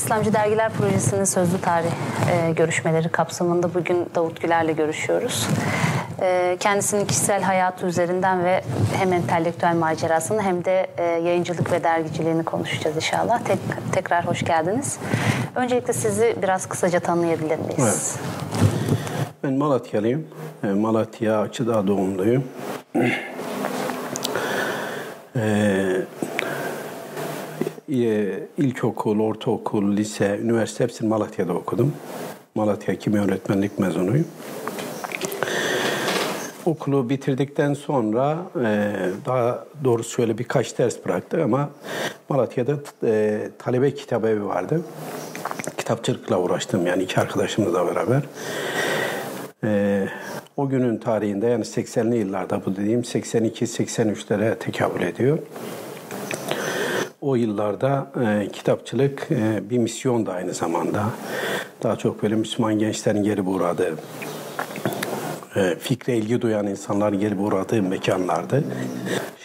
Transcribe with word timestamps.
İslamcı 0.00 0.32
Dergiler 0.32 0.72
Projesi'nin 0.72 1.24
sözlü 1.24 1.60
tarih 1.60 1.90
e, 2.32 2.52
görüşmeleri 2.52 3.08
kapsamında 3.08 3.74
bugün 3.74 4.06
Davut 4.14 4.40
Güler'le 4.40 4.76
görüşüyoruz. 4.76 5.48
E, 6.20 6.56
kendisinin 6.60 7.06
kişisel 7.06 7.42
hayatı 7.42 7.86
üzerinden 7.86 8.44
ve 8.44 8.64
hem 8.98 9.12
entelektüel 9.12 9.74
macerasını 9.74 10.42
hem 10.42 10.64
de 10.64 10.86
e, 10.98 11.02
yayıncılık 11.04 11.72
ve 11.72 11.84
dergiciliğini 11.84 12.44
konuşacağız 12.44 12.96
inşallah. 12.96 13.40
Tek, 13.44 13.58
tekrar 13.92 14.26
hoş 14.26 14.44
geldiniz. 14.44 14.98
Öncelikle 15.54 15.92
sizi 15.92 16.36
biraz 16.42 16.66
kısaca 16.66 17.00
tanıyabilir 17.00 17.58
miyiz? 17.58 17.78
Evet. 17.78 18.18
Ben 19.44 19.52
Malatyalıyım. 19.52 20.26
E, 20.64 20.66
Malatya 20.66 21.40
Açıdağ 21.40 21.86
doğumluyum. 21.86 22.44
Ee, 22.96 23.00
ilkokul, 28.58 29.20
ortaokul, 29.20 29.96
lise, 29.96 30.38
üniversite 30.42 30.84
hepsini 30.84 31.08
Malatya'da 31.08 31.52
okudum. 31.52 31.92
Malatya 32.54 32.98
Kimya 32.98 33.24
Öğretmenlik 33.24 33.78
mezunuyum. 33.78 34.26
Okulu 36.66 37.10
bitirdikten 37.10 37.74
sonra 37.74 38.38
e, 38.64 38.92
daha 39.26 39.64
doğrusu 39.84 40.10
şöyle 40.10 40.38
birkaç 40.38 40.78
ders 40.78 41.04
bıraktık 41.04 41.40
ama 41.40 41.70
Malatya'da 42.28 42.72
e, 43.04 43.40
talebe 43.58 43.94
kitap 43.94 44.24
evi 44.24 44.46
vardı. 44.46 44.80
Kitapçılıkla 45.78 46.38
uğraştım 46.40 46.86
yani 46.86 47.02
iki 47.02 47.20
arkadaşımızla 47.20 47.86
beraber. 47.86 48.22
E, 49.64 50.08
o 50.56 50.68
günün 50.68 50.96
tarihinde 50.96 51.46
yani 51.46 51.64
80'li 51.64 52.16
yıllarda 52.16 52.64
bu 52.66 52.76
dediğim 52.76 53.00
82-83'lere 53.00 54.58
tekabül 54.58 55.02
ediyor 55.02 55.38
o 57.20 57.34
yıllarda 57.34 58.12
e, 58.24 58.48
kitapçılık 58.52 59.28
e, 59.30 59.70
bir 59.70 59.78
misyon 59.78 60.26
da 60.26 60.32
aynı 60.32 60.54
zamanda. 60.54 61.04
Daha 61.82 61.96
çok 61.96 62.22
böyle 62.22 62.34
Müslüman 62.34 62.78
gençlerin 62.78 63.22
gelip 63.22 63.48
uğradığı, 63.48 63.94
e, 65.56 65.76
fikre 65.78 66.16
ilgi 66.16 66.40
duyan 66.40 66.66
insanların 66.66 67.20
gelip 67.20 67.40
uğradığı 67.40 67.82
mekanlardı. 67.82 68.64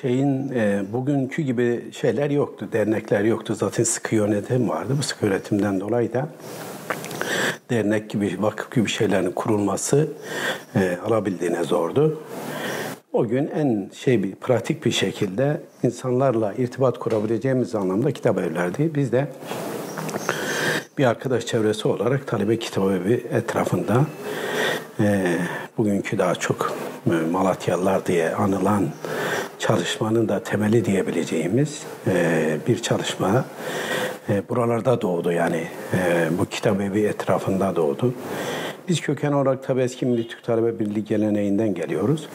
Şeyin 0.01 0.51
e, 0.55 0.83
bugünkü 0.93 1.41
gibi 1.41 1.83
şeyler 1.91 2.29
yoktu, 2.29 2.69
dernekler 2.73 3.23
yoktu. 3.23 3.55
Zaten 3.55 3.83
sıkı 3.83 4.15
yönetim 4.15 4.69
vardı. 4.69 4.93
Bu 4.97 5.03
sıkı 5.03 5.25
yönetimden 5.25 5.79
dolayı 5.79 6.13
da 6.13 6.29
dernek 7.69 8.09
gibi, 8.09 8.37
vakıf 8.39 8.75
gibi 8.75 8.89
şeylerin 8.89 9.31
kurulması 9.31 10.07
e, 10.75 10.97
alabildiğine 11.07 11.63
zordu. 11.63 12.21
O 13.15 13.27
gün 13.27 13.47
en 13.47 13.89
şey 13.93 14.23
bir 14.23 14.35
pratik 14.35 14.85
bir 14.85 14.91
şekilde 14.91 15.61
insanlarla 15.83 16.53
irtibat 16.53 16.99
kurabileceğimiz 16.99 17.75
anlamda 17.75 18.11
kitap 18.11 18.37
evlerdi. 18.37 18.95
Biz 18.95 19.11
de 19.11 19.27
bir 20.97 21.05
arkadaş 21.05 21.45
çevresi 21.45 21.87
olarak 21.87 22.27
talebe 22.27 22.59
kitap 22.59 22.91
evi 22.91 23.25
etrafında 23.31 24.05
e, 24.99 25.37
bugünkü 25.77 26.17
daha 26.17 26.35
çok 26.35 26.73
e, 27.07 27.31
Malatyalılar 27.31 28.05
diye 28.05 28.35
anılan 28.35 28.87
çalışmanın 29.59 30.29
da 30.29 30.43
temeli 30.43 30.85
diyebileceğimiz 30.85 31.83
e, 32.07 32.57
bir 32.67 32.81
çalışma 32.81 33.45
e, 34.29 34.49
buralarda 34.49 35.01
doğdu 35.01 35.31
yani 35.31 35.67
e, 35.93 36.27
bu 36.39 36.45
kitap 36.45 36.81
evi 36.81 37.01
etrafında 37.01 37.75
doğdu. 37.75 38.13
Biz 38.87 39.01
köken 39.01 39.31
olarak 39.31 39.63
tabi 39.63 39.81
eski 39.81 40.05
Milli 40.05 40.27
Türk 40.27 40.43
Talebe 40.43 40.79
Birliği 40.79 41.05
geleneğinden 41.05 41.73
geliyoruz. 41.73 42.29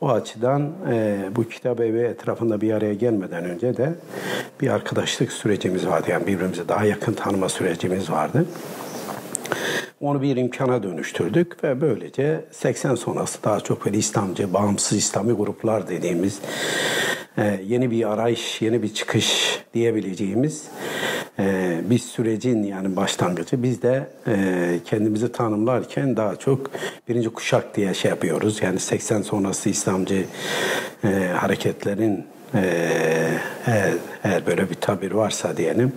O 0.00 0.10
açıdan 0.10 0.72
e, 0.90 1.18
bu 1.36 1.48
kitap 1.48 1.80
evi 1.80 1.98
etrafında 1.98 2.60
bir 2.60 2.72
araya 2.72 2.94
gelmeden 2.94 3.44
önce 3.44 3.76
de 3.76 3.94
bir 4.60 4.68
arkadaşlık 4.68 5.32
sürecimiz 5.32 5.86
vardı. 5.86 6.06
Yani 6.10 6.26
birbirimize 6.26 6.68
daha 6.68 6.84
yakın 6.84 7.12
tanıma 7.12 7.48
sürecimiz 7.48 8.10
vardı. 8.10 8.46
Onu 10.02 10.22
bir 10.22 10.36
imkana 10.36 10.82
dönüştürdük 10.82 11.64
ve 11.64 11.80
böylece 11.80 12.44
80 12.50 12.94
sonrası 12.94 13.42
daha 13.44 13.60
çok 13.60 13.86
böyle 13.86 13.98
İslamcı, 13.98 14.54
bağımsız 14.54 14.98
İslami 14.98 15.32
gruplar 15.32 15.88
dediğimiz 15.88 16.40
e, 17.38 17.60
yeni 17.66 17.90
bir 17.90 18.12
arayış, 18.12 18.62
yeni 18.62 18.82
bir 18.82 18.94
çıkış 18.94 19.58
diyebileceğimiz 19.74 20.64
e, 21.38 21.80
bir 21.90 21.98
sürecin 21.98 22.62
yani 22.62 22.96
başlangıcı. 22.96 23.62
Biz 23.62 23.82
de 23.82 24.06
e, 24.26 24.78
kendimizi 24.84 25.32
tanımlarken 25.32 26.16
daha 26.16 26.36
çok 26.36 26.70
birinci 27.08 27.28
kuşak 27.28 27.76
diye 27.76 27.94
şey 27.94 28.08
yapıyoruz. 28.08 28.62
Yani 28.62 28.78
80 28.78 29.22
sonrası 29.22 29.68
İslamcı 29.68 30.24
hareketlerin 31.36 32.24
eğer, 33.66 33.92
eğer 34.24 34.46
böyle 34.46 34.70
bir 34.70 34.74
tabir 34.74 35.12
varsa 35.12 35.56
diyelim 35.56 35.92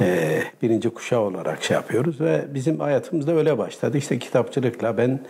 e, 0.00 0.42
birinci 0.62 0.90
kuşağı 0.90 1.20
olarak 1.20 1.64
şey 1.64 1.74
yapıyoruz 1.74 2.20
ve 2.20 2.44
bizim 2.54 2.80
hayatımız 2.80 3.26
da 3.26 3.32
öyle 3.32 3.58
başladı. 3.58 3.98
İşte 3.98 4.18
kitapçılıkla 4.18 4.96
ben 4.96 5.20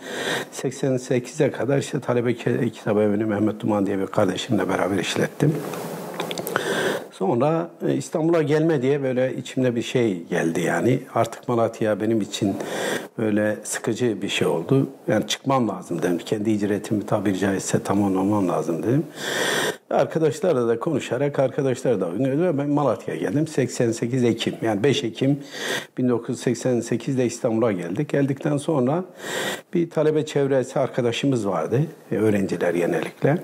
88'e 0.53 1.51
kadar 1.51 1.77
işte 1.77 1.99
talebe 1.99 2.33
kitap 2.69 2.97
evini 2.97 3.25
Mehmet 3.25 3.59
Duman 3.59 3.85
diye 3.85 3.99
bir 3.99 4.07
kardeşimle 4.07 4.69
beraber 4.69 4.97
işlettim. 4.97 5.55
Sonra 7.17 7.69
e, 7.87 7.93
İstanbul'a 7.93 8.41
gelme 8.41 8.81
diye 8.81 9.03
böyle 9.03 9.35
içimde 9.37 9.75
bir 9.75 9.81
şey 9.81 10.23
geldi 10.23 10.61
yani. 10.61 10.99
Artık 11.13 11.47
Malatya 11.47 12.01
benim 12.01 12.21
için 12.21 12.55
böyle 13.17 13.57
sıkıcı 13.63 14.21
bir 14.21 14.29
şey 14.29 14.47
oldu. 14.47 14.89
Yani 15.07 15.27
çıkmam 15.27 15.69
lazım 15.69 16.01
dedim. 16.01 16.17
Kendi 16.17 16.51
icretimi 16.51 17.05
tabiri 17.05 17.37
caizse 17.37 17.83
tamamlamam 17.83 18.47
lazım 18.47 18.83
dedim. 18.83 19.03
Arkadaşlarla 19.95 20.67
da 20.67 20.79
konuşarak 20.79 21.39
arkadaşlar 21.39 22.01
da 22.01 22.07
oynuyordu 22.07 22.57
ben 22.57 22.69
Malatya'ya 22.69 23.19
geldim. 23.19 23.47
88 23.47 24.23
Ekim 24.23 24.55
yani 24.61 24.83
5 24.83 25.03
Ekim 25.03 25.39
1988'de 25.99 27.25
İstanbul'a 27.25 27.71
geldik. 27.71 28.09
Geldikten 28.09 28.57
sonra 28.57 29.03
bir 29.73 29.89
talebe 29.89 30.25
çevresi 30.25 30.79
arkadaşımız 30.79 31.47
vardı. 31.47 31.81
Öğrenciler 32.11 32.73
genellikle. 32.73 33.37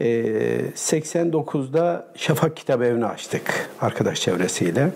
89'da 0.00 2.08
ee, 2.14 2.18
Şafak 2.18 2.56
Kitap 2.56 2.82
Evi'ni 2.82 3.06
açtık 3.06 3.70
arkadaş 3.80 4.20
çevresiyle. 4.20 4.90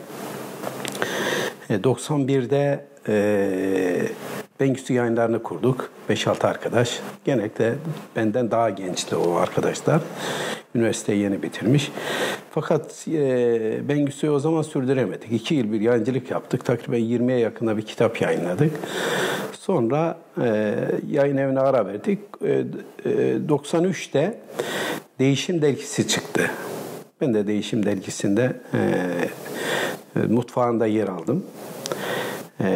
91'de 1.70 2.84
e, 3.08 3.12
e 3.12 4.39
Bengüsü 4.60 4.92
yayınlarını 4.92 5.42
kurduk. 5.42 5.90
5-6 6.10 6.46
arkadaş. 6.46 7.00
Genellikle 7.24 7.74
benden 8.16 8.50
daha 8.50 8.70
gençti 8.70 9.16
o 9.16 9.34
arkadaşlar. 9.34 10.00
Üniversiteyi 10.74 11.22
yeni 11.22 11.42
bitirmiş. 11.42 11.92
Fakat 12.50 13.08
e, 13.08 13.88
Bengüsü'yü 13.88 14.32
o 14.32 14.38
zaman 14.38 14.62
sürdüremedik. 14.62 15.32
İki 15.32 15.54
yıl 15.54 15.72
bir 15.72 15.80
yayıncılık 15.80 16.30
yaptık. 16.30 16.64
Takriben 16.64 17.00
20'ye 17.00 17.38
yakında 17.38 17.76
bir 17.76 17.82
kitap 17.82 18.20
yayınladık. 18.20 18.72
Sonra 19.52 20.18
e, 20.42 20.74
yayın 21.10 21.36
evine 21.36 21.60
ara 21.60 21.86
verdik. 21.86 22.18
E, 22.44 22.50
e, 22.50 22.64
93'te 23.48 24.38
Değişim 25.18 25.62
Dergisi 25.62 26.08
çıktı. 26.08 26.50
Ben 27.20 27.34
de 27.34 27.46
Değişim 27.46 27.86
Dergisi'nde 27.86 28.56
e, 28.74 28.80
e 30.16 30.26
mutfağında 30.26 30.86
yer 30.86 31.08
aldım. 31.08 31.44
E, 32.60 32.68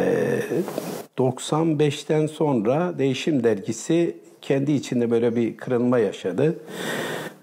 95'ten 1.17 2.27
sonra 2.27 2.93
Değişim 2.97 3.43
Dergisi 3.43 4.17
kendi 4.41 4.71
içinde 4.71 5.11
böyle 5.11 5.35
bir 5.35 5.57
kırılma 5.57 5.99
yaşadı. 5.99 6.59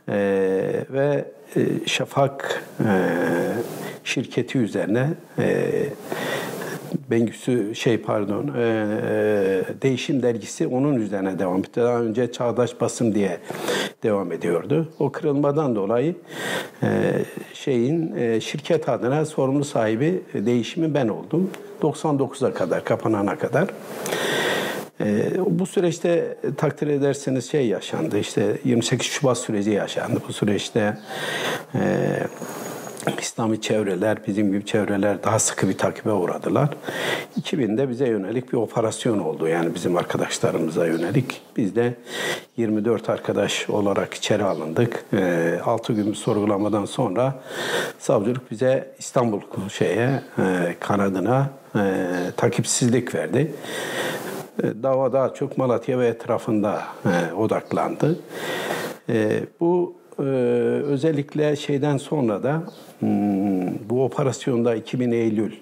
E, 0.08 0.14
ve 0.90 1.24
e, 1.56 1.60
Şafak 1.86 2.64
e, 2.80 2.92
şirketi 4.04 4.58
üzerine 4.58 5.08
e, 5.38 5.72
Bengüsü 7.10 7.74
şey 7.74 7.98
pardon 7.98 8.48
e, 8.56 8.60
e, 8.60 9.82
Değişim 9.82 10.22
dergisi 10.22 10.66
onun 10.66 10.94
üzerine 10.94 11.38
devam 11.38 11.58
etti. 11.58 11.80
Daha 11.80 12.00
önce 12.00 12.32
Çağdaş 12.32 12.80
Basım 12.80 13.14
diye 13.14 13.38
devam 14.02 14.32
ediyordu. 14.32 14.88
O 14.98 15.12
kırılmadan 15.12 15.76
dolayı 15.76 16.14
e, 16.82 17.12
şeyin 17.54 18.16
e, 18.16 18.40
şirket 18.40 18.88
adına 18.88 19.24
sorumlu 19.24 19.64
sahibi 19.64 20.22
değişimi 20.34 20.94
ben 20.94 21.08
oldum. 21.08 21.50
99'a 21.82 22.54
kadar 22.54 22.84
kapanana 22.84 23.38
kadar. 23.38 23.68
E, 25.00 25.32
bu 25.46 25.66
süreçte 25.66 26.36
takdir 26.56 26.86
ederseniz 26.86 27.50
şey 27.50 27.66
yaşandı. 27.66 28.18
İşte 28.18 28.56
28 28.64 29.06
Şubat 29.06 29.38
süreci 29.38 29.70
yaşandı. 29.70 30.20
Bu 30.28 30.32
süreçte 30.32 30.98
e, 31.74 31.80
İslami 33.20 33.60
çevreler, 33.60 34.18
bizim 34.26 34.52
gibi 34.52 34.66
çevreler 34.66 35.22
daha 35.22 35.38
sıkı 35.38 35.68
bir 35.68 35.78
takibe 35.78 36.12
uğradılar. 36.12 36.68
2000'de 37.40 37.88
bize 37.88 38.08
yönelik 38.08 38.52
bir 38.52 38.58
operasyon 38.58 39.18
oldu. 39.18 39.48
Yani 39.48 39.74
bizim 39.74 39.96
arkadaşlarımıza 39.96 40.86
yönelik. 40.86 41.42
Biz 41.56 41.76
de 41.76 41.94
24 42.56 43.10
arkadaş 43.10 43.70
olarak 43.70 44.14
içeri 44.14 44.44
alındık. 44.44 45.04
E, 45.12 45.18
ee, 45.22 45.60
6 45.64 45.92
gün 45.92 46.12
sorgulamadan 46.12 46.84
sonra 46.84 47.34
savcılık 47.98 48.50
bize 48.50 48.94
İstanbul 48.98 49.40
şeye 49.72 50.22
e, 50.38 50.76
kanadına 50.80 51.50
e, 51.76 51.80
takipsizlik 52.36 53.14
verdi. 53.14 53.54
E, 54.62 54.82
dava 54.82 55.12
daha 55.12 55.34
çok 55.34 55.58
Malatya 55.58 55.98
ve 55.98 56.06
etrafında 56.06 56.82
odaklandı. 57.36 58.18
Bu 59.60 59.94
özellikle 60.88 61.56
şeyden 61.56 61.96
sonra 61.96 62.42
da 62.42 62.62
bu 63.90 64.04
operasyonda 64.04 64.74
2000 64.74 65.12
Eylül, 65.12 65.52
e, 65.52 65.56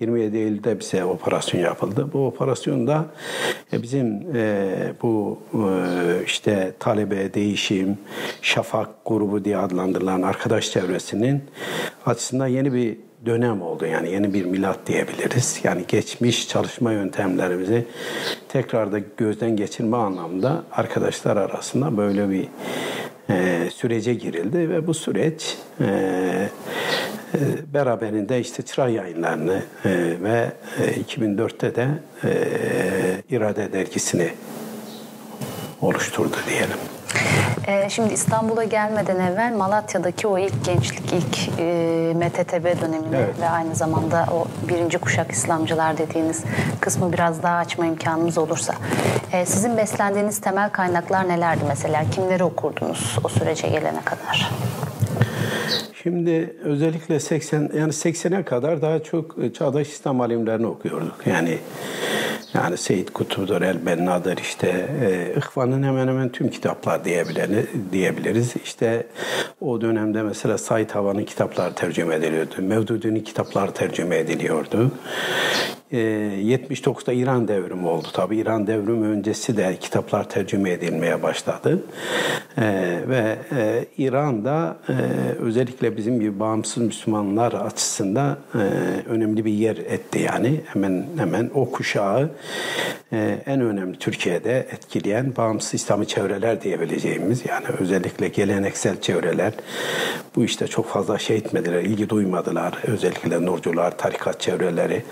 27 0.00 0.36
Eylül'de 0.36 0.80
bize 0.80 1.04
operasyon 1.04 1.60
yapıldı. 1.60 2.08
Bu 2.12 2.26
operasyonda 2.26 3.04
e, 3.72 3.82
bizim 3.82 4.36
e, 4.36 4.68
bu 5.02 5.38
e, 5.54 6.24
işte 6.24 6.72
talebe, 6.78 7.34
değişim, 7.34 7.98
şafak 8.42 8.88
grubu 9.06 9.44
diye 9.44 9.56
adlandırılan 9.56 10.22
arkadaş 10.22 10.70
çevresinin 10.70 11.42
açısından 12.06 12.46
yeni 12.46 12.72
bir 12.72 12.96
dönem 13.26 13.62
oldu. 13.62 13.86
Yani 13.86 14.10
yeni 14.12 14.34
bir 14.34 14.44
milat 14.44 14.78
diyebiliriz. 14.86 15.60
Yani 15.64 15.84
geçmiş 15.88 16.48
çalışma 16.48 16.92
yöntemlerimizi 16.92 17.86
tekrar 18.48 18.92
da 18.92 18.98
gözden 19.16 19.56
geçirme 19.56 19.96
anlamda 19.96 20.62
arkadaşlar 20.72 21.36
arasında 21.36 21.96
böyle 21.96 22.30
bir 22.30 22.48
e, 23.30 23.70
sürece 23.70 24.14
girildi 24.14 24.70
ve 24.70 24.86
bu 24.86 24.94
süreç 24.94 25.56
e, 25.80 25.84
e, 25.84 27.38
beraberinde 27.74 28.40
işte 28.40 28.62
çıra 28.62 28.88
yayınlarını 28.88 29.62
ve 30.22 30.52
e, 30.80 31.00
2004'te 31.00 31.74
de 31.74 31.88
e, 32.24 32.30
İrade 33.30 33.72
dergisini 33.72 34.30
oluşturdu 35.80 36.36
diyelim. 36.48 36.99
Ee, 37.70 37.88
şimdi 37.90 38.14
İstanbul'a 38.14 38.64
gelmeden 38.64 39.20
evvel 39.20 39.52
Malatya'daki 39.56 40.26
o 40.26 40.38
ilk 40.38 40.64
gençlik, 40.64 41.12
ilk 41.12 41.58
e, 41.58 41.64
MTTB 42.16 42.80
dönemini 42.82 43.16
Evet. 43.16 43.40
ve 43.40 43.48
aynı 43.48 43.74
zamanda 43.74 44.26
o 44.32 44.46
birinci 44.68 44.98
kuşak 44.98 45.30
İslamcılar 45.32 45.98
dediğiniz 45.98 46.44
kısmı 46.80 47.12
biraz 47.12 47.42
daha 47.42 47.56
açma 47.56 47.86
imkanımız 47.86 48.38
olursa. 48.38 48.74
Ee, 49.32 49.46
sizin 49.46 49.76
beslendiğiniz 49.76 50.40
temel 50.40 50.70
kaynaklar 50.70 51.28
nelerdi 51.28 51.64
mesela? 51.68 52.04
Kimleri 52.10 52.44
okurdunuz 52.44 53.18
o 53.24 53.28
sürece 53.28 53.68
gelene 53.68 54.00
kadar? 54.04 54.50
Şimdi 56.02 56.56
özellikle 56.64 57.20
80 57.20 57.70
yani 57.74 57.92
80'e 57.92 58.42
kadar 58.44 58.82
daha 58.82 59.02
çok 59.02 59.36
e, 59.44 59.52
çağdaş 59.52 59.88
İslam 59.88 60.20
alimlerini 60.20 60.66
okuyorduk. 60.66 61.26
Yani 61.26 61.58
yani 62.54 62.76
Seyyid 62.76 63.08
Kutbu'dur, 63.08 63.62
El 63.62 63.86
Benna'dır 63.86 64.38
işte 64.38 64.88
e, 65.02 65.34
İhvan'ın 65.38 65.82
hemen 65.82 66.08
hemen 66.08 66.28
tüm 66.32 66.50
kitaplar 66.50 67.04
diyebiliriz. 67.92 68.54
İşte 68.64 69.06
o 69.60 69.80
dönemde 69.80 70.22
mesela 70.22 70.58
Said 70.58 70.90
Hava'nın 70.90 71.24
kitapları 71.24 71.74
tercüme 71.74 72.14
ediliyordu. 72.14 72.54
Mevdudi'nin 72.58 73.20
kitapları 73.20 73.72
tercüme 73.72 74.16
ediliyordu. 74.16 74.90
E, 75.92 75.98
79'da 75.98 77.12
İran 77.12 77.48
devrimi 77.48 77.86
oldu. 77.86 78.08
Tabii 78.12 78.36
İran 78.36 78.66
devrimi 78.66 79.06
öncesi 79.06 79.56
de 79.56 79.76
kitaplar 79.80 80.28
tercüme 80.28 80.70
edilmeye 80.70 81.22
başladı. 81.22 81.82
E, 82.58 82.62
ve 83.08 83.38
e, 83.52 83.84
İran'da 83.98 84.76
e, 84.88 84.92
özellikle 85.38 85.96
bizim 85.96 86.20
gibi 86.20 86.40
bağımsız 86.40 86.82
Müslümanlar 86.82 87.52
açısından 87.52 88.36
e, 88.54 88.58
önemli 89.08 89.44
bir 89.44 89.52
yer 89.52 89.76
etti 89.76 90.18
yani. 90.18 90.60
Hemen 90.66 91.06
hemen 91.18 91.50
o 91.54 91.70
kuşağı 91.70 92.30
e, 93.12 93.38
en 93.46 93.60
önemli 93.60 93.98
Türkiye'de 93.98 94.58
etkileyen 94.72 95.36
bağımsız 95.36 95.74
İslami 95.74 96.06
çevreler 96.06 96.62
diyebileceğimiz 96.62 97.42
yani 97.48 97.66
özellikle 97.78 98.28
geleneksel 98.28 99.00
çevreler 99.00 99.52
bu 100.36 100.44
işte 100.44 100.66
çok 100.66 100.86
fazla 100.86 101.18
şey 101.18 101.36
etmediler, 101.36 101.82
ilgi 101.82 102.08
duymadılar. 102.08 102.78
Özellikle 102.86 103.46
Nurcular, 103.46 103.98
tarikat 103.98 104.40
çevreleri 104.40 105.02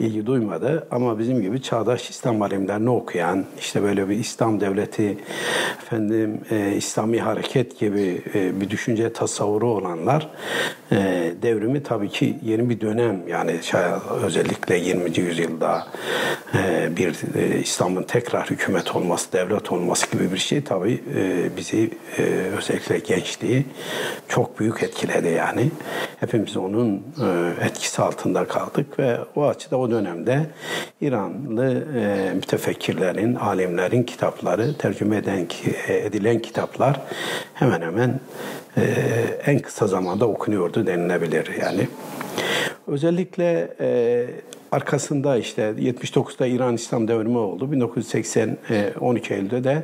ilgi 0.00 0.19
duymadı 0.26 0.86
ama 0.90 1.18
bizim 1.18 1.42
gibi 1.42 1.62
çağdaş 1.62 2.10
İslam 2.10 2.42
alimlerini 2.42 2.90
okuyan, 2.90 3.44
işte 3.60 3.82
böyle 3.82 4.08
bir 4.08 4.16
İslam 4.16 4.60
devleti, 4.60 5.18
efendim 5.82 6.40
e, 6.50 6.72
İslami 6.76 7.20
hareket 7.20 7.78
gibi 7.78 8.22
e, 8.34 8.60
bir 8.60 8.70
düşünce 8.70 9.12
tasavvuru 9.12 9.70
olanlar 9.70 10.28
e, 10.92 10.96
devrimi 11.42 11.82
tabii 11.82 12.08
ki 12.08 12.38
yeni 12.42 12.70
bir 12.70 12.80
dönem 12.80 13.28
yani 13.28 13.58
şayet 13.62 14.02
özellikle 14.24 14.76
20. 14.76 15.18
yüzyılda 15.18 15.86
e, 16.54 16.88
bir 16.96 17.14
e, 17.34 17.60
İslam'ın 17.60 18.02
tekrar 18.02 18.50
hükümet 18.50 18.96
olması, 18.96 19.32
devlet 19.32 19.72
olması 19.72 20.10
gibi 20.10 20.32
bir 20.32 20.38
şey 20.38 20.64
tabii 20.64 21.00
e, 21.14 21.50
bizi 21.56 21.90
e, 22.18 22.22
özellikle 22.58 22.98
gençliği 22.98 23.64
çok 24.28 24.60
büyük 24.60 24.82
etkiledi 24.82 25.28
yani. 25.28 25.70
Hepimiz 26.20 26.56
onun 26.56 26.94
e, 26.96 27.64
etkisi 27.64 28.02
altında 28.02 28.44
kaldık 28.44 28.98
ve 28.98 29.18
o 29.36 29.46
açıda 29.46 29.76
o 29.76 29.90
dönemde 30.10 30.46
İranlı 31.00 31.84
e, 31.98 32.34
mütefekkirlerin, 32.34 33.34
alimlerin 33.34 34.02
kitapları, 34.02 34.74
tercüme 34.78 35.16
eden, 35.16 35.46
edilen 35.88 36.38
kitaplar 36.38 37.00
hemen 37.54 37.80
hemen 37.80 38.20
e, 38.76 38.82
en 39.46 39.58
kısa 39.58 39.86
zamanda 39.86 40.26
okunuyordu 40.26 40.86
denilebilir 40.86 41.50
yani. 41.62 41.88
Özellikle 42.86 43.74
e, 43.80 44.26
arkasında 44.72 45.36
işte 45.36 45.62
79'da 45.62 46.46
İran 46.46 46.74
İslam 46.74 47.08
devrimi 47.08 47.38
oldu. 47.38 47.72
1980 47.72 48.58
e, 48.70 48.92
12 49.00 49.34
Eylül'de 49.34 49.64
de 49.64 49.82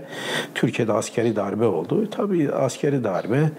Türkiye'de 0.54 0.92
askeri 0.92 1.36
darbe 1.36 1.64
oldu. 1.64 2.10
Tabii 2.10 2.52
askeri 2.52 3.04
darbe 3.04 3.50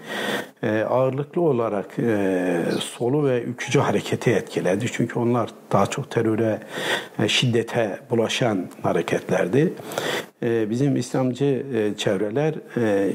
e, 0.62 0.80
ağırlıklı 0.80 1.42
olarak 1.42 1.98
e, 1.98 2.62
solu 2.80 3.24
ve 3.28 3.42
ülkücü 3.42 3.78
hareketi 3.78 4.30
etkiledi. 4.30 4.86
Çünkü 4.92 5.18
onlar 5.18 5.50
daha 5.72 5.86
çok 5.86 6.10
teröre, 6.10 6.58
e, 7.18 7.28
şiddete 7.28 7.98
bulaşan 8.10 8.66
hareketlerdi. 8.82 9.72
E, 10.42 10.70
bizim 10.70 10.96
İslamcı 10.96 11.66
e, 11.74 11.96
çevreler 11.96 12.54
e, 12.76 12.80
e, 12.80 13.12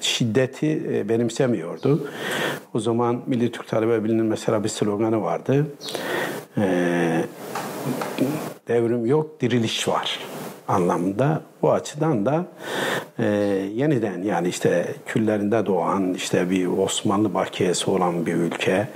şiddeti 0.00 0.82
e, 0.92 1.08
benimsemiyordu. 1.08 2.08
O 2.74 2.80
zaman 2.80 3.22
Milli 3.26 3.52
Türk 3.52 3.68
Talebe 3.68 4.04
Birliği'nin 4.04 4.26
mesela 4.26 4.64
bir 4.64 4.68
sloganı 4.68 5.22
vardı. 5.22 5.66
Ee, 6.58 7.24
devrim 8.68 9.06
yok, 9.06 9.40
diriliş 9.40 9.88
var 9.88 10.18
anlamında. 10.68 11.42
Bu 11.62 11.72
açıdan 11.72 12.26
da 12.26 12.46
e, 13.18 13.24
yeniden 13.74 14.22
yani 14.22 14.48
işte 14.48 14.94
küllerinde 15.06 15.66
doğan 15.66 16.14
işte 16.14 16.50
bir 16.50 16.66
Osmanlı 16.66 17.34
bakiyesi 17.34 17.90
olan 17.90 18.26
bir 18.26 18.34
ülke 18.34 18.88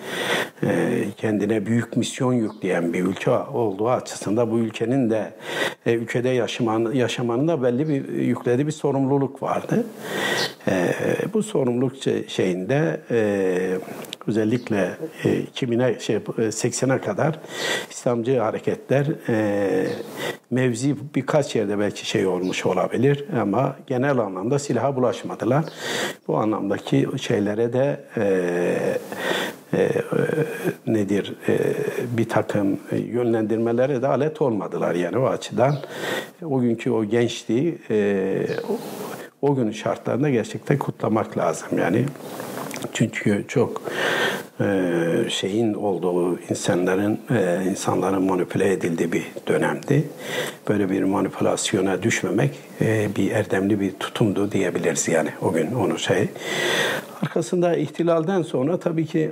e, 0.62 1.04
kendine 1.16 1.66
büyük 1.66 1.96
misyon 1.96 2.32
yükleyen 2.32 2.92
bir 2.92 3.04
ülke 3.04 3.30
olduğu 3.30 3.88
açısından 3.88 4.50
bu 4.50 4.58
ülkenin 4.58 5.10
de 5.10 5.32
e, 5.86 5.92
ülkede 5.92 6.28
yaşaman, 6.28 6.92
yaşamanın 6.92 7.48
da 7.48 7.62
belli 7.62 7.88
bir 7.88 8.08
yüklediği 8.08 8.66
bir 8.66 8.72
sorumluluk 8.72 9.42
vardı. 9.42 9.86
E, 10.68 10.94
bu 11.34 11.42
sorumluluk 11.42 11.96
şey- 11.96 12.28
şeyinde 12.28 13.00
e, 13.10 13.78
özellikle 14.26 14.96
e, 15.24 15.28
2000'e 15.28 16.00
şey 16.00 16.16
80'e 16.16 17.00
kadar 17.00 17.38
İslamcı 17.90 18.38
hareketler 18.38 19.06
e, 19.28 19.86
mevzi 20.50 20.96
birkaç 21.14 21.56
yerde 21.56 21.78
belki 21.78 22.06
şey 22.06 22.26
olmuş 22.26 22.66
olabilir 22.66 23.24
ama 23.40 23.76
genel 23.86 24.18
anlamda 24.18 24.58
silaha 24.58 24.96
bulaşmadılar. 24.96 25.64
Bu 26.28 26.36
anlamdaki 26.36 27.08
şeylere 27.20 27.72
de 27.72 28.04
e, 28.16 28.22
e, 29.74 29.88
nedir 30.86 31.34
bir 32.16 32.28
takım 32.28 32.80
yönlendirmelere 32.92 34.02
de 34.02 34.06
alet 34.06 34.42
olmadılar 34.42 34.94
yani 34.94 35.18
o 35.18 35.26
açıdan 35.26 35.78
o 36.44 36.60
günkü 36.60 36.90
o 36.90 37.04
gençliği 37.04 37.78
o, 38.68 38.78
o 39.42 39.54
günün 39.54 39.72
şartlarında 39.72 40.30
gerçekten 40.30 40.78
kutlamak 40.78 41.38
lazım 41.38 41.78
yani. 41.78 42.04
Çünkü 42.92 43.44
çok 43.48 43.82
e, 44.60 44.64
şeyin 45.28 45.74
olduğu 45.74 46.38
insanların 46.50 47.18
e, 47.30 47.70
insanların 47.70 48.22
manipüle 48.22 48.72
edildiği 48.72 49.12
bir 49.12 49.24
dönemdi. 49.48 50.04
Böyle 50.68 50.90
bir 50.90 51.02
manipülasyona 51.02 52.02
düşmemek 52.02 52.50
e, 52.80 53.08
bir 53.16 53.30
erdemli 53.30 53.80
bir 53.80 53.92
tutumdu 53.92 54.52
diyebiliriz 54.52 55.08
yani 55.08 55.28
o 55.42 55.52
gün 55.52 55.72
onu 55.72 55.98
şey. 55.98 56.28
Arkasında 57.22 57.76
ihtilalden 57.76 58.42
sonra 58.42 58.80
tabii 58.80 59.06
ki 59.06 59.30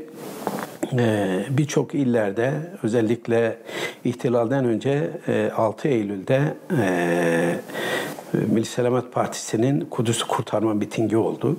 birçok 1.50 1.94
illerde 1.94 2.52
özellikle 2.82 3.56
ihtilalden 4.04 4.64
önce 4.64 5.10
e, 5.28 5.50
6 5.56 5.88
Eylül'de 5.88 6.40
Milli 8.32 8.64
Selamet 8.64 9.12
Partisi'nin 9.12 9.80
Kudüs'ü 9.80 10.26
kurtarma 10.26 10.74
mitingi 10.74 11.16
oldu. 11.16 11.56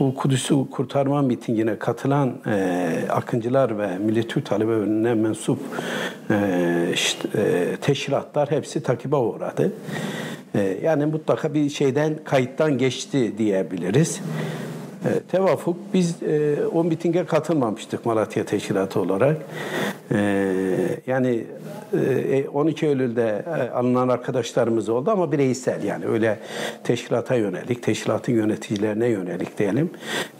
Bu 0.00 0.14
Kudüs'ü 0.14 0.54
kurtarma 0.70 1.22
mitingine 1.22 1.78
katılan 1.78 2.34
e, 2.46 2.90
akıncılar 3.10 3.78
ve 3.78 3.98
Milli 3.98 4.28
Türk 4.28 4.46
Talebelerine 4.46 5.14
mensup 5.14 5.58
e, 6.30 6.90
işte, 6.94 7.28
e, 7.34 7.76
teşkilatlar 7.76 8.50
hepsi 8.50 8.82
takibe 8.82 9.16
uğradı. 9.16 9.72
E, 10.54 10.78
yani 10.82 11.06
mutlaka 11.06 11.54
bir 11.54 11.70
şeyden 11.70 12.18
kayıttan 12.24 12.78
geçti 12.78 13.38
diyebiliriz. 13.38 14.20
E, 15.04 15.20
tevafuk 15.20 15.76
biz 15.94 16.22
e, 16.22 16.56
o 16.72 16.84
mitinge 16.84 17.24
katılmamıştık 17.24 18.06
Malatya 18.06 18.44
Teşkilatı 18.44 19.00
olarak. 19.00 19.36
E, 20.10 20.18
yani 21.06 21.44
e, 21.92 22.48
12 22.48 22.86
Eylül'de 22.86 23.44
e, 23.46 23.70
alınan 23.70 24.08
arkadaşlarımız 24.08 24.88
oldu 24.88 25.10
ama 25.10 25.32
bireysel 25.32 25.84
yani 25.84 26.06
öyle 26.06 26.38
teşkilata 26.84 27.34
yönelik, 27.34 27.82
teşkilatın 27.82 28.32
yöneticilerine 28.32 29.08
yönelik 29.08 29.58
diyelim 29.58 29.90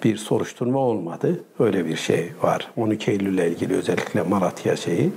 bir 0.04 0.16
soruşturma 0.16 0.78
olmadı. 0.78 1.40
Öyle 1.59 1.87
bir 1.87 1.97
şey 1.97 2.33
var. 2.42 2.71
12 2.76 3.11
Eylül'le 3.11 3.49
ilgili 3.49 3.75
özellikle 3.75 4.23
Malatya 4.23 4.76
şeyi. 4.76 5.12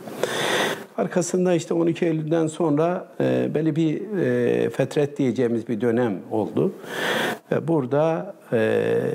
Arkasında 0.98 1.54
işte 1.54 1.74
12 1.74 2.06
Eylül'den 2.06 2.48
sonra 2.48 3.08
e, 3.20 3.56
belli 3.56 3.76
bir 3.76 4.18
e, 4.18 4.70
fetret 4.70 5.18
diyeceğimiz 5.18 5.68
bir 5.68 5.82
dönem 5.82 6.20
oldu. 6.32 6.74
Ve 7.52 7.68
burada 7.68 8.36
e, 8.37 8.37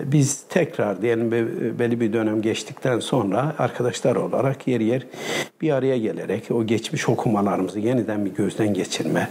biz 0.04 0.42
tekrar 0.48 1.02
diyelim 1.02 1.30
belli 1.78 2.00
bir 2.00 2.12
dönem 2.12 2.42
geçtikten 2.42 3.00
sonra 3.00 3.54
arkadaşlar 3.58 4.16
olarak 4.16 4.68
yer 4.68 4.80
yer 4.80 5.06
bir 5.60 5.70
araya 5.70 5.98
gelerek 5.98 6.50
o 6.50 6.66
geçmiş 6.66 7.08
okumalarımızı 7.08 7.80
yeniden 7.80 8.24
bir 8.24 8.30
gözden 8.30 8.74
geçirme 8.74 9.28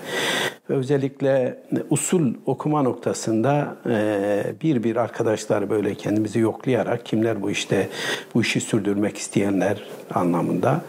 ve 0.71 0.75
özellikle 0.75 1.57
usul 1.89 2.33
okuma 2.45 2.81
noktasında 2.81 3.75
e, 3.89 4.43
bir 4.61 4.83
bir 4.83 4.95
arkadaşlar 4.95 5.69
böyle 5.69 5.95
kendimizi 5.95 6.39
yoklayarak 6.39 7.05
kimler 7.05 7.41
bu 7.41 7.51
işte 7.51 7.87
bu 8.33 8.41
işi 8.41 8.61
sürdürmek 8.61 9.17
isteyenler 9.17 9.83
anlamında 10.13 10.81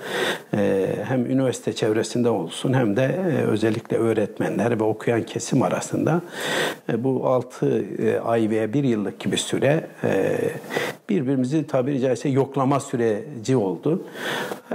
e, 0.54 0.86
hem 1.04 1.26
üniversite 1.26 1.72
çevresinde 1.72 2.28
olsun 2.28 2.72
hem 2.72 2.96
de 2.96 3.02
e, 3.02 3.42
özellikle 3.42 3.96
öğretmenler 3.96 4.80
ve 4.80 4.84
okuyan 4.84 5.22
kesim 5.22 5.62
arasında 5.62 6.22
bu 6.98 7.26
6 7.26 7.84
ay 8.24 8.50
veya 8.50 8.72
bir 8.72 8.84
yıllık 9.02 9.20
gibi 9.20 9.36
süre 9.36 9.86
birbirimizi 11.08 11.66
tabiri 11.66 12.00
caizse 12.00 12.28
yoklama 12.28 12.80
süreci 12.80 13.56
oldu. 13.56 14.02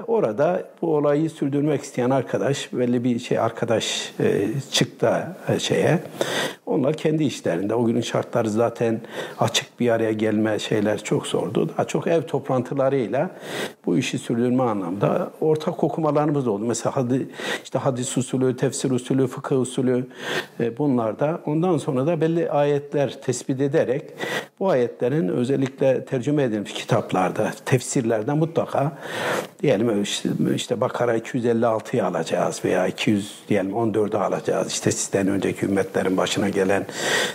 Orada 0.07 0.63
bu 0.81 0.95
olayı 0.95 1.29
sürdürmek 1.29 1.83
isteyen 1.83 2.09
arkadaş 2.09 2.73
belli 2.73 3.03
bir 3.03 3.19
şey 3.19 3.39
arkadaş 3.39 4.13
çıktı 4.71 5.27
şeye. 5.59 5.99
Onlar 6.67 6.93
kendi 6.93 7.23
işlerinde. 7.23 7.75
O 7.75 7.85
günün 7.85 8.01
şartları 8.01 8.49
zaten 8.49 9.01
açık 9.39 9.79
bir 9.79 9.89
araya 9.89 10.11
gelme 10.11 10.59
şeyler 10.59 11.03
çok 11.03 11.27
zordu. 11.27 11.69
Daha 11.69 11.87
çok 11.87 12.07
ev 12.07 12.21
toplantılarıyla 12.21 13.31
bu 13.85 13.97
işi 13.97 14.19
sürdürme 14.19 14.63
anlamda 14.63 15.31
ortak 15.41 15.83
okumalarımız 15.83 16.47
oldu. 16.47 16.65
Mesela 16.65 16.95
hadi, 16.95 17.27
işte 17.63 17.79
hadis 17.79 18.17
usulü, 18.17 18.57
tefsir 18.57 18.91
usulü, 18.91 19.27
fıkıh 19.27 19.59
usulü 19.59 20.07
e, 20.59 20.77
bunlarda. 20.77 21.41
Ondan 21.45 21.77
sonra 21.77 22.07
da 22.07 22.21
belli 22.21 22.51
ayetler 22.51 23.21
tespit 23.21 23.61
ederek 23.61 24.03
bu 24.59 24.69
ayetlerin 24.69 25.27
özellikle 25.27 26.05
tercüme 26.05 26.43
edilmiş 26.43 26.73
kitaplarda, 26.73 27.51
tefsirlerde 27.65 28.33
mutlaka 28.33 28.97
diyelim 29.61 30.01
işte, 30.01 30.29
işte 30.55 30.81
Bakara 30.81 31.17
256'yı 31.17 32.05
alacağız 32.05 32.61
veya 32.65 32.87
200 32.87 33.35
diyelim 33.49 33.71
14'ü 33.71 34.17
alacağız. 34.17 34.67
İşte 34.67 34.91
sizden 34.91 35.27
önceki 35.27 35.65
ümmetlerin 35.65 36.17
başına 36.17 36.49
gelen 36.57 36.85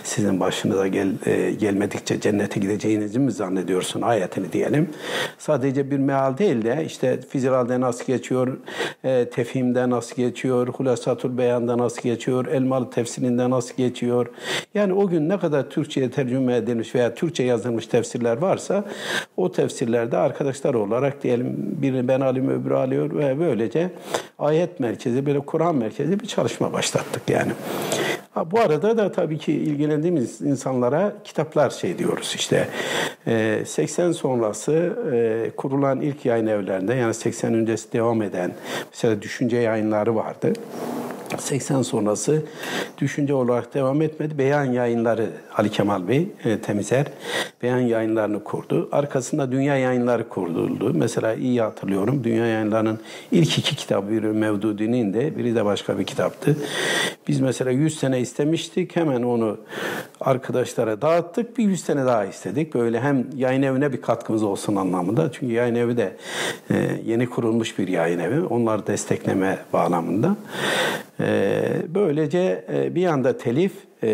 sizin 0.03 0.39
başınıza 0.39 0.87
gel, 0.87 1.07
e, 1.25 1.51
gelmedikçe 1.51 2.19
cennete 2.19 2.59
gideceğinizi 2.59 3.19
mi 3.19 3.31
zannediyorsun 3.31 4.01
ayetini 4.01 4.53
diyelim. 4.53 4.89
Sadece 5.37 5.91
bir 5.91 5.97
meal 5.97 6.37
değil 6.37 6.65
de 6.65 6.83
işte 6.85 7.19
Fizilal'de 7.29 7.81
nasıl 7.81 8.05
geçiyor, 8.05 8.57
e, 9.03 9.29
Tefhim'de 9.29 9.89
nasıl 9.89 10.15
geçiyor, 10.15 10.67
Hulasatul 10.67 11.37
Beyan'da 11.37 11.77
nasıl 11.77 12.01
geçiyor, 12.01 12.45
Elmalı 12.45 12.89
Tefsirinde 12.89 13.49
nasıl 13.49 13.75
geçiyor. 13.75 14.27
Yani 14.73 14.93
o 14.93 15.07
gün 15.07 15.29
ne 15.29 15.39
kadar 15.39 15.69
Türkçe'ye 15.69 16.11
tercüme 16.11 16.55
edilmiş 16.55 16.95
veya 16.95 17.15
Türkçe 17.15 17.43
yazılmış 17.43 17.87
tefsirler 17.87 18.37
varsa 18.37 18.83
o 19.37 19.51
tefsirlerde 19.51 20.17
arkadaşlar 20.17 20.73
olarak 20.73 21.23
diyelim 21.23 21.55
birini 21.57 22.07
ben 22.07 22.21
alayım 22.21 22.49
öbürü 22.49 22.73
alıyor 22.75 23.17
ve 23.17 23.39
böylece 23.39 23.89
ayet 24.39 24.79
merkezi 24.79 25.25
böyle 25.25 25.39
Kur'an 25.39 25.75
merkezi 25.75 26.19
bir 26.19 26.27
çalışma 26.27 26.73
başlattık 26.73 27.29
yani. 27.29 27.51
Ha, 28.33 28.51
bu 28.51 28.59
arada 28.59 28.97
da 28.97 29.11
tabii 29.11 29.37
ki 29.37 29.53
ilgilendiğimiz 29.53 30.41
insanlara 30.41 31.13
kitaplar 31.23 31.69
şey 31.69 31.97
diyoruz 31.97 32.33
işte 32.35 32.67
80 33.65 34.09
e, 34.09 34.13
sonrası 34.13 34.97
e, 35.13 35.51
kurulan 35.57 36.01
ilk 36.01 36.25
yayın 36.25 36.47
evlerinde 36.47 36.93
yani 36.93 37.13
80 37.13 37.53
öncesi 37.53 37.93
devam 37.93 38.21
eden 38.21 38.51
mesela 38.91 39.21
düşünce 39.21 39.57
yayınları 39.57 40.15
vardı. 40.15 40.53
80 41.37 41.81
sonrası 41.81 42.43
düşünce 42.97 43.33
olarak 43.33 43.73
devam 43.73 44.01
etmedi. 44.01 44.37
Beyan 44.37 44.65
yayınları 44.65 45.29
Ali 45.57 45.71
Kemal 45.71 46.07
Bey 46.07 46.27
e, 46.45 46.59
Temizer 46.59 47.05
beyan 47.61 47.79
yayınlarını 47.79 48.43
kurdu. 48.43 48.89
Arkasında 48.91 49.51
dünya 49.51 49.77
yayınları 49.77 50.29
kuruldu. 50.29 50.93
Mesela 50.93 51.33
iyi 51.33 51.61
hatırlıyorum. 51.61 52.23
Dünya 52.23 52.45
yayınlarının 52.45 52.99
ilk 53.31 53.57
iki 53.57 53.75
kitabı 53.75 54.11
biri 54.11 54.27
Mevdudi'nin 54.27 55.13
de 55.13 55.37
biri 55.37 55.55
de 55.55 55.65
başka 55.65 55.99
bir 55.99 56.03
kitaptı. 56.03 56.57
Biz 57.27 57.39
mesela 57.39 57.71
100 57.71 57.99
sene 57.99 58.19
istemiştik. 58.19 58.95
Hemen 58.95 59.23
onu 59.23 59.57
arkadaşlara 60.21 61.01
dağıttık. 61.01 61.57
Bir 61.57 61.63
100 61.63 61.83
sene 61.83 62.05
daha 62.05 62.25
istedik. 62.25 62.73
Böyle 62.73 62.99
hem 62.99 63.25
yayın 63.35 63.61
evine 63.61 63.93
bir 63.93 64.01
katkımız 64.01 64.43
olsun 64.43 64.75
anlamında. 64.75 65.31
Çünkü 65.31 65.53
yayın 65.53 65.75
evi 65.75 65.97
de 65.97 66.17
e, 66.71 66.99
yeni 67.05 67.29
kurulmuş 67.29 67.79
bir 67.79 67.87
yayın 67.87 68.19
evi. 68.19 68.41
Onları 68.41 68.87
destekleme 68.87 69.59
bağlamında. 69.73 70.35
Ee, 71.19 71.81
böylece 71.87 72.65
e, 72.73 72.95
bir 72.95 73.01
yanda 73.01 73.37
telif 73.37 73.71
e, 74.03 74.07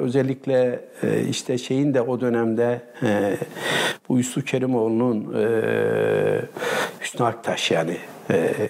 özellikle 0.00 0.80
e, 1.02 1.20
işte 1.30 1.58
şeyin 1.58 1.94
de 1.94 2.00
o 2.00 2.20
dönemde 2.20 2.80
bu 4.08 4.18
Yusuf 4.18 4.46
Kerimoğlu'nun 4.46 5.24
Hüsnü 7.00 7.26
Aktaş 7.26 7.70
yani 7.70 7.96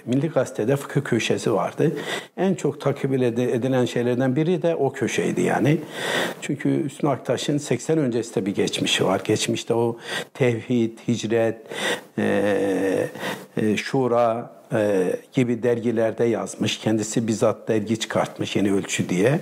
Milli 0.05 0.29
Gazete'de 0.29 0.75
fıkıh 0.75 1.01
köşesi 1.03 1.53
vardı. 1.53 1.91
En 2.37 2.53
çok 2.53 2.81
takip 2.81 3.13
edilen 3.13 3.85
şeylerden 3.85 4.35
biri 4.35 4.61
de 4.61 4.75
o 4.75 4.91
köşeydi 4.93 5.41
yani. 5.41 5.77
Çünkü 6.41 6.83
Hüsnü 6.83 7.09
Aktaş'ın 7.09 7.57
80 7.57 7.97
öncesinde 7.97 8.45
bir 8.45 8.55
geçmişi 8.55 9.05
var. 9.05 9.21
Geçmişte 9.23 9.73
o 9.73 9.97
tevhid, 10.33 10.99
hicret, 11.07 11.57
şura, 13.77 14.56
e, 14.73 15.13
gibi 15.33 15.63
dergilerde 15.63 16.23
yazmış. 16.23 16.77
Kendisi 16.77 17.27
bizzat 17.27 17.67
dergi 17.67 17.99
çıkartmış 17.99 18.55
yeni 18.55 18.73
ölçü 18.73 19.09
diye. 19.09 19.39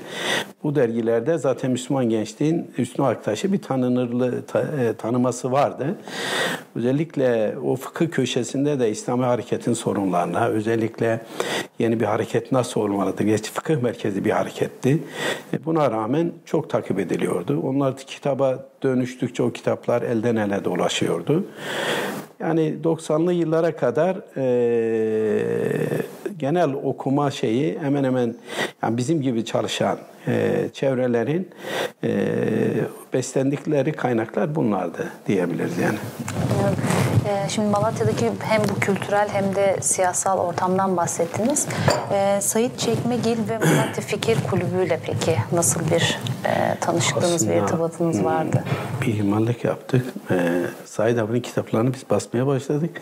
Bu 0.64 0.76
dergilerde 0.76 1.38
zaten 1.38 1.72
Müslüman 1.72 2.10
gençliğin 2.10 2.72
Hüsnü 2.78 3.06
Aktaş'ı 3.06 3.54
bir 3.54 3.62
tanınırlı 3.62 4.46
ta, 4.46 4.62
e, 4.62 4.94
tanıması 4.94 5.52
vardı. 5.52 5.96
Özellikle 6.76 7.56
o 7.64 7.76
fıkıh 7.76 8.12
köşesinde 8.12 8.80
de 8.80 8.92
İslami 8.92 9.24
hareketin 9.24 9.74
sorunlarına, 9.74 10.48
özellikle 10.48 11.22
yeni 11.80 12.00
bir 12.00 12.06
hareket 12.06 12.52
nasıl 12.52 12.82
olmalıdır? 12.82 13.24
Geç 13.24 13.52
fıkıh 13.52 13.82
merkezi 13.82 14.26
bir 14.26 14.32
hareketti. 14.32 15.04
E, 15.54 15.66
buna 15.66 15.92
rağmen 15.92 16.32
çok 16.46 16.70
takip 16.70 17.00
ediliyordu. 17.00 17.60
Onlar 17.64 17.98
kitaba 17.98 18.66
dönüştükçe 18.84 19.44
o 19.44 19.52
kitaplar 19.52 20.02
elden 20.02 20.36
ele 20.36 20.66
dolaşıyordu. 20.66 21.46
Yani 22.40 22.76
90'lı 22.84 23.34
yıllara 23.34 23.76
kadar 23.76 24.18
e, 24.38 24.46
genel 26.38 26.74
okuma 26.74 27.32
şeyi 27.32 27.80
hemen 27.80 28.04
hemen 28.04 28.36
yani 28.84 28.98
bizim 28.98 29.22
gibi 29.22 29.46
çalışan 29.46 29.98
e, 30.28 30.66
çevrelerin 30.74 31.50
e, 32.04 32.10
beslendikleri 33.14 33.92
kaynaklar 33.92 34.56
bunlardı 34.56 35.10
diyebiliriz 35.28 35.78
yani. 35.78 35.98
E, 37.28 37.50
şimdi 37.50 37.70
Malatya'daki 37.70 38.32
hem 38.40 38.62
bu 38.64 38.80
kültürel 38.80 39.30
hem 39.30 39.56
de 39.56 39.78
siyasal 39.82 40.40
ortamdan 40.40 40.98
bahsettiniz. 40.98 41.68
E, 42.14 42.42
Sayit 42.42 42.80
Çekmegil 42.80 43.38
ve 43.50 43.58
Malatya 43.58 44.04
Fikir 44.04 44.38
Kulübü 44.50 44.86
ile 44.86 45.00
peki 45.06 45.36
nasıl 45.52 45.80
bir 45.92 46.20
e, 46.46 46.80
tanışıklığınız, 46.82 47.34
Aslında, 47.34 47.52
bir 47.52 47.62
irtibatınız 47.62 48.24
vardı? 48.24 48.64
Bir 49.02 49.08
ihmallik 49.08 49.64
yaptık. 49.64 50.06
E, 50.32 50.36
Said 50.86 51.18
abinin 51.18 51.42
kitaplarını 51.42 51.94
biz 51.94 52.10
basmaya 52.10 52.48
başladık. 52.48 53.02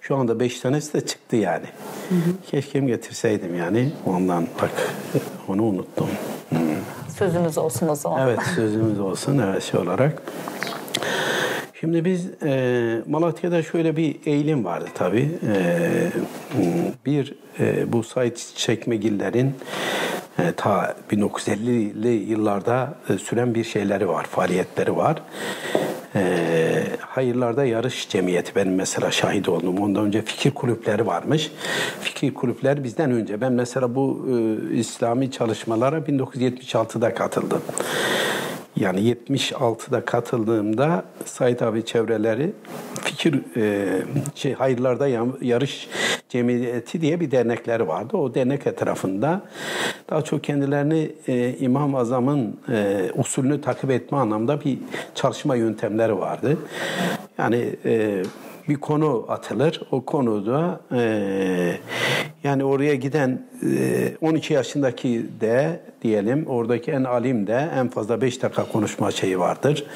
Şu 0.00 0.16
anda 0.16 0.40
beş 0.40 0.60
tanesi 0.60 0.94
de 0.94 1.06
çıktı 1.06 1.36
yani. 1.36 1.66
Hı 2.08 2.14
hı. 2.14 2.50
Keşke 2.50 2.80
getirseydim 2.80 3.54
yani. 3.58 3.92
Ondan 4.06 4.46
bak 4.62 4.92
onu 5.48 5.62
unuttum. 5.62 6.08
Hmm. 6.58 7.14
Sözünüz 7.18 7.58
olsun 7.58 7.88
o 7.88 7.94
zaman. 7.94 8.28
Evet 8.28 8.38
sözümüz 8.54 9.00
olsun 9.00 9.38
evet 9.38 9.62
şey 9.62 9.80
olarak. 9.80 10.22
Şimdi 11.80 12.04
biz 12.04 12.26
e, 12.42 13.02
Malatya'da 13.08 13.62
şöyle 13.62 13.96
bir 13.96 14.16
eğilim 14.26 14.64
vardı 14.64 14.88
tabii. 14.94 15.30
E, 15.54 16.10
bir 17.06 17.34
e, 17.60 17.92
bu 17.92 18.02
Said 18.02 18.36
Çekmegillerin 18.56 19.54
ta 20.56 20.94
1950'li 21.10 22.08
yıllarda 22.08 22.94
e, 23.08 23.18
süren 23.18 23.54
bir 23.54 23.64
şeyleri 23.64 24.08
var, 24.08 24.24
faaliyetleri 24.24 24.96
var. 24.96 25.22
E, 26.14 26.22
hayırlarda 27.00 27.64
yarış 27.64 28.08
cemiyeti 28.08 28.56
benim 28.56 28.74
mesela 28.74 29.10
şahit 29.10 29.48
oldum. 29.48 29.78
Ondan 29.78 30.04
önce 30.04 30.22
fikir 30.22 30.50
kulüpleri 30.50 31.06
varmış. 31.06 31.52
Fikir 32.00 32.34
kulüpler 32.34 32.84
bizden 32.84 33.10
önce. 33.10 33.40
Ben 33.40 33.52
mesela 33.52 33.94
bu 33.94 34.28
e, 34.30 34.74
İslami 34.74 35.30
çalışmalara 35.30 35.98
1976'da 35.98 37.14
katıldım. 37.14 37.62
Yani 38.76 39.00
76'da 39.00 40.04
katıldığımda 40.04 41.04
Said 41.24 41.60
abi 41.60 41.84
çevreleri 41.84 42.52
fikir 43.02 43.56
e, 43.56 44.02
şey 44.34 44.52
hayırlarda 44.52 45.08
yarış 45.40 45.88
Cemiyeti 46.28 47.00
diye 47.00 47.20
bir 47.20 47.30
dernekleri 47.30 47.88
vardı. 47.88 48.16
O 48.16 48.34
dernek 48.34 48.66
etrafında 48.66 49.42
daha 50.10 50.22
çok 50.22 50.44
kendilerini 50.44 51.12
e, 51.28 51.56
İmam 51.58 51.94
Azam'ın 51.94 52.60
e, 52.72 53.10
usulünü 53.14 53.60
takip 53.60 53.90
etme 53.90 54.18
anlamda 54.18 54.60
bir 54.60 54.78
çalışma 55.14 55.56
yöntemleri 55.56 56.18
vardı. 56.18 56.58
Yani 57.38 57.76
e, 57.84 58.22
bir 58.68 58.76
konu 58.76 59.24
atılır. 59.28 59.80
O 59.90 60.04
konuda 60.04 60.80
e, 60.92 61.76
yani 62.44 62.64
oraya 62.64 62.94
giden 62.94 63.46
e, 63.62 64.16
12 64.20 64.54
yaşındaki 64.54 65.26
de 65.40 65.80
diyelim 66.04 66.46
oradaki 66.46 66.90
en 66.90 67.04
alim 67.04 67.46
de 67.46 67.70
en 67.74 67.88
fazla 67.88 68.20
5 68.20 68.42
dakika 68.42 68.64
konuşma 68.72 69.10
şeyi 69.10 69.38
vardır. 69.38 69.86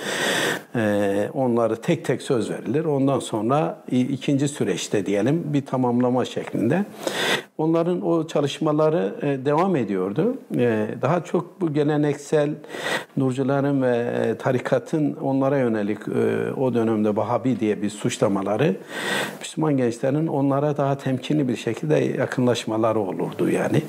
E, 0.75 1.31
onları 1.35 1.77
tek 1.77 2.05
tek 2.05 2.23
söz 2.23 2.50
verilir. 2.50 2.85
Ondan 2.85 3.19
sonra 3.19 3.85
ikinci 3.91 4.49
süreçte 4.49 5.07
diyelim 5.07 5.45
bir 5.47 5.67
tamamlama 5.67 6.25
şeklinde. 6.25 6.85
Onların 7.59 8.07
o 8.07 8.27
çalışmaları 8.27 9.15
e, 9.23 9.45
devam 9.45 9.77
ediyordu. 9.77 10.37
E, 10.57 10.88
daha 11.03 11.25
çok 11.25 11.61
bu 11.61 11.73
geleneksel 11.73 12.50
nurcuların 13.17 13.83
ve 13.83 13.97
e, 13.97 14.35
tarikatın 14.35 15.17
onlara 15.23 15.59
yönelik 15.59 15.99
o 16.59 16.75
dönemde 16.75 17.17
Vahabi 17.17 17.61
diye 17.61 17.83
bir 17.83 17.91
suçlamaları 17.91 18.77
Müslüman 19.41 19.77
gençlerin 19.77 20.27
onlara 20.27 20.77
daha 20.77 20.99
temkinli 20.99 21.49
bir 21.49 21.57
şekilde 21.57 21.95
yakınlaşmaları 21.95 23.00
olurdu 23.00 23.50
yani. 23.50 23.83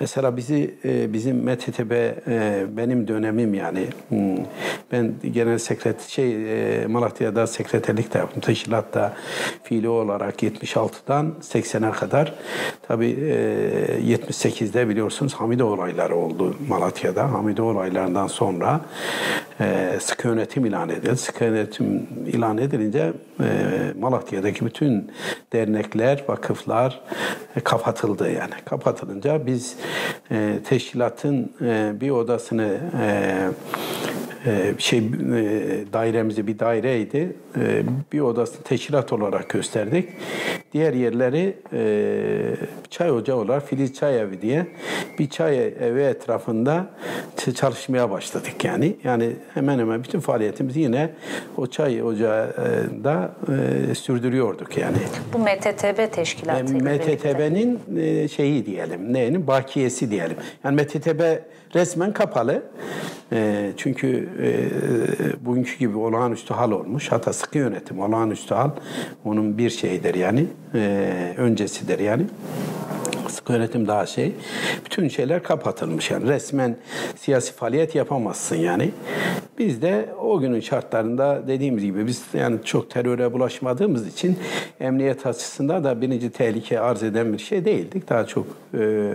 Mesela 0.00 0.36
bizi 0.36 0.74
bizim 0.84 1.36
MTTB 1.56 1.92
e, 1.92 2.66
benim 2.76 3.08
dönemim 3.08 3.54
yani 3.54 3.86
hmm, 4.08 4.36
ben 4.92 5.14
genel 5.32 5.58
sekret 5.58 6.02
şey 6.02 6.32
e, 6.82 6.86
Malatya'da 6.86 7.46
sekreterlik 7.46 8.14
de 8.14 8.18
yaptım. 8.18 8.40
Teşkilatta 8.40 9.14
fiili 9.62 9.88
olarak 9.88 10.42
76'dan 10.42 11.34
80'e 11.42 11.90
kadar 11.90 12.34
tabi 12.88 13.06
78'de 13.06 14.88
biliyorsunuz 14.88 15.34
Hamide 15.34 15.64
olayları 15.64 16.16
oldu 16.16 16.56
Malatya'da. 16.68 17.32
Hamide 17.32 17.62
olaylarından 17.62 18.26
sonra 18.26 18.80
sıkı 20.00 20.28
yönetim 20.28 20.66
ilan 20.66 20.88
edildi. 20.88 21.16
Sıkı 21.16 21.44
yönetim 21.44 22.06
ilan 22.26 22.58
edilince 22.58 23.12
Malatya'daki 24.00 24.66
bütün 24.66 25.10
dernekler, 25.52 26.24
vakıflar 26.28 27.00
kapatıldı 27.64 28.32
yani. 28.32 28.54
Kapatılınca 28.64 29.46
biz 29.46 29.76
teşkilatın 30.68 31.45
bir 32.00 32.10
odasını 32.10 32.78
ee, 33.00 33.48
şey 34.78 34.98
e, 34.98 35.02
dairemizi 35.92 36.46
bir 36.46 36.58
daireydi. 36.58 37.36
Ee, 37.60 37.82
bir 38.12 38.20
odasını 38.20 38.62
teşkilat 38.62 39.12
olarak 39.12 39.48
gösterdik. 39.48 40.08
Diğer 40.72 40.94
yerleri 40.94 41.56
e, 41.72 41.82
çay 42.90 43.10
ocağı 43.10 43.36
olarak 43.36 43.68
Filiz 43.68 43.94
Çay 43.94 44.20
Evi 44.20 44.42
diye 44.42 44.66
bir 45.18 45.30
çay 45.30 45.66
evi 45.66 46.00
etrafında 46.00 46.86
çalışmaya 47.54 48.10
başladık 48.10 48.64
yani. 48.64 48.96
Yani 49.04 49.30
hemen 49.54 49.78
hemen 49.78 50.04
bütün 50.04 50.20
faaliyetimizi 50.20 50.80
yine 50.80 51.10
o 51.56 51.66
çay 51.66 52.02
ocağında 52.02 53.32
e, 53.90 53.94
sürdürüyorduk 53.94 54.78
yani. 54.78 54.96
Bu 55.32 55.38
MTTB 55.38 56.12
teşkilatı. 56.12 56.74
MTTB'nin 56.74 57.78
şeyi 58.26 58.66
diyelim, 58.66 59.12
neyin 59.12 59.46
bakiyesi 59.46 60.10
diyelim. 60.10 60.36
Yani 60.64 60.82
MTTB 60.82 61.20
resmen 61.74 62.12
kapalı. 62.12 62.62
Çünkü 63.76 64.28
e, 64.42 64.68
bugünkü 65.40 65.78
gibi 65.78 65.96
olağanüstü 65.96 66.54
hal 66.54 66.70
olmuş. 66.70 67.12
Hatta 67.12 67.32
sıkı 67.32 67.58
yönetim 67.58 68.00
olağanüstü 68.00 68.54
hal. 68.54 68.70
Onun 69.24 69.58
bir 69.58 69.70
şeyidir 69.70 70.14
yani. 70.14 70.46
E, 70.74 71.34
öncesidir 71.36 71.98
yani 71.98 72.26
yönetim 73.52 73.88
daha 73.88 74.06
şey. 74.06 74.32
Bütün 74.84 75.08
şeyler 75.08 75.42
kapatılmış 75.42 76.10
yani 76.10 76.28
resmen 76.28 76.76
siyasi 77.16 77.52
faaliyet 77.52 77.94
yapamazsın 77.94 78.56
yani. 78.56 78.90
Biz 79.58 79.82
de 79.82 80.08
o 80.20 80.40
günün 80.40 80.60
şartlarında 80.60 81.42
dediğimiz 81.48 81.84
gibi 81.84 82.06
biz 82.06 82.22
yani 82.34 82.58
çok 82.64 82.90
teröre 82.90 83.32
bulaşmadığımız 83.32 84.06
için 84.08 84.38
emniyet 84.80 85.26
açısından 85.26 85.84
da 85.84 86.00
birinci 86.00 86.30
tehlike 86.30 86.80
arz 86.80 87.02
eden 87.02 87.32
bir 87.32 87.38
şey 87.38 87.64
değildik. 87.64 88.08
Daha 88.08 88.26
çok 88.26 88.46
e, 88.74 89.12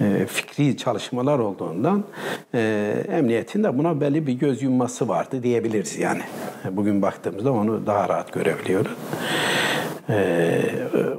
e, 0.00 0.26
fikri 0.26 0.76
çalışmalar 0.76 1.38
olduğundan 1.38 2.04
e, 2.54 2.94
emniyetin 3.08 3.64
de 3.64 3.78
buna 3.78 4.00
belli 4.00 4.26
bir 4.26 4.32
göz 4.32 4.62
yumması 4.62 5.08
vardı 5.08 5.42
diyebiliriz 5.42 5.98
yani. 5.98 6.22
Bugün 6.70 7.02
baktığımızda 7.02 7.52
onu 7.52 7.86
daha 7.86 8.08
rahat 8.08 8.32
görebiliyoruz. 8.32 8.92
Ee, 10.10 10.62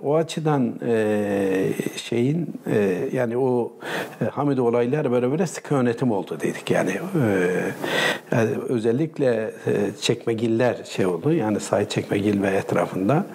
o 0.03 0.15
açıdan 0.15 0.73
e, 0.87 1.69
şeyin 1.95 2.61
e, 2.67 3.09
yani 3.13 3.37
o 3.37 3.73
e, 4.21 4.25
Hamid 4.25 4.57
olaylar 4.57 5.11
beraber 5.11 5.45
sıkı 5.45 5.73
yönetim 5.73 6.11
oldu 6.11 6.37
dedik 6.41 6.71
yani, 6.71 6.91
e, 6.91 7.49
yani 8.31 8.49
özellikle 8.69 9.53
e, 9.67 9.71
çekmegiller 10.01 10.83
şey 10.83 11.05
oldu 11.05 11.33
yani 11.33 11.59
Said 11.59 11.87
Çekmegil 11.87 12.41
ve 12.41 12.47
etrafında. 12.47 13.25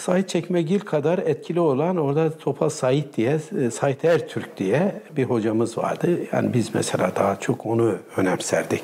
Sait 0.00 0.28
Çekmegil 0.28 0.80
kadar 0.80 1.18
etkili 1.18 1.60
olan 1.60 1.96
orada 1.96 2.38
Topal 2.38 2.68
Sait 2.68 3.16
diye, 3.16 3.38
e, 3.60 3.70
Sait 3.70 4.04
Ertürk 4.04 4.56
diye 4.56 5.02
bir 5.16 5.24
hocamız 5.24 5.78
vardı. 5.78 6.18
Yani 6.32 6.54
biz 6.54 6.74
mesela 6.74 7.12
daha 7.16 7.40
çok 7.40 7.66
onu 7.66 7.94
önemserdik. 8.16 8.82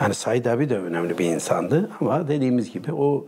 Yani 0.00 0.14
Said 0.14 0.44
abi 0.44 0.68
de 0.68 0.78
önemli 0.78 1.18
bir 1.18 1.24
insandı 1.24 1.90
ama 2.00 2.28
dediğimiz 2.28 2.72
gibi 2.72 2.92
o 2.92 3.26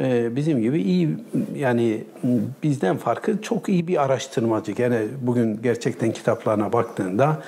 e, 0.00 0.36
bizim 0.36 0.62
gibi 0.62 0.82
iyi 0.82 1.16
yani 1.56 2.04
bizden 2.62 2.96
farkı 2.96 3.42
çok 3.42 3.68
iyi 3.68 3.88
bir 3.88 4.02
araştırmacı. 4.02 4.72
Gene 4.72 5.02
bugün 5.20 5.62
gerçekten 5.62 6.12
kitaplarına 6.12 6.72
baktığında 6.72 7.42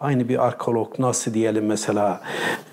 aynı 0.00 0.28
bir 0.28 0.46
arkeolog 0.46 0.98
nasıl 0.98 1.34
diyelim 1.34 1.66
mesela 1.66 2.20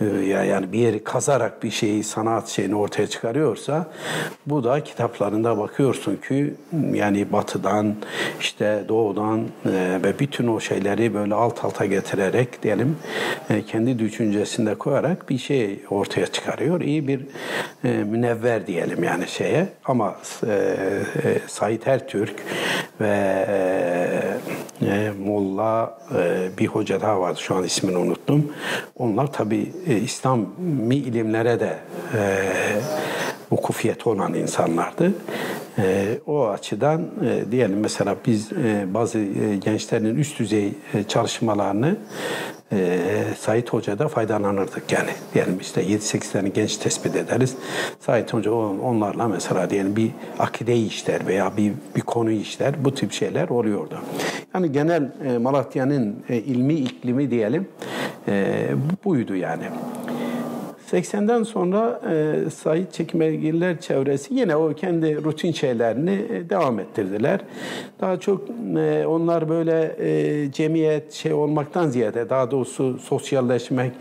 e, 0.02 0.06
yani 0.06 0.72
bir 0.72 0.80
yeri 0.80 1.04
kazarak 1.04 1.64
bir 1.64 1.72
şeyi 1.72 2.04
sanat 2.04 2.48
şeyini 2.48 2.76
ortaya 2.76 3.08
çıkarıyorsa 3.08 3.88
bu 4.48 4.64
da 4.64 4.84
kitaplarında 4.84 5.53
bakıyorsun 5.58 6.16
ki 6.16 6.54
yani 6.94 7.32
batıdan 7.32 7.96
işte 8.40 8.84
doğudan 8.88 9.40
e, 9.66 10.00
ve 10.04 10.20
bütün 10.20 10.48
o 10.48 10.60
şeyleri 10.60 11.14
böyle 11.14 11.34
alt 11.34 11.66
alta 11.66 11.86
getirerek 11.86 12.64
diyelim 12.64 12.98
e, 13.50 13.62
kendi 13.62 14.00
düşüncesinde 14.00 14.76
koyarak 14.76 15.30
bir 15.30 15.38
şey 15.38 15.80
ortaya 15.90 16.28
çıkarıyor. 16.28 16.82
İyi 16.82 17.08
bir 17.08 17.22
e, 17.84 17.90
münevver 17.90 18.68
diyelim 18.68 19.04
yani 19.04 19.28
şeye 19.28 19.68
ama 19.86 20.16
e, 20.48 20.52
e, 20.52 21.40
Said 21.48 21.82
Ertürk 21.86 22.36
ve 23.02 23.46
e, 23.48 24.86
e, 24.86 25.12
Molla 25.26 25.98
e, 26.16 26.50
bir 26.58 26.68
hoca 26.68 27.02
daha 27.02 27.22
vardı 27.22 27.40
şu 27.42 27.56
an 27.56 27.64
ismini 27.64 27.98
unuttum. 27.98 28.54
Onlar 28.96 29.34
tabi 29.34 29.72
e, 29.88 29.98
İslami 29.98 30.96
ilimlere 30.96 31.60
de 31.60 31.78
e, 32.14 32.22
vukufiyeti 33.54 34.10
olan 34.10 34.34
insanlardı. 34.34 35.14
E, 35.78 36.18
o 36.28 36.48
açıdan 36.48 37.02
e, 37.02 37.52
diyelim 37.52 37.80
mesela 37.80 38.16
biz 38.26 38.52
e, 38.52 38.94
bazı 38.94 39.20
e, 39.20 39.56
gençlerin 39.56 40.16
üst 40.16 40.40
düzey 40.40 40.74
e, 40.94 41.04
çalışmalarını 41.04 41.98
e, 42.72 43.00
Sait 43.38 43.74
Hoca'da 43.74 44.08
faydalanırdık 44.08 44.92
yani. 44.92 45.10
Diyelim 45.34 45.60
işte 45.62 45.84
7-8 45.84 46.32
tane 46.32 46.50
genç 46.50 46.78
tespit 46.78 47.16
ederiz. 47.16 47.56
Sait 48.00 48.34
Hoca 48.34 48.52
onlarla 48.52 49.28
mesela 49.28 49.70
diyelim 49.70 49.96
bir 49.96 50.12
akideyi 50.40 50.88
işler 50.88 51.28
veya 51.28 51.58
bir, 51.58 51.74
bir 51.96 52.02
konuyu 52.02 52.40
işler. 52.40 52.86
Bu 52.86 52.94
tip 52.94 53.12
şeyler 53.12 53.50
oluyordu. 53.50 54.00
Yani 54.54 54.72
genel 54.72 55.12
e, 55.26 55.38
Malatya'nın 55.38 56.24
e, 56.30 56.38
ilmi 56.38 56.74
iklimi 56.74 57.32
diyelim 57.32 57.68
e, 58.28 58.68
buydu 59.06 59.36
yani. 59.36 59.64
80'den 60.94 61.44
sonra 61.44 62.02
e, 62.12 62.50
Said 62.50 62.92
Çekmegiller 62.92 63.82
çevresi 63.82 64.34
yine 64.34 64.56
o 64.56 64.74
kendi 64.74 65.24
rutin 65.24 65.52
şeylerini 65.52 66.26
e, 66.32 66.50
devam 66.50 66.80
ettirdiler. 66.80 67.40
Daha 68.02 68.20
çok 68.20 68.50
e, 68.78 69.06
onlar 69.08 69.50
böyle 69.50 69.96
e, 70.00 70.52
cemiyet 70.52 71.14
şey 71.14 71.34
olmaktan 71.34 71.88
ziyade 71.88 72.30
daha 72.30 72.52
doğrusu 72.52 73.00
sosyalleşmek, 73.00 73.92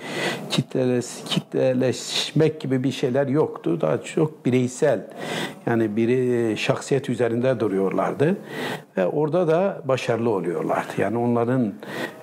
kitleleş, 0.51 1.07
kitleleşmek 1.29 2.61
gibi 2.61 2.85
bir 2.85 2.93
şeyler 2.93 3.27
yoktu. 3.27 3.81
Daha 3.81 4.03
çok 4.03 4.47
bireysel 4.47 5.07
yani 5.67 5.97
biri 5.97 6.57
şahsiyet 6.57 7.09
üzerinde 7.09 7.61
duruyorlardı 7.61 8.37
ve 8.97 9.07
orada 9.07 9.49
da 9.49 9.83
başarılı 9.85 10.31
oluyorlardı. 10.31 10.93
Yani 10.99 11.19
onların 11.19 11.73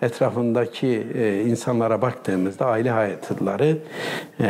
etrafındaki 0.01 1.07
e, 1.15 1.43
insanlara 1.43 2.01
baktığımızda 2.01 2.65
aile 2.65 2.89
hayatları 2.89 3.77
e, 4.39 4.47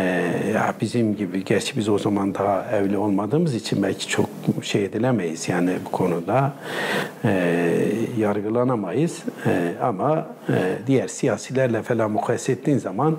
ya 0.53 0.73
bizim 0.81 1.15
gibi, 1.15 1.45
gerçi 1.45 1.77
biz 1.77 1.89
o 1.89 1.97
zaman 1.97 2.35
daha 2.35 2.65
evli 2.71 2.97
olmadığımız 2.97 3.55
için 3.55 3.83
belki 3.83 4.07
çok 4.07 4.38
şey 4.63 4.85
edilemeyiz 4.85 5.49
yani 5.49 5.71
bu 5.85 5.91
konuda 5.91 6.53
e, 7.25 7.29
yargılanamayız 8.17 9.23
e, 9.45 9.73
ama 9.81 10.27
e, 10.49 10.53
diğer 10.87 11.07
siyasilerle 11.07 11.83
falan 11.83 12.11
mukayese 12.11 12.51
ettiğin 12.51 12.77
zaman 12.77 13.17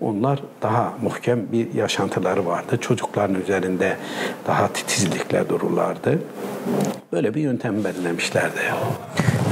onlar 0.00 0.42
daha 0.62 0.92
muhkem 1.02 1.52
bir 1.52 1.74
yaşantıları 1.74 2.46
vardı. 2.46 2.78
Çocukların 2.80 3.40
üzerinde 3.40 3.96
daha 4.46 4.68
titizlikle 4.68 5.48
dururlardı. 5.48 6.18
Böyle 7.12 7.34
bir 7.34 7.40
yöntem 7.40 7.84
belirlemişlerdi. 7.84 8.60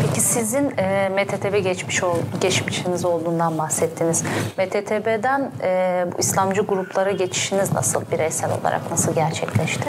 Peki 0.07 0.21
sizin 0.21 0.73
e, 0.79 1.09
MTTB 1.09 1.65
geçmiş 1.65 2.03
ol, 2.03 2.17
geçmişiniz 2.41 3.05
olduğundan 3.05 3.59
bahsettiniz. 3.59 4.25
MTTB'den 4.59 5.51
e, 5.63 6.05
bu 6.13 6.19
İslamcı 6.19 6.63
gruplara 6.63 7.11
geçişiniz 7.11 7.73
nasıl 7.73 8.03
bireysel 8.13 8.51
olarak 8.61 8.91
nasıl 8.91 9.15
gerçekleşti? 9.15 9.89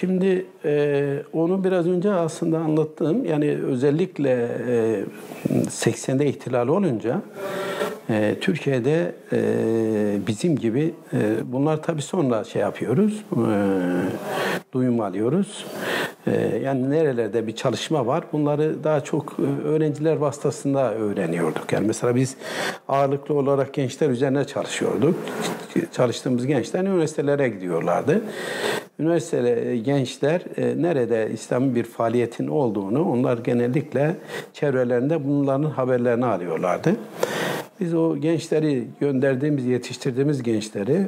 Şimdi 0.00 0.46
e, 0.64 1.22
onu 1.32 1.64
biraz 1.64 1.86
önce 1.86 2.12
aslında 2.12 2.58
anlattım. 2.58 3.24
Yani 3.24 3.58
özellikle 3.66 4.30
e, 4.68 5.04
80'de 5.48 6.26
ihtilal 6.26 6.68
olunca 6.68 7.22
e, 8.10 8.36
Türkiye'de 8.40 9.14
e, 9.32 9.40
bizim 10.26 10.56
gibi 10.56 10.94
e, 11.12 11.18
bunlar 11.52 11.82
tabii 11.82 12.02
sonra 12.02 12.44
şey 12.44 12.62
yapıyoruz, 12.62 13.24
e, 13.32 13.46
duyum 14.72 15.00
alıyoruz. 15.00 15.66
E, 16.26 16.60
yani 16.64 16.90
nerelerde 16.90 17.46
bir 17.46 17.56
çalışma 17.56 18.06
var 18.06 18.24
bunları 18.32 18.84
daha 18.84 19.00
çok 19.00 19.36
e, 19.38 19.68
öğrenciler 19.68 20.16
vasıtasında 20.16 20.94
öğreniyorduk. 20.94 21.72
Yani 21.72 21.86
mesela 21.86 22.16
biz 22.16 22.36
ağırlıklı 22.88 23.34
olarak 23.34 23.74
gençler 23.74 24.10
üzerine 24.10 24.44
çalışıyorduk. 24.44 25.14
Çalıştığımız 25.92 26.46
gençler 26.46 26.80
üniversitelere 26.80 27.48
gidiyorlardı. 27.48 28.22
Üniversite 28.98 29.76
gençler 29.76 30.42
e, 30.56 30.82
nerede 30.82 31.30
İslami 31.32 31.74
bir 31.74 31.84
faaliyetin 31.84 32.46
olduğunu 32.46 33.12
onlar 33.12 33.38
genellikle 33.38 34.16
çevrelerinde 34.52 35.24
bunların 35.28 35.70
haberlerini 35.70 36.26
alıyorlardı. 36.26 36.96
Biz 37.80 37.94
o 37.94 38.16
gençleri 38.16 38.84
gönderdiğimiz, 39.00 39.64
yetiştirdiğimiz 39.66 40.42
gençleri 40.42 41.06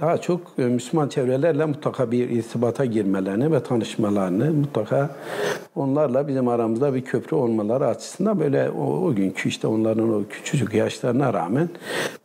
daha 0.00 0.18
çok 0.18 0.40
e, 0.58 0.62
Müslüman 0.62 1.08
çevrelerle 1.08 1.64
mutlaka 1.64 2.10
bir 2.10 2.30
irtibata 2.30 2.84
girmelerini 2.84 3.52
ve 3.52 3.62
tanışmalarını 3.62 4.52
mutlaka 4.52 5.10
onlarla 5.74 6.28
bizim 6.28 6.48
aramızda 6.48 6.94
bir 6.94 7.04
köprü 7.04 7.36
olmaları 7.36 7.86
açısından 7.86 8.40
böyle 8.40 8.70
o, 8.70 8.84
o 8.84 9.14
günkü 9.14 9.48
işte 9.48 9.66
onların 9.66 10.14
o 10.14 10.22
küçücük 10.30 10.74
yaşlarına 10.74 11.32
rağmen 11.32 11.68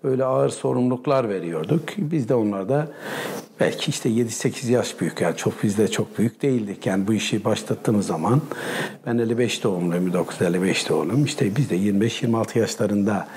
böyle 0.04 0.26
ağır 0.26 0.50
sorumluluklar 0.50 1.30
veriyorduk. 1.30 1.84
Biz 1.98 2.30
de 2.30 2.36
onlarda 2.36 2.88
belki 3.60 3.90
işte 3.92 4.10
7-8 4.10 4.72
yaş 4.72 5.02
büyük 5.02 5.22
yani 5.22 5.36
çok 5.36 5.64
biz 5.64 5.78
de 5.78 5.88
çok 5.88 6.18
büyük 6.18 6.42
değildik. 6.42 6.86
Yani 6.86 7.08
bu 7.08 7.14
işi 7.14 7.46
başlattığımız 7.46 8.08
zaman 8.08 8.42
ben 9.06 9.18
55 9.18 9.64
doğumluyum, 9.64 10.06
1955 10.08 10.90
doğumluyum. 10.90 11.26
İşte 11.26 11.56
biz 11.56 11.70
de 11.70 11.78
25-26 11.78 12.60
yaşlarında 12.60 13.28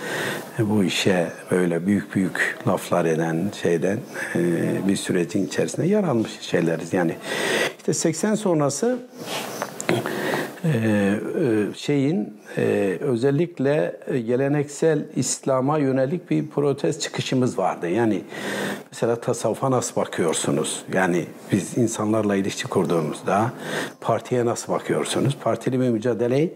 bu 0.58 0.84
işe 0.84 1.32
böyle 1.50 1.86
büyük 1.86 2.14
büyük 2.14 2.58
laflar 2.66 3.04
eden 3.04 3.50
şeyden 3.78 3.98
bir 4.88 4.96
sürecin 4.96 5.46
içerisinde 5.46 5.86
yer 5.86 6.04
almış 6.04 6.40
şeyleriz. 6.40 6.92
Yani 6.92 7.14
işte 7.78 7.94
80 7.94 8.34
sonrası 8.34 8.98
şeyin 11.76 12.38
özellikle 13.00 13.96
geleneksel 14.26 15.06
İslam'a 15.16 15.78
yönelik 15.78 16.30
bir 16.30 16.48
protest 16.48 17.00
çıkışımız 17.00 17.58
vardı. 17.58 17.88
Yani 17.88 18.22
mesela 18.92 19.16
tasavvufa 19.16 19.70
nasıl 19.70 19.96
bakıyorsunuz? 19.96 20.82
Yani 20.92 21.24
biz 21.52 21.78
insanlarla 21.78 22.36
ilişki 22.36 22.64
kurduğumuzda 22.64 23.52
partiye 24.00 24.46
nasıl 24.46 24.72
bakıyorsunuz? 24.72 25.36
Partili 25.42 25.80
bir 25.80 25.88
mücadeleyi 25.88 26.52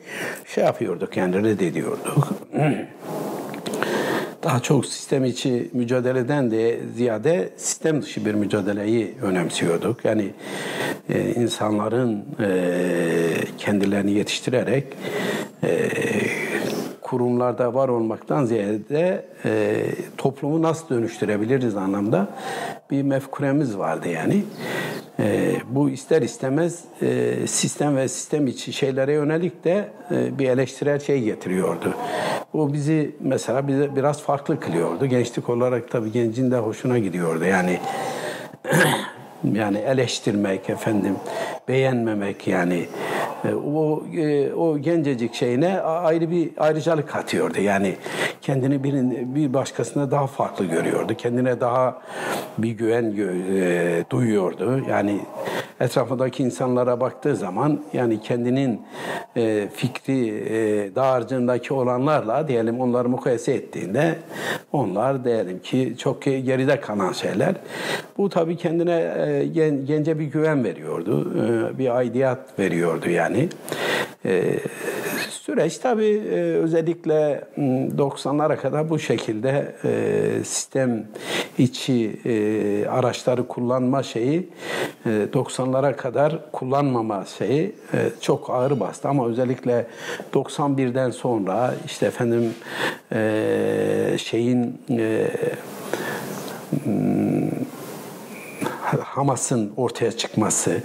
şey 0.46 0.64
yapıyorduk 0.64 1.16
yani 1.16 1.42
reddediyorduk. 1.42 2.28
daha 4.42 4.60
çok 4.60 4.86
sistem 4.86 5.24
içi 5.24 5.70
mücadeleden 5.72 6.50
de 6.50 6.80
ziyade 6.96 7.48
sistem 7.56 8.02
dışı 8.02 8.26
bir 8.26 8.34
mücadeleyi 8.34 9.14
önemsiyorduk. 9.22 10.04
Yani 10.04 10.30
e, 11.08 11.34
insanların 11.34 12.24
e, 12.40 12.50
kendilerini 13.58 14.12
yetiştirerek 14.12 14.84
e, 15.62 15.88
kurumlarda 17.12 17.74
var 17.74 17.88
olmaktan 17.88 18.44
ziyade 18.44 19.24
e, 19.44 19.84
toplumu 20.18 20.62
nasıl 20.62 20.88
dönüştürebiliriz 20.88 21.76
anlamda 21.76 22.28
bir 22.90 23.02
mefkuremiz 23.02 23.78
vardı 23.78 24.08
yani. 24.08 24.42
E, 25.20 25.52
bu 25.68 25.90
ister 25.90 26.22
istemez 26.22 26.84
e, 27.02 27.34
sistem 27.46 27.96
ve 27.96 28.08
sistem 28.08 28.46
içi 28.46 28.72
şeylere 28.72 29.12
yönelik 29.12 29.64
de 29.64 29.88
e, 30.10 30.38
bir 30.38 30.48
eleştirel 30.48 31.00
şey 31.00 31.22
getiriyordu. 31.22 31.94
O 32.52 32.72
bizi 32.72 33.16
mesela 33.20 33.68
bize 33.68 33.96
biraz 33.96 34.22
farklı 34.22 34.60
kılıyordu. 34.60 35.06
Gençlik 35.06 35.48
olarak 35.48 35.90
tabii 35.90 36.12
gencin 36.12 36.50
de 36.50 36.56
hoşuna 36.56 36.98
gidiyordu. 36.98 37.44
Yani 37.44 37.78
yani 39.52 39.78
eleştirmek 39.78 40.70
efendim, 40.70 41.16
beğenmemek 41.68 42.48
yani 42.48 42.86
o 43.44 44.02
o 44.56 44.78
gencecik 44.78 45.34
şeyine 45.34 45.80
ayrı 45.80 46.30
bir 46.30 46.50
ayrıcalık 46.58 47.08
katıyordu. 47.08 47.60
Yani 47.60 47.96
kendini 48.40 48.84
birin, 48.84 49.34
bir 49.34 49.54
başkasına 49.54 50.10
daha 50.10 50.26
farklı 50.26 50.64
görüyordu. 50.64 51.14
Kendine 51.18 51.60
daha 51.60 52.02
bir 52.58 52.70
güven 52.70 53.14
e, 53.16 54.04
duyuyordu. 54.10 54.80
Yani 54.90 55.20
etrafındaki 55.82 56.42
insanlara 56.42 57.00
baktığı 57.00 57.36
zaman 57.36 57.80
yani 57.92 58.20
kendinin 58.20 58.80
e, 59.36 59.68
fikri 59.74 60.28
e, 60.28 60.94
dağarcığındaki 60.94 61.74
olanlarla 61.74 62.48
diyelim 62.48 62.80
onları 62.80 63.08
mukayese 63.08 63.52
ettiğinde 63.52 64.16
onlar 64.72 65.24
diyelim 65.24 65.58
ki 65.58 65.94
çok 65.98 66.22
geride 66.22 66.80
kalan 66.80 67.12
şeyler. 67.12 67.54
Bu 68.18 68.28
tabii 68.28 68.56
kendine 68.56 69.14
e, 69.18 69.46
gen, 69.46 69.86
gence 69.86 70.18
bir 70.18 70.24
güven 70.24 70.64
veriyordu. 70.64 71.32
E, 71.42 71.78
bir 71.78 71.96
aidiyat 71.96 72.58
veriyordu 72.58 73.10
yani. 73.10 73.48
E, 74.24 74.58
süreç 75.46 75.78
tabii 75.78 76.22
e, 76.30 76.34
özellikle 76.36 77.44
90'lara 77.96 78.56
kadar 78.56 78.90
bu 78.90 78.98
şekilde 78.98 79.74
e, 79.84 80.44
sistem 80.44 81.06
içi 81.58 82.20
e, 82.24 82.86
araçları 82.88 83.48
kullanma 83.48 84.02
şeyi 84.02 84.48
90'lara 85.06 85.96
kadar 85.96 86.52
kullanmama 86.52 87.24
şeyi 87.38 87.74
çok 88.20 88.50
ağır 88.50 88.80
bastı. 88.80 89.08
Ama 89.08 89.28
özellikle 89.28 89.86
91'den 90.32 91.10
sonra 91.10 91.74
işte 91.86 92.06
efendim 92.06 92.54
şeyin 94.18 94.80
Hamas'ın 99.00 99.72
ortaya 99.76 100.12
çıkması, 100.12 100.82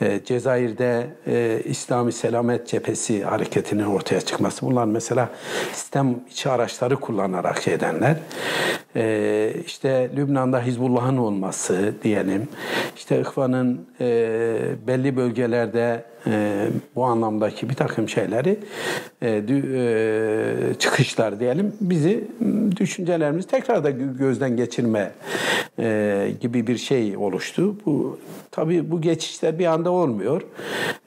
e, 0.00 0.20
Cezayir'de 0.24 1.06
e, 1.26 1.60
İslami 1.64 2.12
Selamet 2.12 2.66
Cephesi 2.66 3.24
hareketinin 3.24 3.84
ortaya 3.84 4.20
çıkması. 4.20 4.66
Bunlar 4.66 4.84
mesela 4.84 5.28
sistem 5.72 6.16
içi 6.30 6.48
araçları 6.48 6.96
kullanarak 6.96 7.62
şey 7.62 7.74
edenler. 7.74 8.16
E, 8.96 9.52
işte 9.66 10.10
Lübnan'da 10.16 10.62
Hizbullah'ın 10.62 11.16
olması 11.16 11.94
diyelim. 12.02 12.48
İşte 12.96 13.20
İhvan'ın 13.20 13.86
e, 14.00 14.06
belli 14.86 15.16
bölgelerde 15.16 16.04
e, 16.26 16.66
bu 16.94 17.04
anlamdaki 17.04 17.70
bir 17.70 17.74
takım 17.74 18.08
şeyleri 18.08 18.58
e, 19.22 19.42
e, 19.48 20.74
çıkışlar 20.78 21.40
diyelim 21.40 21.72
bizi 21.80 22.24
düşüncelerimiz 22.76 23.46
tekrar 23.46 23.84
da 23.84 23.90
gözden 23.90 24.56
geçirme 24.56 25.12
e, 25.78 26.30
gibi 26.40 26.66
bir 26.66 26.76
şey 26.76 27.16
oluştu. 27.16 27.76
Bu 27.86 28.18
tabii 28.50 28.90
bu 28.90 29.00
geçişler 29.00 29.58
bir 29.58 29.66
anda 29.66 29.85
olmuyor. 29.88 30.42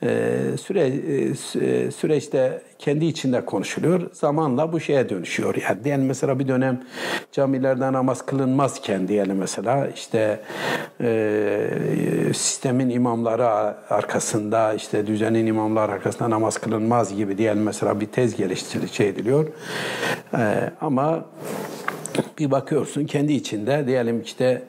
E, 0.04 0.38
süre 0.62 0.88
e, 0.88 1.92
süreçte 1.92 2.62
kendi 2.80 3.06
içinde 3.06 3.46
konuşuluyor. 3.46 4.02
Zamanla 4.14 4.74
bu 4.74 4.80
şeye 4.80 5.10
dönüşüyor. 5.10 5.56
Yani 5.56 5.84
diyelim 5.84 6.06
mesela 6.06 6.40
bir 6.40 6.48
dönem 6.48 6.84
camilerde 7.32 7.94
namaz 7.94 8.26
kılınmazken 8.26 9.08
diyelim 9.08 9.38
mesela 9.38 9.88
işte 9.96 10.40
e, 11.02 11.70
sistemin 12.34 12.90
imamları 12.90 13.46
arkasında 13.90 14.74
işte 14.74 15.08
düzenin 15.08 15.46
imamları 15.46 15.92
arkasında 15.92 16.30
namaz 16.30 16.58
kılınmaz 16.58 17.16
gibi 17.16 17.38
diyelim 17.38 17.64
mesela 17.64 18.00
bir 18.00 18.06
tez 18.06 18.36
geliştirilip 18.36 18.94
şey 18.94 19.10
ediliyor. 19.10 19.48
E, 20.38 20.72
ama 20.82 21.26
bir 22.40 22.52
bakıyorsun 22.52 23.06
kendi 23.06 23.34
içinde 23.34 23.88
diyelim 23.88 24.22
işte 24.22 24.62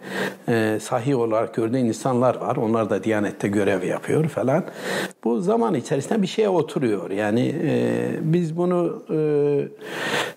e, 0.49 0.79
sahih 0.83 1.19
olarak 1.19 1.55
gördüğün 1.55 1.85
insanlar 1.85 2.35
var. 2.35 2.57
Onlar 2.57 2.91
da 2.91 3.05
Diyanet'te 3.05 3.49
görev 3.49 3.83
yapıyor 3.83 4.29
falan. 4.29 4.65
Bu 5.25 5.41
zaman 5.41 5.75
içerisinde 5.75 6.23
bir 6.23 6.27
şeye 6.27 6.49
oturuyor. 6.49 7.11
Yani 7.11 7.55
e, 7.63 8.09
biz 8.21 8.57
bunu 8.57 9.03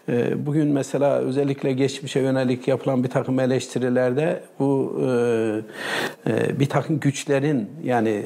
e, 0.10 0.46
bugün 0.46 0.68
mesela 0.68 1.18
özellikle 1.18 1.72
geçmişe 1.74 2.20
yönelik 2.20 2.68
yapılan 2.68 3.04
bir 3.04 3.10
takım 3.10 3.40
eleştirilerde 3.40 4.44
bu 4.60 5.02
e, 6.28 6.60
bir 6.60 6.70
takım 6.70 7.00
güçlerin 7.00 7.70
yani 7.84 8.24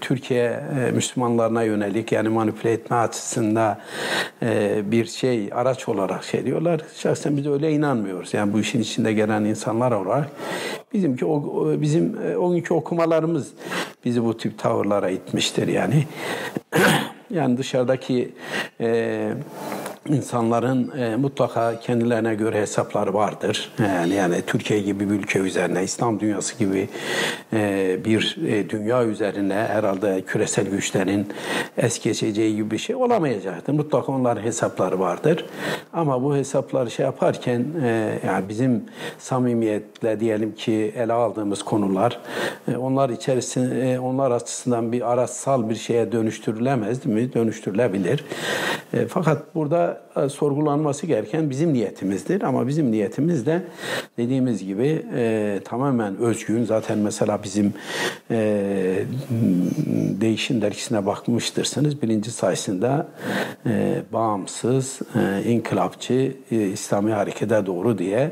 Türkiye 0.00 0.60
Müslümanlarına 0.94 1.62
yönelik 1.62 2.12
yani 2.12 2.28
manipüle 2.28 2.72
etme 2.72 2.96
açısında 2.96 3.80
bir 4.90 5.04
şey 5.04 5.50
araç 5.52 5.88
olarak 5.88 6.24
şey 6.24 6.44
diyorlar. 6.44 6.80
Şahsen 6.96 7.36
biz 7.36 7.46
öyle 7.46 7.72
inanmıyoruz. 7.72 8.15
Yani 8.32 8.52
bu 8.52 8.60
işin 8.60 8.80
içinde 8.80 9.12
gelen 9.12 9.44
insanlar 9.44 9.92
olarak 9.92 10.30
bizimki 10.92 11.24
o, 11.24 11.66
bizim 11.80 12.18
o 12.38 12.52
günkü 12.52 12.74
okumalarımız 12.74 13.52
bizi 14.04 14.24
bu 14.24 14.36
tip 14.36 14.58
tavırlara 14.58 15.10
itmiştir 15.10 15.68
yani. 15.68 16.04
yani 17.30 17.58
dışarıdaki 17.58 18.32
e, 18.80 19.30
insanların 20.08 20.98
e, 20.98 21.16
mutlaka 21.16 21.80
kendilerine 21.80 22.34
göre 22.34 22.60
hesapları 22.60 23.14
vardır. 23.14 23.72
Yani, 23.78 24.14
yani 24.14 24.42
Türkiye 24.46 24.80
gibi 24.80 25.10
bir 25.10 25.14
ülke 25.14 25.38
üzerine, 25.38 25.84
İslam 25.84 26.20
dünyası 26.20 26.58
gibi 26.58 26.88
e, 27.52 27.96
bir 28.04 28.36
e, 28.46 28.70
dünya 28.70 29.04
üzerine 29.04 29.54
herhalde 29.54 30.22
küresel 30.26 30.66
güçlerin 30.70 31.26
es 31.76 32.02
geçeceği 32.02 32.56
gibi 32.56 32.70
bir 32.70 32.78
şey 32.78 32.96
olamayacaktır. 32.96 33.72
Mutlaka 33.72 34.12
onların 34.12 34.42
hesapları 34.42 35.00
vardır. 35.00 35.46
Ama 35.92 36.22
bu 36.22 36.36
hesapları 36.36 36.90
şey 36.90 37.06
yaparken 37.06 37.64
e, 37.82 38.18
yani 38.26 38.48
bizim 38.48 38.84
samimiyetle 39.18 40.20
diyelim 40.20 40.54
ki 40.54 40.92
ele 40.96 41.12
aldığımız 41.12 41.62
konular 41.62 42.20
e, 42.68 42.76
onlar 42.76 43.10
içerisinde 43.10 43.92
e, 43.92 43.98
onlar 43.98 44.30
açısından 44.30 44.92
bir 44.92 45.12
araçsal 45.12 45.70
bir 45.70 45.74
şeye 45.74 46.12
dönüştürülemez 46.12 47.06
mi? 47.06 47.34
Dönüştürülebilir. 47.34 48.24
E, 48.94 49.06
fakat 49.06 49.54
burada 49.54 49.95
that 49.96 50.05
e, 50.16 50.28
sorgulanması 50.28 51.06
gereken 51.06 51.50
bizim 51.50 51.72
niyetimizdir. 51.72 52.42
Ama 52.42 52.66
bizim 52.66 52.92
niyetimiz 52.92 53.46
de 53.46 53.62
dediğimiz 54.18 54.64
gibi 54.64 55.02
e, 55.14 55.60
tamamen 55.64 56.16
özgün. 56.16 56.64
Zaten 56.64 56.98
mesela 56.98 57.42
bizim 57.42 57.74
e, 58.30 59.04
Değişim 60.20 60.62
dergisine 60.62 61.06
bakmıştırsınız. 61.06 62.02
Birinci 62.02 62.30
sayısında 62.30 63.08
e, 63.66 64.02
bağımsız, 64.12 65.00
e, 65.14 65.50
inkılapçı, 65.50 66.32
e, 66.50 66.66
İslami 66.66 67.12
harekete 67.12 67.66
doğru 67.66 67.98
diye 67.98 68.30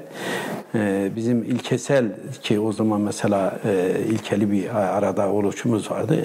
e, 0.75 1.11
bizim 1.17 1.43
ilkesel 1.43 2.05
ki 2.43 2.61
o 2.61 2.73
zaman 2.73 3.01
mesela 3.01 3.61
e, 3.65 3.97
ilkeli 4.09 4.53
bir 4.53 4.77
arada 4.77 5.33
oluşumuz 5.33 5.91
vardı. 5.91 6.25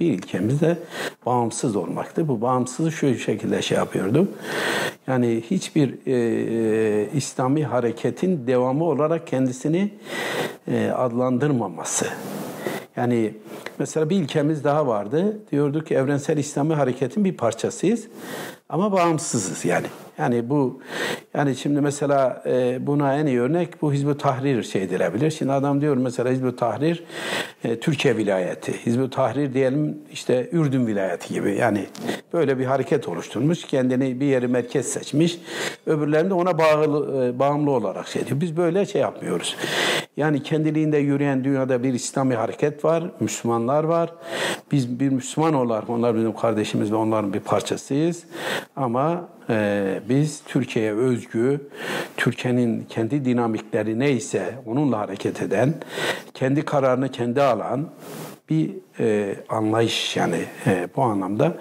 Bir 0.00 0.06
ilkemiz 0.12 0.60
de 0.60 0.78
bağımsız 1.26 1.76
olmaktı. 1.76 2.28
Bu 2.28 2.40
bağımsızı 2.40 2.92
şu 2.92 3.14
şekilde 3.18 3.62
şey 3.62 3.78
yapıyorduk. 3.78 4.28
Yani 5.06 5.42
hiçbir 5.50 5.98
e, 6.06 6.12
e, 6.12 7.08
İslami 7.14 7.64
hareketin 7.64 8.46
devamı 8.46 8.84
olarak 8.84 9.26
kendisini 9.26 9.90
e, 10.68 10.90
adlandırmaması. 10.90 12.06
Yani 12.96 13.34
mesela 13.78 14.10
bir 14.10 14.16
ilkemiz 14.16 14.64
daha 14.64 14.86
vardı. 14.86 15.38
Diyorduk 15.52 15.86
ki 15.86 15.94
evrensel 15.94 16.38
İslami 16.38 16.74
hareketin 16.74 17.24
bir 17.24 17.36
parçasıyız 17.36 18.06
ama 18.68 18.92
bağımsızız 18.92 19.64
yani. 19.64 19.86
Yani 20.18 20.50
bu 20.50 20.80
yani 21.34 21.56
şimdi 21.56 21.80
mesela 21.80 22.42
e, 22.46 22.86
buna 22.86 23.16
en 23.16 23.26
iyi 23.26 23.40
örnek 23.40 23.82
bu 23.82 23.92
Hizb-ı 23.92 24.18
Tahrir 24.18 24.62
şey 24.62 24.82
edilebilir. 24.82 25.30
Şimdi 25.30 25.52
adam 25.52 25.80
diyor 25.80 25.96
mesela 25.96 26.30
Hizb-ı 26.30 26.56
Tahrir 26.56 27.04
e, 27.64 27.80
Türkiye 27.80 28.16
vilayeti. 28.16 28.86
Hizb-ı 28.86 29.10
Tahrir 29.10 29.54
diyelim 29.54 29.98
işte 30.12 30.48
Ürdün 30.52 30.86
vilayeti 30.86 31.34
gibi. 31.34 31.56
Yani 31.56 31.86
böyle 32.32 32.58
bir 32.58 32.64
hareket 32.64 33.08
oluşturmuş. 33.08 33.64
Kendini 33.64 34.20
bir 34.20 34.26
yeri 34.26 34.48
merkez 34.48 34.86
seçmiş. 34.86 35.38
Öbürlerinde 35.86 36.30
de 36.30 36.34
ona 36.34 36.58
bağlı, 36.58 37.24
e, 37.24 37.38
bağımlı 37.38 37.70
olarak 37.70 38.08
şey 38.08 38.26
diyor. 38.26 38.40
Biz 38.40 38.56
böyle 38.56 38.86
şey 38.86 39.00
yapmıyoruz. 39.00 39.56
Yani 40.16 40.42
kendiliğinde 40.42 40.98
yürüyen 40.98 41.44
dünyada 41.44 41.82
bir 41.82 41.94
İslami 41.94 42.34
hareket 42.34 42.84
var. 42.84 43.04
Müslümanlar 43.20 43.84
var. 43.84 44.14
Biz 44.72 45.00
bir 45.00 45.08
Müslüman 45.08 45.54
olarak 45.54 45.90
onlar 45.90 46.16
bizim 46.16 46.34
kardeşimiz 46.34 46.92
ve 46.92 46.96
onların 46.96 47.34
bir 47.34 47.40
parçasıyız. 47.40 48.24
Ama 48.76 49.28
e, 49.50 50.00
biz 50.08 50.42
Türkiye'ye 50.46 50.92
özgü, 50.92 51.60
Türkiye'nin 52.16 52.84
kendi 52.88 53.24
dinamikleri 53.24 53.98
neyse 53.98 54.54
onunla 54.66 54.98
hareket 54.98 55.42
eden, 55.42 55.74
kendi 56.34 56.64
kararını 56.64 57.10
kendi 57.10 57.42
alan 57.42 57.90
bir 58.50 58.70
e, 59.00 59.34
anlayış 59.48 60.16
yani 60.16 60.44
e, 60.66 60.88
bu 60.96 61.02
anlamda 61.02 61.56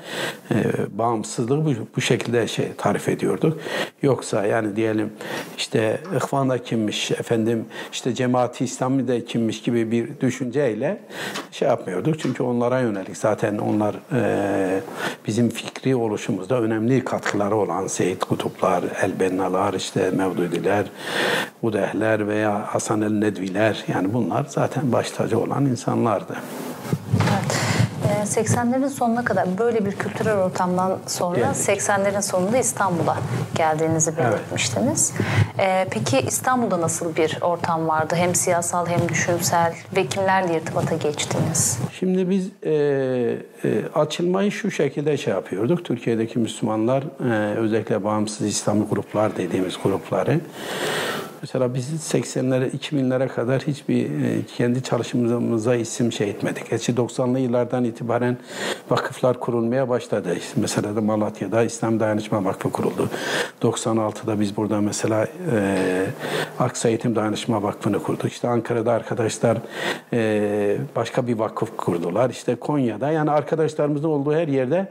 e, 0.51 0.55
bağımsızlığı 0.97 1.65
bu, 1.65 1.71
bu 1.95 2.01
şekilde 2.01 2.47
şey 2.47 2.73
tarif 2.77 3.09
ediyorduk. 3.09 3.59
Yoksa 4.01 4.45
yani 4.45 4.75
diyelim 4.75 5.13
işte 5.57 5.99
İhvan 6.17 6.57
kimmiş, 6.57 7.11
efendim 7.11 7.65
işte 7.91 8.15
cemaati 8.15 8.63
İslami 8.63 9.07
de 9.07 9.25
kimmiş 9.25 9.61
gibi 9.61 9.91
bir 9.91 10.19
düşünceyle 10.21 10.99
şey 11.51 11.67
yapmıyorduk. 11.67 12.19
Çünkü 12.19 12.43
onlara 12.43 12.79
yönelik 12.79 13.17
zaten 13.17 13.57
onlar 13.57 13.95
e, 14.13 14.81
bizim 15.27 15.49
fikri 15.49 15.95
oluşumuzda 15.95 16.61
önemli 16.61 17.03
katkıları 17.03 17.55
olan 17.55 17.87
Seyit 17.87 18.19
Kutuplar, 18.19 18.83
Elbennalar, 19.01 19.73
işte 19.73 20.11
Mevdudiler, 20.11 20.85
Udehler 21.61 22.27
veya 22.27 22.73
Hasan 22.73 23.01
el 23.01 23.11
Nedviler 23.11 23.83
yani 23.87 24.13
bunlar 24.13 24.45
zaten 24.49 24.91
baş 24.91 25.11
tacı 25.11 25.39
olan 25.39 25.65
insanlardı. 25.65 26.37
Evet. 27.31 27.73
80'lerin 28.27 28.85
ee, 28.85 28.89
sonuna 28.89 29.23
kadar 29.23 29.57
böyle 29.57 29.85
bir 29.85 29.91
kültürel 29.91 30.37
ortamdan 30.37 30.99
sonra 31.07 31.39
Geldik. 31.39 31.55
80'lerin 31.55 32.21
sonunda 32.21 32.57
İstanbul'a 32.57 33.17
geldiğinizi 33.55 34.17
belirtmiştiniz. 34.17 35.13
Evet. 35.59 35.87
Peki 35.91 36.19
İstanbul'da 36.19 36.81
nasıl 36.81 37.15
bir 37.15 37.37
ortam 37.41 37.87
vardı? 37.87 38.15
Hem 38.17 38.35
siyasal 38.35 38.87
hem 38.87 39.09
düşünsel 39.09 39.73
ve 39.95 40.05
kimlerle 40.07 40.57
irtibata 40.57 40.95
geçtiniz? 40.95 41.79
Şimdi 41.99 42.29
biz 42.29 42.49
e, 42.63 42.73
e, 43.63 43.83
açılmayı 43.95 44.51
şu 44.51 44.71
şekilde 44.71 45.17
şey 45.17 45.33
yapıyorduk. 45.33 45.85
Türkiye'deki 45.85 46.39
Müslümanlar 46.39 47.03
e, 47.03 47.55
özellikle 47.55 48.03
bağımsız 48.03 48.47
İslami 48.47 48.85
gruplar 48.85 49.37
dediğimiz 49.37 49.77
grupları 49.83 50.39
Mesela 51.43 51.73
biz 51.73 52.13
80'lere 52.13 52.71
2000'lere 52.71 53.27
kadar 53.27 53.61
hiçbir 53.61 54.05
e, 54.05 54.45
kendi 54.57 54.83
çalışmamıza 54.83 55.75
isim 55.75 56.11
şey 56.11 56.29
etmedik. 56.29 56.69
Gerçi 56.69 56.93
90'lı 56.93 57.39
yıllardan 57.39 57.83
itibaren 57.83 58.37
vakıflar 58.89 59.39
kurulmaya 59.39 59.89
başladı. 59.89 60.37
Mesela 60.55 60.95
da 60.95 61.01
Malatya'da 61.01 61.63
İslam 61.63 61.99
Dayanışma 61.99 62.45
Vakfı 62.45 62.71
kuruldu. 62.71 63.09
96'da 63.61 64.39
biz 64.39 64.57
burada 64.57 64.81
mesela 64.81 65.27
e, 65.51 66.05
Aksa 66.59 66.89
Eğitim 66.89 67.15
Dayanışma 67.15 67.63
Vakfı'nı 67.63 68.03
kurduk. 68.03 68.31
İşte 68.31 68.47
Ankara'da 68.47 68.91
arkadaşlar 68.91 69.57
e, 70.13 70.77
başka 70.95 71.27
bir 71.27 71.39
vakıf 71.39 71.77
kurdular. 71.77 72.29
İşte 72.29 72.55
Konya'da 72.55 73.11
yani 73.11 73.31
arkadaşlarımızın 73.31 74.07
olduğu 74.07 74.33
her 74.33 74.47
yerde 74.47 74.87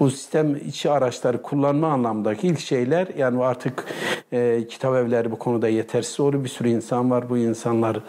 bu 0.00 0.10
sistem 0.10 0.56
içi 0.56 0.90
araçları 0.90 1.42
kullanma 1.42 1.88
anlamındaki 1.88 2.46
ilk 2.46 2.60
şeyler 2.60 3.08
yani 3.18 3.44
artık 3.44 3.84
e, 4.32 4.66
kitap 4.68 4.94
evleri 4.94 5.30
bu 5.30 5.38
konuda 5.38 5.68
yetersiz 5.80 6.20
olur. 6.20 6.44
Bir 6.44 6.48
sürü 6.48 6.68
insan 6.68 7.10
var. 7.10 7.30
Bu 7.30 7.38
insanlar 7.38 8.00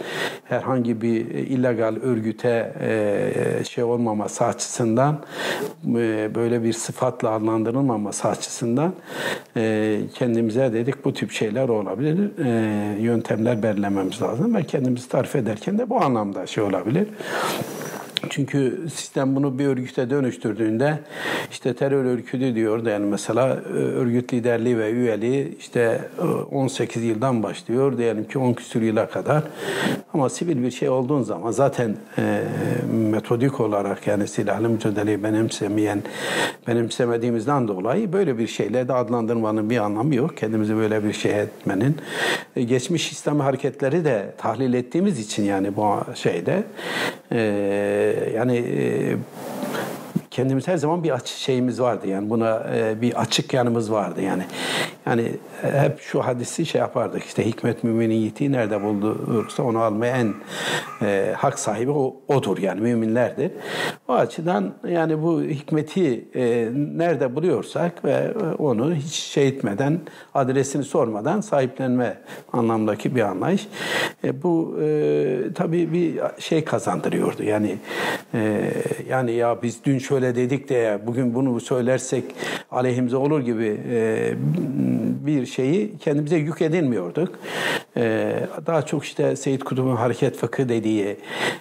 herhangi 0.44 1.02
bir 1.02 1.26
illegal 1.26 1.96
örgüte 2.02 2.74
e, 2.80 3.64
şey 3.64 3.84
olmaması 3.84 4.46
açısından 4.46 5.20
e, 5.88 6.36
böyle 6.36 6.64
bir 6.64 6.74
sıfatla 6.74 7.30
adlandırılmaması 7.30 8.28
açısından 8.28 8.94
e, 9.58 10.00
kendimize 10.14 10.74
dedik 10.74 11.06
bu 11.06 11.14
tip 11.14 11.32
şeyler 11.32 11.70
olabilir. 11.70 12.32
E, 12.46 13.02
yöntemler 13.02 13.64
belirlememiz 13.64 14.22
lazım 14.22 14.56
ve 14.56 14.64
kendimizi 14.64 15.10
tarif 15.10 15.36
ederken 15.36 15.78
de 15.78 15.90
bu 15.90 16.02
anlamda 16.02 16.48
şey 16.48 16.64
olabilir. 16.64 17.08
Çünkü 18.30 18.88
sistem 18.94 19.36
bunu 19.36 19.60
bir 19.60 19.66
örgüte 19.66 20.10
dönüştürdüğünde 20.10 21.00
işte 21.52 21.74
terör 21.74 22.06
örgütü 22.06 22.56
diyor 22.56 22.86
yani 22.86 23.06
mesela 23.06 23.48
e, 23.48 23.74
örgüt 23.74 24.34
liderliği 24.34 24.78
ve 24.78 24.92
üyeliği 24.92 25.58
işte 25.60 26.02
18 26.52 27.04
e, 27.04 27.06
yıldan 27.06 27.44
başlıyor 27.44 27.98
diyelim 27.98 28.28
ki 28.28 28.40
10 28.40 28.54
küsur 28.54 28.82
yıla 28.82 29.10
kadar 29.10 29.44
ama 30.14 30.30
sivil 30.30 30.64
bir 30.64 30.72
şey 30.72 30.90
olduğun 30.90 31.24
zaman 31.24 31.52
zaten 31.52 31.96
e, 32.18 32.44
metodik 32.92 33.60
olarak 33.60 34.08
yani 34.08 34.28
silahlı 34.28 34.70
mücadeleyi 34.70 35.24
benimsemeyen 35.24 36.04
benimsemediğimizden 36.68 37.68
dolayı 37.68 38.14
böyle 38.14 38.38
bir 38.38 38.48
şeyle 38.48 38.88
de 38.88 38.94
adlandırmanın 38.94 39.70
bir 39.70 39.78
anlamı 39.78 40.16
yok. 40.16 40.38
Kendimizi 40.38 40.76
böyle 40.76 41.04
bir 41.04 41.14
şey 41.14 41.40
etmenin. 41.40 41.98
E, 42.56 42.64
geçmiş 42.64 43.12
İslam 43.12 43.40
hareketleri 43.40 44.06
de 44.06 44.34
tahlil 44.38 44.74
ettiğimiz 44.74 45.20
için 45.20 45.44
yani 45.44 45.76
bu 45.76 46.16
şeyde 46.16 46.64
e, 47.32 48.11
yani 48.36 48.58
e, 48.58 49.16
kendimiz 50.32 50.68
her 50.68 50.78
zaman 50.78 51.04
bir 51.04 51.12
açık 51.12 51.38
şeyimiz 51.38 51.82
vardı 51.82 52.08
yani. 52.08 52.30
Buna 52.30 52.64
e, 52.76 53.02
bir 53.02 53.22
açık 53.22 53.54
yanımız 53.54 53.92
vardı 53.92 54.22
yani 54.22 54.44
Yani 55.06 55.32
hep 55.62 56.00
şu 56.00 56.22
hadisi 56.22 56.66
şey 56.66 56.82
yapardık 56.82 57.24
işte 57.24 57.46
hikmet 57.46 57.84
müminin 57.84 58.16
yitiği 58.16 58.52
nerede 58.52 58.84
bulursa 58.84 59.64
onu 59.64 59.80
almaya 59.80 60.18
en 60.18 60.34
e, 61.02 61.34
hak 61.38 61.60
sahibi 61.60 61.92
o, 61.92 62.16
odur 62.28 62.58
yani 62.58 62.82
müminlerdir. 62.82 63.52
O 64.08 64.14
açıdan 64.14 64.74
yani 64.88 65.22
bu 65.22 65.42
hikmeti 65.42 66.26
e, 66.36 66.70
nerede 66.74 67.36
buluyorsak 67.36 68.06
ve 68.06 68.34
onu 68.60 68.96
hiç 68.96 69.14
şey 69.14 69.48
etmeden 69.48 70.00
adresini 70.34 70.84
sormadan 70.84 71.42
sahiplenme 71.42 72.18
anlamdaki 72.54 73.16
bir 73.16 73.22
anlayış. 73.22 73.68
E, 74.24 74.44
bu 74.44 74.78
e, 74.82 75.38
tabii 75.56 75.94
bir 75.94 76.20
şey 76.40 76.64
kazandırıyordu. 76.64 77.44
Yani 77.44 77.78
e, 78.34 78.72
yani 79.10 79.32
ya 79.32 79.62
biz 79.64 79.86
dün 79.86 79.98
şöyle 79.98 80.36
dedik 80.36 80.70
de 80.70 81.00
bugün 81.08 81.36
bunu 81.36 81.60
söylersek 81.60 82.24
aleyhimize 82.72 83.18
olur 83.18 83.40
gibi 83.40 83.82
e, 83.90 84.34
bir 85.26 85.46
şeyi 85.46 85.98
kendimize 85.98 86.36
yük 86.38 86.62
edinmiyorduk. 86.62 87.40
E, 87.98 88.34
daha 88.66 88.86
çok 88.86 89.04
işte 89.04 89.36
Seyyid 89.36 89.62
Kutub'un 89.62 89.96
hareket 89.96 90.36
fıkı 90.36 90.70
dediği 90.70 91.18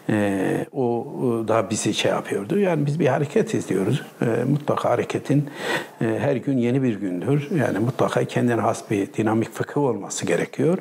e, 0.09 0.67
o, 0.73 0.83
o 0.83 1.49
da 1.49 1.71
bizi 1.71 1.95
şey 1.95 2.11
yapıyordu. 2.11 2.59
Yani 2.59 2.87
biz 2.87 3.01
bir 3.01 3.07
hareket 3.07 3.55
izliyoruz. 3.55 4.03
E, 4.23 4.45
mutlaka 4.45 4.91
hareketin 4.91 5.49
her 6.01 6.37
gün 6.37 6.59
yeni 6.59 6.83
bir 6.83 6.95
gündür. 6.95 7.49
Yani 7.51 7.79
mutlaka 7.79 8.25
kendine 8.25 8.61
has 8.61 8.91
bir 8.91 9.13
dinamik 9.13 9.53
fıkıh 9.53 9.81
olması 9.81 10.27
gerekiyor. 10.27 10.79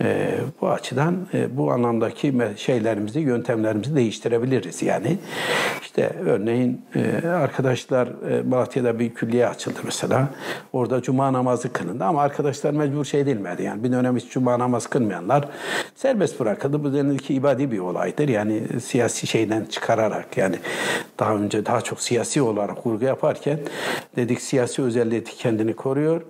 E, 0.00 0.34
bu 0.60 0.68
açıdan 0.68 1.26
e, 1.34 1.56
bu 1.56 1.72
anlamdaki 1.72 2.34
şeylerimizi, 2.56 3.20
yöntemlerimizi 3.20 3.96
değiştirebiliriz 3.96 4.82
yani. 4.82 5.18
İşte 5.82 6.12
örneğin 6.26 6.82
e, 6.94 7.28
arkadaşlar 7.28 8.06
e, 8.06 8.42
Malatya'da 8.42 8.98
bir 8.98 9.14
külliye 9.14 9.46
açıldı 9.46 9.78
mesela. 9.84 10.28
Orada 10.72 11.02
cuma 11.02 11.32
namazı 11.32 11.72
kılındı 11.72 12.04
ama 12.04 12.22
arkadaşlar 12.22 12.70
mecbur 12.70 13.04
şey 13.04 13.20
edilmedi. 13.20 13.62
Yani 13.62 13.84
bir 13.84 13.92
dönem 13.92 14.16
hiç 14.16 14.30
cuma 14.30 14.58
namazı 14.58 14.90
kılmayanlar 14.90 15.48
serbest 15.94 16.40
bırakıldı. 16.40 16.84
Bu 16.84 16.92
denildeki 16.94 17.34
ibadi 17.34 17.70
bir 17.70 17.78
olaydır. 17.78 18.28
Yani 18.28 18.62
siyasi 18.80 19.26
şeyden 19.26 19.64
çıkararak 19.64 20.36
yani 20.36 20.56
daha 21.18 21.34
önce 21.34 21.66
daha 21.66 21.80
çok 21.80 22.00
siyasi 22.00 22.42
olarak 22.42 22.86
vurgu 22.86 23.04
yaparken 23.04 23.58
dedik 24.16 24.43
siyasi 24.44 24.82
özelliği 24.82 25.24
kendini 25.24 25.76
koruyor. 25.76 26.22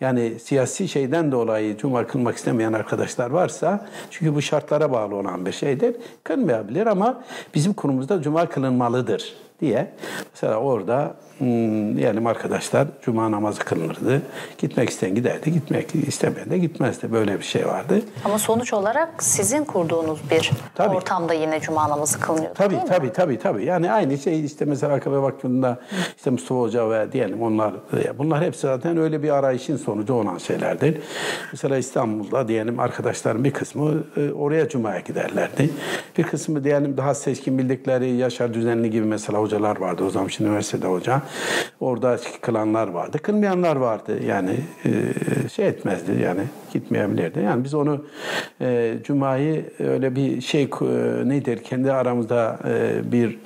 Yani 0.00 0.32
siyasi 0.40 0.88
şeyden 0.88 1.32
dolayı 1.32 1.76
cuma 1.76 2.06
kılmak 2.06 2.36
istemeyen 2.36 2.72
arkadaşlar 2.72 3.30
varsa 3.30 3.86
çünkü 4.10 4.34
bu 4.34 4.42
şartlara 4.42 4.92
bağlı 4.92 5.14
olan 5.14 5.46
bir 5.46 5.52
şeydir. 5.52 5.96
Kılmayabilir 6.24 6.86
ama 6.86 7.24
bizim 7.54 7.72
kurumumuzda 7.72 8.22
cuma 8.22 8.48
kılınmalıdır 8.48 9.34
diye. 9.62 9.92
Mesela 10.34 10.56
orada 10.56 11.14
hmm, 11.38 11.96
diyelim 11.96 12.26
arkadaşlar 12.26 12.88
cuma 13.02 13.30
namazı 13.30 13.60
kılınırdı. 13.60 14.22
Gitmek 14.58 14.90
isteyen 14.90 15.14
giderdi, 15.14 15.52
gitmek 15.52 15.94
istemeyen 15.94 16.50
de 16.50 16.58
gitmezdi. 16.58 17.12
Böyle 17.12 17.38
bir 17.38 17.44
şey 17.44 17.66
vardı. 17.66 18.02
Ama 18.24 18.38
sonuç 18.38 18.72
olarak 18.72 19.22
sizin 19.22 19.64
kurduğunuz 19.64 20.20
bir 20.30 20.50
tabii. 20.74 20.96
ortamda 20.96 21.34
yine 21.34 21.60
cuma 21.60 21.88
namazı 21.88 22.20
kılınıyordu 22.20 22.54
tabii, 22.54 22.74
değil 22.74 22.86
tabii, 22.88 23.06
mi? 23.06 23.12
Tabii 23.12 23.38
tabii 23.38 23.64
Yani 23.64 23.92
aynı 23.92 24.18
şey 24.18 24.44
işte 24.44 24.64
mesela 24.64 24.94
Akabe 24.94 25.16
Vakfı'nda 25.16 25.80
işte 26.16 26.30
Mustafa 26.30 26.60
Hoca 26.60 26.90
ve 26.90 27.12
diyelim 27.12 27.42
onlar 27.42 27.74
bunlar 28.18 28.44
hepsi 28.44 28.60
zaten 28.60 28.96
öyle 28.96 29.22
bir 29.22 29.30
arayışın 29.30 29.76
sonucu 29.76 30.14
olan 30.14 30.38
şeylerdir. 30.38 31.00
Mesela 31.52 31.76
İstanbul'da 31.76 32.48
diyelim 32.48 32.80
arkadaşların 32.80 33.44
bir 33.44 33.52
kısmı 33.52 34.04
e, 34.16 34.32
oraya 34.32 34.68
cumaya 34.68 35.00
giderlerdi. 35.00 35.70
Bir 36.18 36.22
kısmı 36.22 36.64
diyelim 36.64 36.96
daha 36.96 37.14
seçkin 37.14 37.58
bildikleri 37.58 38.10
Yaşar 38.10 38.54
Düzenli 38.54 38.90
gibi 38.90 39.06
mesela 39.06 39.38
hocalar 39.52 39.76
vardı. 39.76 40.04
O 40.04 40.10
zaman 40.10 40.28
şimdi 40.28 40.48
üniversitede 40.48 40.86
hoca. 40.86 41.22
Orada 41.80 42.18
kılanlar 42.40 42.88
vardı. 42.88 43.18
Kılmayanlar 43.18 43.76
vardı. 43.76 44.20
Yani 44.26 44.56
e, 44.84 45.48
şey 45.48 45.68
etmezdi 45.68 46.22
yani 46.22 46.40
gitmeyebilirdi. 46.72 47.40
Yani 47.40 47.64
biz 47.64 47.74
onu 47.74 48.04
e, 48.60 48.94
Cuma'yı 49.04 49.64
öyle 49.78 50.16
bir 50.16 50.40
şey 50.40 50.62
e, 50.62 50.68
nedir 51.28 51.62
kendi 51.62 51.92
aramızda 51.92 52.58
e, 52.68 53.00
bir 53.12 53.38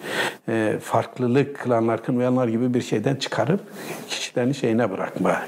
e, 0.48 0.76
farklılık 0.80 1.58
kılanlar 1.58 2.04
kılmayanlar 2.04 2.48
gibi 2.48 2.74
bir 2.74 2.82
şeyden 2.82 3.16
çıkarıp 3.16 3.60
kişilerin 4.08 4.52
şeyine 4.52 4.90
bırakma 4.90 5.42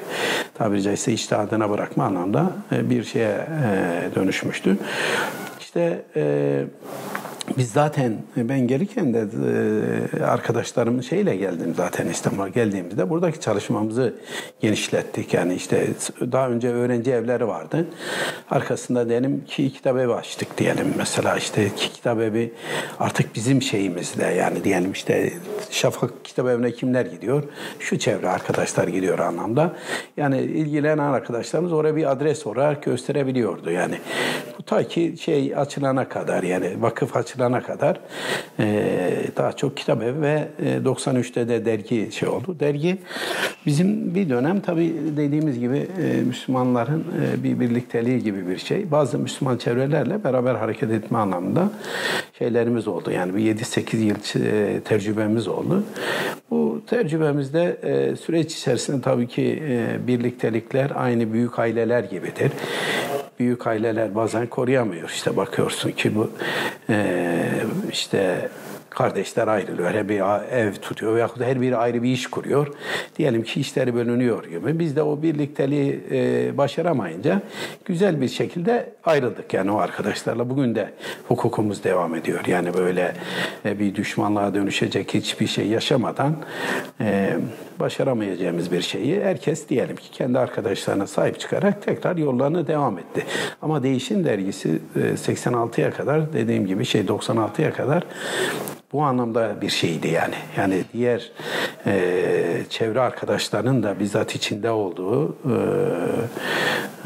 tabiri 0.54 0.82
caizse 0.82 1.12
iştihadına 1.12 1.70
bırakma 1.70 2.04
anlamda 2.04 2.52
e, 2.72 2.90
bir 2.90 3.04
şeye 3.04 3.46
e, 3.64 4.14
dönüşmüştü. 4.14 4.76
İşte 5.60 6.02
e, 6.16 6.64
biz 7.56 7.70
zaten 7.70 8.16
ben 8.36 8.66
gelirken 8.66 9.14
de 9.14 9.26
e, 10.18 10.22
arkadaşlarımın 10.24 11.00
şeyle 11.00 11.36
geldim 11.36 11.74
zaten 11.76 12.06
İstanbul'a 12.06 12.48
geldiğimizde 12.48 13.10
buradaki 13.10 13.40
çalışmamızı 13.40 14.14
genişlettik. 14.60 15.34
Yani 15.34 15.54
işte 15.54 15.86
daha 16.20 16.48
önce 16.48 16.68
öğrenci 16.68 17.12
evleri 17.12 17.48
vardı. 17.48 17.86
Arkasında 18.50 19.08
diyelim 19.08 19.44
ki 19.44 19.72
kitap 19.72 19.98
evi 19.98 20.14
açtık 20.14 20.58
diyelim. 20.58 20.94
Mesela 20.98 21.36
işte 21.36 21.74
ki 21.74 21.92
kitap 21.92 22.20
evi 22.20 22.52
artık 22.98 23.34
bizim 23.34 23.62
şeyimizde 23.62 24.24
yani 24.24 24.64
diyelim 24.64 24.92
işte 24.92 25.32
Şafak 25.70 26.24
kitap 26.24 26.46
evine 26.46 26.72
kimler 26.72 27.06
gidiyor? 27.06 27.44
Şu 27.78 27.98
çevre 27.98 28.28
arkadaşlar 28.28 28.88
gidiyor 28.88 29.18
anlamda. 29.18 29.72
Yani 30.16 30.40
ilgilenen 30.40 30.98
arkadaşlarımız 30.98 31.72
oraya 31.72 31.96
bir 31.96 32.10
adres 32.10 32.46
olarak 32.46 32.82
gösterebiliyordu 32.82 33.70
yani. 33.70 33.98
Bu 34.58 34.62
ta 34.62 34.82
ki 34.82 35.14
şey 35.20 35.56
açılana 35.56 36.08
kadar 36.08 36.42
yani 36.42 36.82
vakıf 36.82 37.16
açılana 37.16 37.37
açılana 37.38 37.62
kadar 37.62 38.00
e, 38.58 39.10
daha 39.36 39.52
çok 39.52 39.76
kitap 39.76 40.02
evi 40.02 40.20
ve 40.20 40.48
e, 40.62 40.76
93'te 40.76 41.48
de 41.48 41.64
dergi 41.64 42.12
şey 42.12 42.28
oldu. 42.28 42.56
Dergi 42.60 42.98
bizim 43.66 44.14
bir 44.14 44.28
dönem 44.28 44.60
tabii 44.60 44.94
dediğimiz 45.16 45.58
gibi 45.58 45.76
e, 45.76 46.20
Müslümanların 46.26 47.00
e, 47.00 47.42
bir 47.42 47.60
birlikteliği 47.60 48.22
gibi 48.22 48.48
bir 48.48 48.58
şey. 48.58 48.90
Bazı 48.90 49.18
Müslüman 49.18 49.56
çevrelerle 49.56 50.24
beraber 50.24 50.54
hareket 50.54 50.90
etme 50.90 51.18
anlamında 51.18 51.70
şeylerimiz 52.38 52.88
oldu. 52.88 53.10
Yani 53.10 53.36
bir 53.36 53.56
7-8 53.56 53.96
yıl 53.96 54.44
e, 54.44 54.80
tecrübemiz 54.80 55.48
oldu. 55.48 55.84
Bu 56.50 56.82
tecrübemizde 56.86 57.78
e, 57.82 58.16
süreç 58.16 58.54
içerisinde 58.54 59.02
tabii 59.02 59.26
ki 59.26 59.62
e, 59.62 60.06
birliktelikler 60.06 60.90
aynı 60.94 61.32
büyük 61.32 61.58
aileler 61.58 62.04
gibidir 62.04 62.52
büyük 63.38 63.66
aileler 63.66 64.14
bazen 64.14 64.46
koruyamıyor. 64.46 65.08
İşte 65.08 65.36
bakıyorsun 65.36 65.90
ki 65.90 66.14
bu 66.14 66.30
e, 66.90 67.27
işte 67.90 68.50
kardeşler 68.98 69.48
ayrılıyor. 69.48 69.90
Her 69.90 70.08
bir 70.08 70.20
ev 70.52 70.72
tutuyor 70.72 71.14
veyahut 71.14 71.40
her 71.40 71.60
biri 71.60 71.76
ayrı 71.76 72.02
bir 72.02 72.12
iş 72.12 72.26
kuruyor. 72.26 72.66
Diyelim 73.18 73.42
ki 73.42 73.60
işleri 73.60 73.94
bölünüyor 73.94 74.44
gibi. 74.44 74.78
Biz 74.78 74.96
de 74.96 75.02
o 75.02 75.22
birlikteliği 75.22 76.04
e, 76.10 76.58
başaramayınca 76.58 77.42
güzel 77.84 78.20
bir 78.20 78.28
şekilde 78.28 78.92
ayrıldık 79.04 79.54
yani 79.54 79.70
o 79.70 79.78
arkadaşlarla. 79.78 80.50
Bugün 80.50 80.74
de 80.74 80.90
hukukumuz 81.28 81.84
devam 81.84 82.14
ediyor. 82.14 82.40
Yani 82.46 82.74
böyle 82.74 83.14
e, 83.64 83.78
bir 83.78 83.94
düşmanlığa 83.94 84.54
dönüşecek 84.54 85.14
hiçbir 85.14 85.46
şey 85.46 85.66
yaşamadan 85.66 86.36
e, 87.00 87.36
başaramayacağımız 87.80 88.72
bir 88.72 88.82
şeyi 88.82 89.20
herkes 89.20 89.68
diyelim 89.68 89.96
ki 89.96 90.10
kendi 90.10 90.38
arkadaşlarına 90.38 91.06
sahip 91.06 91.40
çıkarak 91.40 91.82
tekrar 91.82 92.16
yollarına 92.16 92.66
devam 92.66 92.98
etti. 92.98 93.24
Ama 93.62 93.82
Değişim 93.82 94.24
dergisi 94.24 94.78
86'ya 94.96 95.90
kadar 95.90 96.32
dediğim 96.32 96.66
gibi 96.66 96.84
şey 96.84 97.00
96'ya 97.00 97.72
kadar 97.72 98.04
bu 98.92 99.02
anlamda 99.02 99.60
bir 99.60 99.68
şeydi 99.68 100.08
yani. 100.08 100.34
Yani 100.56 100.84
diğer 100.92 101.30
e, 101.86 102.64
çevre 102.70 103.00
arkadaşlarının 103.00 103.82
da 103.82 104.00
bizzat 104.00 104.34
içinde 104.34 104.70
olduğu 104.70 105.28
e, 105.28 105.54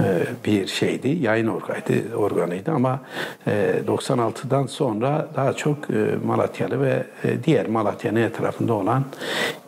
e, 0.01 0.23
bir 0.45 0.67
şeydi. 0.67 1.09
Yayın 1.09 1.47
organıydı, 1.47 2.17
organıydı 2.17 2.71
ama 2.71 3.01
e, 3.47 3.83
96'dan 3.87 4.67
sonra 4.67 5.29
daha 5.37 5.53
çok 5.53 5.91
e, 5.91 6.17
Malatyalı 6.25 6.81
ve 6.81 7.07
e, 7.25 7.45
diğer 7.45 7.69
Malatya'nın 7.69 8.21
etrafında 8.21 8.73
olan 8.73 9.05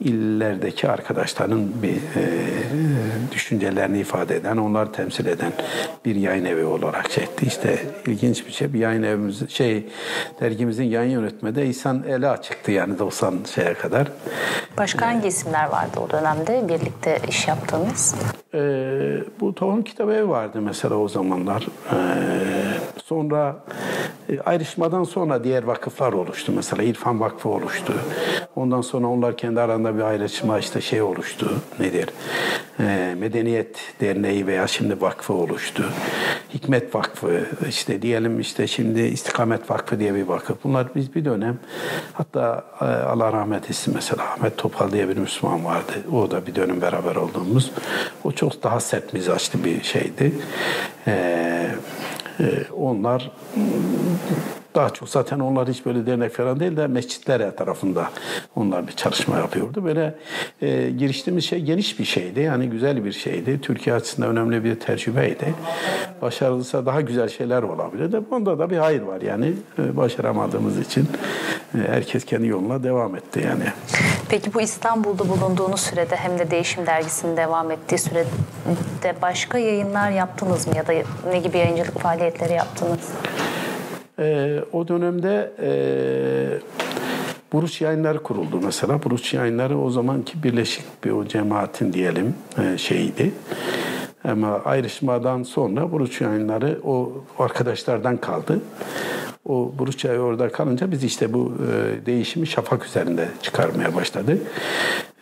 illerdeki 0.00 0.88
arkadaşların 0.88 1.82
bir 1.82 1.96
e, 1.96 2.24
düşüncelerini 3.32 3.98
ifade 3.98 4.36
eden, 4.36 4.56
onları 4.56 4.92
temsil 4.92 5.26
eden 5.26 5.52
bir 6.04 6.16
yayın 6.16 6.44
evi 6.44 6.64
olarak 6.64 7.10
çekti. 7.10 7.46
İşte 7.46 7.78
ilginç 8.06 8.46
bir 8.46 8.52
şey. 8.52 8.72
Bir 8.72 8.78
yayın 8.78 9.02
evimiz 9.02 9.50
şey 9.50 9.86
dergimizin 10.40 10.84
yayın 10.84 11.10
yönetmede 11.10 11.66
İhsan 11.66 12.04
Ela 12.08 12.42
çıktı 12.42 12.70
yani 12.70 12.98
90 12.98 13.34
şeye 13.54 13.74
kadar. 13.74 14.08
Başka 14.78 15.06
hangi 15.06 15.28
isimler 15.28 15.68
vardı 15.68 16.00
o 16.06 16.10
dönemde 16.10 16.68
birlikte 16.68 17.18
iş 17.28 17.48
yaptığınız? 17.48 18.14
Ee, 18.54 19.16
bu 19.40 19.54
Tohum 19.54 19.82
Kitabı 19.82 20.12
Evi 20.12 20.28
vardı 20.28 20.60
mesela 20.60 20.94
o 20.94 21.08
zamanlar. 21.08 21.66
Ee, 21.92 21.96
sonra 23.04 23.56
e, 24.28 24.40
ayrışmadan 24.40 25.04
sonra 25.04 25.44
diğer 25.44 25.62
vakıflar 25.62 26.12
oluştu. 26.12 26.52
Mesela 26.56 26.82
İrfan 26.82 27.20
Vakfı 27.20 27.48
oluştu. 27.48 27.92
Ondan 28.56 28.80
sonra 28.80 29.06
onlar 29.06 29.36
kendi 29.36 29.60
arasında 29.60 29.96
bir 29.96 30.02
ayrışma 30.02 30.58
işte 30.58 30.80
şey 30.80 31.02
oluştu. 31.02 31.60
Nedir? 31.80 32.08
E, 32.80 33.14
Medeniyet 33.18 33.76
Derneği 34.00 34.46
veya 34.46 34.66
şimdi 34.66 35.00
vakfı 35.00 35.32
oluştu. 35.32 35.84
Hikmet 36.54 36.94
Vakfı, 36.94 37.46
işte 37.68 38.02
diyelim 38.02 38.40
işte 38.40 38.66
şimdi 38.66 39.00
İstikamet 39.00 39.70
Vakfı 39.70 39.98
diye 39.98 40.14
bir 40.14 40.22
vakıf. 40.22 40.56
Bunlar 40.64 40.94
biz 40.94 41.14
bir 41.14 41.24
dönem 41.24 41.58
hatta 42.12 42.64
e, 42.80 42.84
Allah 42.84 43.32
rahmet 43.32 43.70
etsin 43.70 43.94
mesela 43.96 44.24
Ahmet 44.24 44.56
Topal 44.58 44.92
diye 44.92 45.08
bir 45.08 45.16
Müslüman 45.16 45.64
vardı. 45.64 45.92
O 46.12 46.30
da 46.30 46.46
bir 46.46 46.54
dönem 46.54 46.80
beraber 46.80 47.16
olduğumuz. 47.16 47.72
O 48.24 48.32
çok 48.32 48.62
daha 48.62 48.80
sert 48.80 49.12
mizaçlı 49.12 49.64
bir 49.64 49.82
şeydi. 49.82 50.32
E, 51.06 51.70
e, 52.40 52.44
onlar 52.76 53.30
daha 54.74 54.90
çok 54.90 55.08
zaten 55.08 55.40
onlar 55.40 55.68
hiç 55.68 55.86
böyle 55.86 56.06
dernek 56.06 56.32
falan 56.34 56.60
değil 56.60 56.76
de 56.76 56.86
mescitler 56.86 57.56
tarafında 57.56 58.10
onlar 58.56 58.88
bir 58.88 58.92
çalışma 58.92 59.38
yapıyordu. 59.38 59.84
Böyle 59.84 60.14
e, 60.62 60.90
giriştiğimiz 60.90 61.44
şey 61.44 61.60
geniş 61.60 61.98
bir 61.98 62.04
şeydi. 62.04 62.40
Yani 62.40 62.70
güzel 62.70 63.04
bir 63.04 63.12
şeydi. 63.12 63.60
Türkiye 63.60 63.96
açısından 63.96 64.30
önemli 64.30 64.64
bir 64.64 64.80
tecrübeydi. 64.80 65.54
Başarılıysa 66.22 66.86
daha 66.86 67.00
güzel 67.00 67.28
şeyler 67.28 67.62
olabilir 67.62 68.12
de 68.12 68.30
bunda 68.30 68.58
da 68.58 68.70
bir 68.70 68.76
hayır 68.76 69.02
var 69.02 69.20
yani. 69.20 69.52
E, 69.78 69.96
başaramadığımız 69.96 70.78
için 70.78 71.08
e, 71.74 71.78
herkes 71.88 72.24
kendi 72.24 72.46
yoluna 72.46 72.82
devam 72.82 73.16
etti 73.16 73.42
yani. 73.46 73.64
Peki 74.28 74.54
bu 74.54 74.60
İstanbul'da 74.60 75.28
bulunduğunuz 75.28 75.80
sürede 75.80 76.16
hem 76.16 76.38
de 76.38 76.50
Değişim 76.50 76.86
Dergisi'nin 76.86 77.36
devam 77.36 77.70
ettiği 77.70 77.98
sürede 77.98 79.14
başka 79.22 79.58
yayınlar 79.58 80.10
yaptınız 80.10 80.66
mı 80.66 80.76
ya 80.76 80.86
da 80.86 80.92
ne 81.30 81.38
gibi 81.38 81.58
yayıncılık 81.58 82.00
faaliyetleri 82.00 82.52
yaptınız? 82.52 83.00
E, 84.18 84.58
o 84.72 84.88
dönemde 84.88 85.52
e, 85.62 85.70
Buruç 87.52 87.80
Yayınları 87.80 88.22
kuruldu 88.22 88.60
mesela. 88.64 89.02
Buruç 89.02 89.34
Yayınları 89.34 89.78
o 89.78 89.90
zamanki 89.90 90.42
birleşik 90.42 91.04
bir 91.04 91.10
o 91.10 91.26
cemaatin 91.26 91.92
diyelim 91.92 92.34
e, 92.58 92.78
şeyiydi. 92.78 93.32
Ama 94.24 94.60
ayrışmadan 94.64 95.42
sonra 95.42 95.92
Buruç 95.92 96.20
Yayınları 96.20 96.78
o 96.84 97.12
arkadaşlardan 97.38 98.16
kaldı. 98.16 98.60
O 99.48 99.72
Buruç 99.78 100.04
Yayı 100.04 100.20
orada 100.20 100.48
kalınca 100.48 100.90
biz 100.90 101.04
işte 101.04 101.32
bu 101.32 101.52
e, 101.52 102.06
değişimi 102.06 102.46
şafak 102.46 102.86
üzerinde 102.86 103.28
çıkarmaya 103.42 103.94
başladık. 103.94 104.42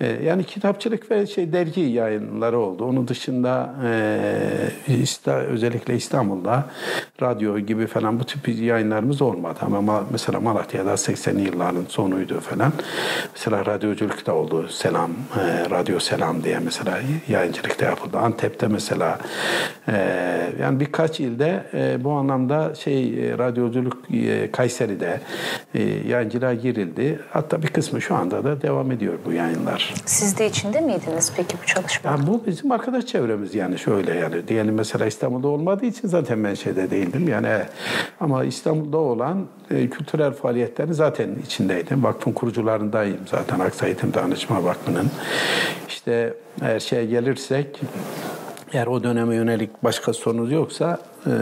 E, 0.02 0.24
yani 0.24 0.44
kitapçılık 0.44 1.10
ve 1.10 1.26
şey 1.26 1.52
dergi 1.52 1.80
yayınları 1.80 2.58
oldu. 2.58 2.84
Onun 2.84 3.08
dışında 3.08 3.74
e, 3.84 5.22
özellikle 5.26 5.96
İstanbul'da 5.96 6.64
radyo 7.22 7.58
gibi 7.58 7.86
falan 7.86 8.20
bu 8.20 8.24
tip 8.24 8.48
yayınlarımız 8.48 9.22
olmadı. 9.22 9.58
Ama 9.62 10.04
mesela 10.10 10.40
Malatya'da 10.40 10.92
80'li 10.92 11.42
yılların 11.42 11.84
sonuydu 11.88 12.40
falan. 12.40 12.72
Mesela 13.34 13.66
radyoculuk 13.66 14.26
da 14.26 14.34
oldu. 14.34 14.68
Selam, 14.68 15.10
e, 15.10 15.70
Radyo 15.70 15.98
Selam 15.98 16.44
diye 16.44 16.58
mesela 16.58 16.98
yayıncılık 17.28 17.80
da 17.80 17.84
yapıldı. 17.84 18.18
Antep'te 18.18 18.68
mesela 18.68 19.18
e, 19.88 19.96
yani 20.60 20.80
birkaç 20.80 21.20
ilde 21.20 21.64
e, 21.74 22.04
bu 22.04 22.12
anlamda 22.12 22.74
şey 22.74 23.28
e, 23.28 23.38
radyoculuk 23.38 24.02
Kayseri'de 24.52 25.20
e, 25.74 25.82
yayıncılığa 26.08 26.54
girildi. 26.54 27.18
Hatta 27.30 27.62
bir 27.62 27.68
kısmı 27.68 28.02
şu 28.02 28.14
anda 28.14 28.44
da 28.44 28.62
devam 28.62 28.92
ediyor 28.92 29.14
bu 29.26 29.32
yayınlar. 29.32 29.91
Siz 30.06 30.38
de 30.38 30.46
içinde 30.46 30.80
miydiniz 30.80 31.32
peki 31.36 31.56
bu 31.62 31.66
çalışmada? 31.66 32.16
Yani 32.16 32.26
bu 32.26 32.46
bizim 32.46 32.72
arkadaş 32.72 33.06
çevremiz 33.06 33.54
yani 33.54 33.78
şöyle 33.78 34.14
yani 34.14 34.48
diyelim 34.48 34.74
mesela 34.74 35.06
İstanbul'da 35.06 35.48
olmadığı 35.48 35.86
için 35.86 36.08
zaten 36.08 36.44
ben 36.44 36.54
şeyde 36.54 36.90
değildim 36.90 37.28
yani 37.28 37.48
ama 38.20 38.44
İstanbul'da 38.44 38.98
olan 38.98 39.46
e, 39.70 39.90
kültürel 39.90 40.32
faaliyetlerin 40.32 40.92
zaten 40.92 41.30
içindeydim. 41.46 42.04
Vakfın 42.04 42.32
kurucularındayım 42.32 43.20
zaten 43.26 43.58
Aksa 43.58 43.86
Eğitim 43.86 44.14
Danışma 44.14 44.64
Vakfı'nın. 44.64 45.10
İşte 45.88 46.34
her 46.60 46.80
şeye 46.80 47.06
gelirsek 47.06 47.80
eğer 48.72 48.86
o 48.86 49.02
döneme 49.02 49.34
yönelik 49.34 49.84
başka 49.84 50.12
sorunuz 50.12 50.52
yoksa 50.52 50.98
e, 51.26 51.32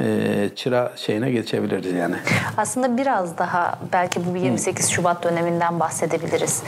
e, 0.00 0.50
çıra 0.56 0.92
şeyine 0.96 1.30
geçebiliriz 1.30 1.92
yani. 1.92 2.14
Aslında 2.56 2.96
biraz 2.96 3.38
daha 3.38 3.78
belki 3.92 4.20
bu 4.26 4.36
28 4.36 4.90
Şubat 4.90 5.24
döneminden 5.24 5.80
bahsedebiliriz. 5.80 6.62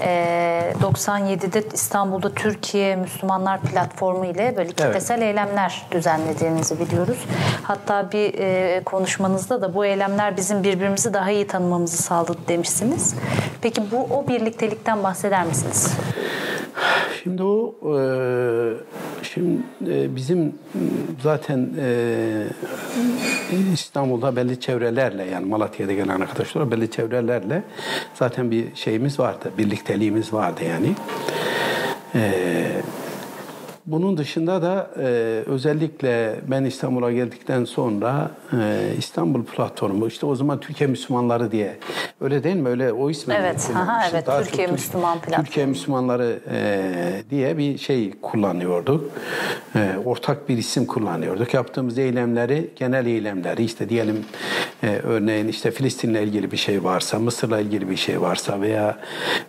E, 0.00 0.72
97'de 0.82 1.62
İstanbul'da 1.72 2.34
Türkiye 2.34 2.96
Müslümanlar 2.96 3.60
Platformu 3.60 4.26
ile 4.26 4.54
böyle 4.56 4.68
kitlesel 4.68 5.18
evet. 5.18 5.26
eylemler 5.26 5.86
düzenlediğinizi 5.90 6.80
biliyoruz. 6.80 7.18
Hatta 7.62 8.12
bir 8.12 8.34
e, 8.38 8.80
konuşmanızda 8.84 9.62
da 9.62 9.74
bu 9.74 9.84
eylemler 9.84 10.36
bizim 10.36 10.62
birbirimizi 10.62 11.14
daha 11.14 11.30
iyi 11.30 11.46
tanımamızı 11.46 11.96
sağladı 11.96 12.38
demişsiniz. 12.48 13.14
Peki 13.60 13.82
bu 13.90 14.14
o 14.16 14.28
birliktelikten 14.28 15.02
bahseder 15.04 15.46
misiniz? 15.46 15.94
Şimdi 17.30 17.42
o 17.42 17.74
e, 17.84 18.04
şimdi 19.22 19.62
e, 19.86 20.16
bizim 20.16 20.54
zaten 21.22 21.70
e, 21.78 22.46
İstanbul'da 23.72 24.36
belli 24.36 24.60
çevrelerle 24.60 25.24
yani 25.24 25.46
Malatya'da 25.46 25.92
gelen 25.92 26.20
arkadaşlar 26.20 26.70
belli 26.70 26.90
çevrelerle 26.90 27.62
zaten 28.14 28.50
bir 28.50 28.74
şeyimiz 28.74 29.20
vardı, 29.20 29.50
birlikteliğimiz 29.58 30.32
vardı 30.32 30.60
yani. 30.64 30.94
Bunun 33.90 34.16
dışında 34.16 34.62
da 34.62 34.90
e, 34.98 35.04
özellikle 35.46 36.40
ben 36.48 36.64
İstanbul'a 36.64 37.12
geldikten 37.12 37.64
sonra 37.64 38.30
e, 38.52 38.92
İstanbul 38.98 39.44
platformu 39.44 40.06
işte 40.06 40.26
o 40.26 40.34
zaman 40.34 40.60
Türkiye 40.60 40.90
Müslümanları 40.90 41.52
diye 41.52 41.76
öyle 42.20 42.44
değil 42.44 42.56
mi? 42.56 42.68
Öyle 42.68 42.92
o 42.92 43.10
ismi 43.10 43.34
Evet, 43.34 43.70
aha, 43.76 44.08
evet 44.10 44.26
Daha 44.26 44.42
Türkiye 44.42 44.66
Müslüman 44.66 45.18
platformu. 45.18 45.44
Türkiye 45.44 45.66
Müslümanları 45.66 46.40
e, 46.50 47.30
diye 47.30 47.58
bir 47.58 47.78
şey 47.78 48.12
kullanıyorduk. 48.22 49.10
E, 49.76 49.92
ortak 50.04 50.48
bir 50.48 50.58
isim 50.58 50.86
kullanıyorduk. 50.86 51.54
Yaptığımız 51.54 51.98
eylemleri 51.98 52.70
genel 52.76 53.06
eylemleri 53.06 53.64
işte 53.64 53.88
diyelim 53.88 54.24
e, 54.82 55.00
örneğin 55.02 55.48
işte 55.48 55.70
Filistin'le 55.70 56.14
ilgili 56.14 56.52
bir 56.52 56.56
şey 56.56 56.84
varsa, 56.84 57.18
Mısır'la 57.18 57.60
ilgili 57.60 57.90
bir 57.90 57.96
şey 57.96 58.20
varsa 58.20 58.60
veya 58.60 58.98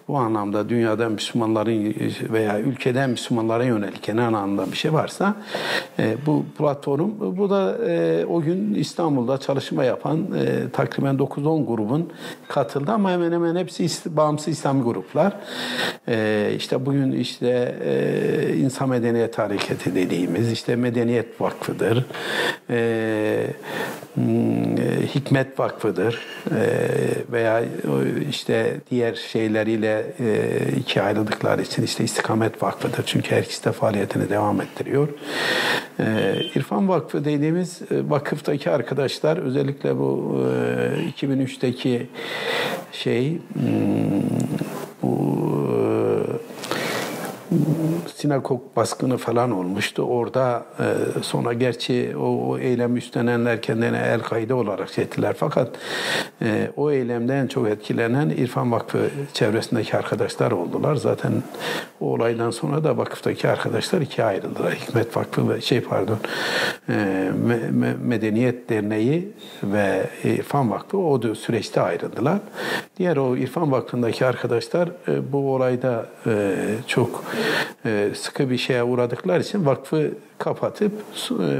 bu 0.07 0.17
anlamda 0.17 0.69
dünyada 0.69 1.09
Müslümanların 1.09 1.95
veya 2.33 2.59
ülkeden 2.59 3.09
Müslümanlara 3.09 3.63
yönelik 3.63 4.03
genel 4.03 4.30
anlamda 4.37 4.71
bir 4.71 4.77
şey 4.77 4.93
varsa 4.93 5.35
e, 5.99 6.15
bu 6.25 6.45
platform 6.57 7.11
bu 7.37 7.49
da 7.49 7.77
e, 7.89 8.25
o 8.25 8.41
gün 8.41 8.73
İstanbul'da 8.73 9.37
çalışma 9.37 9.83
yapan 9.83 10.19
e, 10.19 10.69
takriben 10.69 11.15
9-10 11.15 11.65
grubun 11.65 12.09
katıldı 12.47 12.91
ama 12.91 13.11
hemen 13.11 13.31
hemen 13.31 13.55
hepsi 13.55 13.87
bağımsız 14.17 14.47
İslam 14.47 14.83
gruplar. 14.83 15.33
E, 16.07 16.51
işte 16.57 16.85
bugün 16.85 17.11
işte 17.11 17.75
e, 17.85 18.57
İnsan 18.57 18.89
Medeniyet 18.89 19.37
Hareketi 19.37 19.95
dediğimiz 19.95 20.51
işte 20.51 20.75
Medeniyet 20.75 21.41
Vakfı'dır. 21.41 22.05
E, 22.69 23.47
e, 24.17 24.21
Hikmet 25.15 25.59
Vakfı'dır 25.59 26.25
e, 26.51 26.61
veya 27.31 27.63
işte 28.29 28.77
diğer 28.91 29.13
şeyleriyle 29.13 30.05
e, 30.19 30.49
iki 30.77 31.01
ayrıldıklar 31.01 31.59
için 31.59 31.83
işte 31.83 32.03
İstikamet 32.03 32.63
Vakfı'dır. 32.63 33.03
Çünkü 33.05 33.35
her 33.35 33.43
ikisi 33.43 33.65
de 33.65 33.71
faaliyetini 34.11 34.29
devam 34.29 34.61
ettiriyor. 34.61 35.07
İrfan 36.55 36.89
Vakfı 36.89 37.25
dediğimiz 37.25 37.81
vakıftaki 37.91 38.71
arkadaşlar 38.71 39.37
özellikle 39.37 39.97
bu 39.97 40.37
2003'teki 41.17 42.07
şey 42.91 43.31
hmm, 43.53 44.21
bu 45.03 45.17
sinagog 48.15 48.61
baskını 48.75 49.17
falan 49.17 49.51
olmuştu. 49.51 50.03
Orada 50.03 50.65
e, 50.79 50.85
sonra 51.21 51.53
gerçi 51.53 52.15
o, 52.17 52.49
o 52.49 52.57
eylemi 52.57 52.97
üstlenenler 52.97 53.61
kendilerine 53.61 53.97
El-Kaide 53.97 54.53
olarak 54.53 54.99
ettiler. 54.99 55.35
Fakat 55.37 55.69
e, 56.41 56.71
o 56.77 56.91
eylemden 56.91 57.35
en 57.35 57.47
çok 57.47 57.67
etkilenen 57.67 58.29
İrfan 58.29 58.71
Vakfı 58.71 59.09
çevresindeki 59.33 59.97
arkadaşlar 59.97 60.51
oldular. 60.51 60.95
Zaten 60.95 61.31
o 62.01 62.05
olaydan 62.05 62.51
sonra 62.51 62.83
da 62.83 62.97
vakıftaki 62.97 63.47
arkadaşlar 63.47 64.01
ikiye 64.01 64.27
ayrıldılar. 64.27 64.73
Hikmet 64.73 65.17
Vakfı 65.17 65.49
ve 65.49 65.61
şey 65.61 65.81
pardon 65.81 66.17
e, 66.89 66.93
Me, 67.45 67.57
Me, 67.71 67.95
Medeniyet 68.03 68.69
Derneği 68.69 69.31
ve 69.63 70.09
İrfan 70.23 70.71
Vakfı 70.71 70.97
o 70.97 71.35
süreçte 71.35 71.81
ayrıldılar. 71.81 72.39
Diğer 72.97 73.17
o 73.17 73.35
İrfan 73.37 73.71
Vakfı'ndaki 73.71 74.25
arkadaşlar 74.25 74.89
e, 75.07 75.31
bu 75.31 75.53
olayda 75.55 76.05
e, 76.25 76.55
çok 76.87 77.23
sıkı 78.13 78.49
bir 78.49 78.57
şeye 78.57 78.83
uğradıkları 78.83 79.41
için 79.41 79.65
vakfı 79.65 80.11
kapatıp 80.41 80.91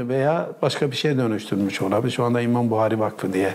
veya 0.08 0.48
başka 0.62 0.90
bir 0.90 0.96
şeye 0.96 1.18
dönüştürmüş 1.18 1.82
olabilir. 1.82 2.12
Şu 2.12 2.24
anda 2.24 2.40
İmam 2.40 2.70
Buhari 2.70 3.00
Vakfı 3.00 3.32
diye 3.32 3.54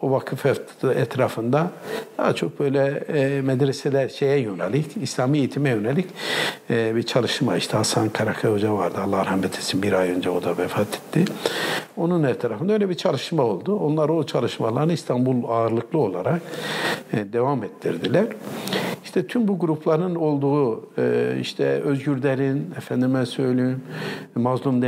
o 0.00 0.10
vakıf 0.10 0.46
etrafında 0.84 1.70
daha 2.18 2.32
çok 2.34 2.60
böyle 2.60 3.04
e, 3.08 3.42
medreseler 3.42 4.08
şeye 4.08 4.38
yönelik, 4.38 4.96
İslami 4.96 5.38
eğitime 5.38 5.70
yönelik 5.70 6.06
e, 6.70 6.96
bir 6.96 7.02
çalışma 7.02 7.56
işte 7.56 7.76
Hasan 7.76 8.08
Karakaya 8.08 8.54
Hoca 8.54 8.74
vardı. 8.74 8.98
Allah 9.06 9.26
rahmet 9.26 9.56
etsin 9.56 9.82
bir 9.82 9.92
ay 9.92 10.10
önce 10.10 10.30
o 10.30 10.42
da 10.42 10.58
vefat 10.58 10.86
etti. 10.86 11.24
Onun 11.96 12.22
etrafında 12.22 12.72
öyle 12.72 12.88
bir 12.88 12.94
çalışma 12.94 13.42
oldu. 13.42 13.76
Onlar 13.76 14.08
o 14.08 14.26
çalışmalarını 14.26 14.92
İstanbul 14.92 15.48
ağırlıklı 15.48 15.98
olarak 15.98 16.42
e, 17.12 17.32
devam 17.32 17.64
ettirdiler. 17.64 18.26
İşte 19.04 19.26
tüm 19.26 19.48
bu 19.48 19.58
grupların 19.58 20.14
olduğu 20.14 20.90
işte 21.40 21.64
Özgür 21.64 22.22
Derin, 22.22 22.74
efendime 22.76 23.26
söyleyeyim, 23.26 23.82
Mazlum 24.50 24.82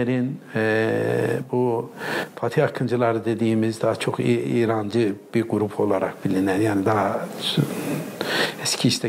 e, 0.55 1.39
bu 1.53 1.91
Fatih 2.37 2.65
Akıncılar 2.65 3.25
dediğimiz 3.25 3.83
daha 3.83 3.95
çok 3.95 4.21
İrancı 4.21 5.15
bir 5.35 5.43
grup 5.43 5.81
olarak 5.81 6.25
bilinen 6.25 6.61
yani 6.61 6.87
daha 6.87 7.29
eski 8.63 8.89
işte 8.89 9.09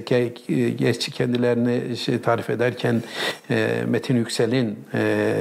gerçi 0.77 1.11
kendilerini 1.11 1.97
şey 1.97 2.21
tarif 2.21 2.49
ederken 2.49 3.03
e, 3.49 3.83
Metin 3.87 4.15
Yüksel'in 4.15 4.79
e, 4.93 5.35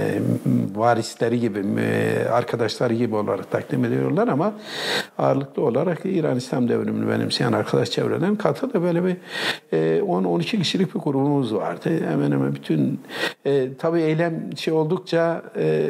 varisleri 0.74 1.40
gibi 1.40 1.64
e, 1.80 2.28
arkadaşları 2.28 2.94
gibi 2.94 3.14
olarak 3.14 3.50
takdim 3.50 3.84
ediyorlar 3.84 4.28
ama 4.28 4.54
ağırlıklı 5.18 5.62
olarak 5.62 5.98
İran 6.04 6.36
İslam 6.36 6.68
devrimini 6.68 7.08
benimseyen 7.08 7.52
arkadaş 7.52 7.90
çevrelerin 7.90 8.36
katıldı 8.36 8.82
böyle 8.82 9.04
bir 9.04 9.16
e, 9.72 10.00
10-12 10.00 10.42
kişilik 10.58 10.94
bir 10.94 11.00
grubumuz 11.00 11.54
vardı. 11.54 11.90
Hemen 12.08 12.32
hemen 12.32 12.54
bütün 12.54 13.00
e, 13.46 13.68
tabii 13.78 14.00
eylem 14.00 14.56
şey 14.56 14.74
oldukça 14.74 15.42
e, 15.56 15.88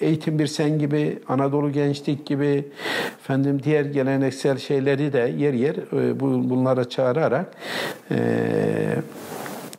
eğitim 0.00 0.38
bir 0.38 0.46
sen 0.46 0.78
gibi 0.78 1.18
Anadolu 1.28 1.72
Gençlik 1.72 2.26
gibi 2.26 2.64
efendim 3.20 3.60
diğer 3.62 3.84
geleneksel 3.84 4.58
şeyleri 4.58 5.12
de 5.12 5.34
yer 5.38 5.54
yer 5.54 5.74
e, 5.74 6.20
bunlara 6.20 6.88
çağırarak 6.88 7.46
e, 8.10 8.18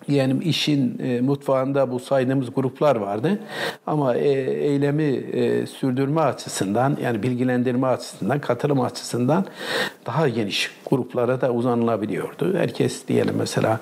yani 0.08 0.44
işin 0.44 1.00
e, 1.00 1.22
mutfağında 1.22 1.92
bu 1.92 2.00
saydığımız 2.00 2.48
gruplar 2.56 2.96
vardı. 2.96 3.40
Ama 3.88 4.16
e, 4.16 4.30
eylemi 4.52 5.04
e, 5.04 5.66
sürdürme 5.66 6.22
açısından 6.22 6.98
yani 7.04 7.24
bilgilendirme 7.24 7.88
açısından, 7.88 8.40
katılım 8.40 8.82
açısından 8.82 9.46
daha 10.06 10.30
geniş 10.30 10.72
gruplara 10.90 11.42
da 11.42 11.52
uzanılabiliyordu. 11.52 12.58
Herkes 12.58 13.08
diyelim 13.08 13.36
mesela 13.38 13.80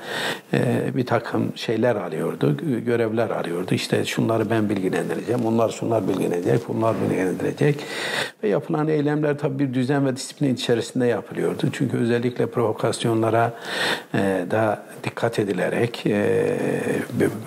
e, 0.54 0.92
bir 0.96 1.06
takım 1.06 1.52
şeyler 1.56 1.96
alıyordu, 1.96 2.58
görevler 2.86 3.30
alıyordu. 3.30 3.76
İşte 3.76 4.06
şunları 4.06 4.50
ben 4.50 4.70
bilgilendireceğim, 4.70 5.46
onlar 5.46 5.70
şunlar 5.70 6.08
bilgilendirecek, 6.08 6.68
bunlar 6.68 6.96
bilgilendirecek. 7.02 7.80
Ve 8.44 8.48
yapılan 8.48 8.88
eylemler 8.88 9.38
tabii 9.38 9.60
bir 9.60 9.74
düzen 9.74 10.06
ve 10.06 10.16
disiplin 10.16 10.54
içerisinde 10.54 11.06
yapılıyordu. 11.06 11.70
Çünkü 11.72 11.98
özellikle 11.98 12.46
provokasyonlara 12.46 13.54
e, 14.14 14.46
da 14.52 14.84
dikkat 15.04 15.40
edilerek 15.40 16.06
e, 16.14 16.58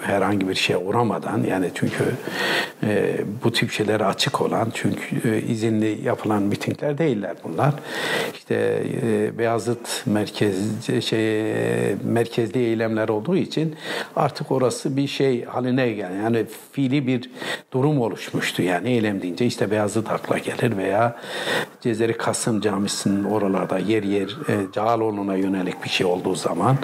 herhangi 0.03 0.49
bir 0.49 0.55
şeye 0.55 0.77
uğramadan 0.77 1.43
yani 1.43 1.71
çünkü 1.75 2.05
e, 2.83 3.17
bu 3.45 3.53
tip 3.53 3.71
şeylere 3.71 4.05
açık 4.05 4.41
olan 4.41 4.69
çünkü 4.75 5.31
e, 5.31 5.43
izinli 5.43 6.01
yapılan 6.05 6.43
mitingler 6.43 6.99
değiller 6.99 7.37
bunlar. 7.45 7.75
İşte 8.35 8.83
e, 9.03 9.39
Beyazıt 9.39 10.07
merkez 10.07 10.57
şey 11.05 11.43
merkezli 12.05 12.61
eylemler 12.61 13.09
olduğu 13.09 13.37
için 13.37 13.77
artık 14.17 14.51
orası 14.53 14.97
bir 14.97 15.07
şey 15.07 15.45
haline 15.45 15.93
geldi. 15.93 16.15
Yani 16.23 16.47
fiili 16.73 17.07
bir 17.07 17.31
durum 17.73 18.01
oluşmuştu. 18.01 18.63
Yani 18.63 18.89
eylem 18.89 19.23
deyince 19.23 19.47
işte 19.47 19.71
Beyazıt 19.71 20.11
akla 20.11 20.39
gelir 20.39 20.77
veya 20.77 21.17
Cezeri 21.81 22.17
Kasım 22.17 22.61
Camisi'nin 22.61 23.25
oralarda 23.25 23.79
yer 23.79 24.03
yer 24.03 24.29
e, 24.29 24.73
Cağaloğlu'na 24.73 25.37
yönelik 25.37 25.85
bir 25.85 25.89
şey 25.89 26.07
olduğu 26.07 26.35
zaman 26.35 26.77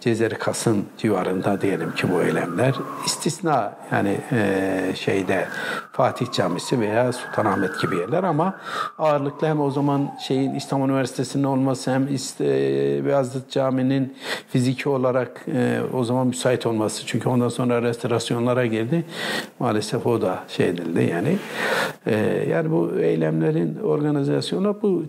Cezeri 0.00 0.34
Kasım 0.34 0.86
civarında 1.24 1.60
diyelim 1.60 1.94
ki 1.94 2.12
bu 2.12 2.22
eylemler 2.22 2.74
istisna 3.06 3.72
yani 3.92 4.18
e, 4.32 4.92
şeyde 4.94 5.46
Fatih 5.92 6.26
Camisi 6.32 6.80
veya 6.80 7.12
Sultanahmet 7.12 7.80
gibi 7.82 7.96
yerler 7.96 8.24
ama 8.24 8.54
ağırlıklı 8.98 9.46
hem 9.46 9.60
o 9.60 9.70
zaman 9.70 10.14
şeyin 10.20 10.54
İstanbul 10.54 10.88
Üniversitesi'nin 10.88 11.44
olması 11.44 11.90
hem 11.90 12.14
işte 12.14 12.44
Beyazıt 13.06 13.50
Camii'nin 13.50 14.16
fiziki 14.48 14.88
olarak 14.88 15.44
e, 15.54 15.80
o 15.92 16.04
zaman 16.04 16.26
müsait 16.26 16.66
olması 16.66 17.06
çünkü 17.06 17.28
ondan 17.28 17.48
sonra 17.48 17.82
restorasyonlara 17.82 18.66
girdi. 18.66 19.04
Maalesef 19.58 20.06
o 20.06 20.22
da 20.22 20.38
şey 20.48 20.68
edildi 20.68 21.10
yani. 21.12 21.36
E, 22.06 22.44
yani 22.50 22.70
bu 22.70 22.92
eylemlerin 23.00 23.78
organizasyonu 23.84 24.78
bu 24.82 25.04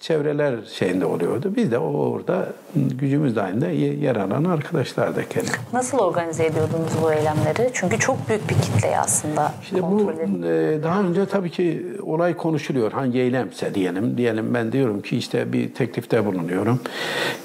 çevreler 0.00 0.54
şeyinde 0.72 1.06
oluyordu. 1.06 1.52
Biz 1.56 1.70
de 1.70 1.78
orada 1.78 2.48
gücümüz 2.74 3.36
dahilinde 3.36 3.66
yer 3.76 4.16
alan 4.16 4.44
arkadaşlardık. 4.44 5.36
Nasıl 5.72 5.98
organize 5.98 6.46
ediyordunuz 6.46 6.92
bu 7.02 7.12
eylemleri? 7.12 7.70
Çünkü 7.72 7.98
çok 7.98 8.28
büyük 8.28 8.50
bir 8.50 8.54
kitle 8.54 8.98
aslında. 8.98 9.52
İşte 9.62 9.82
bu 9.82 10.12
e, 10.46 10.82
daha 10.82 11.00
önce 11.02 11.26
tabii 11.26 11.50
ki 11.50 11.86
olay 12.02 12.36
konuşuluyor. 12.36 12.92
Hangi 12.92 13.18
eylemse 13.18 13.74
diyelim. 13.74 14.16
Diyelim 14.16 14.54
ben 14.54 14.72
diyorum 14.72 15.02
ki 15.02 15.16
işte 15.16 15.52
bir 15.52 15.74
teklifte 15.74 16.26
bulunuyorum. 16.26 16.80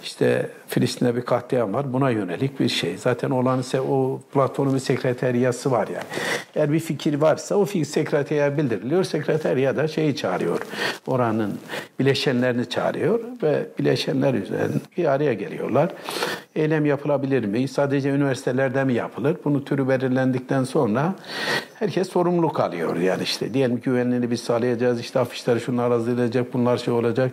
İşte 0.03 0.49
Filistin'de 0.71 1.15
bir 1.15 1.21
katliam 1.21 1.73
var. 1.73 1.93
Buna 1.93 2.09
yönelik 2.09 2.59
bir 2.59 2.69
şey. 2.69 2.97
Zaten 2.97 3.29
olan 3.29 3.59
ise 3.59 3.81
o 3.81 4.19
platformun 4.33 4.73
bir 4.73 4.79
sekreteriyası 4.79 5.71
var 5.71 5.87
yani. 5.87 6.03
Eğer 6.55 6.73
bir 6.73 6.79
fikir 6.79 7.21
varsa 7.21 7.55
o 7.55 7.65
fikir 7.65 7.85
sekreteriye 7.85 8.57
bildiriliyor. 8.57 9.03
Sekreteriya 9.03 9.77
da 9.77 9.87
şeyi 9.87 10.15
çağırıyor. 10.15 10.59
Oranın 11.07 11.59
bileşenlerini 11.99 12.69
çağırıyor 12.69 13.19
ve 13.43 13.65
bileşenler 13.79 14.33
üzerine 14.33 14.75
bir 14.97 15.05
araya 15.05 15.33
geliyorlar. 15.33 15.89
Eylem 16.55 16.85
yapılabilir 16.85 17.45
mi? 17.45 17.67
Sadece 17.67 18.09
üniversitelerde 18.09 18.83
mi 18.83 18.93
yapılır? 18.93 19.37
Bunu 19.45 19.65
türü 19.65 19.89
belirlendikten 19.89 20.63
sonra 20.63 21.15
herkes 21.75 22.09
sorumluluk 22.09 22.59
alıyor. 22.59 22.95
Yani 22.95 23.23
işte 23.23 23.53
diyelim 23.53 23.79
güvenliğini 23.79 24.31
biz 24.31 24.41
sağlayacağız. 24.41 24.99
İşte 24.99 25.19
afişleri 25.19 25.59
şunlar 25.59 25.91
hazırlayacak, 25.91 26.53
bunlar 26.53 26.77
şey 26.77 26.93
olacak. 26.93 27.31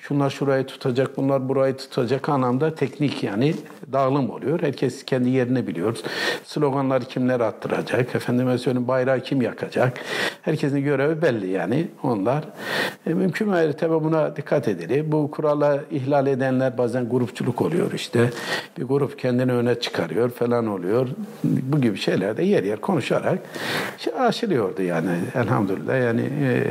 Şunlar 0.00 0.30
şurayı 0.30 0.66
tutacak, 0.66 1.16
bunlar 1.16 1.48
burayı 1.48 1.76
tutacak 1.76 2.28
anlamda 2.28 2.67
teknik 2.74 3.22
yani 3.24 3.54
dağılım 3.92 4.30
oluyor. 4.30 4.62
Herkes 4.62 5.04
kendi 5.04 5.28
yerini 5.28 5.66
biliyor. 5.66 5.96
Sloganları 6.44 7.04
kimler 7.04 7.40
attıracak, 7.40 8.14
efendime 8.14 8.58
söyleyeyim 8.58 8.88
bayrağı 8.88 9.20
kim 9.20 9.42
yakacak. 9.42 9.98
Herkesin 10.42 10.80
görevi 10.80 11.22
belli 11.22 11.50
yani 11.50 11.88
onlar. 12.02 12.44
E, 13.06 13.14
mümkün 13.14 13.48
mertebe 13.48 14.04
buna 14.04 14.36
dikkat 14.36 14.68
edilir. 14.68 15.12
Bu 15.12 15.30
kurala 15.30 15.80
ihlal 15.90 16.26
edenler 16.26 16.78
bazen 16.78 17.08
grupçuluk 17.08 17.62
oluyor 17.62 17.92
işte. 17.92 18.30
Bir 18.78 18.84
grup 18.84 19.18
kendini 19.18 19.52
öne 19.52 19.80
çıkarıyor 19.80 20.30
falan 20.30 20.66
oluyor. 20.66 21.08
Bu 21.44 21.80
gibi 21.80 21.98
şeyler 21.98 22.36
de 22.36 22.42
yer 22.42 22.64
yer 22.64 22.80
konuşarak 22.80 23.38
aşılıyordu 24.18 24.82
yani 24.82 25.10
elhamdülillah. 25.34 26.00
Yani 26.00 26.20
e, 26.20 26.62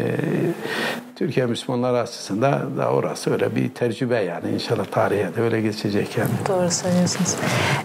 Türkiye 1.15 1.45
Müslümanları 1.45 1.99
açısından 1.99 2.77
da 2.77 2.91
orası 2.91 3.33
öyle 3.33 3.55
bir 3.55 3.69
tecrübe 3.69 4.15
yani 4.15 4.49
inşallah 4.53 4.85
tarihe 4.85 5.35
de 5.35 5.41
öyle 5.41 5.61
geçecek 5.61 6.17
yani. 6.17 6.29
Doğru 6.47 6.71
söylüyorsunuz. 7.07 7.35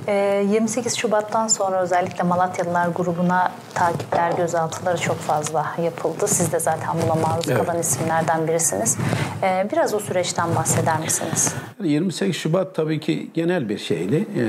E, 0.08 0.46
28 0.50 0.96
Şubat'tan 0.96 1.48
sonra 1.48 1.82
özellikle 1.82 2.24
Malatyalılar 2.24 2.88
grubuna 2.88 3.52
takipler, 3.74 4.32
gözaltıları 4.32 4.98
çok 4.98 5.16
fazla 5.16 5.74
yapıldı. 5.82 6.28
Siz 6.28 6.52
de 6.52 6.60
zaten 6.60 6.96
buna 7.04 7.14
maruz 7.14 7.48
evet. 7.48 7.66
kalan 7.66 7.80
isimlerden 7.80 8.48
birisiniz. 8.48 8.96
E, 9.42 9.68
biraz 9.72 9.94
o 9.94 10.00
süreçten 10.00 10.56
bahseder 10.56 11.00
misiniz? 11.00 11.54
28 11.82 12.36
Şubat 12.36 12.74
tabii 12.74 13.00
ki 13.00 13.30
genel 13.34 13.68
bir 13.68 13.78
şeydi. 13.78 14.26
E, 14.36 14.44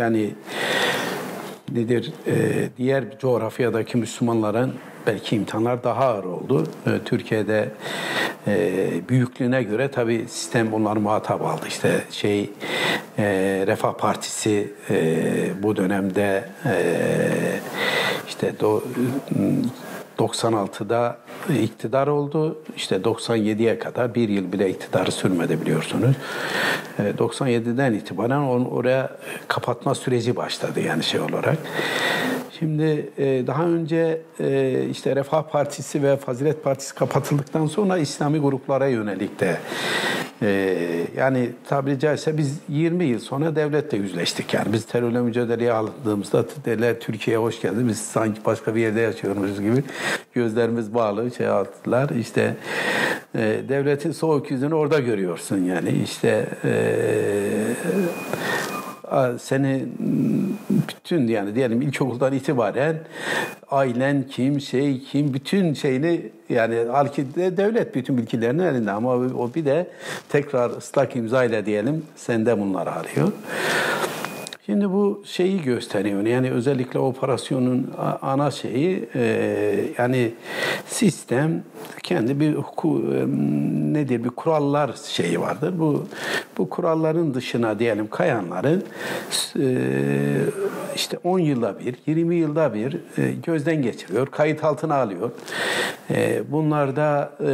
yani 0.00 0.34
nedir 1.72 2.12
e, 2.26 2.34
diğer 2.78 3.18
coğrafyadaki 3.18 3.98
Müslümanların 3.98 4.74
belki 5.06 5.36
imtihanlar 5.36 5.84
daha 5.84 6.04
ağır 6.04 6.24
oldu. 6.24 6.66
E, 6.86 6.90
Türkiye'de 7.04 7.68
e, 8.46 8.90
büyüklüğüne 9.08 9.62
göre 9.62 9.90
tabi 9.90 10.24
sistem 10.28 10.74
onları 10.74 11.00
muhatap 11.00 11.42
aldı. 11.42 11.62
İşte 11.68 12.02
şey 12.10 12.50
e, 13.18 13.24
Refah 13.66 13.92
Partisi 13.92 14.72
e, 14.90 15.62
bu 15.62 15.76
dönemde 15.76 16.44
e, 16.66 16.74
işte 18.28 18.52
do, 18.60 18.82
96'da 20.18 21.18
iktidar 21.62 22.06
oldu. 22.06 22.58
İşte 22.76 22.96
97'ye 22.96 23.78
kadar 23.78 24.14
bir 24.14 24.28
yıl 24.28 24.52
bile 24.52 24.70
iktidarı 24.70 25.12
sürmedi 25.12 25.60
biliyorsunuz. 25.60 26.16
97'den 26.98 27.92
itibaren 27.92 28.40
oraya 28.64 29.10
kapatma 29.48 29.94
süreci 29.94 30.36
başladı 30.36 30.80
yani 30.80 31.02
şey 31.02 31.20
olarak. 31.20 31.58
Şimdi 32.58 33.10
e, 33.18 33.46
daha 33.46 33.64
önce 33.64 34.20
e, 34.40 34.84
işte 34.90 35.16
Refah 35.16 35.42
Partisi 35.42 36.02
ve 36.02 36.16
Fazilet 36.16 36.64
Partisi 36.64 36.94
kapatıldıktan 36.94 37.66
sonra 37.66 37.98
İslami 37.98 38.38
gruplara 38.38 38.86
yönelik 38.86 39.40
de 39.40 39.56
e, 40.42 40.78
yani 41.16 41.50
tabiri 41.68 41.98
caizse 41.98 42.38
biz 42.38 42.58
20 42.68 43.04
yıl 43.04 43.18
sonra 43.18 43.56
devletle 43.56 43.98
yüzleştik. 43.98 44.54
Yani 44.54 44.72
biz 44.72 44.86
terörle 44.86 45.20
mücadeleye 45.20 45.72
aldığımızda 45.72 46.44
dediler 46.48 47.00
Türkiye'ye 47.00 47.42
hoş 47.42 47.60
geldiniz. 47.60 47.88
Biz 47.88 47.98
sanki 47.98 48.40
başka 48.44 48.74
bir 48.74 48.80
yerde 48.80 49.00
yaşıyoruz 49.00 49.60
gibi 49.60 49.82
gözlerimiz 50.34 50.94
bağlı 50.94 51.30
şey 51.30 51.48
attılar. 51.48 52.10
İşte 52.10 52.54
devletin 53.68 54.12
soğuk 54.12 54.50
yüzünü 54.50 54.74
orada 54.74 54.98
görüyorsun 54.98 55.64
yani. 55.64 55.90
işte 56.04 56.46
seni 59.40 59.84
bütün 60.70 61.26
yani 61.26 61.54
diyelim 61.54 61.82
ilkokuldan 61.82 62.32
itibaren 62.32 62.96
ailen 63.70 64.24
kim, 64.30 64.60
şey 64.60 65.00
kim, 65.00 65.34
bütün 65.34 65.74
şeyini 65.74 66.20
yani 66.48 66.76
halki 66.90 67.34
de 67.34 67.56
devlet 67.56 67.94
bütün 67.94 68.18
bilgilerini 68.18 68.62
elinde 68.62 68.90
ama 68.90 69.10
o 69.14 69.50
bir 69.54 69.64
de 69.64 69.86
tekrar 70.28 70.70
ıslak 70.70 71.16
imza 71.16 71.44
ile 71.44 71.66
diyelim 71.66 72.04
sende 72.16 72.60
bunları 72.60 72.90
arıyor. 72.90 73.32
Şimdi 74.70 74.92
bu 74.92 75.22
şeyi 75.24 75.62
gösteriyor. 75.62 76.26
Yani 76.26 76.50
özellikle 76.50 76.98
operasyonun 76.98 77.90
ana 78.22 78.50
şeyi 78.50 79.08
e, 79.14 79.24
yani 79.98 80.32
sistem 80.86 81.62
kendi 82.02 82.40
bir 82.40 82.54
huku, 82.54 83.02
e, 83.14 83.26
nedir 83.92 84.24
bir 84.24 84.30
kurallar 84.30 84.90
şeyi 85.04 85.40
vardır. 85.40 85.74
Bu 85.78 86.06
bu 86.58 86.68
kuralların 86.68 87.34
dışına 87.34 87.78
diyelim 87.78 88.08
kayanları 88.10 88.82
e, 89.60 89.66
işte 90.94 91.18
10 91.24 91.38
yılda 91.38 91.78
bir, 91.78 91.96
20 92.06 92.36
yılda 92.36 92.74
bir 92.74 92.96
e, 93.18 93.32
gözden 93.46 93.82
geçiriyor, 93.82 94.26
kayıt 94.26 94.64
altına 94.64 94.94
alıyor. 94.94 95.30
E, 96.10 96.42
bunlarda 96.52 97.32
e, 97.46 97.50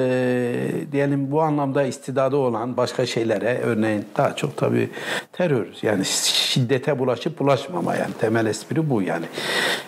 diyelim 0.92 1.30
bu 1.30 1.42
anlamda 1.42 1.82
istidadı 1.82 2.36
olan 2.36 2.76
başka 2.76 3.06
şeylere 3.06 3.60
örneğin 3.64 4.04
daha 4.16 4.36
çok 4.36 4.56
tabii 4.56 4.90
terör 5.32 5.66
yani 5.82 6.04
şiddete 6.04 6.98
bulaşıp 7.06 7.38
bulaşmama 7.38 7.96
yani 7.96 8.12
temel 8.20 8.46
espri 8.46 8.90
bu 8.90 9.02
yani. 9.02 9.26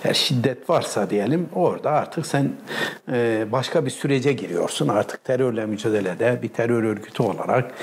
Eğer 0.04 0.14
şiddet 0.14 0.70
varsa 0.70 1.10
diyelim 1.10 1.48
orada 1.54 1.90
artık 1.90 2.26
sen 2.26 2.52
e, 3.12 3.46
başka 3.52 3.84
bir 3.84 3.90
sürece 3.90 4.32
giriyorsun. 4.32 4.88
Artık 4.88 5.24
terörle 5.24 5.66
mücadelede 5.66 6.38
bir 6.42 6.48
terör 6.48 6.82
örgütü 6.82 7.22
olarak 7.22 7.74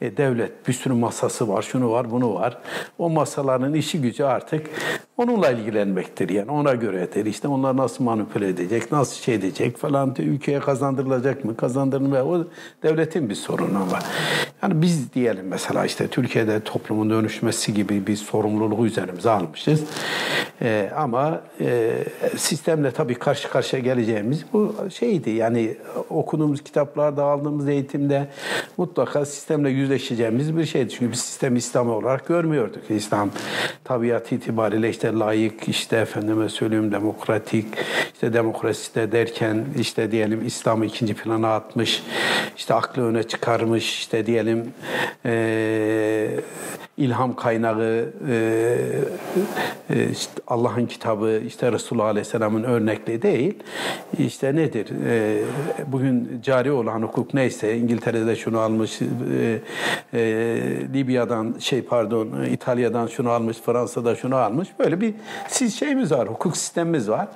e, 0.00 0.16
devlet 0.16 0.68
bir 0.68 0.72
sürü 0.72 0.94
masası 0.94 1.48
var, 1.48 1.62
şunu 1.62 1.90
var, 1.90 2.10
bunu 2.10 2.34
var. 2.34 2.58
O 2.98 3.10
masaların 3.10 3.74
işi 3.74 4.00
gücü 4.00 4.24
artık 4.24 4.70
onunla 5.16 5.50
ilgilenmektir 5.50 6.28
yani 6.28 6.50
ona 6.50 6.74
göredir. 6.74 7.26
İşte 7.26 7.48
onlar 7.48 7.76
nasıl 7.76 8.04
manipüle 8.04 8.48
edecek, 8.48 8.92
nasıl 8.92 9.22
şey 9.22 9.34
edecek 9.34 9.76
falan 9.76 10.14
ülkeye 10.18 10.60
kazandırılacak 10.60 11.44
mı, 11.44 11.56
kazandırılmıyor. 11.56 12.26
O 12.26 12.46
devletin 12.82 13.30
bir 13.30 13.34
sorunu 13.34 13.76
ama. 13.76 13.98
Yani 14.62 14.82
biz 14.82 15.12
diyelim 15.12 15.46
mesela 15.48 15.84
işte 15.84 16.08
Türkiye'de 16.08 16.60
toplumun 16.60 17.10
dönüşmesi 17.10 17.74
gibi 17.74 18.06
bir 18.06 18.16
sorumluluğu 18.16 18.86
üzerimize 18.86 19.30
almışız. 19.30 19.84
Ee, 20.62 20.90
ama 20.96 21.40
e, 21.60 21.92
sistemle 22.36 22.90
tabii 22.90 23.14
karşı 23.14 23.50
karşıya 23.50 23.82
geleceğimiz 23.82 24.44
bu 24.52 24.74
şeydi. 24.94 25.30
Yani 25.30 25.76
okuduğumuz 26.10 26.64
kitaplarda, 26.64 27.24
aldığımız 27.24 27.68
eğitimde 27.68 28.28
mutlaka 28.76 29.24
sistemle 29.24 29.70
yüzleşeceğimiz 29.70 30.56
bir 30.56 30.64
şeydi. 30.64 30.90
Çünkü 30.90 31.12
biz 31.12 31.20
sistemi 31.20 31.58
İslam 31.58 31.90
olarak 31.90 32.26
görmüyorduk. 32.26 32.90
İslam 32.90 33.30
tabiat 33.84 34.32
itibariyle 34.32 34.88
işte 35.04 35.18
layık, 35.18 35.68
işte 35.68 35.96
efendime 35.96 36.48
söyleyeyim 36.48 36.92
demokratik, 36.92 37.66
işte 38.14 38.32
demokrasi 38.32 38.94
de 38.94 39.12
derken 39.12 39.64
işte 39.78 40.10
diyelim 40.10 40.46
İslam'ı 40.46 40.86
ikinci 40.86 41.14
plana 41.14 41.54
atmış, 41.54 42.02
işte 42.56 42.74
aklı 42.74 43.06
öne 43.06 43.22
çıkarmış, 43.22 43.98
işte 43.98 44.26
diyelim 44.26 44.72
e, 45.26 46.40
ilham 46.96 47.36
kaynağı 47.36 48.12
e, 48.28 50.10
işte 50.10 50.32
Allah'ın 50.46 50.86
kitabı 50.86 51.40
işte 51.46 51.72
Resulullah 51.72 52.04
Aleyhisselam'ın 52.04 52.62
örnekliği 52.62 53.22
değil. 53.22 53.54
İşte 54.18 54.56
nedir? 54.56 54.86
E, 55.06 55.38
bugün 55.86 56.40
cari 56.42 56.72
olan 56.72 57.02
hukuk 57.02 57.34
neyse 57.34 57.76
İngiltere'de 57.76 58.36
şunu 58.36 58.58
almış, 58.58 59.00
e, 59.02 59.06
e, 60.14 60.20
Libya'dan 60.94 61.54
şey 61.58 61.82
pardon 61.82 62.44
İtalya'dan 62.50 63.06
şunu 63.06 63.30
almış, 63.30 63.56
Fransa'da 63.56 64.16
şunu 64.16 64.36
almış. 64.36 64.68
Böyle 64.78 64.93
bir 65.00 65.14
siz 65.48 65.78
şeyimiz 65.78 66.12
var, 66.12 66.28
hukuk 66.28 66.56
sistemimiz 66.56 67.10
var. 67.10 67.28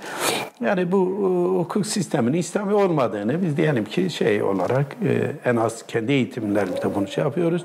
Yani 0.61 0.93
bu 0.93 0.97
e, 0.97 1.59
hukuk 1.59 1.87
sisteminin 1.87 2.39
İslami 2.39 2.75
olmadığını 2.75 3.43
biz 3.43 3.57
diyelim 3.57 3.85
ki 3.85 4.11
şey 4.11 4.43
olarak 4.43 4.97
e, 5.05 5.33
en 5.45 5.57
az 5.57 5.87
kendi 5.87 6.13
eğitimlerimizde 6.13 6.95
bunu 6.95 7.09
şey 7.09 7.25
yapıyoruz. 7.25 7.65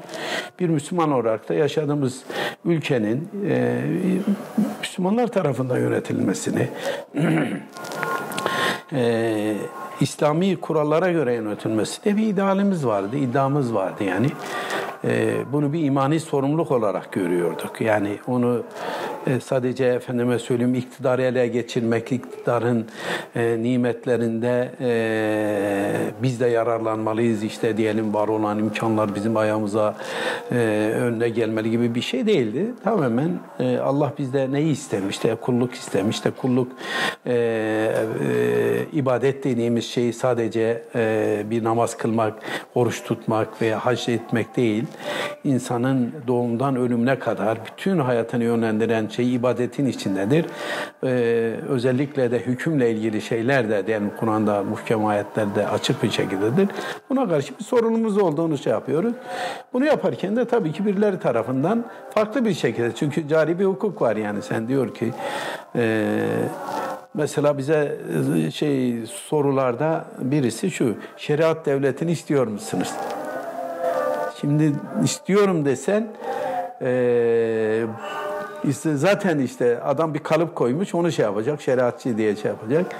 Bir 0.59 0.69
Müslüman 0.69 1.11
olarak 1.11 1.49
da 1.49 1.53
yaşa 1.53 1.83
yaşadığımız 1.83 2.23
ülkenin 2.65 3.29
e, 3.49 3.81
Müslümanlar 4.79 5.27
tarafından 5.27 5.77
yönetilmesini 5.77 6.69
İslami 10.04 10.58
kurallara 10.58 11.12
göre 11.12 11.34
yönetilmesi 11.34 12.06
de 12.06 12.18
bir 12.18 12.28
idealimiz 12.28 12.86
vardı, 12.86 13.18
iddiamız 13.18 13.74
vardı 13.74 14.04
yani. 14.04 14.28
E, 15.04 15.36
bunu 15.51 15.74
bir 15.74 15.84
imani 15.84 16.20
sorumluluk 16.20 16.72
olarak 16.72 17.12
görüyorduk. 17.12 17.82
Yani 17.82 18.18
onu 18.28 18.64
e, 19.28 19.39
sadece 19.39 19.86
efendime 19.86 20.39
söyleyeyim 20.39 20.76
iktidarı 20.76 21.22
ele 21.22 21.47
geçirmek, 21.47 22.12
iktidarın 22.12 22.86
e, 23.36 23.58
nimetlerinde 23.62 24.72
e, 24.82 24.91
biz 26.24 26.39
de 26.39 26.47
yararlanmalıyız 26.47 27.43
işte 27.43 27.78
diyelim 27.78 28.14
var 28.14 28.28
olan 28.28 28.60
imkanlar 28.60 29.16
bizim 29.16 29.38
ayağımıza 29.38 29.95
e, 30.51 30.56
önüne 30.95 31.30
gelmeli 31.30 31.72
gibi 31.72 31.95
bir 31.95 32.01
şey 32.01 32.28
değildi. 32.28 32.66
Tamamen 32.84 33.39
e, 33.60 33.78
Allah 33.78 34.14
bizde 34.18 34.51
neyi 34.51 34.72
istemişti? 34.72 35.38
Kulluk 35.41 35.74
istemişti. 35.74 36.32
Kulluk 36.41 36.72
e, 37.26 37.34
e, 37.34 38.86
ibadet 38.93 39.43
dediğimiz 39.43 39.86
şeyi 39.93 40.13
sadece 40.13 40.83
e, 40.95 41.43
bir 41.49 41.63
namaz 41.63 41.97
kılmak, 41.97 42.33
oruç 42.75 43.03
tutmak 43.03 43.61
veya 43.61 43.85
hac 43.85 44.09
etmek 44.09 44.57
değil. 44.57 44.83
İnsanın 45.43 46.13
doğumdan 46.27 46.75
ölümüne 46.75 47.19
kadar 47.19 47.57
bütün 47.65 47.99
hayatını 47.99 48.43
yönlendiren 48.43 49.07
şey 49.07 49.35
ibadetin 49.35 49.85
içindedir. 49.85 50.45
Ee, 51.03 51.09
özellikle 51.69 52.31
de 52.31 52.39
hükümle 52.39 52.91
ilgili 52.91 53.21
şeyler 53.21 53.69
de 53.69 53.87
diyelim 53.87 54.11
Kur'an'da 54.19 54.63
muhkem 54.63 55.05
ayetlerde 55.05 55.67
açık 55.67 56.03
bir 56.03 56.11
şekildedir. 56.11 56.69
Buna 57.09 57.29
karşı 57.29 57.59
bir 57.59 57.63
sorunumuz 57.63 58.17
olduğunu 58.17 58.57
şey 58.57 58.73
yapıyoruz. 58.73 59.13
Bunu 59.73 59.85
yaparken 59.85 60.35
de 60.35 60.45
tabii 60.45 60.71
ki 60.71 60.85
birileri 60.85 61.19
tarafından 61.19 61.85
farklı 62.13 62.45
bir 62.45 62.53
şekilde 62.53 62.95
çünkü 62.95 63.27
cari 63.27 63.59
bir 63.59 63.65
hukuk 63.65 64.01
var 64.01 64.15
yani 64.15 64.41
sen 64.41 64.67
diyor 64.67 64.93
ki 64.93 65.13
e, 65.75 66.09
Mesela 67.14 67.57
bize 67.57 67.97
e, 68.47 68.51
şey 68.51 69.05
sorularda 69.05 70.05
birisi 70.20 70.72
şu, 70.72 70.95
şeriat 71.18 71.66
devletini 71.66 72.11
istiyor 72.11 72.47
musunuz? 72.47 72.91
Şimdi 74.41 74.72
istiyorum 75.03 75.66
desen 75.66 76.07
e, 76.82 77.86
işte 78.64 78.95
zaten 78.95 79.39
işte 79.39 79.82
adam 79.82 80.14
bir 80.14 80.20
kalıp 80.20 80.55
koymuş 80.55 80.95
onu 80.95 81.11
şey 81.11 81.26
yapacak, 81.26 81.61
şeriatçı 81.61 82.18
diye 82.18 82.36
şey 82.36 82.51
yapacak. 82.51 82.95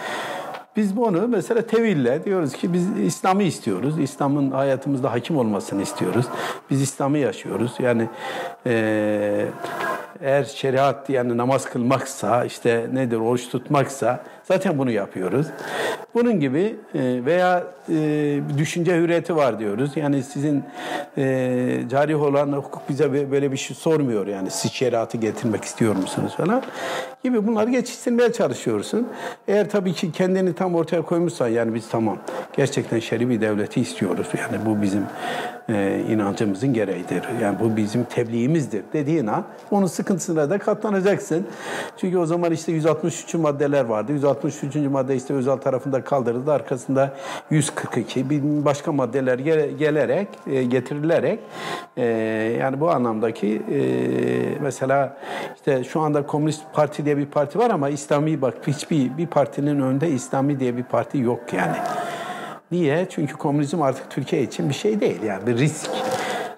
Biz 0.76 0.98
bunu 0.98 1.28
mesela 1.28 1.62
teville 1.62 2.26
diyoruz 2.26 2.54
ki 2.54 2.74
biz 2.74 3.00
İslam'ı 3.00 3.44
istiyoruz. 3.44 4.00
İslam'ın 4.00 4.52
hayatımızda 4.52 5.12
hakim 5.12 5.38
olmasını 5.38 5.82
istiyoruz. 5.82 6.26
Biz 6.70 6.82
İslam'ı 6.82 7.18
yaşıyoruz. 7.18 7.74
Yani 7.80 8.10
e, 8.66 9.46
eğer 10.24 10.44
şeriat 10.44 11.10
yani 11.10 11.38
namaz 11.38 11.66
kılmaksa 11.66 12.46
işte 12.46 12.88
nedir 12.94 13.18
oruç 13.18 13.50
tutmaksa 13.50 14.24
zaten 14.44 14.78
bunu 14.78 14.92
yapıyoruz. 14.92 15.48
Bunun 16.14 16.40
gibi 16.40 16.76
e, 16.96 17.26
veya 17.26 17.64
e, 17.90 18.40
düşünce 18.58 18.96
hürriyeti 18.96 19.36
var 19.36 19.60
diyoruz. 19.60 19.92
Yani 19.96 20.24
sizin 20.24 20.64
e, 21.18 21.84
cari 21.90 22.16
olan 22.16 22.52
hukuk 22.52 22.90
bize 22.90 23.32
böyle 23.32 23.52
bir 23.52 23.58
şey 23.58 23.76
sormuyor. 23.76 24.28
Yani 24.28 24.52
siz 24.52 24.72
şeriatı 24.72 25.18
getirmek 25.18 25.64
istiyor 25.64 25.96
musunuz 25.96 26.34
falan 26.38 26.64
gibi 27.24 27.48
bunları 27.48 27.70
geçiştirmeye 27.70 28.34
çalışıyorsun. 28.34 29.08
Eğer 29.48 29.70
tabii 29.70 29.94
ki 29.94 30.12
kendini 30.12 30.54
tam 30.54 30.76
ortaya 30.76 31.02
koymuşsan 31.02 31.48
yani 31.48 31.74
biz 31.74 31.90
tamam 31.90 32.18
gerçekten 32.58 33.00
şer'i 33.00 33.30
bir 33.30 33.42
devleti 33.42 33.82
istiyoruz. 33.82 34.28
Yani 34.38 34.66
bu 34.66 34.82
bizim 34.82 35.04
e, 35.70 36.04
inancımızın 36.10 36.74
gereğidir. 36.74 37.24
Yani 37.42 37.58
bu 37.60 37.78
bizim 37.78 38.04
tebliğimizdir 38.04 38.84
dediğin 38.94 39.28
an 39.28 39.44
onun 39.72 39.88
sıkıntısına 39.88 40.50
da 40.50 40.58
katlanacaksın. 40.58 41.48
Çünkü 41.98 42.18
o 42.18 42.26
zaman 42.26 42.52
işte 42.52 42.72
163 42.72 43.34
maddeler 43.34 43.86
vardı. 43.86 44.12
163. 44.12 44.33
madde 44.90 45.16
işte 45.16 45.34
Özal 45.34 45.58
tarafında 45.58 46.04
kaldırıldı. 46.04 46.52
Arkasında 46.52 47.14
142 47.50 48.30
bir 48.30 48.42
başka 48.44 48.92
maddeler 48.92 49.40
gelerek 49.70 50.28
e, 50.48 50.64
getirilerek 50.64 51.40
e, 51.98 52.06
yani 52.60 52.80
bu 52.80 52.92
anlamdaki 52.92 53.62
e, 53.72 53.80
mesela 54.62 55.18
işte 55.56 55.84
şu 55.84 56.00
anda 56.02 56.26
Komünist 56.26 56.62
Parti 56.74 57.06
diye 57.06 57.18
bir 57.18 57.26
parti 57.26 57.60
var 57.60 57.70
ama 57.70 57.90
İslami 57.90 58.42
bak 58.42 58.54
hiçbir 58.68 59.18
bir 59.18 59.28
partinin 59.28 59.80
önünde 59.80 60.10
İslami 60.10 60.60
diye 60.60 60.78
bir 60.78 60.84
parti 60.84 61.18
yok 61.18 61.54
yani. 61.54 61.78
Niye? 62.72 63.08
Çünkü 63.10 63.34
komünizm 63.34 63.82
artık 63.82 64.12
Türkiye 64.12 64.44
için 64.44 64.70
bir 64.70 64.74
şey 64.74 65.00
değil 65.00 65.24
yani 65.24 65.48
bir 65.48 65.58
risk 65.58 65.92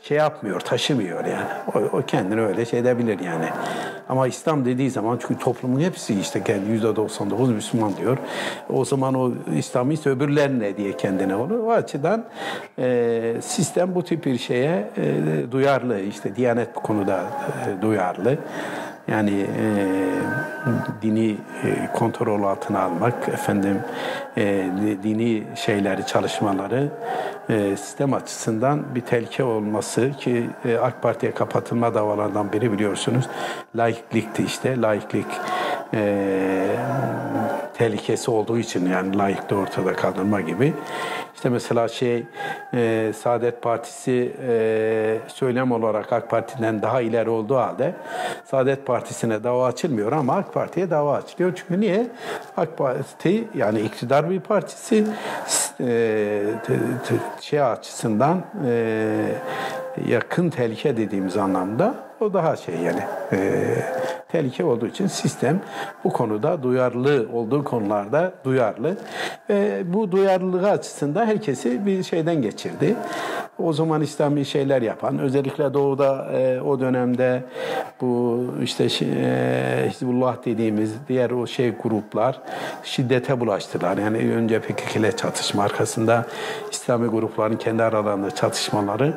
şey 0.08 0.18
yapmıyor, 0.18 0.60
taşımıyor 0.60 1.26
yani. 1.26 1.48
O, 1.76 1.98
o 1.98 2.02
kendini 2.02 2.42
öyle 2.42 2.66
şey 2.66 2.80
edebilir 2.80 3.20
yani. 3.20 3.46
Ama 4.10 4.28
İslam 4.28 4.66
dediği 4.66 4.92
zaman 4.92 5.20
çünkü 5.22 5.38
toplumun 5.38 5.80
hepsi 5.80 6.20
işte 6.20 6.44
kendi 6.44 6.72
yüzde 6.72 6.96
99 6.96 7.50
Müslüman 7.50 7.98
diyor. 7.98 8.18
O 8.70 8.86
zaman 8.86 9.14
o 9.14 9.34
İslami 9.56 9.96
öbürler 10.06 10.50
ne 10.50 10.78
diye 10.78 10.98
kendine 10.98 11.36
olur. 11.36 11.60
O 11.60 11.72
açıdan 11.72 12.26
e, 12.80 13.36
sistem 13.42 13.96
bu 13.96 14.04
tip 14.04 14.26
bir 14.26 14.38
şeye 14.38 14.90
e, 14.98 15.52
duyarlı. 15.52 16.00
işte 16.00 16.36
Diyanet 16.36 16.76
bu 16.76 16.80
konuda 16.80 17.24
e, 17.68 17.82
duyarlı. 17.82 18.38
Yani 19.08 19.48
e, 19.60 19.66
dini 21.02 21.38
e, 21.64 21.92
kontrol 21.94 22.44
altına 22.44 22.82
almak, 22.82 23.30
efendim 23.30 23.80
e, 24.38 24.66
dini 25.04 25.44
şeyleri, 25.56 26.06
çalışmaları 26.06 26.90
e, 27.50 27.78
sistem 27.78 28.14
açısından 28.14 28.96
bir 28.96 29.02
tehlike 29.02 29.44
olması 29.44 30.12
ki 30.20 30.50
e, 30.66 30.78
AK 30.78 31.02
Parti'ye 31.02 31.32
kapatılma 31.32 31.94
davalarından 31.94 32.54
biri 32.54 32.72
biliyorsunuz 32.72 33.26
laiklikti 33.76 34.44
işte. 34.44 34.82
Laiklik 34.82 35.28
e, 35.94 36.68
tehlikesi 37.74 38.32
olduğu 38.32 38.58
için 38.58 38.90
yani 38.90 39.18
layıklığı 39.18 39.58
ortada 39.58 39.94
kaldırma 39.94 40.42
gibi. 40.42 40.74
İşte 41.36 41.50
mesela 41.50 41.88
şey 41.88 42.24
e, 42.74 43.12
Saadet 43.18 43.62
Partisi 43.62 44.36
e, 44.48 45.18
söylem 45.28 45.72
olarak 45.72 46.14
AK 46.14 46.30
Parti'den 46.30 46.82
daha 46.82 47.02
ileri 47.02 47.30
olduğu 47.30 47.56
halde 47.56 47.94
Saadet 48.46 48.86
Partisi'ne 48.86 49.44
dava 49.44 49.66
açılmıyor 49.66 50.12
ama 50.12 50.36
AK 50.36 50.54
Parti'ye 50.54 50.90
dava 50.90 51.16
açılıyor. 51.16 51.54
Çünkü 51.56 51.82
niye? 51.82 52.08
AK 52.58 52.78
Parti 52.78 53.44
yani 53.56 53.80
iktidar 53.80 54.30
bir 54.30 54.40
partisi 54.40 55.04
e, 55.80 56.42
şey 57.42 57.62
açısından 57.62 58.44
e, 58.68 59.16
yakın 60.08 60.50
tehlike 60.50 60.98
dediğimiz 60.98 61.38
anlamda 61.38 61.96
o 62.20 62.34
daha 62.34 62.56
şey 62.56 62.76
yani 62.76 63.04
e, 63.32 63.38
tehlike 64.36 64.64
olduğu 64.64 64.88
için 64.88 65.08
sistem 65.08 65.62
bu 66.04 66.14
konuda 66.14 66.64
duyarlı 66.64 67.28
olduğu 67.34 67.64
konularda 67.64 68.34
duyarlı 68.46 68.98
ve 69.50 69.84
bu 69.94 70.12
duyarlılığı 70.12 70.70
açısından 70.70 71.26
herkesi 71.26 71.86
bir 71.86 72.04
şeyden 72.04 72.42
geçirdi. 72.42 72.96
O 73.60 73.74
zaman 73.74 74.02
İslami 74.02 74.46
şeyler 74.46 74.82
yapan, 74.82 75.20
özellikle 75.20 75.74
Doğu'da 75.74 76.32
e, 76.34 76.62
o 76.62 76.80
dönemde 76.80 77.44
bu 78.02 78.44
işte 78.64 78.88
e, 79.02 79.90
Hizbullah 79.90 80.46
dediğimiz 80.46 80.94
diğer 81.08 81.32
o 81.32 81.48
şey 81.48 81.72
gruplar 81.84 82.42
şiddete 82.84 83.40
bulaştılar. 83.40 83.98
Yani 83.98 84.18
önce 84.18 84.62
PKK 84.62 84.96
ile 84.96 85.12
çatışma 85.12 85.64
arkasında 85.64 86.26
İslami 86.72 87.08
grupların 87.08 87.58
kendi 87.58 87.84
aralarında 87.84 88.32
çatışmaları 88.32 89.14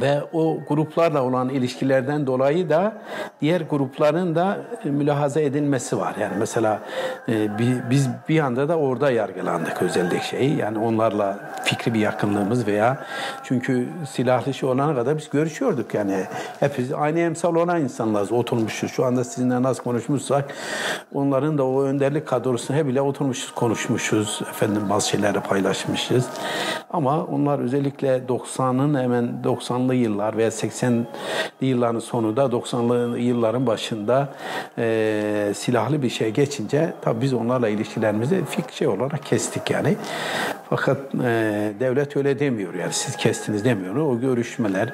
ve 0.00 0.22
o 0.32 0.58
gruplarla 0.68 1.22
olan 1.22 1.48
ilişkilerden 1.48 2.26
dolayı 2.26 2.70
da 2.70 2.92
diğer 3.40 3.60
grupların 3.60 4.34
da 4.34 4.58
e, 4.84 4.90
mülahaza 4.90 5.40
edilmesi 5.40 5.98
var. 5.98 6.14
Yani 6.20 6.34
mesela 6.38 6.80
e, 7.28 7.58
biz 7.90 8.08
bir 8.28 8.40
anda 8.40 8.68
da 8.68 8.76
orada 8.76 9.10
yargılandık 9.10 9.82
özellik 9.82 10.22
şeyi. 10.22 10.56
Yani 10.56 10.78
onlarla 10.78 11.38
fikri 11.64 11.94
bir 11.94 12.00
yakınlığımız 12.00 12.66
veya 12.66 13.04
çünkü 13.42 13.88
silahlı 14.10 14.54
şey 14.54 14.68
olana 14.68 14.94
kadar 14.94 15.16
biz 15.16 15.30
görüşüyorduk 15.30 15.94
yani. 15.94 16.24
Hepimiz 16.60 16.92
aynı 16.92 17.18
emsal 17.18 17.54
olan 17.54 17.80
insanlarız. 17.80 18.32
Oturmuşuz. 18.32 18.92
Şu 18.92 19.04
anda 19.04 19.24
sizinle 19.24 19.62
nasıl 19.62 19.82
konuşmuşsak 19.82 20.54
onların 21.14 21.58
da 21.58 21.66
o 21.66 21.82
önderlik 21.82 22.26
kadrosuna 22.26 22.86
bile 22.86 23.00
oturmuşuz, 23.00 23.50
konuşmuşuz. 23.54 24.42
Efendim 24.50 24.82
bazı 24.90 25.08
şeyleri 25.08 25.40
paylaşmışız. 25.40 26.26
Ama 26.90 27.24
onlar 27.24 27.58
özellikle 27.58 28.18
90'ın 28.28 29.02
hemen 29.02 29.44
90 29.44 29.81
90'lı 29.82 29.94
yıllar 29.94 30.36
veya 30.36 30.48
80'li 30.48 31.66
yılların 31.66 31.98
sonunda 31.98 32.42
90'lı 32.42 33.18
yılların 33.18 33.66
başında 33.66 34.28
e, 34.78 35.52
silahlı 35.54 36.02
bir 36.02 36.10
şey 36.10 36.30
geçince 36.30 36.92
tabii 37.02 37.20
biz 37.20 37.32
onlarla 37.32 37.68
ilişkilerimizi 37.68 38.44
fik 38.44 38.72
şey 38.72 38.88
olarak 38.88 39.26
kestik 39.26 39.70
yani. 39.70 39.96
Fakat 40.70 41.14
e, 41.14 41.72
devlet 41.80 42.16
öyle 42.16 42.38
demiyor 42.38 42.74
yani 42.74 42.92
siz 42.92 43.16
kestiniz 43.16 43.64
demiyor. 43.64 43.96
O 43.96 44.20
görüşmeler 44.20 44.92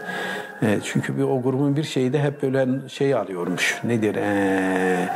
e, 0.63 0.79
çünkü 0.85 1.19
bir 1.19 1.23
o 1.23 1.43
grubun 1.43 1.77
bir 1.77 1.85
şeyi 1.85 2.13
de 2.13 2.23
hep 2.23 2.43
böyle 2.43 2.89
şey 2.89 3.15
alıyormuş. 3.15 3.81
Nedir? 3.85 4.15
E, 4.15 5.09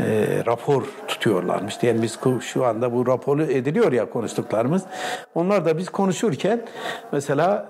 e, 0.00 0.42
rapor 0.46 0.82
tutuyorlarmış. 1.08 1.82
Yani 1.82 2.02
biz 2.02 2.18
şu 2.40 2.64
anda 2.64 2.92
bu 2.92 3.06
raporu 3.06 3.42
ediliyor 3.42 3.92
ya 3.92 4.10
konuştuklarımız. 4.10 4.82
Onlar 5.34 5.64
da 5.64 5.78
biz 5.78 5.88
konuşurken 5.88 6.60
mesela 7.12 7.68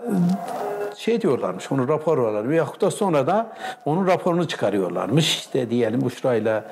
şey 0.99 1.21
diyorlarmış, 1.21 1.73
onu 1.73 1.89
rapor 1.89 2.19
olarak 2.19 2.49
veyahut 2.49 2.81
da 2.81 2.91
sonra 2.91 3.27
da 3.27 3.57
onun 3.85 4.07
raporunu 4.07 4.49
çıkarıyorlarmış. 4.49 5.39
İşte 5.39 5.71
diyelim 5.71 6.01
Buşra 6.01 6.35
ile 6.35 6.65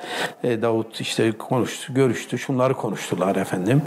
e, 0.43 0.61
Davut 0.61 1.01
işte 1.01 1.31
konuştu, 1.31 1.93
görüştü, 1.93 2.37
şunları 2.37 2.73
konuştular 2.73 3.35
efendim. 3.35 3.81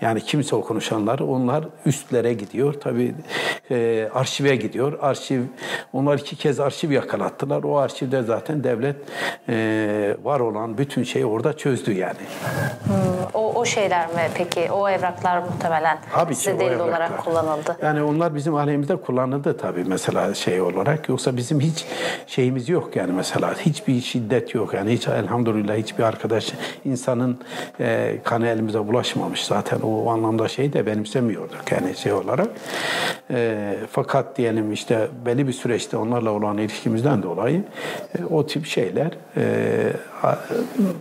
Yani 0.00 0.20
kimse 0.20 0.56
o 0.56 0.60
konuşanlar, 0.60 1.18
onlar 1.18 1.64
üstlere 1.86 2.32
gidiyor. 2.32 2.74
Tabii 2.74 3.14
e, 3.70 4.08
arşive 4.14 4.56
gidiyor. 4.56 4.98
Arşiv, 5.00 5.42
onlar 5.92 6.18
iki 6.18 6.36
kez 6.36 6.60
arşiv 6.60 6.90
yakalattılar. 6.90 7.62
O 7.62 7.76
arşivde 7.78 8.22
zaten 8.22 8.64
devlet 8.64 8.96
e, 9.48 10.16
var 10.22 10.40
olan 10.40 10.78
bütün 10.78 11.02
şeyi 11.02 11.26
orada 11.26 11.56
çözdü 11.56 11.92
yani. 11.92 12.18
Hmm, 12.84 12.94
o, 13.34 13.52
o 13.54 13.64
şeyler 13.64 14.06
mi 14.06 14.30
peki? 14.34 14.72
O 14.72 14.88
evraklar 14.88 15.38
muhtemelen 15.38 15.98
Tabii 16.12 16.34
size 16.34 16.60
delil 16.60 16.80
olarak 16.80 17.24
kullanıldı. 17.24 17.76
Yani 17.82 18.02
onlar 18.02 18.34
bizim 18.34 18.54
aleyhimizde 18.54 18.96
kullanıldı 18.96 19.56
tabii 19.56 19.77
tabii 19.78 19.88
mesela 19.88 20.34
şey 20.34 20.60
olarak. 20.60 21.08
Yoksa 21.08 21.36
bizim 21.36 21.60
hiç 21.60 21.84
şeyimiz 22.26 22.68
yok 22.68 22.96
yani 22.96 23.12
mesela. 23.12 23.54
Hiçbir 23.58 24.00
şiddet 24.00 24.54
yok 24.54 24.74
yani. 24.74 24.92
Hiç 24.92 25.08
elhamdülillah 25.08 25.76
hiçbir 25.76 26.02
arkadaş 26.02 26.52
insanın 26.84 27.38
e, 27.80 28.18
kanı 28.24 28.46
elimize 28.46 28.86
bulaşmamış. 28.86 29.44
Zaten 29.44 29.80
o 29.80 30.10
anlamda 30.10 30.48
şey 30.48 30.72
de 30.72 30.86
benimsemiyorduk 30.86 31.72
yani 31.72 31.96
şey 31.96 32.12
olarak. 32.12 32.48
E, 33.30 33.74
fakat 33.90 34.38
diyelim 34.38 34.72
işte 34.72 35.08
belli 35.26 35.48
bir 35.48 35.52
süreçte 35.52 35.96
onlarla 35.96 36.30
olan 36.30 36.58
ilişkimizden 36.58 37.22
dolayı 37.22 37.62
e, 38.18 38.24
o 38.24 38.46
tip 38.46 38.66
şeyler 38.66 39.10
e, 39.36 39.92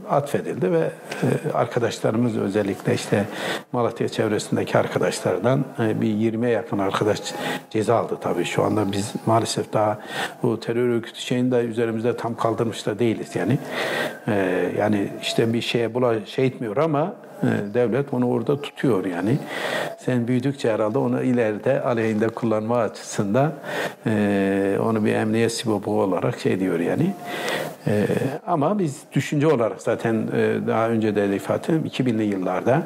atfedildi 0.10 0.72
ve 0.72 0.80
e, 0.80 1.52
arkadaşlarımız 1.54 2.38
özellikle 2.38 2.94
işte 2.94 3.26
Malatya 3.72 4.10
çevresindeki 4.10 4.78
arkadaşlardan 4.78 5.66
e, 5.80 6.02
bir 6.02 6.08
20'ye 6.08 6.52
yakın 6.52 6.78
arkadaş 6.78 7.20
ceza 7.70 7.96
aldı 7.96 8.18
tabii 8.22 8.46
şu 8.46 8.64
anda 8.64 8.92
biz 8.92 9.14
maalesef 9.26 9.74
daha 9.74 10.00
bu 10.44 10.60
terör 10.60 10.90
örgütü 10.90 11.22
şeyini 11.22 11.52
de 11.52 11.66
üzerimizde 11.66 12.18
tam 12.18 12.36
kaldırmış 12.36 12.86
da 12.86 13.00
değiliz 13.00 13.36
yani. 13.36 13.58
Ee, 14.28 14.72
yani 14.78 15.10
işte 15.22 15.54
bir 15.54 15.62
şeye 15.62 15.94
bula 15.94 16.26
şey 16.26 16.46
etmiyor 16.46 16.78
ama 16.78 17.02
e, 17.02 17.27
devlet 17.74 18.14
onu 18.14 18.30
orada 18.30 18.62
tutuyor 18.62 19.06
yani. 19.06 19.38
Sen 20.00 20.28
büyüdükçe 20.28 20.72
herhalde 20.72 20.98
onu 20.98 21.24
ileride 21.24 21.82
aleyhinde 21.82 22.28
kullanma 22.28 22.78
açısından 22.78 23.54
e, 24.06 24.78
onu 24.84 25.06
bir 25.06 25.14
emniyet 25.14 25.52
sibobu 25.52 26.02
olarak 26.02 26.40
şey 26.40 26.60
diyor 26.60 26.80
yani. 26.80 27.14
E, 27.88 28.06
ama 28.48 28.80
biz 28.80 29.02
düşünce 29.14 29.48
olarak 29.48 29.82
zaten 29.82 30.16
e, 30.16 30.68
daha 30.68 30.90
önce 30.90 31.16
de 31.16 31.36
ifade 31.36 31.58
ettim 31.58 31.84
2000'li 31.86 32.24
yıllarda 32.24 32.84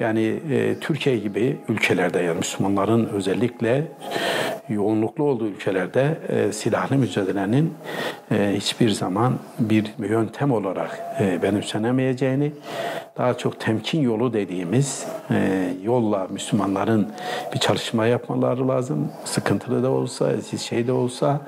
yani 0.00 0.38
Türkiye 0.80 1.18
gibi 1.18 1.56
ülkelerde 1.68 2.18
yani 2.18 2.38
Müslümanların 2.38 3.08
özellikle 3.12 3.84
yoğunluklu 4.68 5.24
olduğu 5.24 5.46
ülkelerde 5.46 6.18
e, 6.28 6.52
silahlı 6.52 6.96
mücadelenin 6.96 7.74
e, 8.32 8.52
hiçbir 8.56 8.90
zaman 8.90 9.38
bir 9.58 9.84
yöntem 9.98 10.52
olarak 10.52 11.00
e, 11.20 11.42
benimsenemeyeceğini, 11.42 12.52
daha 13.18 13.38
çok 13.38 13.60
temkin 13.60 14.00
yolu 14.00 14.32
dediğimiz 14.32 15.06
e, 15.30 15.68
yolla 15.82 16.26
Müslümanların 16.30 17.08
bir 17.54 17.58
çalışma 17.58 18.06
yapmaları 18.06 18.68
lazım. 18.68 19.12
Sıkıntılı 19.24 19.82
da 19.82 19.90
olsa, 19.90 20.30
şey 20.68 20.86
de 20.86 20.92
olsa. 20.92 21.40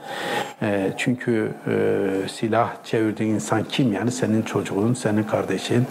E, 0.62 0.92
çünkü 0.96 1.52
e, 1.66 2.28
silah 2.28 2.70
çevirdiğin 2.84 3.34
insan 3.34 3.64
kim? 3.64 3.92
Yani 3.92 4.10
senin 4.10 4.42
çocuğun, 4.42 4.94
senin 4.94 5.22
kardeşin. 5.22 5.86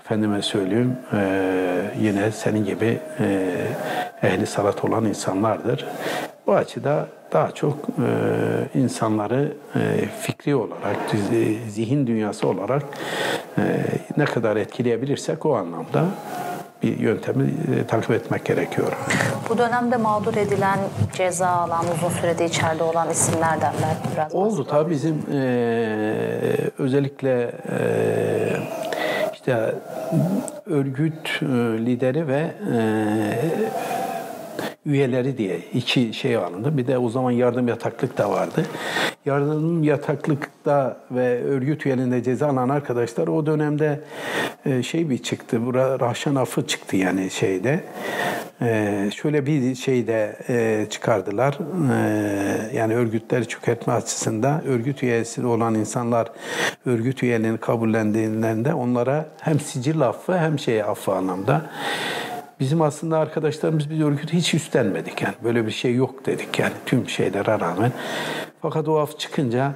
Efendime 0.00 0.42
söyleyeyim 0.42 0.96
e, 1.12 1.90
yine 2.00 2.32
senin 2.32 2.64
gibi 2.64 2.98
e, 3.20 3.56
ehli 4.22 4.46
salat 4.46 4.84
olan 4.84 5.04
insanlardır. 5.04 5.86
Bu 6.46 6.54
açıda 6.54 7.06
daha 7.32 7.50
çok 7.50 7.74
e, 7.74 8.78
insanları 8.78 9.52
e, 9.74 10.08
fikri 10.20 10.54
olarak, 10.54 10.96
zihin 11.68 12.06
dünyası 12.06 12.48
olarak 12.48 12.82
e, 13.58 13.62
ne 14.16 14.24
kadar 14.24 14.56
etkileyebilirsek 14.56 15.46
o 15.46 15.56
anlamda 15.56 16.04
bir 16.82 16.98
yöntemi 16.98 17.44
e, 17.44 17.86
takip 17.86 18.10
etmek 18.10 18.44
gerekiyor. 18.44 18.92
Bu 19.48 19.58
dönemde 19.58 19.96
mağdur 19.96 20.36
edilen, 20.36 20.78
ceza 21.12 21.48
alan, 21.48 21.84
uzun 21.96 22.20
sürede 22.20 22.44
içeride 22.44 22.82
olan 22.82 23.10
isimler 23.10 23.60
derler. 23.60 23.96
Biraz 24.14 24.34
Oldu 24.34 24.66
tabii 24.66 24.90
bizim 24.90 25.22
e, 25.32 25.40
özellikle 26.78 27.52
e, 27.70 27.78
işte 29.34 29.74
örgüt 30.66 31.42
e, 31.42 31.46
lideri 31.86 32.28
ve 32.28 32.50
e, 32.74 32.78
üyeleri 34.86 35.38
diye 35.38 35.58
iki 35.74 36.14
şey 36.14 36.36
alındı. 36.36 36.78
Bir 36.78 36.86
de 36.86 36.98
o 36.98 37.08
zaman 37.08 37.30
yardım 37.30 37.68
yataklık 37.68 38.18
da 38.18 38.30
vardı. 38.30 38.66
Yardım 39.26 39.82
yataklıkta 39.82 40.96
ve 41.10 41.42
örgüt 41.44 41.86
üyeliğinde 41.86 42.22
ceza 42.22 42.46
alan 42.46 42.68
arkadaşlar 42.68 43.28
o 43.28 43.46
dönemde 43.46 44.00
e, 44.66 44.82
şey 44.82 45.10
bir 45.10 45.18
çıktı. 45.18 45.60
Rahşan 46.00 46.34
affı 46.34 46.66
çıktı 46.66 46.96
yani 46.96 47.30
şeyde. 47.30 47.80
E, 48.62 49.10
şöyle 49.14 49.46
bir 49.46 49.74
şey 49.74 50.06
de 50.06 50.36
e, 50.48 50.86
çıkardılar. 50.90 51.58
Yani 52.74 52.94
örgütleri 52.94 53.48
çökertme 53.48 53.92
açısından 53.92 54.64
örgüt 54.64 55.02
üyesi 55.02 55.46
olan 55.46 55.74
insanlar 55.74 56.32
örgüt 56.86 57.22
üyeliğini 57.22 57.58
kabullendiğinde 57.58 58.74
onlara 58.74 59.26
hem 59.40 59.60
sicil 59.60 60.00
affı 60.00 60.38
hem 60.38 60.58
şey 60.58 60.82
affı 60.82 61.12
anlamda 61.12 61.62
Bizim 62.60 62.82
aslında 62.82 63.18
arkadaşlarımız 63.18 63.90
biz 63.90 64.00
örgütü 64.00 64.36
hiç 64.36 64.54
üstlenmedik 64.54 65.22
yani. 65.22 65.34
Böyle 65.44 65.66
bir 65.66 65.70
şey 65.70 65.94
yok 65.94 66.26
dedik 66.26 66.58
yani 66.58 66.72
tüm 66.86 67.08
şeylere 67.08 67.60
rağmen. 67.60 67.92
Fakat 68.62 68.88
o 68.88 68.98
af 68.98 69.18
çıkınca 69.18 69.72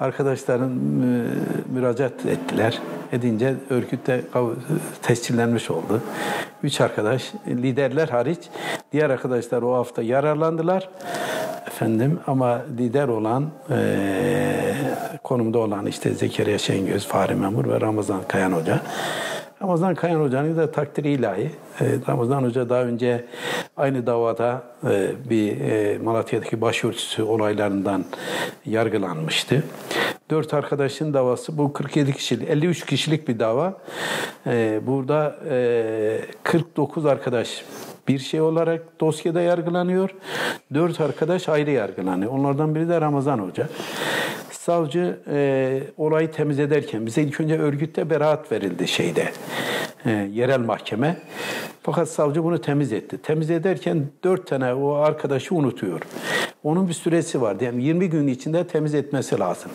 arkadaşların 0.00 0.70
müracaat 1.72 2.26
ettiler. 2.26 2.78
Edince 3.12 3.54
örgütte 3.70 4.20
tescillenmiş 5.02 5.70
oldu. 5.70 6.02
Üç 6.62 6.80
arkadaş, 6.80 7.32
liderler 7.46 8.08
hariç 8.08 8.38
diğer 8.92 9.10
arkadaşlar 9.10 9.62
o 9.62 9.74
hafta 9.74 10.02
yararlandılar. 10.02 10.88
Efendim 11.66 12.20
ama 12.26 12.62
lider 12.78 13.08
olan 13.08 13.50
e, 13.70 14.74
konumda 15.24 15.58
olan 15.58 15.86
işte 15.86 16.10
Zekeriya 16.10 16.58
Şengöz, 16.58 17.06
Fahri 17.06 17.34
Memur 17.34 17.68
ve 17.68 17.80
Ramazan 17.80 18.22
Kayan 18.28 18.52
Hoca 18.52 18.80
Ramazan 19.62 19.94
Kayan 19.94 20.20
Hoca'nın 20.20 20.56
da 20.56 20.70
takdiri 20.70 21.10
ilahi. 21.10 21.50
Ee, 21.80 21.84
Ramazan 22.08 22.42
Hoca 22.42 22.68
daha 22.68 22.82
önce 22.82 23.24
aynı 23.76 24.06
davada 24.06 24.62
e, 24.84 25.10
bir 25.30 25.60
e, 25.60 25.98
Malatya'daki 25.98 26.60
başörtüsü 26.60 27.22
olaylarından 27.22 28.04
yargılanmıştı. 28.66 29.64
Dört 30.30 30.54
arkadaşın 30.54 31.14
davası 31.14 31.58
bu 31.58 31.72
47 31.72 32.12
kişilik, 32.12 32.50
53 32.50 32.86
kişilik 32.86 33.28
bir 33.28 33.38
dava. 33.38 33.74
Burada 34.86 35.36
49 36.42 37.06
e, 37.06 37.08
arkadaş 37.08 37.64
bir 38.08 38.18
şey 38.18 38.40
olarak 38.40 39.00
dosyada 39.00 39.40
yargılanıyor. 39.40 40.10
Dört 40.74 41.00
arkadaş 41.00 41.48
ayrı 41.48 41.70
yargılanıyor. 41.70 42.32
Onlardan 42.32 42.74
biri 42.74 42.88
de 42.88 43.00
Ramazan 43.00 43.38
Hoca. 43.38 43.68
Savcı 44.66 45.18
e, 45.30 45.82
olayı 45.96 46.30
temiz 46.30 46.58
ederken 46.58 47.06
bize 47.06 47.22
ilk 47.22 47.40
önce 47.40 47.58
örgütte 47.58 48.10
beraat 48.10 48.52
verildi 48.52 48.88
şeyde 48.88 49.28
e, 50.06 50.10
yerel 50.10 50.60
mahkeme. 50.60 51.16
Fakat 51.82 52.08
savcı 52.08 52.44
bunu 52.44 52.60
temiz 52.60 52.92
etti. 52.92 53.18
Temiz 53.22 53.50
ederken 53.50 54.06
dört 54.24 54.46
tane 54.46 54.74
o 54.74 54.94
arkadaşı 54.94 55.54
unutuyor. 55.54 56.00
Onun 56.64 56.88
bir 56.88 56.92
süresi 56.92 57.40
vardı. 57.40 57.64
Yani 57.64 57.84
20 57.84 58.10
gün 58.10 58.26
içinde 58.26 58.66
temiz 58.66 58.94
etmesi 58.94 59.38
lazım. 59.38 59.70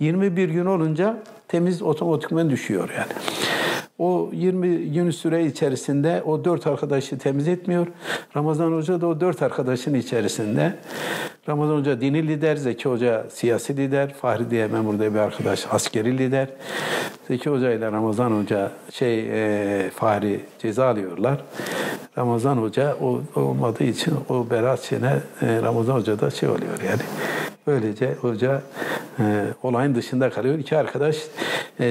21 0.00 0.48
gün 0.48 0.66
olunca 0.66 1.16
temiz 1.48 1.82
otomatikman 1.82 2.50
düşüyor 2.50 2.90
yani. 2.98 3.12
O 3.98 4.30
20 4.32 4.92
gün 4.92 5.10
süre 5.10 5.46
içerisinde 5.46 6.22
o 6.26 6.44
dört 6.44 6.66
arkadaşı 6.66 7.18
temiz 7.18 7.48
etmiyor. 7.48 7.86
Ramazan 8.36 8.72
Hoca 8.72 9.00
da 9.00 9.06
o 9.06 9.20
dört 9.20 9.42
arkadaşın 9.42 9.94
içerisinde. 9.94 10.74
Ramazan 11.48 11.76
Hoca 11.76 12.00
dini 12.00 12.28
lider, 12.28 12.56
Zeki 12.56 12.88
Hoca 12.88 13.26
siyasi 13.30 13.76
lider, 13.76 14.14
Fahri 14.14 14.50
diye 14.50 14.66
memur 14.66 14.98
diye 14.98 15.14
bir 15.14 15.18
arkadaş 15.18 15.66
askeri 15.70 16.18
lider. 16.18 16.48
Zeki 17.28 17.50
Hoca 17.50 17.72
ile 17.72 17.92
Ramazan 17.92 18.30
Hoca 18.30 18.70
şey 18.90 19.26
e, 19.30 19.90
Fahri 19.90 20.40
ceza 20.58 20.86
alıyorlar. 20.86 21.40
Ramazan 22.18 22.56
Hoca 22.56 22.96
o 23.02 23.22
olmadığı 23.40 23.84
için 23.84 24.14
o 24.28 24.50
berat 24.50 24.82
şeyine 24.82 25.16
e, 25.42 25.62
Ramazan 25.62 25.94
Hoca 25.94 26.20
da 26.20 26.30
şey 26.30 26.48
oluyor 26.48 26.82
yani. 26.88 27.02
Böylece 27.66 28.14
hoca 28.14 28.62
e, 29.18 29.44
olayın 29.62 29.94
dışında 29.94 30.30
kalıyor. 30.30 30.58
İki 30.58 30.76
arkadaş 30.76 31.16
e, 31.80 31.86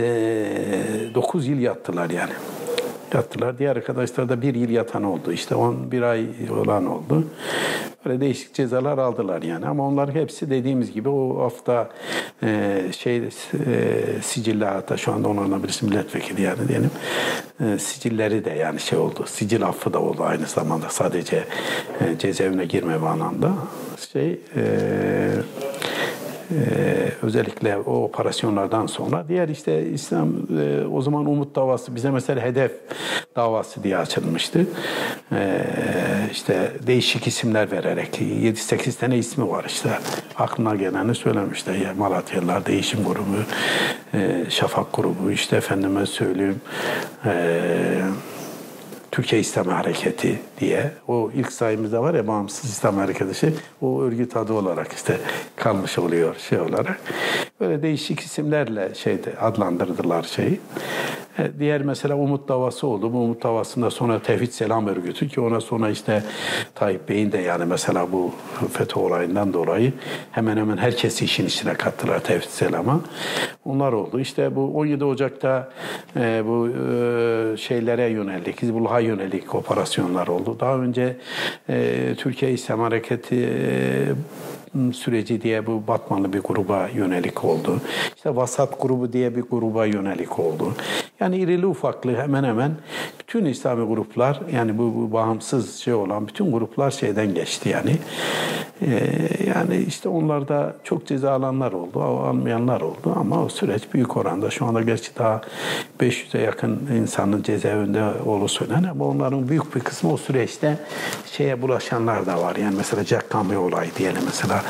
9 1.16 1.48
yıl 1.48 1.60
yattılar 1.60 2.10
yani. 2.10 2.34
Yattılar. 3.14 3.58
Diğer 3.58 3.76
arkadaşlar 3.76 4.30
da 4.30 4.42
bir 4.42 4.56
yıl 4.56 4.70
yatan 4.70 5.04
oldu. 5.04 5.32
İşte 5.32 5.56
11 5.56 6.02
ay 6.02 6.26
olan 6.62 6.86
oldu. 6.86 7.28
Böyle 8.06 8.22
değişik 8.22 8.54
cezalar 8.54 8.98
aldılar 8.98 9.42
yani. 9.42 9.66
Ama 9.66 9.88
onlar 9.88 10.14
hepsi 10.14 10.50
dediğimiz 10.50 10.92
gibi 10.92 11.10
o 11.10 11.44
hafta 11.44 11.90
e, 12.44 12.82
şey 12.98 13.18
e, 13.18 13.30
sicilli 14.22 14.66
hatta 14.66 14.98
şu 14.98 15.14
anda 15.14 15.28
onlardan 15.28 15.64
birisi 15.64 15.86
milletvekili 15.86 16.42
yani 16.42 16.68
diyelim. 16.68 16.92
E, 17.60 17.80
sicilleri 17.80 18.46
de 18.46 18.50
yani 18.50 18.80
şey 18.80 19.00
oldu. 19.00 19.26
Sicil 19.28 19.64
affı 19.64 19.94
da 19.94 20.00
oldu 20.00 20.24
aynı 20.24 20.46
zamanda. 20.46 20.90
Sadece 20.90 21.44
e, 22.02 22.18
cezaevine 22.20 22.66
girme 22.66 22.94
anlamda. 22.96 23.54
Şey 24.14 24.40
e, 24.56 24.64
özellikle 27.22 27.78
o 27.78 28.04
operasyonlardan 28.04 28.86
sonra 28.86 29.26
diğer 29.28 29.50
işte 29.50 29.90
İslam 29.90 30.34
e, 30.60 30.86
o 30.86 31.02
zaman 31.02 31.26
Umut 31.26 31.56
davası 31.56 31.96
bize 31.96 32.12
mesela 32.12 32.42
hedef 32.42 32.72
davası 33.36 33.84
diye 33.84 33.98
açılmıştı. 33.98 34.66
Ee, 35.32 35.62
işte 36.32 36.72
değişik 36.88 37.28
isimler 37.28 37.72
vererek 37.72 38.22
7-8 38.22 39.00
tane 39.00 39.18
ismi 39.18 39.50
var 39.50 39.66
işte 39.68 39.90
aklına 40.36 40.76
geleni 40.76 41.16
söylemişler. 41.16 41.74
Ya 41.74 41.94
Malatyalılar 41.98 42.66
Değişim 42.66 43.04
Grubu, 43.04 43.38
e, 44.14 44.46
Şafak 44.50 44.94
Grubu 44.94 45.32
işte 45.32 45.56
efendime 45.56 46.06
söyleyeyim 46.06 46.62
eee 47.26 48.02
Türkiye 49.14 49.42
İslam 49.42 49.68
Hareketi 49.68 50.40
diye 50.60 50.92
o 51.08 51.32
ilk 51.36 51.52
sayımızda 51.52 52.04
var 52.04 52.14
ya 52.14 52.28
bağımsız 52.28 52.70
İslam 52.70 52.98
Hareketi 52.98 53.36
şey, 53.36 53.54
o 53.82 54.02
örgüt 54.02 54.38
adı 54.38 54.54
olarak 54.54 54.94
işte 54.94 55.18
kalmış 55.56 56.00
oluyor 56.00 56.36
şey 56.50 56.60
olarak. 56.60 57.00
Böyle 57.60 57.82
değişik 57.82 58.20
isimlerle 58.20 58.96
şeyde 58.96 59.38
adlandırdılar 59.40 60.24
şeyi. 60.24 60.60
E, 61.40 61.60
diğer 61.60 61.82
mesela 61.82 62.16
Umut 62.16 62.50
davası 62.50 62.88
oldu. 62.88 63.14
Bu 63.14 63.18
Umut 63.18 63.44
davasında 63.44 63.90
sonra 63.90 64.20
Tevhid 64.20 64.52
Selam 64.52 64.88
Örgütü 64.88 65.28
ki 65.28 65.42
ona 65.42 65.62
sonra 65.62 65.90
işte 65.90 66.24
Tayyip 66.76 67.10
Bey'in 67.10 67.32
de 67.32 67.38
yani 67.38 67.66
mesela 67.66 68.12
bu 68.12 68.32
FETÖ 68.72 69.00
olayından 69.00 69.54
dolayı 69.54 69.94
hemen 70.32 70.58
hemen 70.58 70.78
herkesi 70.78 71.26
işin 71.26 71.46
içine 71.46 71.74
kattılar 71.74 72.20
Tevhid 72.20 72.50
Selam'a. 72.50 73.00
Onlar 73.66 73.94
oldu. 73.94 74.20
İşte 74.20 74.56
bu 74.56 74.78
17 74.78 75.06
Ocak'ta 75.06 75.72
e, 76.16 76.44
bu 76.48 76.70
e, 76.70 77.58
şeylere 77.58 78.10
yönelik, 78.10 78.62
Hizbullah'a 78.62 79.00
yönelik 79.00 79.56
operasyonlar 79.56 80.28
oldu. 80.28 80.58
Daha 80.60 80.78
önce 80.78 81.18
e, 81.70 82.16
Türkiye 82.18 82.52
İslam 82.52 82.80
Hareketi 82.80 83.36
e, 83.36 84.94
süreci 84.94 85.42
diye 85.42 85.66
bu 85.66 85.88
Batmanlı 85.88 86.34
bir 86.34 86.40
gruba 86.40 86.90
yönelik 86.96 87.44
oldu. 87.44 87.82
İşte 88.16 88.36
Vasat 88.36 88.82
grubu 88.82 89.14
diye 89.14 89.36
bir 89.36 89.42
gruba 89.42 89.86
yönelik 89.86 90.40
oldu. 90.40 90.74
Yani 91.24 91.38
irili 91.38 91.66
ufaklı 91.66 92.16
hemen 92.16 92.44
hemen 92.44 92.72
bütün 93.20 93.46
İslami 93.46 93.88
gruplar 93.88 94.40
yani 94.54 94.78
bu, 94.78 94.96
bu 94.96 95.14
bağımsız 95.14 95.76
şey 95.76 95.94
olan 95.94 96.28
bütün 96.28 96.52
gruplar 96.52 96.92
şeyden 96.92 97.34
geçti 97.34 97.70
yani. 97.70 97.98
Ee, 98.82 99.20
yani 99.48 99.78
işte 99.88 100.10
onlarda 100.10 100.76
çok 100.84 101.08
ceza 101.08 101.32
alanlar 101.32 101.72
oldu, 101.72 102.02
almayanlar 102.02 102.82
oldu 102.82 103.14
ama 103.16 103.44
o 103.44 103.50
süreç 103.50 103.84
büyük 103.94 104.18
oranda. 104.18 104.50
Şu 104.50 104.66
anda 104.66 104.82
gerçi 104.82 105.18
daha 105.18 105.42
500'e 106.00 106.42
yakın 106.42 106.90
insanın 107.02 107.44
cezaevinde 107.44 108.04
olduğu 108.26 108.48
söylenen 108.48 108.84
ama 108.84 109.06
onların 109.06 109.50
büyük 109.50 109.76
bir 109.76 109.80
kısmı 109.80 110.14
o 110.14 110.18
süreçte 110.18 110.78
şeye 111.26 111.62
bulaşanlar 111.62 112.26
da 112.26 112.42
var. 112.42 112.56
Yani 112.56 112.76
mesela 112.78 113.04
Jack 113.04 113.30
Gami 113.30 113.58
olayı 113.58 113.92
diyelim 113.98 114.22
mesela. 114.26 114.62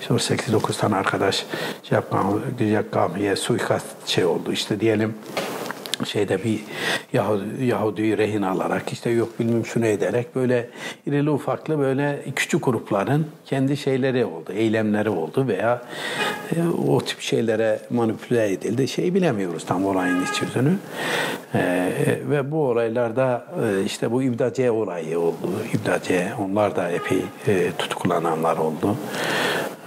İşte 0.00 0.14
o 0.14 0.16
8-9 0.16 0.80
tane 0.80 0.96
arkadaş 0.96 1.46
Jack 1.82 2.92
Gami'ye 2.92 3.36
suikast 3.36 3.86
şey 4.06 4.24
oldu. 4.24 4.52
İşte 4.52 4.80
diyelim 4.80 5.14
şeyde 6.06 6.44
bir 6.44 6.60
Yahudi, 7.12 7.64
Yahudi'yi 7.64 8.18
rehin 8.18 8.42
alarak 8.42 8.92
işte 8.92 9.10
yok 9.10 9.40
bilmem 9.40 9.66
şunu 9.66 9.86
ederek 9.86 10.36
böyle 10.36 10.68
irili 11.06 11.30
ufaklı 11.30 11.78
böyle 11.78 12.24
küçük 12.36 12.64
grupların 12.64 13.26
kendi 13.46 13.76
şeyleri 13.76 14.24
oldu, 14.24 14.52
eylemleri 14.52 15.10
oldu 15.10 15.46
veya 15.48 15.82
e, 16.56 16.56
o 16.88 17.00
tip 17.00 17.20
şeylere 17.20 17.80
manipüle 17.90 18.52
edildi. 18.52 18.88
Şey 18.88 19.14
bilemiyoruz 19.14 19.66
tam 19.66 19.86
olayın 19.86 20.22
iç 20.22 20.42
yüzünü. 20.42 20.76
E, 21.54 21.92
ve 22.30 22.50
bu 22.50 22.68
olaylarda 22.68 23.46
e, 23.62 23.84
işte 23.84 24.12
bu 24.12 24.22
İbdace 24.22 24.70
olayı 24.70 25.18
oldu. 25.18 25.50
İbdace 25.74 26.32
onlar 26.40 26.76
da 26.76 26.90
epey 26.90 27.22
e, 27.48 27.72
tutuklananlar 27.78 28.56
oldu. 28.56 28.96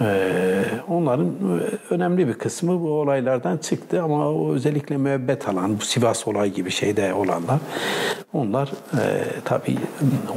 Ee, 0.00 0.62
onların 0.88 1.32
önemli 1.90 2.28
bir 2.28 2.34
kısmı 2.34 2.80
bu 2.80 2.90
olaylardan 3.00 3.56
çıktı 3.56 4.02
ama 4.02 4.28
o 4.30 4.52
özellikle 4.54 4.96
müebbet 4.96 5.48
alan, 5.48 5.78
bu 5.80 5.84
Sivas 5.84 6.28
olay 6.28 6.50
gibi 6.52 6.70
şeyde 6.70 7.14
olanlar, 7.14 7.58
onlar 8.32 8.68
e, 8.68 9.24
tabii 9.44 9.76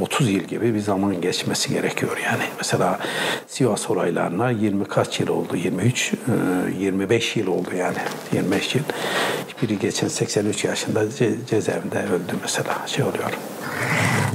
30 0.00 0.30
yıl 0.30 0.40
gibi 0.40 0.74
bir 0.74 0.80
zaman 0.80 1.20
geçmesi 1.20 1.72
gerekiyor 1.74 2.18
yani. 2.24 2.42
Mesela 2.58 2.98
Sivas 3.46 3.90
olaylarına 3.90 4.50
20 4.50 4.84
kaç 4.84 5.20
yıl 5.20 5.28
oldu? 5.28 5.56
23, 5.56 6.12
e, 6.14 6.82
25 6.82 7.36
yıl 7.36 7.46
oldu 7.46 7.68
yani. 7.78 7.96
25 8.32 8.74
yıl. 8.74 8.82
Biri 9.62 9.78
geçen 9.78 10.08
83 10.08 10.64
yaşında 10.64 11.04
ce- 11.04 11.46
cezaevinde 11.46 11.98
öldü 11.98 12.32
mesela 12.42 12.74
şey 12.86 13.04
oluyor. 13.04 13.30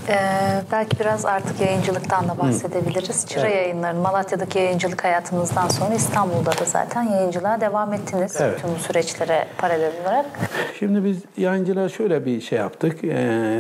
Ee, 0.10 0.62
belki 0.72 1.00
biraz 1.00 1.26
artık 1.26 1.62
yayıncılıktan 1.62 2.30
da 2.30 2.38
bahsedebiliriz. 2.38 3.26
Çıra 3.28 3.48
Evet. 3.48 3.56
yayınların 3.56 3.98
Malatya'daki 4.02 4.60
yayıncılık 4.60 5.06
hayatınızdan 5.16 5.68
sonra 5.68 5.96
İstanbul'da 5.96 6.52
da 6.52 6.66
zaten 6.66 7.04
yayıncılığa 7.04 7.62
devam 7.62 7.94
ettiniz. 7.94 8.36
Evet. 8.40 8.58
Bütün 8.58 8.76
bu 8.76 8.80
süreçlere 8.80 9.48
paralel 9.58 9.92
olarak. 10.02 10.26
Şimdi 10.80 11.04
biz 11.06 11.18
yayıncılığa 11.38 11.90
şöyle 11.90 12.26
bir 12.26 12.42
şey 12.42 12.60
yaptık. 12.60 13.04
Ee, 13.04 13.60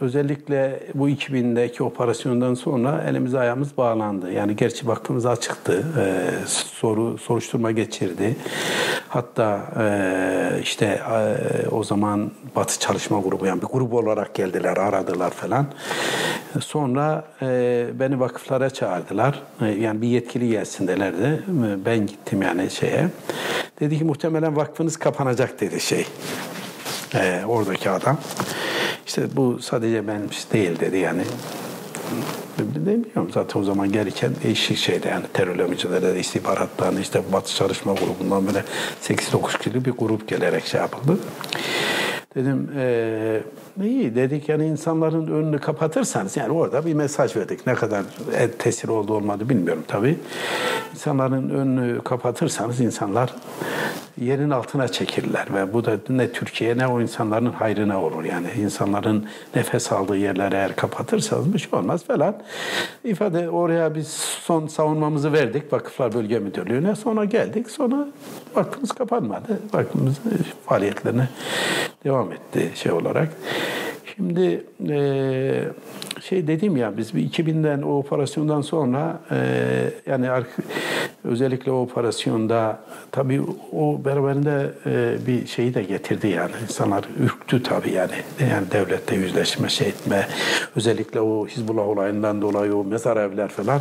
özellikle 0.00 0.80
bu 0.94 1.08
2000'deki 1.08 1.82
operasyondan 1.82 2.54
sonra 2.54 3.04
elimiz 3.08 3.34
ayağımız 3.34 3.76
bağlandı. 3.76 4.32
Yani 4.32 4.56
gerçi 4.56 4.86
baktığımız 4.86 5.26
açıktı. 5.26 5.84
Ee, 5.98 6.46
soru 6.46 7.18
soruşturma 7.18 7.70
geçirdi. 7.70 8.36
Hatta 9.08 9.60
e, 9.80 10.60
işte 10.62 10.86
e, 10.86 11.68
o 11.68 11.84
zaman 11.84 12.30
Batı 12.56 12.78
Çalışma 12.78 13.20
Grubu 13.20 13.46
yani 13.46 13.62
bir 13.62 13.66
grup 13.66 13.94
olarak 13.94 14.34
geldiler, 14.34 14.76
aradılar 14.76 15.30
falan. 15.30 15.66
Sonra 16.60 17.24
e, 17.42 17.86
beni 17.94 18.20
vakıflara 18.20 18.70
çağırdılar. 18.70 19.42
E, 19.60 19.66
yani 19.66 20.02
bir 20.02 20.08
yetkili 20.08 20.48
gelsin 20.48 20.67
delerdi. 20.88 21.42
Ben 21.86 22.06
gittim 22.06 22.42
yani 22.42 22.70
şeye. 22.70 23.08
Dedi 23.80 23.98
ki 23.98 24.04
muhtemelen 24.04 24.56
vakfınız 24.56 24.96
kapanacak 24.96 25.60
dedi 25.60 25.80
şey. 25.80 26.06
Ee, 27.14 27.42
oradaki 27.46 27.90
adam. 27.90 28.18
İşte 29.06 29.36
bu 29.36 29.58
sadece 29.62 30.08
ben 30.08 30.20
değil 30.52 30.80
dedi 30.80 30.96
yani. 30.96 31.22
Bilmiyorum 32.58 33.30
zaten 33.34 33.60
o 33.60 33.64
zaman 33.64 33.92
gelirken 33.92 34.30
değişik 34.44 34.78
şeydi 34.78 35.08
yani 35.08 35.24
terörle 35.32 35.64
mücadelede 35.64 36.20
istihbarattan 36.20 36.96
işte 36.96 37.22
Batı 37.32 37.54
Çalışma 37.54 37.92
Grubu'ndan 37.92 38.46
böyle 38.46 38.64
8-9 39.02 39.58
kişilik 39.58 39.86
bir 39.86 39.90
grup 39.90 40.28
gelerek 40.28 40.66
şey 40.66 40.80
yapıldı. 40.80 41.18
Dedim 42.34 42.70
eee 42.76 43.42
iyi 43.82 44.14
dedik 44.14 44.48
yani 44.48 44.66
insanların 44.66 45.26
önünü 45.26 45.58
kapatırsanız 45.58 46.36
yani 46.36 46.52
orada 46.52 46.86
bir 46.86 46.94
mesaj 46.94 47.36
verdik. 47.36 47.66
Ne 47.66 47.74
kadar 47.74 48.04
e, 48.36 48.50
tesir 48.50 48.88
oldu 48.88 49.14
olmadı 49.14 49.48
bilmiyorum 49.48 49.84
tabii. 49.88 50.18
İnsanların 50.94 51.50
önünü 51.50 52.00
kapatırsanız 52.00 52.80
insanlar 52.80 53.34
yerin 54.20 54.50
altına 54.50 54.88
çekirler 54.88 55.46
ve 55.54 55.72
bu 55.72 55.84
da 55.84 55.98
ne 56.08 56.32
Türkiye 56.32 56.78
ne 56.78 56.86
o 56.86 57.00
insanların 57.00 57.52
hayrına 57.52 58.02
olur 58.02 58.24
yani. 58.24 58.46
insanların 58.58 59.26
nefes 59.56 59.92
aldığı 59.92 60.16
yerleri 60.16 60.54
eğer 60.54 60.76
kapatırsanız 60.76 61.54
bir 61.54 61.58
şey 61.58 61.78
olmaz 61.78 62.04
falan. 62.04 62.36
ifade 63.04 63.50
oraya 63.50 63.94
biz 63.94 64.08
son 64.42 64.66
savunmamızı 64.66 65.32
verdik 65.32 65.72
Vakıflar 65.72 66.14
Bölge 66.14 66.38
Müdürlüğü'ne. 66.38 66.96
Sonra 66.96 67.24
geldik. 67.24 67.70
Sonra 67.70 68.08
vakfımız 68.54 68.92
kapanmadı. 68.92 69.60
Vakfımız 69.74 70.14
e, 70.14 70.34
faaliyetlerine 70.66 71.28
devam 72.04 72.17
etti 72.26 72.70
şey 72.74 72.92
olarak. 72.92 73.28
Şimdi 74.16 74.64
e, 74.88 75.64
şey 76.28 76.46
dedim 76.46 76.76
ya 76.76 76.96
biz 76.96 77.14
bir 77.14 77.30
2000'den 77.30 77.82
o 77.82 77.98
operasyondan 77.98 78.60
sonra 78.60 79.20
e, 79.30 79.38
yani 80.06 80.28
özellikle 81.24 81.72
o 81.72 81.82
operasyonda 81.82 82.80
tabii 83.12 83.42
o 83.72 84.04
beraberinde 84.04 84.70
e, 84.86 85.26
bir 85.26 85.46
şeyi 85.46 85.74
de 85.74 85.82
getirdi 85.82 86.28
yani. 86.28 86.50
İnsanlar 86.62 87.04
ürktü 87.20 87.62
tabii 87.62 87.90
yani. 87.90 88.12
Yani 88.52 88.70
devlette 88.70 89.14
yüzleşme 89.14 89.68
şey 89.68 89.88
etme 89.88 90.26
özellikle 90.76 91.20
o 91.20 91.46
Hizbullah 91.46 91.88
olayından 91.88 92.42
dolayı 92.42 92.76
o 92.76 92.84
mezar 92.84 93.16
evler 93.16 93.48
falan. 93.48 93.80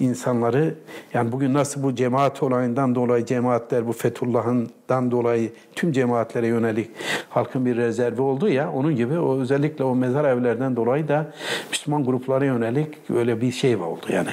İnsanları 0.00 0.74
yani 1.14 1.32
bugün 1.32 1.54
nasıl 1.54 1.82
bu 1.82 1.94
cemaat 1.94 2.42
olayından 2.42 2.94
dolayı 2.94 3.26
cemaatler 3.26 3.86
bu 3.86 3.92
Fethullah'ından 3.92 5.10
dolayı 5.10 5.52
tüm 5.74 5.92
cemaatlere 5.92 6.46
yönelik 6.46 6.90
halkın 7.28 7.66
bir 7.66 7.76
rezervi 7.76 8.20
oldu 8.20 8.48
ya 8.48 8.72
onun 8.72 8.96
gibi 8.96 9.18
o 9.18 9.38
özellikle 9.40 9.84
o 9.84 9.94
mezar 9.94 10.24
evlerden 10.24 10.76
dolayı 10.76 11.08
da 11.08 11.32
Müslüman 11.80 12.04
gruplara 12.04 12.44
yönelik 12.44 12.88
öyle 13.14 13.40
bir 13.40 13.52
şey 13.52 13.76
oldu 13.76 14.06
yani. 14.08 14.28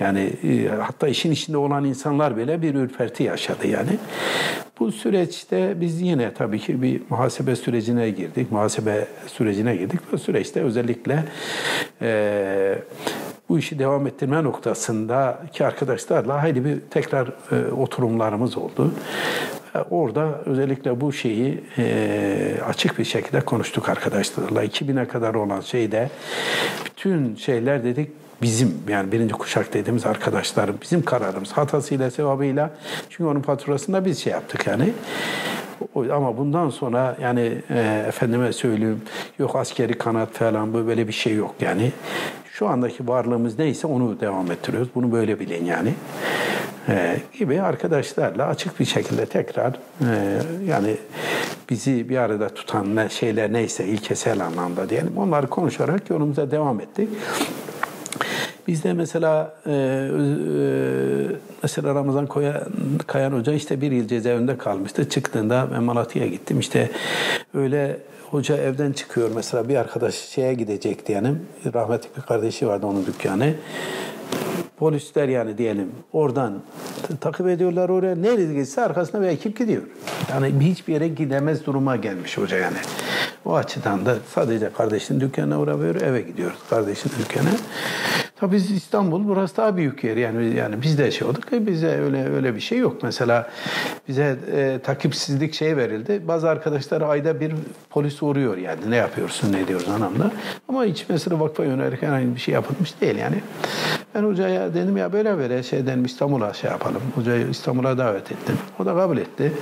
Yani 0.00 0.32
e, 0.44 0.68
hatta 0.68 1.08
işin 1.08 1.30
içinde 1.30 1.56
olan 1.56 1.84
insanlar 1.84 2.36
bile 2.36 2.62
bir 2.62 2.74
ürperti 2.74 3.22
yaşadı 3.22 3.66
yani. 3.66 3.98
Bu 4.78 4.92
süreçte 4.92 5.80
biz 5.80 6.00
yine 6.00 6.34
tabii 6.34 6.58
ki 6.58 6.82
bir 6.82 7.00
muhasebe 7.10 7.56
sürecine 7.56 8.10
girdik. 8.10 8.52
Muhasebe 8.52 9.06
sürecine 9.26 9.76
girdik. 9.76 10.00
Bu 10.12 10.18
süreçte 10.18 10.60
özellikle 10.60 11.24
e, 12.02 12.78
bu 13.48 13.58
işi 13.58 13.78
devam 13.78 14.06
ettirme 14.06 14.44
noktasındaki 14.44 15.66
arkadaşlarla 15.66 16.42
hayli 16.42 16.64
bir 16.64 16.80
tekrar 16.90 17.28
e, 17.52 17.72
oturumlarımız 17.72 18.56
oldu. 18.56 18.92
Orada 19.90 20.40
özellikle 20.46 21.00
bu 21.00 21.12
şeyi 21.12 21.64
e, 21.78 22.54
açık 22.66 22.98
bir 22.98 23.04
şekilde 23.04 23.40
konuştuk 23.40 23.88
arkadaşlarla. 23.88 24.64
2000'e 24.64 25.08
kadar 25.08 25.34
olan 25.34 25.60
şeyde 25.60 26.10
bütün 26.86 27.34
şeyler 27.34 27.84
dedik 27.84 28.10
bizim 28.42 28.74
yani 28.88 29.12
birinci 29.12 29.34
kuşak 29.34 29.74
dediğimiz 29.74 30.06
arkadaşlarım 30.06 30.78
bizim 30.82 31.04
kararımız 31.04 31.52
hatasıyla 31.52 32.10
sevabıyla 32.10 32.70
çünkü 33.10 33.24
onun 33.24 33.40
faturasında 33.40 34.04
biz 34.04 34.18
şey 34.18 34.32
yaptık 34.32 34.66
yani. 34.66 34.92
Ama 35.96 36.36
bundan 36.36 36.70
sonra 36.70 37.16
yani 37.22 37.62
e, 37.70 38.04
efendime 38.08 38.52
söyleyeyim 38.52 39.02
yok 39.38 39.56
askeri 39.56 39.98
kanat 39.98 40.32
falan 40.32 40.74
böyle 40.74 41.08
bir 41.08 41.12
şey 41.12 41.34
yok 41.34 41.54
yani. 41.60 41.92
Şu 42.62 42.68
andaki 42.68 43.08
varlığımız 43.08 43.58
neyse 43.58 43.86
onu 43.86 44.20
devam 44.20 44.50
ettiriyoruz. 44.50 44.88
Bunu 44.94 45.12
böyle 45.12 45.40
bilin 45.40 45.64
yani. 45.64 45.94
E, 46.88 47.16
gibi 47.38 47.62
arkadaşlarla 47.62 48.46
açık 48.46 48.80
bir 48.80 48.84
şekilde 48.84 49.26
tekrar 49.26 49.72
e, 50.00 50.38
yani 50.68 50.96
bizi 51.70 52.08
bir 52.08 52.16
arada 52.16 52.48
tutan 52.48 52.96
ne, 52.96 53.08
şeyler 53.08 53.52
neyse 53.52 53.84
ilkesel 53.84 54.40
anlamda 54.40 54.88
diyelim 54.88 55.16
onları 55.16 55.46
konuşarak 55.46 56.10
yolumuza 56.10 56.50
devam 56.50 56.80
ettik. 56.80 57.08
Bizde 58.68 58.92
mesela 58.92 59.54
e, 59.66 59.72
e, 59.72 59.76
mesela 61.62 61.94
Ramazan 61.94 62.26
Koya, 62.26 62.64
Kayan 63.06 63.32
Hoca 63.32 63.52
işte 63.52 63.80
bir 63.80 63.92
yıl 63.92 64.08
cezaevinde 64.08 64.58
kalmıştı. 64.58 65.08
Çıktığında 65.08 65.68
ben 65.74 65.82
Malatya'ya 65.82 66.28
gittim. 66.28 66.60
İşte 66.60 66.90
öyle 67.54 67.98
hoca 68.30 68.56
evden 68.56 68.92
çıkıyor 68.92 69.30
mesela 69.34 69.68
bir 69.68 69.76
arkadaş 69.76 70.14
şeye 70.14 70.54
gidecekti 70.54 71.12
yani. 71.12 71.34
Rahmetli 71.74 72.08
bir 72.16 72.22
kardeşi 72.22 72.66
vardı 72.66 72.86
onun 72.86 73.06
dükkanı. 73.06 73.54
Polisler 74.76 75.28
yani 75.28 75.58
diyelim 75.58 75.92
oradan 76.12 76.62
takip 77.20 77.48
ediyorlar 77.48 77.88
oraya. 77.88 78.16
Nereye 78.16 78.54
gitse 78.54 78.82
arkasına 78.82 79.22
bir 79.22 79.26
ekip 79.26 79.58
gidiyor. 79.58 79.82
Yani 80.30 80.70
hiçbir 80.70 80.92
yere 80.92 81.08
gidemez 81.08 81.66
duruma 81.66 81.96
gelmiş 81.96 82.38
hoca 82.38 82.56
yani. 82.56 82.76
O 83.44 83.54
açıdan 83.54 84.06
da 84.06 84.16
sadece 84.34 84.72
kardeşinin 84.72 85.20
dükkanına 85.20 85.60
uğramıyor, 85.60 85.94
eve 85.94 86.20
gidiyoruz 86.20 86.58
kardeşinin 86.70 87.14
dükkanına. 87.18 87.56
Tabii 88.42 88.56
biz 88.56 88.70
İstanbul 88.70 89.28
burası 89.28 89.56
daha 89.56 89.76
büyük 89.76 90.04
yer 90.04 90.16
yani 90.16 90.56
yani 90.56 90.82
biz 90.82 90.98
de 90.98 91.10
şey 91.10 91.28
olduk 91.28 91.50
ki 91.50 91.66
bize 91.66 91.88
öyle 91.88 92.34
öyle 92.34 92.54
bir 92.54 92.60
şey 92.60 92.78
yok. 92.78 93.02
Mesela 93.02 93.50
bize 94.08 94.36
e, 94.52 94.78
takipsizlik 94.84 95.54
şey 95.54 95.76
verildi. 95.76 96.22
Bazı 96.28 96.48
arkadaşlar 96.48 97.00
ayda 97.00 97.40
bir 97.40 97.52
polis 97.90 98.22
uğruyor 98.22 98.56
yani 98.56 98.90
ne 98.90 98.96
yapıyorsun 98.96 99.52
ne 99.52 99.68
diyoruz 99.68 99.88
anlamda. 99.88 100.30
Ama 100.68 100.84
hiç 100.84 101.04
mesela 101.08 101.40
vakfa 101.40 101.64
yönelik 101.64 102.02
herhangi 102.02 102.34
bir 102.34 102.40
şey 102.40 102.54
yapılmış 102.54 103.00
değil 103.00 103.16
yani. 103.16 103.42
Ben 104.14 104.24
hocaya 104.24 104.74
dedim 104.74 104.96
ya 104.96 105.12
böyle 105.12 105.38
böyle 105.38 105.62
şeyden 105.62 106.04
İstanbul'a 106.04 106.52
şey 106.52 106.70
yapalım. 106.70 107.02
Hocayı 107.14 107.48
İstanbul'a 107.48 107.98
davet 107.98 108.32
ettim. 108.32 108.58
O 108.78 108.86
da 108.86 108.94
kabul 108.94 109.18
etti. 109.18 109.52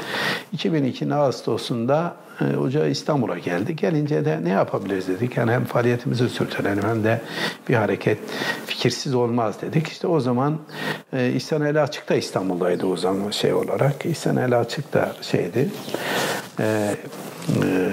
2002'nin 0.56 1.10
Ağustos'unda 1.10 2.14
e, 2.26 2.29
hoca 2.44 2.86
İstanbul'a 2.86 3.38
geldi. 3.38 3.76
Gelince 3.76 4.24
de 4.24 4.38
ne 4.44 4.48
yapabiliriz 4.48 5.08
dedik. 5.08 5.36
Yani 5.36 5.52
hem 5.52 5.64
faaliyetimizi 5.64 6.28
sürdürelim 6.28 6.82
hem 6.82 7.04
de 7.04 7.20
bir 7.68 7.74
hareket 7.74 8.18
fikirsiz 8.66 9.14
olmaz 9.14 9.54
dedik. 9.62 9.88
İşte 9.88 10.06
o 10.06 10.20
zaman 10.20 10.58
e, 11.12 11.30
İhsan 11.32 11.62
Eli 11.62 11.80
Açık 11.80 12.08
da 12.08 12.14
İstanbul'daydı 12.14 12.86
o 12.86 12.96
zaman 12.96 13.30
şey 13.30 13.54
olarak. 13.54 14.06
İhsan 14.06 14.36
Eli 14.36 14.56
Açık 14.56 14.92
da 14.94 15.12
şeydi. 15.22 15.68
E, 16.60 16.94
Ee, 17.64 17.88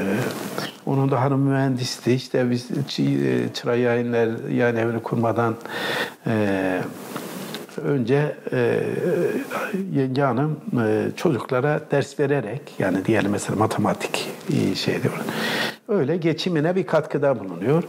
onun 0.86 1.12
da 1.12 1.22
hanım 1.22 1.40
mühendisti. 1.42 2.14
İşte 2.14 2.52
biz 2.52 2.70
Çı- 2.72 3.54
Çıra 3.54 3.76
Yayınlar 3.76 4.50
yani 4.50 4.80
evini 4.80 5.00
kurmadan 5.04 5.56
e, 6.28 6.82
önce 7.78 8.36
e, 8.54 8.84
yenge 9.94 10.22
hanım 10.22 10.58
e, 10.82 11.08
çocuklara 11.16 11.82
ders 11.92 12.20
vererek 12.20 12.62
yani 12.80 13.06
diyelim 13.06 13.32
mesela 13.32 13.56
matematik 13.56 14.30
e, 14.50 14.76
şey 14.76 15.04
diyor. 15.04 15.14
Öyle 15.88 16.18
geçimine 16.18 16.76
bir 16.76 16.88
katkıda 16.88 17.40
bulunuyor. 17.40 17.84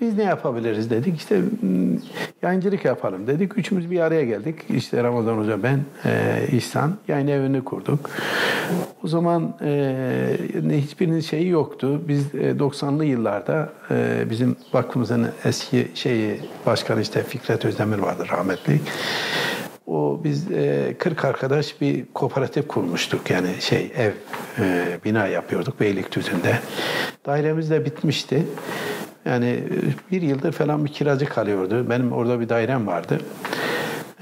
Biz 0.00 0.16
ne 0.16 0.22
yapabiliriz 0.22 0.90
dedik. 0.90 1.16
İşte 1.16 1.36
m, 1.62 1.98
yayıncılık 2.42 2.84
yapalım 2.84 3.26
dedik. 3.26 3.58
Üçümüz 3.58 3.90
bir 3.90 4.00
araya 4.00 4.24
geldik. 4.24 4.56
İşte 4.68 5.02
Ramazan 5.02 5.38
Hoca 5.38 5.62
ben, 5.62 5.80
e, 6.04 6.42
İhsan 6.52 6.94
yayın 7.08 7.26
evini 7.26 7.64
kurduk. 7.64 8.10
O 9.02 9.08
zaman 9.08 9.56
e, 9.64 10.36
hiçbirinin 10.70 11.20
şeyi 11.20 11.48
yoktu. 11.48 12.00
Biz 12.08 12.34
e, 12.34 12.50
90'lı 12.50 13.04
yıllarda 13.04 13.68
bizim 14.30 14.56
vakfımızın 14.72 15.28
eski 15.44 15.90
şeyi 15.94 16.40
başkanı 16.66 17.00
işte 17.00 17.22
Fikret 17.22 17.64
Özdemir 17.64 17.98
vardı 17.98 18.26
rahmetli. 18.32 18.80
O 19.86 20.20
biz 20.24 20.50
e, 20.52 20.94
40 20.98 21.24
arkadaş 21.24 21.80
bir 21.80 22.04
kooperatif 22.14 22.68
kurmuştuk 22.68 23.30
yani 23.30 23.48
şey 23.60 23.92
ev 23.96 24.12
e, 24.58 24.98
bina 25.04 25.26
yapıyorduk 25.26 25.80
Beylikdüzü'nde. 25.80 26.58
Dairemiz 27.26 27.70
de 27.70 27.84
bitmişti. 27.84 28.46
Yani 29.24 29.46
e, 29.46 30.12
bir 30.12 30.22
yıldır 30.22 30.52
falan 30.52 30.84
bir 30.84 30.92
kiracı 30.92 31.26
kalıyordu. 31.26 31.90
Benim 31.90 32.12
orada 32.12 32.40
bir 32.40 32.48
dairem 32.48 32.86
vardı. 32.86 33.20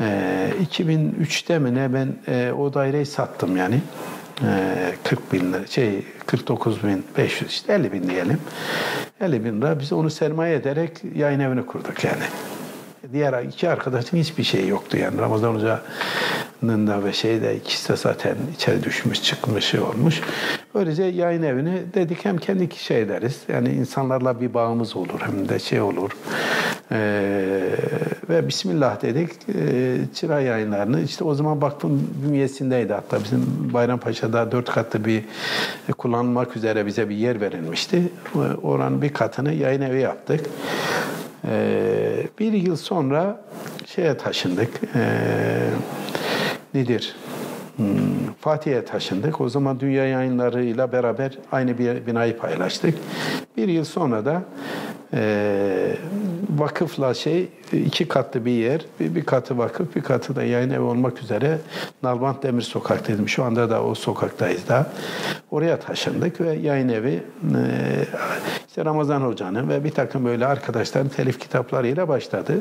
E, 0.01 0.51
2003'te 0.63 1.59
mi 1.59 1.75
ne 1.75 1.95
ben 1.95 2.09
e, 2.29 2.53
o 2.53 2.75
daireyi 2.75 3.07
sattım 3.07 3.57
yani. 3.57 3.81
E, 4.45 4.95
40 5.05 5.33
bin 5.33 5.53
lira, 5.53 5.67
şey 5.67 6.05
49 6.27 6.85
bin 6.85 7.05
500 7.19 7.51
işte 7.51 7.73
50 7.73 7.93
bin 7.93 8.11
diyelim. 8.11 8.41
50 9.21 9.45
bin 9.45 9.61
lira 9.63 9.81
biz 9.81 9.93
onu 9.93 10.11
sermaye 10.11 10.55
ederek 10.55 10.91
yayın 11.15 11.41
evini 11.41 11.67
kurduk 11.67 12.05
yani. 12.05 12.23
Diğer 13.13 13.43
iki 13.43 13.69
arkadaşın 13.69 14.17
hiçbir 14.17 14.45
şey 14.45 14.69
yoktu 14.69 14.97
yani. 14.97 15.19
Ramazan 15.19 15.55
Hoca'nın 15.55 16.87
da 16.87 17.05
ve 17.05 17.13
şeyde 17.13 17.57
ikisi 17.57 17.89
de 17.89 17.97
zaten 17.97 18.37
içeri 18.55 18.85
düşmüş, 18.85 19.23
çıkmış 19.23 19.75
olmuş. 19.75 20.21
Böylece 20.75 21.03
yayın 21.03 21.43
evini 21.43 21.83
dedik 21.95 22.25
hem 22.25 22.39
kendi 22.39 22.77
şey 22.77 23.03
ederiz. 23.03 23.41
Yani 23.49 23.69
insanlarla 23.69 24.41
bir 24.41 24.55
bağımız 24.55 24.97
olur 24.97 25.21
hem 25.21 25.49
de 25.49 25.59
şey 25.59 25.81
olur. 25.81 26.11
Ee, 26.93 27.71
ve 28.29 28.49
Bismillah 28.49 29.03
dedik. 29.03 29.31
Ee, 29.55 29.97
çıra 30.15 30.41
yayınlarını 30.41 31.01
işte 31.01 31.25
o 31.25 31.35
zaman 31.35 31.61
baktım 31.61 32.11
bünyesindeydi 32.27 32.93
hatta 32.93 33.25
bizim 33.25 33.71
Bayrampaşa'da 33.73 34.53
dört 34.53 34.71
katlı 34.71 35.05
bir 35.05 35.25
kullanılmak 35.99 36.57
üzere 36.57 36.87
bize 36.87 37.09
bir 37.09 37.17
yer 37.17 37.41
verilmişti. 37.41 38.03
Oranın 38.63 39.03
bir 39.03 39.13
katını 39.13 39.53
yayın 39.53 39.83
evi 39.83 40.01
yaptık. 40.01 40.41
Ee, 41.45 42.27
bir 42.39 42.53
yıl 42.53 42.77
sonra 42.77 43.41
şeye 43.87 44.17
taşındık. 44.17 44.71
Ee, 44.95 45.71
nedir? 46.75 47.17
Hmm, 47.77 47.87
Fatih'e 48.41 48.85
taşındık. 48.85 49.41
O 49.41 49.49
zaman 49.49 49.81
dünya 49.81 50.07
yayınlarıyla 50.07 50.93
beraber 50.93 51.39
aynı 51.53 51.79
bir 51.79 52.07
binayı 52.07 52.39
paylaştık. 52.39 52.95
Bir 53.57 53.69
yıl 53.69 53.85
sonra 53.85 54.25
da 54.25 54.43
e, 55.15 55.97
vakıfla 56.57 57.15
şey 57.15 57.49
iki 57.73 58.09
katlı 58.09 58.45
bir 58.45 58.51
yer, 58.51 58.81
bir, 59.01 59.15
bir 59.15 59.25
katı 59.25 59.59
vakıf, 59.59 59.97
bir 59.97 60.03
katı 60.03 60.37
da 60.37 60.43
yayın 60.43 60.71
evi 60.71 60.81
olmak 60.81 61.23
üzere 61.23 61.59
Nalbant 62.03 62.43
Demir 62.43 62.63
Sokak 62.63 63.09
dedim. 63.09 63.29
Şu 63.29 63.45
anda 63.45 63.71
da 63.71 63.85
o 63.85 63.95
sokaktayız 63.95 64.69
da. 64.69 64.87
Oraya 65.51 65.81
taşındık 65.81 66.41
ve 66.41 66.53
yayın 66.53 66.89
evi 66.89 67.23
e, 67.55 67.63
işte 68.79 68.91
Ramazan 68.91 69.21
Hoca'nın 69.21 69.69
ve 69.69 69.85
bir 69.85 69.91
takım 69.91 70.25
böyle 70.25 70.47
arkadaşların 70.47 71.09
telif 71.09 71.41
kitaplarıyla 71.41 72.09
başladı. 72.09 72.61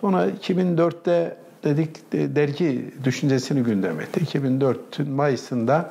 Sonra 0.00 0.26
2004'te 0.28 1.36
dedik 1.64 2.12
dergi 2.12 2.90
düşüncesini 3.04 3.62
gündem 3.62 4.00
etti. 4.00 4.20
2004'ün 4.20 5.10
Mayıs'ında 5.10 5.90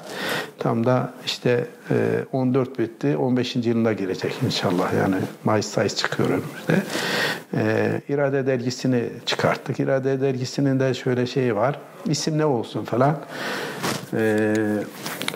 tam 0.59 0.85
da 0.85 1.13
işte 1.25 1.67
14 2.31 2.79
bitti. 2.79 3.17
15. 3.17 3.55
yılına 3.55 3.93
girecek 3.93 4.33
inşallah. 4.45 4.93
Yani 4.93 5.15
Mayıs 5.43 5.67
sayısı 5.67 5.95
çıkıyor 5.95 6.29
önümüzde. 6.29 6.83
İrade 8.09 8.47
dergisini 8.47 9.03
çıkarttık. 9.25 9.79
İrade 9.79 10.21
dergisinin 10.21 10.79
de 10.79 10.93
şöyle 10.93 11.27
şeyi 11.27 11.55
var. 11.55 11.79
İsim 12.05 12.37
ne 12.37 12.45
olsun 12.45 12.85
falan. 12.85 13.17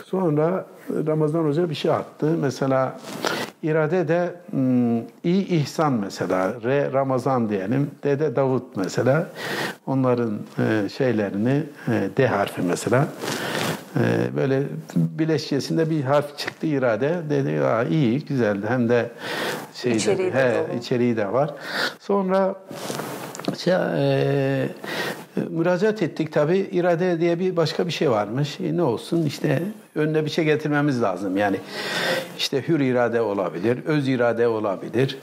Sonra 0.05 0.66
Ramazan 1.07 1.43
Hoca 1.43 1.70
bir 1.70 1.76
şey 1.76 1.91
attı. 1.91 2.26
Mesela 2.41 2.99
İrade 3.64 4.07
de 4.07 4.36
iyi 5.24 5.47
ihsan 5.47 5.93
mesela, 5.93 6.53
re 6.64 6.93
Ramazan 6.93 7.49
diyelim, 7.49 7.91
dede 8.03 8.36
Davut 8.36 8.78
mesela. 8.78 9.30
Onların 9.88 10.38
şeylerini, 10.97 11.64
D 12.18 12.28
harfi 12.28 12.62
mesela. 12.62 13.07
Böyle 14.36 14.64
bileşkesinde 14.95 15.89
bir 15.89 16.03
harf 16.03 16.38
çıktı 16.38 16.68
irade. 16.68 17.22
Dedi 17.30 17.62
Aa, 17.62 17.84
iyi, 17.84 18.26
güzeldi. 18.26 18.66
Hem 18.68 18.89
de 18.89 19.09
şeyde, 19.74 19.95
içeriği, 19.95 20.34
de 20.34 20.66
he, 20.72 20.78
içeriği 20.78 21.18
de 21.18 21.34
var. 21.34 21.53
Sonra 21.99 22.55
şey, 23.57 23.74
e, 23.74 24.70
müracaat 25.49 26.01
ettik 26.01 26.34
tabi 26.34 26.57
irade 26.57 27.20
diye 27.20 27.39
bir 27.39 27.57
başka 27.57 27.88
bir 27.88 27.91
şey 27.91 28.12
varmış. 28.12 28.59
E, 28.59 28.78
ne 28.78 28.82
olsun 28.82 29.26
işte 29.26 29.62
önüne 29.96 30.26
bir 30.26 30.30
şey 30.30 30.46
getirmemiz 30.46 31.02
lazım. 31.02 31.38
Yani 31.38 31.58
işte 32.38 32.68
hür 32.68 32.80
irade 32.80 33.22
olabilir, 33.22 33.80
öz 33.86 34.08
irade 34.08 34.48
olabilir. 34.48 35.18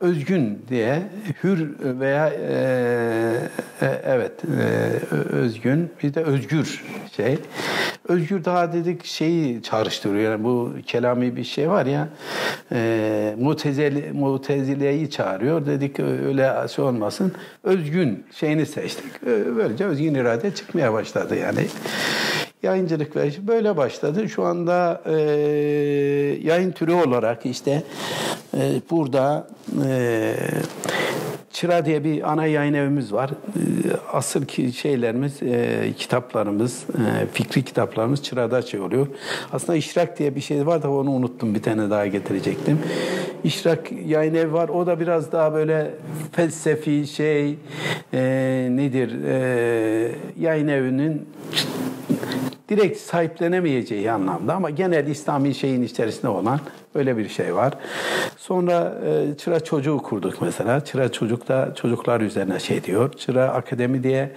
Özgün 0.00 0.62
diye 0.68 1.02
hür 1.44 1.68
veya 1.80 2.28
e, 2.28 2.60
e, 3.82 4.00
evet 4.04 4.32
e, 4.44 5.14
özgün 5.14 5.90
bir 6.02 6.14
de 6.14 6.22
özgür 6.22 6.84
şey. 7.16 7.38
Özgür 8.08 8.44
daha 8.44 8.72
dedik 8.72 9.04
şeyi 9.04 9.62
çağrıştırıyor. 9.62 10.32
Yani 10.32 10.44
bu 10.44 10.72
kelami 10.86 11.36
bir 11.36 11.44
şey 11.44 11.70
var 11.70 11.86
ya 11.86 12.08
e, 12.72 13.34
mutezile, 13.38 14.12
mutezileyi 14.12 15.10
çağırıyor. 15.10 15.66
Dedik 15.66 16.00
öyle 16.00 16.68
şey 16.68 16.84
olmasın. 16.84 17.32
Özgün 17.64 18.24
şeyini 18.32 18.66
seçtik. 18.66 19.22
Böylece 19.56 19.84
özgün 19.84 20.14
irade 20.14 20.54
çıkmaya 20.54 20.92
başladı 20.92 21.36
yani. 21.36 21.66
Yayıncılık 22.62 23.16
ve 23.16 23.30
böyle 23.46 23.76
başladı. 23.76 24.28
Şu 24.28 24.44
anda 24.44 25.02
e, 25.06 25.12
yayın 26.42 26.72
türü 26.72 26.92
olarak 26.92 27.46
işte 27.46 27.82
e, 28.56 28.80
burada 28.90 29.48
e, 29.86 30.34
Çıra 31.52 31.84
diye 31.84 32.04
bir 32.04 32.32
ana 32.32 32.46
yayın 32.46 32.74
evimiz 32.74 33.12
var. 33.12 33.30
Asıl 34.12 34.44
ki 34.44 34.72
şeylerimiz, 34.72 35.42
e, 35.42 35.92
kitaplarımız, 35.98 36.82
e, 36.82 37.26
fikri 37.32 37.64
kitaplarımız 37.64 38.22
Çıra'da 38.22 38.62
şey 38.62 38.80
oluyor. 38.80 39.06
Aslında 39.52 39.76
İşrak 39.76 40.18
diye 40.18 40.34
bir 40.34 40.40
şey 40.40 40.66
var 40.66 40.82
da 40.82 40.90
onu 40.90 41.10
unuttum. 41.10 41.54
Bir 41.54 41.62
tane 41.62 41.90
daha 41.90 42.06
getirecektim. 42.06 42.78
İşrak 43.44 43.92
yayın 44.06 44.34
evi 44.34 44.52
var. 44.52 44.68
O 44.68 44.86
da 44.86 45.00
biraz 45.00 45.32
daha 45.32 45.54
böyle 45.54 45.90
felsefi 46.32 47.06
şey 47.06 47.56
e, 48.14 48.20
nedir? 48.70 49.24
E, 49.24 50.12
yayın 50.40 50.68
evinin 50.68 51.28
direkt 52.70 52.98
sahiplenemeyeceği 52.98 54.10
anlamda 54.10 54.54
ama 54.54 54.70
genel 54.70 55.06
İslami 55.06 55.54
şeyin 55.54 55.82
içerisinde 55.82 56.28
olan 56.28 56.60
öyle 56.94 57.16
bir 57.16 57.28
şey 57.28 57.54
var. 57.54 57.74
Sonra 58.36 58.94
e, 59.06 59.36
Çıra 59.36 59.60
Çocuğu 59.60 59.98
kurduk 59.98 60.42
mesela. 60.42 60.84
Çıra 60.84 61.12
Çocuk'ta 61.12 61.74
çocuklar 61.74 62.20
üzerine 62.20 62.60
şey 62.60 62.84
diyor. 62.84 63.12
Çıra 63.12 63.48
Akademi 63.48 64.02
diye 64.02 64.30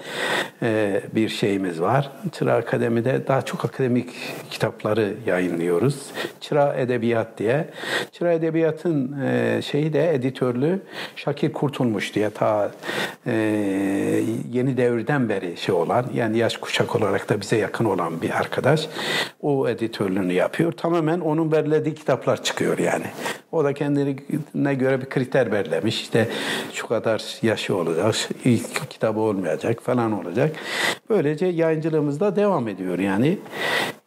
e, 0.61 1.01
bir 1.15 1.29
şeyimiz 1.29 1.81
var. 1.81 2.11
Çıra 2.31 2.53
Akademi'de 2.53 3.27
daha 3.27 3.41
çok 3.41 3.65
akademik 3.65 4.09
kitapları 4.51 5.13
yayınlıyoruz. 5.25 6.11
Çıra 6.41 6.73
Edebiyat 6.73 7.37
diye. 7.37 7.69
Çıra 8.11 8.33
Edebiyat'ın 8.33 9.21
e, 9.21 9.61
şeyi 9.61 9.93
de 9.93 10.13
editörlüğü 10.13 10.79
Şakir 11.15 11.53
Kurtulmuş 11.53 12.15
diye 12.15 12.29
ta 12.29 12.71
e, 13.27 13.33
yeni 14.51 14.77
devirden 14.77 15.29
beri 15.29 15.57
şey 15.57 15.75
olan 15.75 16.05
yani 16.13 16.37
yaş 16.37 16.57
kuşak 16.57 16.95
olarak 16.95 17.29
da 17.29 17.41
bize 17.41 17.57
yakın 17.57 17.85
olan 17.85 18.21
bir 18.21 18.29
arkadaş. 18.29 18.87
O 19.41 19.69
editörlüğünü 19.69 20.33
yapıyor. 20.33 20.71
Tamamen 20.71 21.19
onun 21.19 21.51
belirlediği 21.51 21.95
kitaplar 21.95 22.42
çıkıyor 22.43 22.77
yani. 22.77 23.05
O 23.51 23.63
da 23.63 23.73
kendine 23.73 24.73
göre 24.73 25.01
bir 25.01 25.09
kriter 25.09 25.51
belirlemiş. 25.51 26.01
İşte 26.01 26.27
şu 26.73 26.87
kadar 26.87 27.23
yaşı 27.41 27.75
olacak, 27.75 28.15
ilk 28.45 28.89
kitabı 28.89 29.19
olmayacak 29.19 29.83
falan 29.83 30.11
olacak. 30.11 30.55
Böylece 31.09 31.45
yayıncılığımız 31.45 32.19
da 32.19 32.35
devam 32.35 32.67
ediyor 32.67 32.99
yani. 32.99 33.37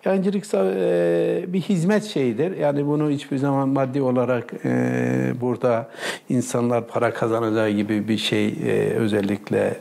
Yayıncılık 0.04 0.44
e, 0.54 1.44
bir 1.48 1.60
hizmet 1.60 2.04
şeyidir. 2.04 2.56
Yani 2.56 2.86
bunu 2.86 3.10
hiçbir 3.10 3.36
zaman 3.36 3.68
maddi 3.68 4.02
olarak 4.02 4.52
e, 4.64 5.32
burada 5.40 5.88
insanlar 6.28 6.86
para 6.86 7.14
kazanacağı 7.14 7.70
gibi 7.70 8.08
bir 8.08 8.18
şey 8.18 8.46
e, 8.48 8.94
özellikle 8.96 9.76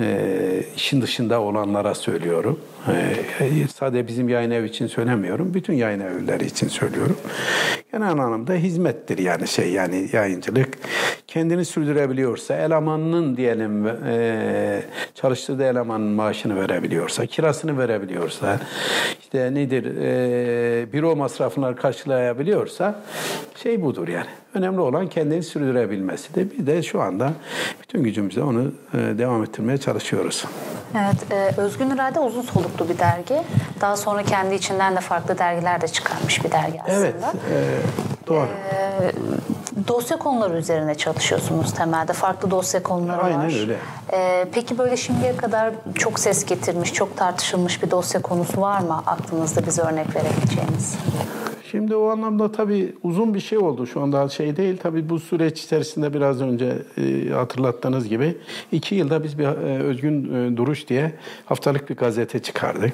e, 0.00 0.62
işin 0.76 1.02
dışında 1.02 1.40
olanlara 1.40 1.94
söylüyorum. 1.94 2.60
E, 3.40 3.68
sadece 3.74 4.08
bizim 4.08 4.28
yayın 4.28 4.50
evi 4.50 4.66
için 4.66 4.86
söylemiyorum. 4.86 5.54
Bütün 5.54 5.74
yayın 5.74 6.00
evleri 6.00 6.46
için 6.46 6.68
söylüyorum. 6.68 7.16
Genel 7.92 8.08
anlamda 8.10 8.54
hizmettir 8.54 9.18
yani 9.18 9.48
şey 9.48 9.72
yani 9.72 10.08
yayıncılık. 10.12 10.78
Kendini 11.26 11.64
sürdürebiliyorsa, 11.64 12.54
elemanının 12.54 13.36
diyelim 13.36 13.86
e, 13.86 14.82
çalıştığı 15.14 15.62
elemanın 15.62 16.06
maaşını 16.06 16.60
verebiliyorsa, 16.60 17.26
kirasını 17.26 17.78
verebiliyorsa, 17.78 18.60
işte 19.20 19.54
nedir 19.54 19.84
e, 19.84 20.92
büro 20.92 21.16
masrafları 21.16 21.76
karşılayabiliyorsa 21.76 23.02
şey 23.62 23.82
budur 23.82 24.08
yani. 24.08 24.39
Önemli 24.54 24.80
olan 24.80 25.06
kendini 25.06 25.42
sürdürebilmesi 25.42 26.34
de 26.34 26.50
bir 26.50 26.66
de 26.66 26.82
şu 26.82 27.02
anda 27.02 27.32
bütün 27.82 28.02
gücümüzle 28.02 28.42
onu 28.42 28.62
e, 28.94 28.98
devam 29.18 29.42
ettirmeye 29.42 29.78
çalışıyoruz. 29.78 30.44
Evet, 30.94 31.32
e, 31.32 31.60
Özgün 31.60 31.90
İrade 31.90 32.20
uzun 32.20 32.42
soluklu 32.42 32.88
bir 32.88 32.98
dergi. 32.98 33.42
Daha 33.80 33.96
sonra 33.96 34.22
kendi 34.22 34.54
içinden 34.54 34.96
de 34.96 35.00
farklı 35.00 35.38
dergiler 35.38 35.80
de 35.80 35.88
çıkarmış 35.88 36.44
bir 36.44 36.50
dergi 36.50 36.82
aslında. 36.82 36.96
Evet, 36.98 37.14
e, 37.52 38.26
doğru. 38.26 38.48
E, 38.72 39.12
dosya 39.88 40.16
konuları 40.16 40.58
üzerine 40.58 40.94
çalışıyorsunuz 40.94 41.74
temelde. 41.74 42.12
Farklı 42.12 42.50
dosya 42.50 42.82
konuları 42.82 43.22
Aynen 43.22 43.38
var. 43.38 43.44
Aynen 43.44 43.60
öyle. 43.60 43.76
E, 44.12 44.46
peki 44.52 44.78
böyle 44.78 44.96
şimdiye 44.96 45.36
kadar 45.36 45.72
çok 45.94 46.18
ses 46.18 46.44
getirmiş, 46.44 46.92
çok 46.92 47.16
tartışılmış 47.16 47.82
bir 47.82 47.90
dosya 47.90 48.22
konusu 48.22 48.60
var 48.60 48.80
mı 48.80 49.02
aklınızda 49.06 49.66
bize 49.66 49.82
örnek 49.82 50.16
verebileceğiniz? 50.16 50.94
Şimdi 51.70 51.96
o 51.96 52.08
anlamda 52.08 52.52
tabii 52.52 52.94
uzun 53.02 53.34
bir 53.34 53.40
şey 53.40 53.58
oldu 53.58 53.86
şu 53.86 54.00
anda 54.00 54.28
şey 54.28 54.56
değil. 54.56 54.76
Tabii 54.82 55.08
bu 55.08 55.18
süreç 55.18 55.64
içerisinde 55.64 56.14
biraz 56.14 56.40
önce 56.42 56.78
e, 56.98 57.28
hatırlattığınız 57.28 58.08
gibi 58.08 58.36
iki 58.72 58.94
yılda 58.94 59.24
biz 59.24 59.38
bir 59.38 59.44
e, 59.44 59.82
Özgün 59.82 60.34
e, 60.34 60.56
Duruş 60.56 60.88
diye 60.88 61.12
haftalık 61.44 61.90
bir 61.90 61.96
gazete 61.96 62.38
çıkardık. 62.38 62.92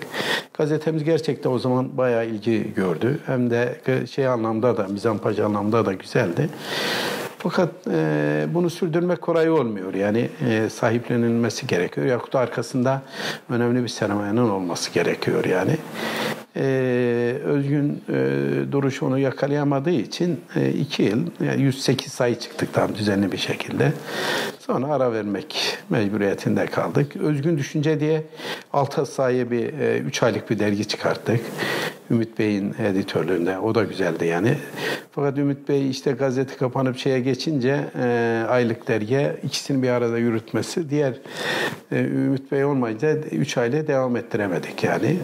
Gazetemiz 0.55 1.05
gerçekten 1.05 1.51
o 1.51 1.59
zaman 1.59 1.99
bayağı 1.99 2.27
ilgi 2.27 2.75
gördü. 2.75 3.19
Hem 3.27 3.51
de 3.51 3.81
şey 4.11 4.27
anlamda 4.27 4.77
da 4.77 4.89
mizampaj 4.89 5.41
anlamda 5.41 5.87
da 5.87 5.93
güzeldi. 5.93 6.49
Fakat 7.49 7.71
e, 7.91 8.47
bunu 8.55 8.71
sürdürmek 8.71 9.21
kolay 9.21 9.51
olmuyor. 9.51 9.95
Yani 9.95 10.29
e, 10.49 10.69
sahiplenilmesi 10.71 11.67
gerekiyor. 11.67 12.07
Yahut 12.07 12.33
da 12.33 12.39
arkasında 12.39 13.03
önemli 13.51 13.83
bir 13.83 13.89
sermayenin 13.89 14.37
olması 14.37 14.93
gerekiyor 14.93 15.45
yani. 15.45 15.77
E, 16.57 16.63
özgün 17.45 18.03
e, 18.09 18.73
duruş 18.73 19.03
onu 19.03 19.19
yakalayamadığı 19.19 19.91
için 19.91 20.41
e, 20.57 20.71
iki 20.71 21.03
yıl, 21.03 21.27
yani 21.41 21.63
108 21.63 22.13
sayı 22.13 22.39
çıktıktan 22.39 22.95
düzenli 22.95 23.33
bir 23.33 23.39
şekilde. 23.39 23.93
Sonra 24.59 24.87
ara 24.87 25.13
vermek 25.13 25.79
mecburiyetinde 25.91 26.67
kaldık. 26.67 27.17
Özgün 27.17 27.59
Düşünce 27.59 28.01
diye 28.01 28.23
6 28.73 29.07
sayı 29.07 29.51
bir, 29.51 29.67
3 30.05 30.23
e, 30.23 30.27
aylık 30.27 30.51
bir 30.51 30.59
dergi 30.59 30.89
çıkarttık. 30.89 31.41
Ümit 32.11 32.39
Bey'in 32.39 32.75
editörlüğünde. 32.79 33.59
O 33.59 33.75
da 33.75 33.85
güzeldi 33.85 34.27
yani. 34.27 34.55
Fakat 35.11 35.39
Ümit 35.39 35.69
Bey 35.69 35.91
işte 35.91 36.13
gazete 36.13 36.57
kapanıp 36.57 36.99
şeye 36.99 37.21
geçince 37.21 37.85
e, 37.99 38.45
aylık 38.49 38.89
dergiye 38.89 39.37
ikisini 39.45 39.83
bir 39.83 39.89
arada 39.89 40.19
yürütmesi. 40.19 40.91
Diğer 40.91 41.15
e, 41.93 42.01
Ümit 42.01 42.53
Bey 42.53 42.65
olmayınca 42.65 43.17
3 43.17 43.59
ayla 43.59 43.87
devam 43.87 44.17
ettiremedik 44.17 44.85
yani. 44.85 45.17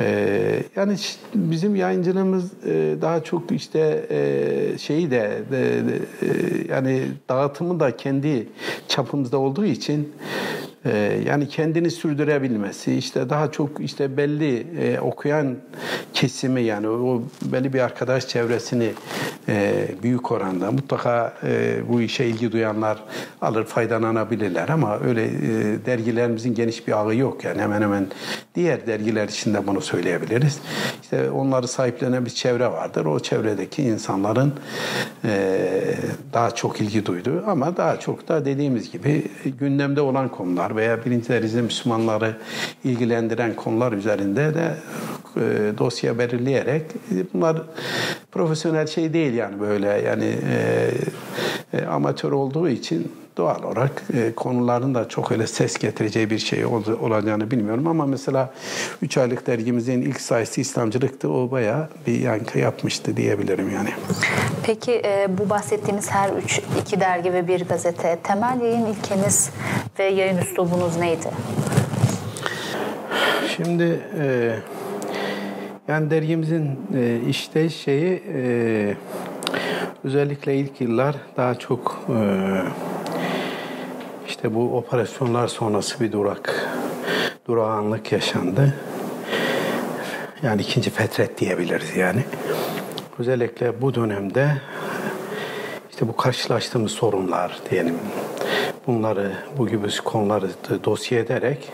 Ee, 0.00 0.62
yani 0.76 0.96
bizim 1.34 1.76
yayıncılığımız 1.76 2.52
e, 2.66 2.96
daha 3.02 3.24
çok 3.24 3.52
işte 3.52 4.06
e, 4.10 4.78
şeyi 4.78 5.10
de, 5.10 5.42
de, 5.50 5.62
de 5.62 5.98
e, 6.22 6.28
yani 6.72 7.02
dağıtımı 7.28 7.80
da 7.80 7.96
kendi 7.96 8.48
çapımızda 8.88 9.38
olduğu 9.38 9.64
için 9.64 10.12
yani 11.26 11.48
kendini 11.48 11.90
sürdürebilmesi, 11.90 12.94
işte 12.94 13.30
daha 13.30 13.52
çok 13.52 13.80
işte 13.80 14.16
belli 14.16 14.66
e, 14.80 15.00
okuyan 15.00 15.56
kesimi 16.14 16.62
yani 16.62 16.88
o 16.88 17.22
belli 17.42 17.72
bir 17.72 17.80
arkadaş 17.80 18.28
çevresini 18.28 18.90
e, 19.48 19.88
büyük 20.02 20.32
oranda 20.32 20.72
mutlaka 20.72 21.34
e, 21.42 21.76
bu 21.88 22.00
işe 22.00 22.24
ilgi 22.24 22.52
duyanlar 22.52 23.04
alır 23.42 23.64
faydalanabilirler 23.64 24.68
ama 24.68 24.98
öyle 24.98 25.24
e, 25.24 25.30
dergilerimizin 25.86 26.54
geniş 26.54 26.88
bir 26.88 26.92
ağı 26.92 27.16
yok 27.16 27.44
yani 27.44 27.62
hemen 27.62 27.82
hemen 27.82 28.06
diğer 28.54 28.86
dergiler 28.86 29.28
içinde 29.28 29.66
bunu 29.66 29.80
söyleyebiliriz. 29.80 30.60
İşte 31.02 31.30
onları 31.30 31.68
sahiplenen 31.68 32.24
bir 32.24 32.30
çevre 32.30 32.66
vardır. 32.66 33.04
O 33.04 33.20
çevredeki 33.20 33.82
insanların 33.82 34.54
e, 35.24 35.58
daha 36.32 36.50
çok 36.50 36.80
ilgi 36.80 37.06
duyduğu 37.06 37.44
ama 37.46 37.76
daha 37.76 38.00
çok 38.00 38.28
da 38.28 38.44
dediğimiz 38.44 38.92
gibi 38.92 39.24
gündemde 39.58 40.00
olan 40.00 40.28
konular 40.28 40.75
veya 40.76 41.04
birinci 41.04 41.28
derecede 41.28 41.62
Müslümanları 41.62 42.36
ilgilendiren 42.84 43.56
konular 43.56 43.92
üzerinde 43.92 44.54
de 44.54 44.74
e, 45.36 45.78
dosya 45.78 46.18
belirleyerek 46.18 46.82
bunlar 47.34 47.62
profesyonel 48.32 48.86
şey 48.86 49.12
değil 49.12 49.34
yani 49.34 49.60
böyle. 49.60 49.86
Yani 49.86 50.34
e, 50.52 50.90
e, 51.72 51.84
amatör 51.86 52.32
olduğu 52.32 52.68
için 52.68 53.12
doğal 53.36 53.62
olarak 53.62 54.02
e, 54.14 54.32
konuların 54.34 54.94
da 54.94 55.08
çok 55.08 55.32
öyle 55.32 55.46
ses 55.46 55.78
getireceği 55.78 56.30
bir 56.30 56.38
şey 56.38 56.66
ol, 56.66 56.82
olacağını 57.00 57.50
bilmiyorum 57.50 57.86
ama 57.86 58.06
mesela 58.06 58.50
3 59.02 59.18
aylık 59.18 59.46
dergimizin 59.46 60.02
ilk 60.02 60.20
sayısı 60.20 60.60
İslamcılıktı. 60.60 61.32
O 61.32 61.50
bayağı 61.50 61.88
bir 62.06 62.20
yankı 62.20 62.58
yapmıştı 62.58 63.16
diyebilirim 63.16 63.70
yani. 63.70 63.90
Peki 64.62 64.92
e, 65.04 65.28
bu 65.38 65.50
bahsettiğimiz 65.50 66.10
her 66.10 66.30
üç, 66.30 66.60
iki 66.80 67.00
dergi 67.00 67.32
ve 67.32 67.48
bir 67.48 67.68
gazete 67.68 68.18
temel 68.22 68.60
yayın 68.60 68.86
ilkeniz 68.86 69.50
ve 69.98 70.04
yayın 70.04 70.38
üslubunuz 70.38 70.96
neydi? 70.96 71.28
Şimdi 73.56 74.00
e, 74.20 74.56
yani 75.88 76.10
dergimizin 76.10 76.80
e, 76.94 77.20
işte 77.28 77.68
şeyi 77.68 78.22
e, 78.34 78.94
özellikle 80.04 80.56
ilk 80.56 80.80
yıllar 80.80 81.16
daha 81.36 81.54
çok 81.54 82.00
e, 82.08 82.16
işte 84.28 84.54
bu 84.54 84.76
operasyonlar 84.76 85.48
sonrası 85.48 86.00
bir 86.00 86.12
durak, 86.12 86.68
durağanlık 87.46 88.12
yaşandı. 88.12 88.74
Yani 90.42 90.62
ikinci 90.62 90.90
fetret 90.90 91.40
diyebiliriz 91.40 91.96
yani. 91.96 92.24
Özellikle 93.18 93.82
bu 93.82 93.94
dönemde 93.94 94.56
işte 95.90 96.08
bu 96.08 96.16
karşılaştığımız 96.16 96.92
sorunlar 96.92 97.60
diyelim 97.70 97.98
bunları 98.86 99.32
bu 99.58 99.68
gibi 99.68 99.88
konuları 100.04 100.50
dosya 100.84 101.18
ederek 101.18 101.72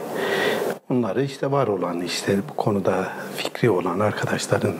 bunları 0.89 1.25
işte 1.25 1.51
var 1.51 1.67
olan 1.67 2.01
işte 2.01 2.39
bu 2.51 2.57
konuda 2.57 3.09
fikri 3.37 3.71
olan 3.71 4.01
arkadaşların 4.01 4.75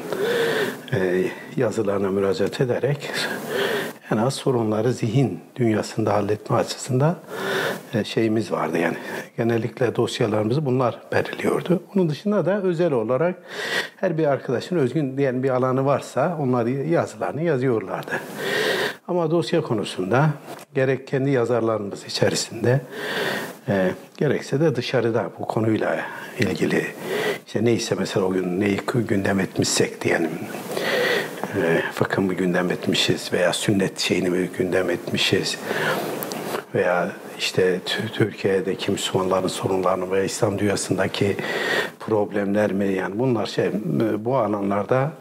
e, 0.93 1.25
yazılarına 1.57 2.11
müracaat 2.11 2.61
ederek 2.61 3.11
en 4.13 4.17
az 4.17 4.35
sorunları 4.35 4.93
zihin 4.93 5.41
dünyasında 5.57 6.15
halletme 6.15 6.57
açısından 6.57 7.17
e, 7.95 8.05
şeyimiz 8.05 8.53
vardı 8.53 8.79
yani. 8.79 8.97
Genellikle 9.37 9.97
dosyalarımızı 9.97 10.67
bunlar 10.67 10.99
belirliyordu. 11.13 11.83
Onun 11.95 12.09
dışında 12.09 12.47
da 12.47 12.63
özel 12.63 12.93
olarak 12.93 13.35
her 13.97 14.19
bir 14.19 14.27
arkadaşın 14.27 14.77
özgün 14.77 15.17
diyen 15.17 15.43
bir 15.43 15.51
alanı 15.51 15.85
varsa 15.85 16.37
onlar 16.41 16.67
yazılarını 16.67 17.43
yazıyorlardı. 17.43 18.21
Ama 19.09 19.31
dosya 19.31 19.63
konusunda 19.63 20.31
gerek 20.75 21.07
kendi 21.07 21.31
yazarlarımız 21.31 22.05
içerisinde 22.05 22.81
e, 23.69 23.91
gerekse 24.17 24.61
de 24.61 24.77
dışarıda 24.77 25.31
bu 25.39 25.47
konuyla 25.47 26.01
ilgili 26.39 26.87
işte 27.47 27.65
neyse 27.65 27.95
mesela 27.99 28.27
o 28.27 28.33
gün 28.33 28.61
neyi 28.61 28.81
gündem 28.95 29.41
etmişsek 29.41 30.01
diyelim 30.01 30.31
e, 31.57 31.83
fıkıh 31.95 32.23
mı 32.23 32.35
gündem 32.35 32.71
etmişiz 32.71 33.33
veya 33.33 33.53
sünnet 33.53 33.99
şeyini 33.99 34.31
mi 34.31 34.51
gündem 34.59 34.91
etmişiz 34.91 35.59
veya 36.75 37.13
işte 37.43 37.81
Türkiye'deki 38.13 38.91
Müslümanların 38.91 39.49
sorunlarını 39.49 40.11
veya 40.11 40.25
İslam 40.25 40.59
dünyasındaki 40.59 41.37
problemler 42.01 42.73
mi 42.73 42.93
yani 42.93 43.19
bunlar 43.19 43.47
şey 43.47 43.71
bu 44.19 44.37
alanlarda 44.37 45.13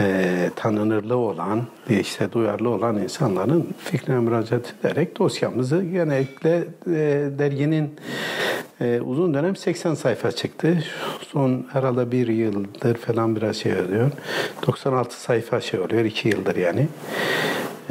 e, 0.00 0.50
tanınırlığı 0.56 1.16
olan 1.16 1.66
işte 1.88 2.32
duyarlı 2.32 2.68
olan 2.68 2.98
insanların 2.98 3.74
fikrine 3.78 4.18
müracaat 4.18 4.74
ederek 4.80 5.18
dosyamızı 5.18 5.82
genellikle 5.82 6.64
e, 6.86 7.28
derginin 7.38 7.94
e, 8.80 9.00
uzun 9.00 9.34
dönem 9.34 9.56
80 9.56 9.94
sayfa 9.94 10.32
çıktı. 10.32 10.84
Son 11.32 11.66
herhalde 11.72 12.12
bir 12.12 12.28
yıldır 12.28 12.96
falan 12.96 13.36
biraz 13.36 13.56
şey 13.56 13.72
oluyor. 13.80 14.10
96 14.66 15.20
sayfa 15.20 15.60
şey 15.60 15.80
oluyor. 15.80 16.04
iki 16.04 16.28
yıldır 16.28 16.56
yani. 16.56 16.88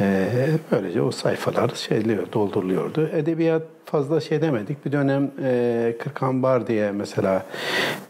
E, 0.00 0.26
böylece 0.72 1.02
o 1.02 1.10
sayfalar 1.10 1.68
şeyliyor, 1.74 2.32
dolduruluyordu. 2.32 3.08
Edebiyat 3.12 3.62
fazla 3.84 4.20
şey 4.20 4.42
demedik. 4.42 4.86
Bir 4.86 4.92
dönem 4.92 5.30
e, 5.44 5.94
Kırkambar 5.98 6.66
diye 6.66 6.92
mesela 6.92 7.46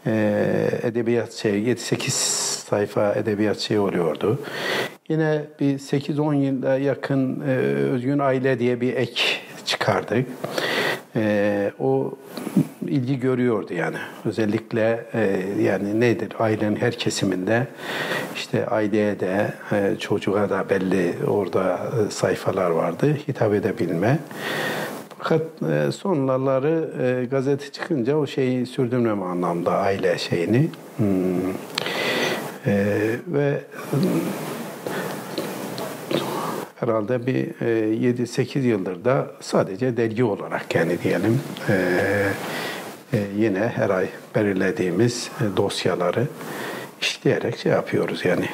e, 0.05 0.69
edebiyat 0.83 1.33
şey 1.33 1.63
7-8 1.63 2.09
sayfa 2.69 3.13
edebiyat 3.13 3.59
şey 3.59 3.79
oluyordu. 3.79 4.39
Yine 5.09 5.41
bir 5.59 5.79
8-10 5.79 6.35
yılda 6.35 6.77
yakın 6.77 7.41
e, 7.47 7.55
Özgün 7.93 8.19
Aile 8.19 8.59
diye 8.59 8.81
bir 8.81 8.95
ek 8.95 9.21
çıkardık. 9.65 10.27
e, 11.15 11.71
o 11.79 12.13
ilgi 12.87 13.19
görüyordu 13.19 13.73
yani. 13.73 13.97
Özellikle 14.25 15.05
e, 15.13 15.43
yani 15.61 15.99
nedir 15.99 16.29
ailenin 16.39 16.75
her 16.75 16.93
kesiminde 16.93 17.67
işte 18.35 18.65
aileye 18.65 19.19
de 19.19 19.53
e, 19.71 19.95
çocuğa 19.99 20.49
da 20.49 20.69
belli 20.69 21.13
orada 21.27 21.79
e, 22.07 22.11
sayfalar 22.11 22.69
vardı 22.69 23.17
hitap 23.27 23.53
edebilme. 23.53 24.19
Fakat 25.17 25.41
e, 25.71 25.91
sonraları 25.91 26.89
e, 27.03 27.25
gazete 27.25 27.71
çıkınca 27.71 28.15
o 28.15 28.27
şeyi 28.27 28.65
sürdürmeme 28.65 29.25
anlamda 29.25 29.77
aile 29.77 30.17
şeyini 30.17 30.69
hmm. 30.97 31.49
e, 32.65 32.75
ve 33.27 33.61
herhalde 36.75 37.25
bir 37.25 37.45
7-8 37.45 38.59
e, 38.59 38.61
yıldır 38.61 39.05
da 39.05 39.27
sadece 39.41 39.97
dergi 39.97 40.23
olarak 40.23 40.75
yani 40.75 40.97
diyelim 41.03 41.41
e, 41.69 41.75
yine 43.37 43.59
her 43.75 43.89
ay 43.89 44.09
belirlediğimiz 44.35 45.31
dosyaları 45.57 46.27
işleyerek 47.01 47.57
şey 47.57 47.71
yapıyoruz 47.71 48.25
yani. 48.25 48.49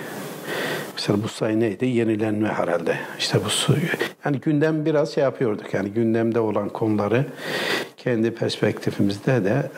Mesela 1.02 1.23
bu 1.23 1.28
sayı 1.28 1.60
neydi? 1.60 1.86
Yenilenme 1.86 2.48
herhalde. 2.48 2.98
İşte 3.19 3.45
bu 3.45 3.49
suyu. 3.49 3.80
Yani 4.26 4.40
gündem 4.40 4.86
biraz 4.86 5.14
şey 5.14 5.23
yapıyorduk. 5.23 5.73
Yani 5.73 5.90
gündemde 5.90 6.40
olan 6.40 6.69
konuları 6.69 7.26
kendi 7.98 8.32
perspektifimizde 8.32 9.44
de 9.45 9.72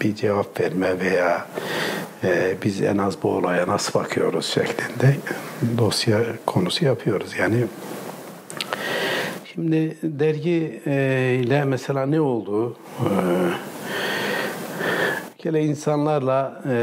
bir 0.00 0.14
cevap 0.14 0.60
verme 0.60 1.00
veya 1.00 1.46
e, 2.24 2.54
biz 2.64 2.82
en 2.82 2.98
az 2.98 3.22
bu 3.22 3.30
olaya 3.30 3.68
nasıl 3.68 4.00
bakıyoruz 4.00 4.46
şeklinde 4.46 5.16
dosya 5.78 6.18
konusu 6.46 6.84
yapıyoruz. 6.84 7.36
Yani 7.38 7.64
şimdi 9.52 9.96
dergi 10.02 10.82
e, 10.86 11.64
mesela 11.66 12.06
ne 12.06 12.20
oldu? 12.20 12.76
E, 13.00 13.08
kere 15.42 15.64
insanlarla 15.64 16.62
e, 16.68 16.74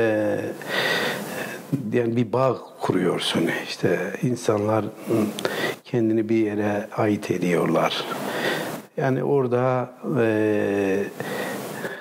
yani 1.94 2.16
bir 2.16 2.34
bağ 2.34 2.58
kuruyorsun. 2.82 3.50
İşte 3.68 4.14
insanlar 4.24 4.86
kendini 5.84 6.30
bir 6.30 6.36
yere 6.36 6.88
ait 6.98 7.32
ediyorlar. 7.32 8.06
Yani 8.98 9.24
orada 9.24 9.92
e, 10.20 11.04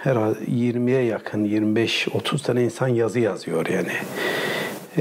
herhalde 0.02 0.39
20'ye 0.39 1.02
yakın, 1.02 1.44
25-30 1.44 2.43
tane 2.43 2.64
insan 2.64 2.89
yazı 2.89 3.20
yazıyor 3.20 3.66
yani. 3.66 3.93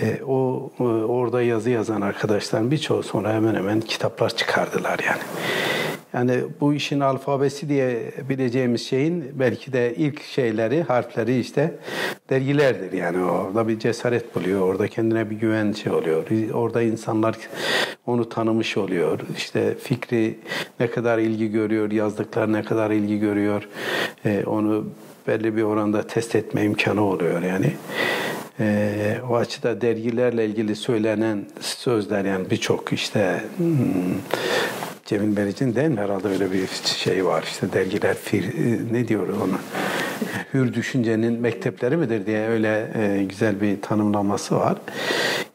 E, 0.01 0.23
o 0.23 0.71
e, 0.79 0.83
orada 0.83 1.41
yazı 1.41 1.69
yazan 1.69 2.01
arkadaşların 2.01 2.71
birçoğu 2.71 3.03
sonra 3.03 3.33
hemen 3.33 3.55
hemen 3.55 3.81
kitaplar 3.81 4.29
çıkardılar 4.29 4.99
yani. 5.05 5.21
Yani 6.17 6.39
bu 6.61 6.73
işin 6.73 6.99
alfabesi 6.99 7.69
diye 7.69 8.11
bileceğimiz 8.29 8.87
şeyin 8.87 9.25
belki 9.33 9.73
de 9.73 9.95
ilk 9.95 10.23
şeyleri, 10.23 10.83
harfleri 10.83 11.39
işte 11.39 11.75
dergilerdir. 12.29 12.91
Yani 12.91 13.23
orada 13.23 13.67
bir 13.67 13.79
cesaret 13.79 14.35
buluyor, 14.35 14.61
orada 14.61 14.87
kendine 14.87 15.29
bir 15.29 15.35
güven 15.35 15.71
şey 15.71 15.91
oluyor. 15.91 16.23
Orada 16.53 16.81
insanlar 16.81 17.37
onu 18.05 18.29
tanımış 18.29 18.77
oluyor. 18.77 19.19
İşte 19.37 19.75
fikri 19.75 20.39
ne 20.79 20.87
kadar 20.91 21.17
ilgi 21.17 21.51
görüyor, 21.51 21.91
yazdıklar 21.91 22.53
ne 22.53 22.63
kadar 22.63 22.91
ilgi 22.91 23.19
görüyor. 23.19 23.67
E, 24.25 24.43
onu 24.45 24.85
belli 25.27 25.55
bir 25.55 25.63
oranda 25.63 26.07
test 26.07 26.35
etme 26.35 26.63
imkanı 26.63 27.01
oluyor 27.01 27.41
yani. 27.41 27.73
E, 28.59 29.17
o 29.29 29.35
açıda 29.35 29.81
dergilerle 29.81 30.45
ilgili 30.45 30.75
söylenen 30.75 31.45
sözler 31.59 32.25
yani 32.25 32.49
birçok 32.49 32.93
işte 32.93 33.43
hmm, 33.57 33.67
Cemil 35.07 35.37
Meriç'in 35.37 35.75
değil 35.75 35.89
mi? 35.89 35.99
Herhalde 35.99 36.27
öyle 36.27 36.51
bir 36.51 36.67
şey 36.85 37.25
var. 37.25 37.43
İşte 37.43 37.73
dergiler 37.73 38.15
fir, 38.15 38.43
e, 38.43 38.93
ne 38.93 39.07
diyor 39.07 39.27
ona? 39.27 39.57
Hür 40.53 40.73
düşüncenin 40.73 41.41
mektepleri 41.41 41.97
midir 41.97 42.25
diye 42.25 42.47
öyle 42.47 42.91
e, 42.95 43.23
güzel 43.23 43.61
bir 43.61 43.81
tanımlaması 43.81 44.55
var. 44.55 44.77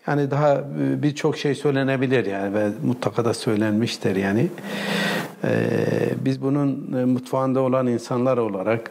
Yani 0.07 0.31
daha 0.31 0.55
e, 0.55 1.03
birçok 1.03 1.39
şey 1.39 1.55
söylenebilir 1.55 2.27
yani 2.27 2.55
ve 2.55 2.69
mutlaka 2.87 3.25
da 3.25 3.35
söylenmiştir 3.35 4.17
yani. 4.17 4.49
Biz 6.25 6.43
bunun 6.43 6.69
mutfağında 7.09 7.61
olan 7.61 7.87
insanlar 7.87 8.37
olarak 8.37 8.91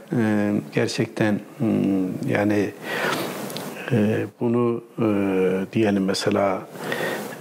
gerçekten 0.73 1.39
hmm, 1.57 2.29
yani 2.29 2.69
bunu 4.39 4.83
diyelim 5.73 6.05
mesela 6.05 6.61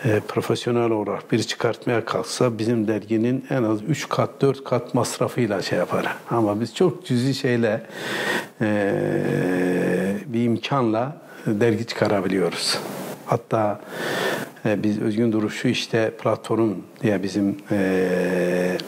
e, 0.04 0.20
profesyonel 0.28 0.90
olarak 0.90 1.32
biri 1.32 1.46
çıkartmaya 1.46 2.04
kalksa 2.04 2.58
bizim 2.58 2.88
derginin 2.88 3.44
en 3.50 3.62
az 3.62 3.82
3 3.82 4.08
kat 4.08 4.40
4 4.40 4.64
kat 4.64 4.94
masrafıyla 4.94 5.62
şey 5.62 5.78
yapar. 5.78 6.16
Ama 6.30 6.60
biz 6.60 6.74
çok 6.74 7.06
cüzi 7.06 7.34
şeyle 7.34 7.82
e, 8.60 8.66
bir 10.26 10.44
imkanla 10.44 11.16
dergi 11.46 11.86
çıkarabiliyoruz. 11.86 12.78
Hatta 13.26 13.80
e, 14.66 14.82
biz 14.82 15.00
Özgün 15.00 15.32
Duruşu 15.32 15.68
işte 15.68 16.10
platform 16.22 16.72
diye 17.02 17.22
bizim 17.22 17.56
e, 17.70 18.78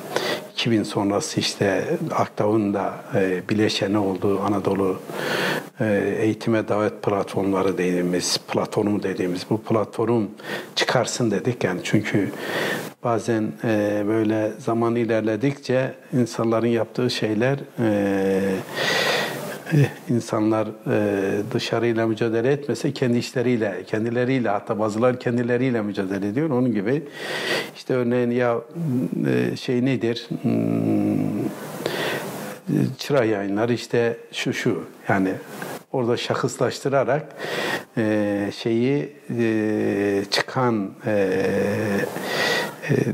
2000 0.62 0.82
sonrası 0.82 1.40
işte 1.40 1.84
Aktav'ın 2.14 2.74
da 2.74 2.94
e, 3.14 3.42
bileşeni 3.48 3.98
olduğu 3.98 4.40
Anadolu 4.40 4.98
e, 5.80 6.16
eğitime 6.20 6.68
davet 6.68 7.02
platformları 7.02 7.78
dediğimiz, 7.78 8.38
platformu 8.38 9.02
dediğimiz 9.02 9.46
bu 9.50 9.62
platform 9.62 10.26
çıkarsın 10.76 11.30
dedik. 11.30 11.64
Yani 11.64 11.80
çünkü 11.84 12.30
bazen 13.04 13.52
e, 13.64 14.02
böyle 14.06 14.52
zaman 14.58 14.96
ilerledikçe 14.96 15.94
insanların 16.12 16.66
yaptığı 16.66 17.10
şeyler 17.10 17.58
e, 17.78 18.40
insanlar 20.08 20.68
eh, 20.68 21.42
dışarıyla 21.54 22.06
mücadele 22.06 22.52
etmese 22.52 22.92
kendi 22.92 23.18
işleriyle, 23.18 23.82
kendileriyle 23.86 24.48
hatta 24.48 24.78
bazıları 24.78 25.18
kendileriyle 25.18 25.82
mücadele 25.82 26.28
ediyor. 26.28 26.50
Onun 26.50 26.72
gibi 26.72 27.02
işte 27.76 27.94
örneğin 27.94 28.30
ya 28.30 28.58
eh, 29.26 29.56
şey 29.56 29.84
nedir? 29.84 30.28
Hmm, 30.42 31.48
çıra 32.98 33.24
yayınlar 33.24 33.68
işte 33.68 34.16
şu 34.32 34.52
şu 34.52 34.84
yani 35.08 35.32
orada 35.92 36.16
şahıslaştırarak 36.16 37.36
şeyi 38.52 39.12
çıkan 40.30 40.90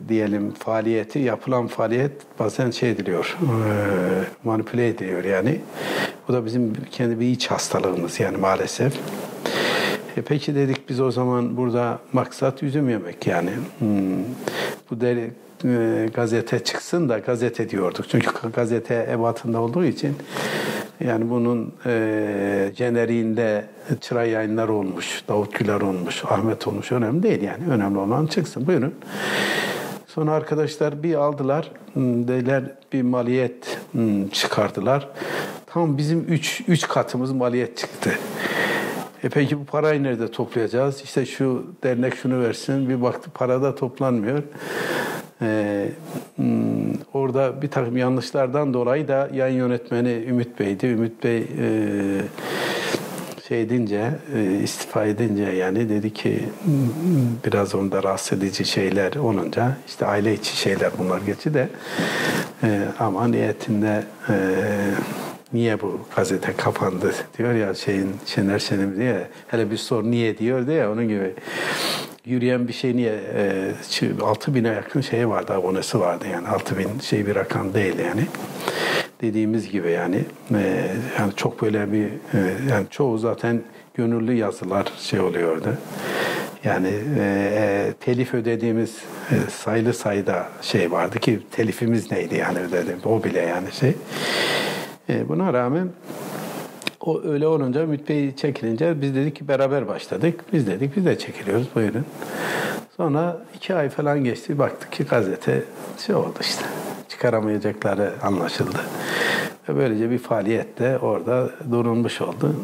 diyelim 0.08 0.50
faaliyeti 0.50 1.18
yapılan 1.18 1.66
faaliyet 1.66 2.12
bazen 2.38 2.70
şey 2.70 2.90
ediliyor 2.90 3.38
manipüle 4.44 4.88
ediliyor 4.88 5.24
yani 5.24 5.60
bu 6.28 6.32
da 6.32 6.44
bizim 6.44 6.72
kendi 6.90 7.20
bir 7.20 7.26
iç 7.26 7.46
hastalığımız 7.46 8.20
yani 8.20 8.36
maalesef. 8.36 8.92
E 10.16 10.22
peki 10.22 10.54
dedik 10.54 10.88
biz 10.88 11.00
o 11.00 11.10
zaman 11.10 11.56
burada 11.56 11.98
maksat 12.12 12.62
üzüm 12.62 12.90
yemek 12.90 13.26
yani. 13.26 13.50
Hmm. 13.78 14.24
Bu 14.90 15.00
deri, 15.00 15.30
e, 15.64 16.08
gazete 16.14 16.58
çıksın 16.64 17.08
da 17.08 17.18
gazete 17.18 17.70
diyorduk. 17.70 18.08
Çünkü 18.08 18.30
gazete 18.54 19.08
ebatında 19.12 19.60
olduğu 19.60 19.84
için 19.84 20.16
yani 21.00 21.30
bunun 21.30 21.74
e, 21.86 22.72
jeneriğinde 22.76 23.64
çıra 24.00 24.24
yayınlar 24.24 24.68
olmuş, 24.68 25.22
Davut 25.28 25.58
Güler 25.58 25.80
olmuş, 25.80 26.24
Ahmet 26.24 26.66
olmuş 26.66 26.92
önemli 26.92 27.22
değil 27.22 27.42
yani. 27.42 27.64
Önemli 27.70 27.98
olan 27.98 28.26
çıksın. 28.26 28.66
Buyurun. 28.66 28.94
Sonra 30.06 30.32
arkadaşlar 30.32 31.02
bir 31.02 31.14
aldılar, 31.14 31.70
hmm, 31.92 32.28
dediler 32.28 32.64
bir 32.92 33.02
maliyet 33.02 33.78
hmm, 33.92 34.28
çıkardılar. 34.28 35.08
Tam 35.66 35.98
bizim 35.98 36.20
üç, 36.28 36.62
üç 36.68 36.88
katımız 36.88 37.32
maliyet 37.32 37.76
çıktı. 37.76 38.10
E 39.24 39.28
peki 39.28 39.60
bu 39.60 39.64
parayı 39.64 40.02
nerede 40.02 40.30
toplayacağız? 40.30 41.02
İşte 41.02 41.26
şu 41.26 41.66
dernek 41.84 42.16
şunu 42.16 42.40
versin. 42.40 42.88
Bir 42.88 43.02
baktı 43.02 43.30
parada 43.34 43.74
toplanmıyor. 43.74 44.42
Ee, 45.42 45.88
hmm, 46.36 46.46
orada 47.12 47.62
bir 47.62 47.68
takım 47.68 47.96
yanlışlardan 47.96 48.74
dolayı 48.74 49.08
da 49.08 49.28
yayın 49.34 49.58
yönetmeni 49.58 50.24
Ümit 50.28 50.60
Bey'di. 50.60 50.86
Ümit 50.86 51.24
Bey 51.24 51.38
e, 51.38 51.74
şey 53.48 53.62
edince, 53.62 54.10
e, 54.34 54.60
istifa 54.62 55.04
edince 55.04 55.42
yani 55.42 55.88
dedi 55.88 56.12
ki 56.12 56.48
biraz 57.46 57.74
onda 57.74 58.02
rahatsız 58.02 58.38
edici 58.38 58.64
şeyler 58.64 59.14
olunca 59.14 59.76
işte 59.86 60.06
aile 60.06 60.34
içi 60.34 60.56
şeyler 60.56 60.90
bunlar 60.98 61.20
geçi 61.20 61.54
de 61.54 61.68
e, 62.62 62.80
ama 62.98 63.28
niyetinde 63.28 64.04
niye 65.52 65.80
bu 65.80 66.00
gazete 66.16 66.52
kapandı? 66.56 67.14
diyor 67.38 67.54
ya 67.54 67.74
şeyin 67.74 68.16
Şener 68.26 68.58
Şen'im 68.58 68.96
diye 68.96 69.26
hele 69.48 69.70
bir 69.70 69.76
sor 69.76 70.04
niye? 70.04 70.38
diyor 70.38 70.66
diye 70.66 70.88
onun 70.88 71.08
gibi 71.08 71.34
yürüyen 72.28 72.68
bir 72.68 72.72
şey 72.72 72.96
niye 72.96 73.20
e, 73.34 74.22
6 74.22 74.54
bine 74.54 74.68
yakın 74.68 75.00
şey 75.00 75.28
vardı 75.28 75.52
abonesi 75.52 76.00
vardı 76.00 76.24
yani. 76.32 76.48
6 76.48 76.78
bin 76.78 77.00
şey 77.00 77.26
bir 77.26 77.34
rakam 77.34 77.74
değil 77.74 77.98
yani. 77.98 78.22
Dediğimiz 79.20 79.70
gibi 79.70 79.90
yani 79.90 80.24
e, 80.54 80.90
yani 81.18 81.32
çok 81.36 81.62
böyle 81.62 81.92
bir 81.92 82.04
e, 82.04 82.38
yani 82.70 82.86
çoğu 82.90 83.18
zaten 83.18 83.62
gönüllü 83.94 84.34
yazılar 84.34 84.86
şey 84.98 85.20
oluyordu. 85.20 85.74
Yani 86.64 86.90
e, 87.18 87.92
telif 88.00 88.34
ödediğimiz 88.34 88.96
e, 89.30 89.50
sayılı 89.50 89.94
sayıda 89.94 90.46
şey 90.62 90.90
vardı 90.92 91.18
ki 91.18 91.40
telifimiz 91.50 92.10
neydi 92.10 92.34
yani 92.34 92.58
ödedim 92.58 92.98
o 93.04 93.24
bile 93.24 93.40
yani 93.40 93.72
şey. 93.72 93.94
E, 95.08 95.28
buna 95.28 95.52
rağmen 95.52 95.88
o 97.00 97.22
öyle 97.22 97.46
olunca 97.46 97.82
Ümit 97.82 98.08
Bey 98.08 98.36
çekilince 98.36 99.00
biz 99.00 99.14
dedik 99.14 99.36
ki 99.36 99.48
beraber 99.48 99.88
başladık. 99.88 100.44
Biz 100.52 100.66
dedik 100.66 100.96
biz 100.96 101.06
de 101.06 101.18
çekiliyoruz 101.18 101.66
buyurun. 101.74 102.04
Sonra 102.96 103.36
iki 103.56 103.74
ay 103.74 103.88
falan 103.88 104.24
geçti 104.24 104.58
baktık 104.58 104.92
ki 104.92 105.04
gazete 105.04 105.62
şey 106.06 106.14
oldu 106.14 106.38
işte 106.40 106.64
çıkaramayacakları 107.08 108.12
anlaşıldı. 108.22 108.78
Ve 109.68 109.76
böylece 109.76 110.10
bir 110.10 110.18
faaliyet 110.18 110.78
de 110.78 110.98
orada 110.98 111.50
durulmuş 111.70 112.20
oldu. 112.20 112.54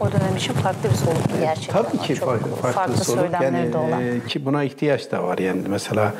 O 0.00 0.12
dönem 0.12 0.36
için 0.36 0.52
farklı 0.52 0.90
bir 0.90 0.94
soluktu 0.94 1.34
gerçekten. 1.40 1.82
Tabii 1.82 1.98
ki 1.98 2.14
Çok 2.14 2.28
farklı, 2.28 2.50
farklı, 2.50 2.72
farklı 2.72 3.04
soluk. 3.04 3.42
yani, 3.42 3.72
de 3.72 3.76
olan. 3.76 4.02
e, 4.02 4.20
ki 4.28 4.44
buna 4.44 4.64
ihtiyaç 4.64 5.12
da 5.12 5.22
var 5.24 5.38
yani 5.38 5.62
mesela 5.68 6.14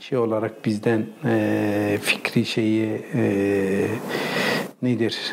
şey 0.00 0.18
olarak 0.18 0.64
bizden 0.64 1.06
e, 1.24 1.98
fikri 2.02 2.44
şeyi 2.44 3.06
e, 3.14 3.22
nedir? 4.82 5.32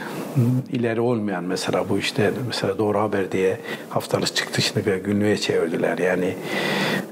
İleri 0.72 1.02
olmayan 1.02 1.44
mesela 1.44 1.90
bu 1.90 1.98
işte 1.98 2.32
mesela 2.48 2.78
Doğru 2.78 3.00
Haber 3.00 3.32
diye 3.32 3.60
haftalık 3.90 4.36
çıktısını 4.36 4.86
bir 4.86 4.96
günlüğe 4.96 5.38
çevirdiler. 5.38 5.98
Yani 5.98 6.36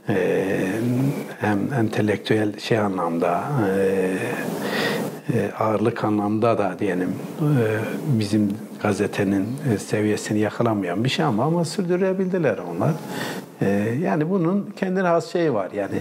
e, 0.10 0.48
hem 1.40 1.74
entelektüel 1.74 2.60
şey 2.60 2.80
anlamda 2.80 3.44
e, 3.68 4.18
e, 5.34 5.52
ağırlık 5.60 6.04
anlamda 6.04 6.58
da 6.58 6.76
diyelim 6.80 7.16
e, 7.40 7.64
bizim 8.20 8.58
gazetenin 8.82 9.48
e, 9.74 9.78
seviyesini 9.78 10.40
yakalamayan 10.40 11.04
bir 11.04 11.10
şey 11.10 11.26
ama 11.26 11.44
ama 11.44 11.66
sürdürebildiler 11.66 12.58
onlar. 12.58 12.92
E, 13.62 13.68
yani 14.04 14.30
bunun 14.30 14.74
kendine 14.76 15.08
has 15.08 15.32
şeyi 15.32 15.54
var 15.54 15.72
yani 15.76 16.00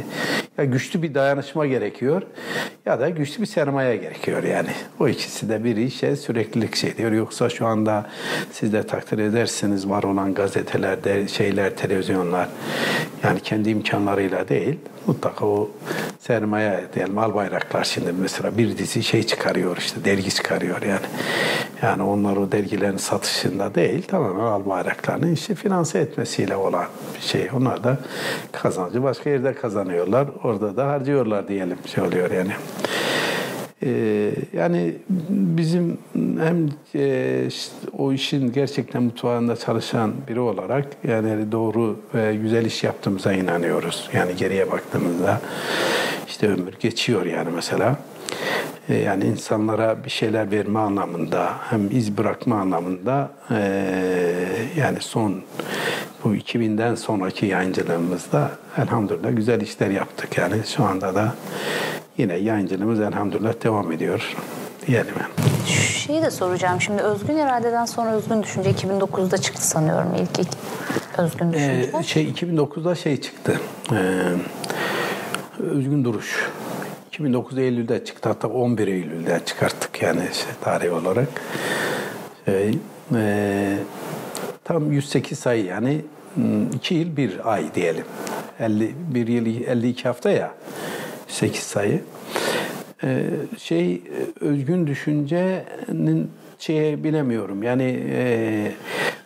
ya 0.58 0.64
güçlü 0.64 1.02
bir 1.02 1.14
dayanışma 1.14 1.66
gerekiyor 1.66 2.22
ya 2.86 3.00
da 3.00 3.08
güçlü 3.08 3.40
bir 3.42 3.46
sermaye 3.46 3.96
gerekiyor 3.96 4.42
yani. 4.42 4.70
O 5.00 5.08
ikisi 5.08 5.48
de 5.48 5.64
bir 5.64 5.76
işe 5.76 6.16
süreklilik 6.16 6.76
şey 6.76 6.96
diyor. 6.96 7.12
Yoksa 7.12 7.48
şu 7.48 7.66
anda 7.66 8.06
siz 8.52 8.72
de 8.72 8.86
takdir 8.86 9.18
edersiniz 9.18 9.88
var 9.88 10.02
olan 10.02 10.34
gazetelerde 10.34 11.28
şeyler, 11.28 11.76
televizyonlar 11.76 12.48
yani 13.24 13.40
kendi 13.40 13.70
imkanlarıyla 13.70 14.48
değil 14.48 14.78
mutlaka 15.06 15.46
o 15.46 15.70
sermaye 16.18 16.80
diyelim 16.94 17.18
al 17.18 17.34
bayraklar 17.34 17.84
şimdi 17.84 18.12
mesela 18.20 18.58
bir 18.58 18.78
dizi 18.78 19.02
şey 19.02 19.22
çıkarıyor 19.22 19.76
işte 19.76 20.04
dergi 20.04 20.34
çıkarıyor 20.34 20.82
yani. 20.82 21.06
Yani 21.82 22.02
onlar 22.02 22.36
o 22.36 22.52
dergilerin 22.52 22.96
satışında 22.96 23.74
değil 23.74 24.02
tamamen 24.02 24.44
al 24.44 24.66
bayraklarını 24.66 25.30
işte 25.30 25.54
finanse 25.54 25.98
etmesiyle 25.98 26.56
olan 26.56 26.86
bir 27.16 27.20
şey. 27.20 27.48
Onlar 27.56 27.84
da 27.84 27.98
kazancı 28.52 29.02
başka 29.02 29.30
yerde 29.30 29.54
kazanıyorlar. 29.54 30.28
Orada 30.44 30.76
da 30.76 30.86
harcıyorlar 30.86 31.48
diyelim 31.48 31.78
şey 31.94 32.04
oluyor 32.04 32.30
yani. 32.30 32.52
Ee, 33.82 34.32
yani 34.52 34.94
bizim 35.28 35.98
hem 36.14 36.68
e, 36.94 37.44
işte 37.48 37.74
o 37.98 38.12
işin 38.12 38.52
gerçekten 38.52 39.02
mutfağında 39.02 39.56
çalışan 39.56 40.12
biri 40.28 40.40
olarak 40.40 40.86
yani 41.08 41.52
doğru 41.52 41.96
ve 42.14 42.36
güzel 42.36 42.64
iş 42.64 42.84
yaptığımıza 42.84 43.32
inanıyoruz. 43.32 44.10
Yani 44.12 44.36
geriye 44.36 44.70
baktığımızda 44.70 45.40
işte 46.28 46.48
ömür 46.48 46.74
geçiyor 46.80 47.26
yani 47.26 47.48
mesela. 47.54 47.96
Ee, 48.88 48.94
yani 48.94 49.24
insanlara 49.24 50.04
bir 50.04 50.10
şeyler 50.10 50.50
verme 50.50 50.78
anlamında 50.78 51.52
hem 51.70 51.90
iz 51.90 52.18
bırakma 52.18 52.56
anlamında 52.56 53.30
e, 53.50 53.60
yani 54.76 54.98
son 55.00 55.42
bu 56.24 56.34
2000'den 56.34 56.94
sonraki 56.94 57.46
yayıncılığımızda 57.46 58.50
elhamdülillah 58.78 59.36
güzel 59.36 59.60
işler 59.60 59.90
yaptık. 59.90 60.38
Yani 60.38 60.54
şu 60.76 60.84
anda 60.84 61.14
da 61.14 61.34
yine 62.18 62.34
yayıncılığımız 62.34 63.00
elhamdülillah 63.00 63.64
devam 63.64 63.92
ediyor 63.92 64.36
diyelim 64.86 65.14
yani. 65.20 65.50
Şeyi 65.66 66.22
de 66.22 66.30
soracağım 66.30 66.80
şimdi 66.80 67.02
Özgün 67.02 67.36
İrade'den 67.36 67.84
sonra 67.84 68.12
Özgün 68.12 68.42
Düşünce 68.42 68.70
2009'da 68.70 69.38
çıktı 69.38 69.66
sanıyorum 69.66 70.14
ilk, 70.18 70.38
ilk 70.38 70.48
Özgün 71.18 71.52
Düşünce. 71.52 71.90
Ee, 71.98 72.02
şey 72.02 72.30
2009'da 72.30 72.94
şey 72.94 73.20
çıktı. 73.20 73.60
Ee, 73.92 73.96
Özgün 75.58 76.04
Duruş. 76.04 76.50
2009 77.20 77.58
Eylül'de 77.58 78.04
çıktı. 78.04 78.28
Hatta 78.28 78.48
11 78.48 78.88
Eylül'de 78.88 79.40
çıkarttık 79.46 80.02
yani 80.02 80.20
şey, 80.20 80.52
tarih 80.60 80.92
olarak. 80.92 81.28
Şey, 82.44 82.78
e, 83.14 83.76
tam 84.64 84.92
108 84.92 85.38
sayı 85.38 85.64
yani 85.64 86.00
2 86.74 86.94
yıl 86.94 87.16
1 87.16 87.52
ay 87.52 87.74
diyelim. 87.74 88.04
50, 88.60 88.94
1 89.14 89.28
yıl 89.28 89.46
52 89.46 90.02
hafta 90.02 90.30
ya 90.30 90.54
8 91.28 91.62
sayı. 91.62 92.02
Ee, 93.04 93.22
şey 93.58 94.02
özgün 94.40 94.86
düşüncenin 94.86 96.30
şeye 96.60 97.04
bilemiyorum. 97.04 97.62
Yani 97.62 98.00
e, 98.10 98.72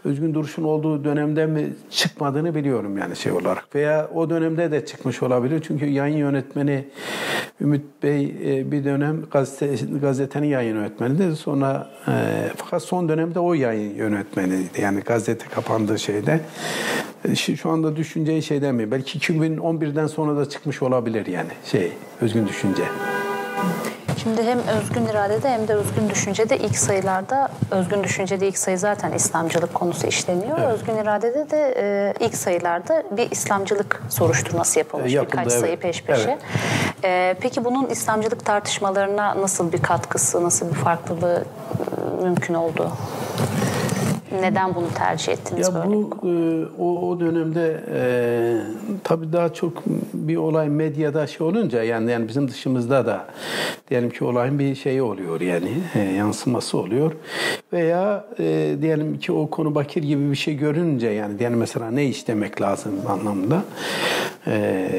özgün 0.04 0.34
duruşun 0.34 0.64
olduğu 0.64 1.04
dönemde 1.04 1.46
mi 1.46 1.72
çıkmadığını 1.90 2.54
biliyorum 2.54 2.98
yani 2.98 3.16
şey 3.16 3.32
olarak. 3.32 3.74
Veya 3.74 4.10
o 4.14 4.30
dönemde 4.30 4.72
de 4.72 4.86
çıkmış 4.86 5.22
olabilir. 5.22 5.62
Çünkü 5.66 5.86
yayın 5.86 6.16
yönetmeni 6.16 6.84
Ümit 7.60 7.84
Bey 8.02 8.34
e, 8.44 8.70
bir 8.70 8.84
dönem 8.84 9.22
gazete, 9.30 9.86
gazetenin 10.00 10.46
yayın 10.46 10.74
yönetmeniydi. 10.74 11.36
Sonra 11.36 11.90
e, 12.08 12.12
fakat 12.56 12.82
son 12.82 13.08
dönemde 13.08 13.38
o 13.38 13.54
yayın 13.54 13.94
yönetmeniydi. 13.94 14.80
Yani 14.80 15.00
gazete 15.00 15.46
kapandığı 15.48 15.98
şeyde. 15.98 16.40
E, 17.28 17.34
şu 17.34 17.70
anda 17.70 17.96
düşünceyi 17.96 18.42
şey 18.42 18.62
demiyor. 18.62 18.90
Belki 18.90 19.18
2011'den 19.18 20.06
sonra 20.06 20.36
da 20.36 20.48
çıkmış 20.48 20.82
olabilir 20.82 21.26
yani 21.26 21.50
şey 21.64 21.92
özgün 22.20 22.48
düşünce. 22.48 22.82
Şimdi 24.24 24.42
hem 24.42 24.58
Özgün 24.58 25.06
İrade'de 25.06 25.50
hem 25.50 25.68
de 25.68 25.74
Özgün 25.74 26.10
Düşünce'de 26.10 26.58
ilk 26.58 26.78
sayılarda, 26.78 27.48
Özgün 27.70 28.04
Düşünce'de 28.04 28.48
ilk 28.48 28.58
sayı 28.58 28.78
zaten 28.78 29.12
İslamcılık 29.12 29.74
konusu 29.74 30.06
işleniyor. 30.06 30.58
Evet. 30.58 30.68
Özgün 30.68 30.96
İrade'de 30.96 31.50
de 31.50 31.74
e, 31.76 32.14
ilk 32.26 32.36
sayılarda 32.36 33.02
bir 33.10 33.30
İslamcılık 33.30 34.02
soruşturması 34.08 34.78
yapılmış. 34.78 35.12
Yapıldı, 35.12 35.32
Birkaç 35.32 35.52
evet. 35.52 35.60
sayı 35.60 35.76
peş 35.76 36.02
peşe. 36.02 36.22
Evet. 36.30 36.38
E, 37.04 37.36
peki 37.40 37.64
bunun 37.64 37.86
İslamcılık 37.86 38.44
tartışmalarına 38.44 39.40
nasıl 39.40 39.72
bir 39.72 39.82
katkısı, 39.82 40.44
nasıl 40.44 40.68
bir 40.70 40.74
farklılığı 40.74 41.44
e, 42.20 42.24
mümkün 42.24 42.54
oldu? 42.54 42.92
Neden 44.40 44.74
bunu 44.74 44.86
tercih 44.94 45.32
ettiniz 45.32 45.68
Ya 45.68 45.74
böyle? 45.74 45.86
bu 45.94 46.10
e, 46.24 46.64
o, 46.82 47.08
o 47.08 47.20
dönemde 47.20 47.80
e, 47.94 48.00
tabii 49.04 49.32
daha 49.32 49.52
çok 49.54 49.82
bir 50.14 50.36
olay 50.36 50.68
medyada 50.68 51.26
şey 51.26 51.46
olunca 51.46 51.82
yani 51.82 52.10
yani 52.10 52.28
bizim 52.28 52.48
dışımızda 52.48 53.06
da 53.06 53.24
diyelim 53.90 54.10
ki 54.10 54.24
olayın 54.24 54.58
bir 54.58 54.74
şeyi 54.74 55.02
oluyor 55.02 55.40
yani 55.40 55.70
e, 55.94 55.98
yansıması 56.00 56.78
oluyor 56.78 57.12
veya 57.72 58.24
e, 58.38 58.76
diyelim 58.82 59.18
ki 59.18 59.32
o 59.32 59.50
konu 59.50 59.74
bakir 59.74 60.02
gibi 60.02 60.30
bir 60.30 60.36
şey 60.36 60.56
görünce 60.56 61.08
yani 61.08 61.38
diyelim 61.38 61.58
mesela 61.58 61.90
ne 61.90 62.04
istemek 62.04 62.60
lazım 62.62 62.92
anlamında 63.08 63.62
e, 64.46 64.90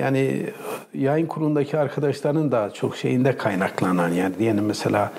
yani 0.00 0.46
yayın 0.94 1.26
kurulundaki 1.26 1.78
arkadaşların 1.78 2.52
da 2.52 2.70
çok 2.74 2.96
şeyinde 2.96 3.36
kaynaklanan 3.36 4.08
yani 4.08 4.38
diyelim 4.38 4.64
mesela 4.64 5.12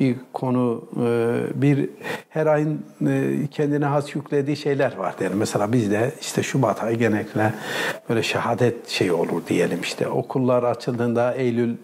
bir 0.00 0.16
konu 0.32 0.84
e, 0.96 1.62
bir 1.62 1.90
her 2.28 2.46
ayın 2.46 2.80
e, 3.06 3.32
kendine 3.50 3.84
has 3.84 4.14
yüklediği 4.14 4.56
şeyler 4.56 4.96
var 4.96 5.18
diyelim. 5.18 5.38
Mesela 5.38 5.72
bizde 5.72 6.12
işte 6.20 6.42
Şubat 6.42 6.82
ayı 6.82 6.98
genellikle 6.98 7.54
böyle 8.08 8.22
şehadet 8.22 8.88
şeyi 8.88 9.12
olur 9.12 9.42
diyelim 9.48 9.80
işte 9.82 10.08
okullar 10.08 10.62
açıldığında 10.62 11.34
Eylül, 11.34 11.74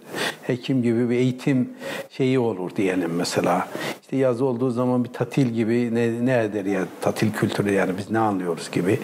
Ekim 0.48 0.82
gibi 0.82 1.10
bir 1.10 1.16
eğitim 1.16 1.70
şeyi 2.10 2.38
olur 2.38 2.76
diyelim 2.76 3.10
mesela. 3.16 3.68
İşte 4.02 4.16
yaz 4.16 4.42
olduğu 4.42 4.70
zaman 4.70 5.04
bir 5.04 5.12
tatil 5.12 5.46
gibi 5.46 5.94
ne, 5.94 6.26
ne 6.26 6.44
eder 6.44 6.64
ya 6.64 6.80
tatil 7.00 7.32
kültürü 7.32 7.72
yani 7.72 7.92
biz 7.98 8.10
ne 8.10 8.18
anlıyoruz 8.18 8.70
gibi. 8.70 8.98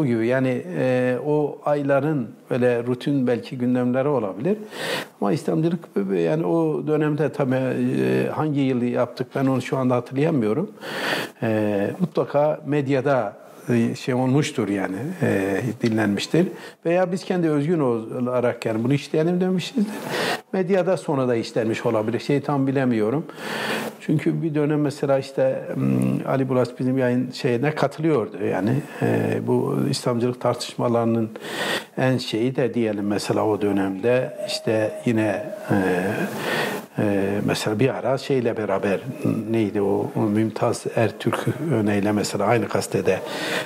Bu 0.00 0.06
gibi 0.06 0.26
yani 0.26 0.62
e, 0.78 1.16
o 1.26 1.58
ayların 1.64 2.28
böyle 2.50 2.84
rutin 2.84 3.26
belki 3.26 3.58
gündemleri 3.58 4.08
olabilir. 4.08 4.58
Ama 5.20 5.32
İslamcılık 5.32 5.84
yani 6.14 6.46
o 6.46 6.86
dönemde 6.86 7.32
tabii 7.32 7.54
e, 7.54 8.28
hangi 8.28 8.60
yıl 8.60 8.82
yaptık 8.82 9.26
ben 9.34 9.46
onu 9.46 9.62
şu 9.62 9.76
anda 9.76 9.96
hatırlayamıyorum. 9.96 10.70
E, 11.42 11.90
mutlaka 12.00 12.60
medyada 12.66 13.36
şey 14.00 14.14
olmuştur 14.14 14.68
yani 14.68 14.96
e, 15.22 15.60
dinlenmiştir. 15.82 16.46
Veya 16.86 17.12
biz 17.12 17.24
kendi 17.24 17.48
özgün 17.48 17.80
olarak 17.80 18.66
yani 18.66 18.84
bunu 18.84 18.94
işleyelim 18.94 19.40
demişizdir. 19.40 19.86
Medyada 20.52 20.96
sonra 20.96 21.28
da 21.28 21.36
işlenmiş 21.36 21.86
olabilir. 21.86 22.20
Şeyi 22.20 22.40
tam 22.40 22.66
bilemiyorum. 22.66 23.24
Çünkü 24.00 24.42
bir 24.42 24.54
dönem 24.54 24.80
mesela 24.80 25.18
işte 25.18 25.62
Ali 26.28 26.48
Bulaş 26.48 26.68
bizim 26.78 26.98
yayın 26.98 27.30
şeyine 27.30 27.74
katılıyordu. 27.74 28.44
Yani 28.44 28.70
e, 29.02 29.38
bu 29.46 29.78
İslamcılık 29.90 30.40
tartışmalarının 30.40 31.30
en 31.96 32.18
şeyi 32.18 32.56
de 32.56 32.74
diyelim 32.74 33.06
mesela 33.06 33.46
o 33.46 33.60
dönemde 33.60 34.36
işte 34.46 35.02
yine 35.06 35.44
e, 35.70 35.76
Ee, 36.98 37.40
mesela 37.44 37.80
bir 37.80 37.88
ara 37.88 38.18
şeyle 38.18 38.56
beraber 38.56 39.00
neydi 39.50 39.82
o, 39.82 40.10
Mümtaz 40.34 40.84
Ertürk 40.96 41.46
örneğiyle 41.72 42.12
mesela 42.12 42.44
aynı 42.44 42.66
gazetede 42.66 43.20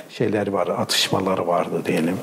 şeyler 0.09 0.49
var, 0.49 0.69
atışmaları 0.69 1.47
vardı 1.47 1.83
diyelim. 1.85 2.19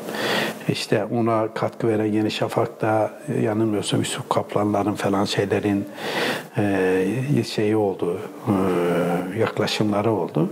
İşte 0.69 1.05
ona 1.05 1.47
katkı 1.53 1.87
veren 1.87 2.05
Yeni 2.05 2.31
Şafak'ta 2.31 3.11
yanılmıyorsam 3.41 3.99
Yusuf 3.99 4.29
Kaplanların 4.29 4.93
falan 4.93 5.25
şeylerin 5.25 5.85
e, 6.57 7.43
şeyi 7.49 7.75
oldu, 7.75 8.19
e, 8.47 9.39
yaklaşımları 9.39 10.11
oldu. 10.11 10.49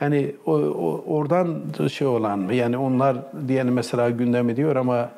Yani 0.00 0.34
o, 0.46 0.52
o, 0.52 1.04
oradan 1.06 1.62
şey 1.92 2.06
olan 2.06 2.48
yani 2.52 2.76
onlar 2.76 3.16
diyelim 3.48 3.72
mesela 3.72 4.10
gündemi 4.10 4.56
diyor 4.56 4.76
ama 4.76 5.10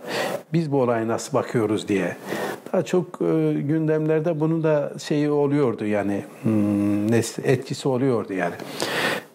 biz 0.52 0.72
bu 0.72 0.82
olaya 0.82 1.08
nasıl 1.08 1.38
bakıyoruz 1.38 1.88
diye. 1.88 2.16
Daha 2.72 2.84
çok 2.84 3.06
e, 3.06 3.52
gündemlerde 3.52 4.40
bunun 4.40 4.62
da 4.62 4.92
şeyi 5.02 5.30
oluyordu 5.30 5.86
yani 5.86 6.24
hmm, 6.42 7.14
etkisi 7.44 7.88
oluyordu 7.88 8.32
yani. 8.32 8.54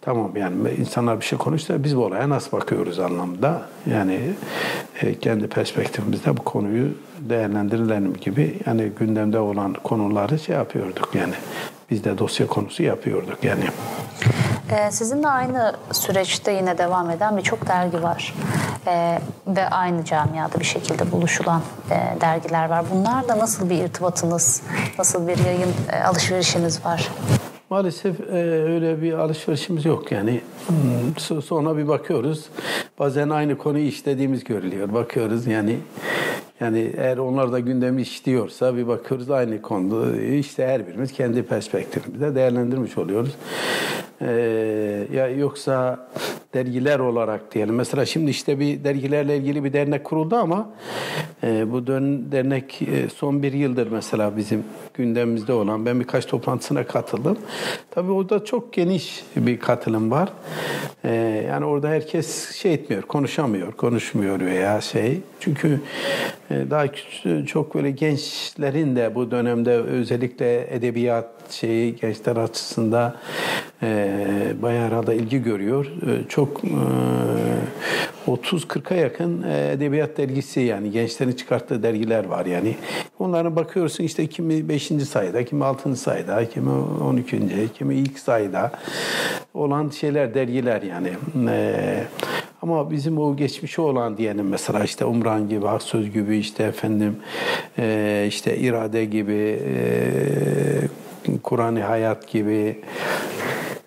Tamam 0.00 0.36
yani 0.36 0.70
insanlar 0.78 1.20
bir 1.20 1.24
şey 1.24 1.38
konuşsa 1.38 1.84
biz 1.84 1.96
bu 1.96 2.04
olaya 2.04 2.28
nasıl 2.28 2.52
bakıyoruz 2.52 2.98
anlamda. 2.98 3.62
Yani 3.90 4.20
e, 5.02 5.14
kendi 5.14 5.46
perspektifimizde 5.46 6.36
bu 6.36 6.42
konuyu 6.42 6.88
değerlendirelim 7.20 8.14
gibi 8.14 8.58
yani 8.66 8.92
gündemde 8.98 9.38
olan 9.38 9.74
konuları 9.74 10.38
şey 10.38 10.56
yapıyorduk 10.56 11.14
yani. 11.14 11.34
Biz 11.92 12.04
de 12.04 12.18
dosya 12.18 12.46
konusu 12.46 12.82
yapıyorduk 12.82 13.44
yani. 13.44 13.64
Ee, 14.70 14.90
sizin 14.90 15.22
de 15.22 15.28
aynı 15.28 15.72
süreçte 15.92 16.52
yine 16.52 16.78
devam 16.78 17.10
eden 17.10 17.36
birçok 17.36 17.68
dergi 17.68 18.02
var. 18.02 18.34
Ee, 18.86 19.18
ve 19.46 19.68
aynı 19.68 20.04
camiada 20.04 20.60
bir 20.60 20.64
şekilde 20.64 21.12
buluşulan 21.12 21.62
e, 21.90 22.20
dergiler 22.20 22.68
var. 22.68 22.84
Bunlarla 22.94 23.38
nasıl 23.38 23.70
bir 23.70 23.76
irtibatınız, 23.78 24.62
nasıl 24.98 25.28
bir 25.28 25.38
yayın 25.38 25.68
e, 25.92 26.04
alışverişiniz 26.04 26.84
var? 26.84 27.08
Maalesef 27.70 28.20
e, 28.20 28.62
öyle 28.62 29.02
bir 29.02 29.12
alışverişimiz 29.12 29.84
yok 29.84 30.12
yani. 30.12 30.40
Hmm, 30.66 31.42
sonra 31.42 31.76
bir 31.76 31.88
bakıyoruz. 31.88 32.46
Bazen 32.98 33.28
aynı 33.28 33.58
konuyu 33.58 33.86
işlediğimiz 33.86 34.44
görülüyor. 34.44 34.92
Bakıyoruz 34.94 35.46
yani 35.46 35.78
yani 36.62 36.92
eğer 36.96 37.16
onlar 37.18 37.52
da 37.52 37.60
gündemi 37.60 38.02
işliyorsa 38.02 38.76
bir 38.76 38.88
bakıyoruz 38.88 39.30
aynı 39.30 39.62
konuda 39.62 40.20
işte 40.20 40.66
her 40.66 40.88
birimiz 40.88 41.12
kendi 41.12 41.42
perspektifimizde 41.42 42.34
değerlendirmiş 42.34 42.98
oluyoruz. 42.98 43.34
Ee, 44.22 45.06
ya 45.12 45.28
yoksa 45.28 46.08
dergiler 46.54 46.98
olarak 46.98 47.54
diyelim. 47.54 47.74
Mesela 47.74 48.06
şimdi 48.06 48.30
işte 48.30 48.60
bir 48.60 48.84
dergilerle 48.84 49.36
ilgili 49.36 49.64
bir 49.64 49.72
dernek 49.72 50.04
kuruldu 50.04 50.36
ama 50.36 50.70
e, 51.44 51.72
bu 51.72 51.86
dernek 51.86 52.82
e, 52.82 53.08
son 53.08 53.42
bir 53.42 53.52
yıldır 53.52 53.90
mesela 53.90 54.36
bizim 54.36 54.64
gündemimizde 54.94 55.52
olan. 55.52 55.86
Ben 55.86 56.00
birkaç 56.00 56.26
toplantısına 56.26 56.86
katıldım. 56.86 57.38
Tabii 57.90 58.12
orada 58.12 58.44
çok 58.44 58.72
geniş 58.72 59.24
bir 59.36 59.60
katılım 59.60 60.10
var. 60.10 60.28
E, 61.04 61.14
yani 61.48 61.64
orada 61.64 61.88
herkes 61.88 62.52
şey 62.54 62.74
etmiyor, 62.74 63.02
konuşamıyor, 63.02 63.72
konuşmuyor 63.72 64.40
veya 64.40 64.80
şey. 64.80 65.20
Çünkü 65.40 65.80
daha 66.50 66.86
çok 67.46 67.74
böyle 67.74 67.90
gençlerin 67.90 68.96
de 68.96 69.14
bu 69.14 69.30
dönemde 69.30 69.70
özellikle 69.70 70.74
edebiyat 70.74 71.28
şeyi 71.50 71.96
gençler 71.96 72.36
açısından 72.36 73.14
e, 73.82 74.52
bayağı 74.62 74.86
arada 74.88 75.14
ilgi 75.14 75.42
görüyor. 75.42 75.86
E, 75.86 76.28
çok 76.28 76.64
e, 76.64 78.30
30-40'a 78.30 78.96
yakın 78.96 79.42
e, 79.42 79.72
edebiyat 79.72 80.18
dergisi 80.18 80.60
yani 80.60 80.90
gençlerin 80.90 81.32
çıkarttığı 81.32 81.82
dergiler 81.82 82.24
var 82.24 82.46
yani. 82.46 82.76
Onlara 83.18 83.56
bakıyorsun 83.56 84.04
işte 84.04 84.26
kimi 84.26 84.68
5. 84.68 84.82
sayıda, 84.86 85.44
kimi 85.44 85.64
6. 85.64 85.96
sayıda, 85.96 86.48
kimi 86.48 86.70
12. 86.70 87.40
kimi 87.74 87.94
ilk 87.94 88.18
sayıda 88.18 88.72
olan 89.54 89.88
şeyler, 89.88 90.34
dergiler 90.34 90.82
yani. 90.82 91.10
E, 91.48 92.04
ama 92.62 92.90
bizim 92.90 93.18
o 93.18 93.36
geçmişi 93.36 93.80
olan 93.80 94.16
diyelim 94.16 94.48
mesela 94.48 94.84
işte 94.84 95.04
Umran 95.04 95.48
gibi, 95.48 95.68
Aksöz 95.68 96.12
gibi 96.12 96.36
işte 96.36 96.62
efendim 96.62 97.16
e, 97.78 98.24
işte 98.28 98.56
irade 98.58 99.04
gibi 99.04 99.60
e, 99.66 101.38
Kur'an-ı 101.42 101.82
Hayat 101.82 102.28
gibi 102.28 102.76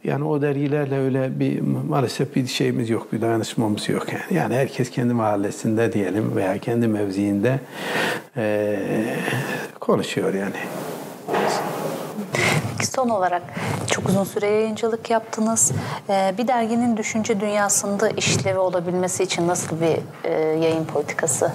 yani 0.05 0.23
o 0.23 0.41
dergilerle 0.41 0.99
öyle 0.99 1.39
bir 1.39 1.61
maalesef 1.61 2.35
bir 2.35 2.47
şeyimiz 2.47 2.89
yok, 2.89 3.13
bir 3.13 3.21
dayanışmamız 3.21 3.89
yok 3.89 4.13
yani. 4.13 4.39
Yani 4.39 4.55
herkes 4.55 4.89
kendi 4.89 5.13
mahallesinde 5.13 5.93
diyelim 5.93 6.35
veya 6.35 6.57
kendi 6.57 6.87
mevziinde 6.87 7.59
e, 8.37 8.77
konuşuyor 9.79 10.33
yani. 10.33 10.55
Son 12.83 13.09
olarak 13.09 13.41
çok 13.91 14.09
uzun 14.09 14.23
süre 14.23 14.45
yayıncılık 14.45 15.09
yaptınız. 15.09 15.71
Ee, 16.09 16.33
bir 16.37 16.47
derginin 16.47 16.97
düşünce 16.97 17.39
dünyasında 17.39 18.09
işlevi 18.09 18.57
olabilmesi 18.57 19.23
için 19.23 19.47
nasıl 19.47 19.81
bir 19.81 19.97
e, 20.29 20.31
yayın 20.39 20.85
politikası 20.85 21.51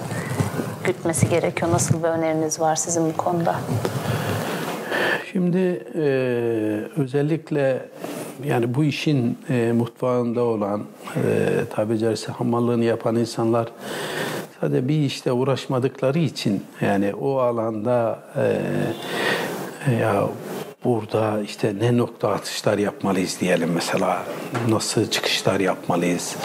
gütmesi 0.83 1.29
gerekiyor? 1.29 1.71
Nasıl 1.71 2.03
bir 2.03 2.07
öneriniz 2.07 2.59
var 2.59 2.75
sizin 2.75 3.13
bu 3.13 3.17
konuda? 3.17 3.55
Şimdi 5.31 5.83
e, 5.95 6.01
özellikle 6.97 7.85
yani 8.43 8.75
bu 8.75 8.83
işin 8.83 9.37
e, 9.49 9.71
mutfağında 9.71 10.41
olan 10.43 10.83
e, 11.15 11.49
tabi 11.75 11.97
caizse 11.97 12.31
hamallığını 12.31 12.83
yapan 12.83 13.15
insanlar 13.15 13.67
sadece 14.61 14.87
bir 14.87 14.99
işte 14.99 15.31
uğraşmadıkları 15.31 16.19
için 16.19 16.63
yani 16.81 17.13
o 17.13 17.37
alanda 17.39 18.19
e, 18.35 19.93
ya 20.01 20.27
burada 20.85 21.41
işte 21.41 21.73
ne 21.81 21.97
nokta 21.97 22.29
atışlar 22.29 22.77
yapmalıyız 22.77 23.37
diyelim 23.41 23.69
mesela. 23.75 24.23
Nasıl 24.69 25.05
çıkışlar 25.09 25.59
yapmalıyız? 25.59 26.35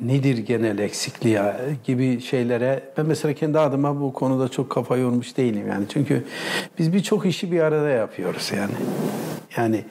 Nedir 0.00 0.38
genel 0.38 0.78
eksikliği 0.78 1.38
gibi 1.84 2.20
şeylere 2.20 2.82
ben 2.96 3.06
mesela 3.06 3.34
kendi 3.34 3.58
adıma 3.58 4.00
bu 4.00 4.12
konuda 4.12 4.48
çok 4.48 4.70
kafa 4.70 4.96
yormuş 4.96 5.36
değilim 5.36 5.68
yani. 5.68 5.84
Çünkü 5.92 6.24
biz 6.78 6.92
birçok 6.92 7.26
işi 7.26 7.52
bir 7.52 7.60
arada 7.60 7.88
yapıyoruz 7.88 8.52
yani. 8.56 8.72
Yani 9.56 9.84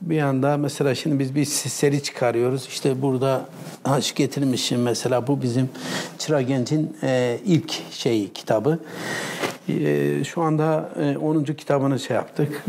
bir 0.00 0.20
anda 0.22 0.56
mesela 0.56 0.94
şimdi 0.94 1.18
biz 1.18 1.34
bir 1.34 1.44
seri 1.44 2.02
çıkarıyoruz. 2.02 2.66
İşte 2.66 3.02
burada 3.02 3.44
haş 3.84 4.14
getirmişim 4.14 4.82
mesela 4.82 5.26
bu 5.26 5.42
bizim 5.42 5.68
Çıra 6.18 6.42
Genç'in 6.42 6.96
e, 7.02 7.38
ilk 7.44 7.72
şeyi 7.90 8.32
kitabı. 8.32 8.78
E, 9.68 10.24
şu 10.24 10.42
anda 10.42 10.90
e, 11.00 11.16
10. 11.16 11.44
kitabını 11.44 11.98
şey 11.98 12.16
yaptık. 12.16 12.64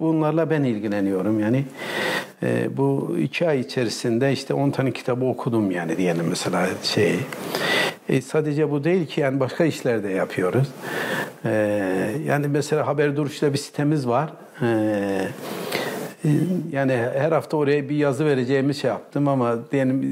Bu, 0.00 0.04
bunlarla 0.04 0.50
ben 0.50 0.62
ilgileniyorum 0.62 1.40
yani. 1.40 1.64
E, 2.42 2.76
bu 2.76 3.16
iki 3.20 3.48
ay 3.48 3.60
içerisinde 3.60 4.32
işte 4.32 4.54
10 4.54 4.70
tane 4.70 4.92
kitabı 4.92 5.24
okudum 5.24 5.70
yani 5.70 5.96
diyelim 5.96 6.26
mesela 6.28 6.68
şey. 6.82 7.14
E, 8.08 8.22
sadece 8.22 8.70
bu 8.70 8.84
değil 8.84 9.06
ki 9.06 9.20
yani 9.20 9.40
başka 9.40 9.64
işler 9.64 10.04
de 10.04 10.08
yapıyoruz. 10.08 10.68
E, 11.44 11.50
yani 12.26 12.48
mesela 12.48 12.86
Haber 12.86 13.16
Duruş'ta 13.16 13.52
bir 13.52 13.58
sitemiz 13.58 14.08
var. 14.08 14.30
E, 14.62 15.28
yani 16.72 16.92
her 16.92 17.32
hafta 17.32 17.56
oraya 17.56 17.88
bir 17.88 17.96
yazı 17.96 18.26
vereceğimi 18.26 18.74
şey 18.74 18.90
yaptım 18.90 19.28
ama 19.28 19.58
diyelim 19.72 20.02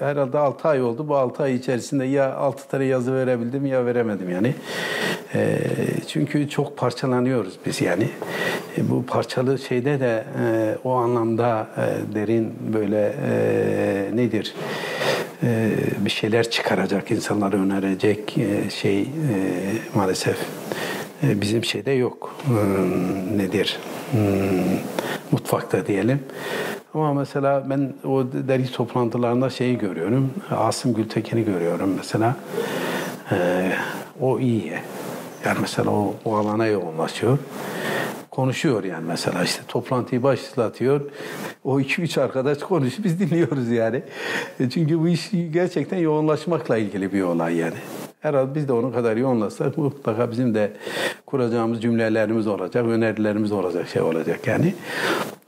e, 0.00 0.04
herhalde 0.04 0.38
6 0.38 0.68
ay 0.68 0.82
oldu. 0.82 1.08
Bu 1.08 1.16
6 1.16 1.42
ay 1.42 1.54
içerisinde 1.54 2.04
ya 2.04 2.34
6 2.34 2.68
tane 2.68 2.84
yazı 2.84 3.14
verebildim 3.14 3.66
ya 3.66 3.86
veremedim 3.86 4.30
yani. 4.30 4.54
E, 5.34 5.58
çünkü 6.08 6.48
çok 6.48 6.76
parçalanıyoruz 6.76 7.58
biz 7.66 7.80
yani. 7.80 8.08
E, 8.78 8.90
bu 8.90 9.06
parçalı 9.06 9.58
şeyde 9.58 10.00
de 10.00 10.24
o 10.84 10.92
anlamda 10.92 11.68
derin 12.14 12.52
böyle 12.72 13.14
nedir? 14.14 14.54
bir 15.98 16.10
şeyler 16.10 16.50
çıkaracak, 16.50 17.10
insanlara 17.10 17.56
önerecek 17.56 18.36
şey 18.70 19.08
maalesef 19.94 20.36
bizim 21.22 21.64
şeyde 21.64 21.90
yok. 21.90 22.34
Nedir? 23.36 23.78
Hmm, 24.10 24.20
mutfakta 25.30 25.86
diyelim. 25.86 26.20
Ama 26.94 27.14
mesela 27.14 27.70
ben 27.70 27.92
o 28.04 28.24
dergi 28.32 28.72
toplantılarında 28.72 29.50
şeyi 29.50 29.78
görüyorum. 29.78 30.30
Asım 30.50 30.94
Gültekin'i 30.94 31.44
görüyorum 31.44 31.94
mesela. 31.96 32.36
Ee, 33.32 33.72
o 34.20 34.40
iyi. 34.40 34.72
Yani 35.44 35.58
mesela 35.60 35.90
o, 35.90 36.14
o 36.24 36.36
alana 36.36 36.66
yoğunlaşıyor. 36.66 37.38
Konuşuyor 38.30 38.84
yani 38.84 39.04
mesela 39.06 39.44
işte 39.44 39.62
toplantıyı 39.68 40.22
başlatıyor. 40.22 41.00
O 41.64 41.80
iki 41.80 42.02
üç 42.02 42.18
arkadaş 42.18 42.58
konuşuyor 42.58 43.04
biz 43.04 43.20
dinliyoruz 43.20 43.70
yani. 43.70 44.02
E, 44.60 44.70
çünkü 44.70 45.00
bu 45.00 45.08
iş 45.08 45.30
gerçekten 45.50 45.98
yoğunlaşmakla 45.98 46.78
ilgili 46.78 47.12
bir 47.12 47.22
olay 47.22 47.56
yani. 47.56 47.76
Herhalde 48.20 48.54
biz 48.54 48.68
de 48.68 48.72
onun 48.72 48.92
kadar 48.92 49.16
yoğunlaşsak 49.16 49.78
mutlaka 49.78 50.30
bizim 50.30 50.54
de 50.54 50.72
kuracağımız 51.26 51.82
cümlelerimiz 51.82 52.46
olacak, 52.46 52.86
önerilerimiz 52.86 53.52
olacak, 53.52 53.88
şey 53.88 54.02
olacak 54.02 54.46
yani. 54.46 54.74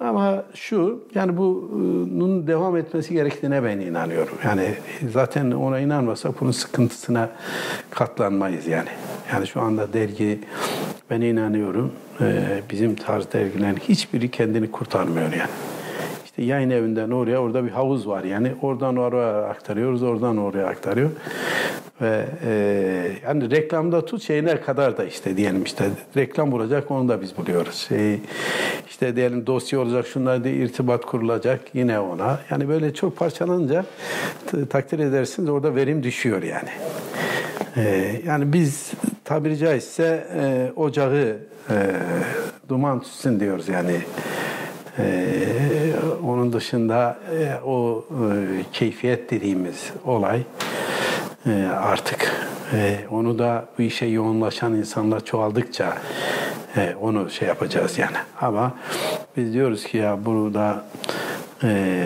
Ama 0.01 0.45
şu, 0.55 1.05
yani 1.15 1.37
bunun 1.37 2.47
devam 2.47 2.77
etmesi 2.77 3.15
gerektiğine 3.15 3.65
ben 3.65 3.79
inanıyorum. 3.79 4.35
Yani 4.45 4.75
zaten 5.13 5.51
ona 5.51 5.81
inanmasak 5.81 6.41
bunun 6.41 6.51
sıkıntısına 6.51 7.29
katlanmayız 7.91 8.67
yani. 8.67 8.89
Yani 9.33 9.47
şu 9.47 9.61
anda 9.61 9.93
dergi 9.93 10.41
ben 11.11 11.21
inanıyorum 11.21 11.93
e, 12.21 12.63
bizim 12.71 12.95
tarz 12.95 13.33
dergilerin 13.33 13.77
hiçbiri 13.77 14.31
kendini 14.31 14.71
kurtarmıyor 14.71 15.33
yani. 15.33 15.51
İşte 16.33 16.43
yayın 16.43 16.71
evinden 16.71 17.11
oraya 17.11 17.39
orada 17.39 17.65
bir 17.65 17.71
havuz 17.71 18.09
var 18.09 18.25
yani 18.25 18.53
oradan 18.63 18.97
oraya 18.97 19.45
aktarıyoruz 19.45 20.03
oradan 20.03 20.37
oraya 20.37 20.67
aktarıyor 20.67 21.11
ve 22.03 22.27
e, 22.45 22.53
yani 23.25 23.51
reklamda 23.51 24.05
tut 24.05 24.23
şeyine 24.23 24.61
kadar 24.61 24.97
da 24.97 25.05
işte 25.05 25.37
diyelim 25.37 25.63
işte 25.63 25.85
reklam 26.17 26.53
olacak 26.53 26.91
onu 26.91 27.09
da 27.09 27.23
biz 27.23 27.37
buluyoruz. 27.37 27.75
Şey, 27.89 28.21
işte 28.89 29.17
diyelim 29.17 29.47
dosya 29.47 29.81
olacak 29.81 30.07
şunlar 30.07 30.45
diye 30.45 30.55
irtibat 30.55 31.07
kurulacak 31.07 31.61
yine 31.75 32.01
ona. 32.01 32.39
Yani 32.51 32.69
böyle 32.69 32.95
çok 32.95 33.17
parçalanınca 33.17 33.85
takdir 34.71 34.99
edersiniz 34.99 35.49
orada 35.49 35.75
verim 35.75 36.03
düşüyor 36.03 36.43
yani. 36.43 36.71
E, 37.77 38.13
yani 38.27 38.53
biz 38.53 38.93
tabiri 39.25 39.59
caizse 39.59 40.27
e, 40.35 40.73
ocağı 40.77 41.37
e, 41.71 41.77
duman 42.69 43.01
tutsun 43.01 43.41
diyoruz 43.41 43.69
yani. 43.69 44.01
Ee, 44.99 45.93
onun 46.27 46.53
dışında 46.53 47.19
e, 47.39 47.65
o 47.65 48.05
e, 48.11 48.63
keyfiyet 48.73 49.31
dediğimiz 49.31 49.91
olay 50.05 50.43
e, 51.47 51.67
artık 51.67 52.49
e, 52.75 52.99
onu 53.11 53.39
da 53.39 53.65
bu 53.79 53.83
işe 53.83 54.07
yoğunlaşan 54.07 54.75
insanlar 54.75 55.25
çoğaldıkça 55.25 55.97
e, 56.77 56.95
onu 57.01 57.31
şey 57.31 57.49
yapacağız 57.49 57.99
yani. 57.99 58.17
Ama 58.41 58.75
biz 59.37 59.53
diyoruz 59.53 59.85
ki 59.85 59.97
ya 59.97 60.25
burada 60.25 60.85
e, 61.63 62.05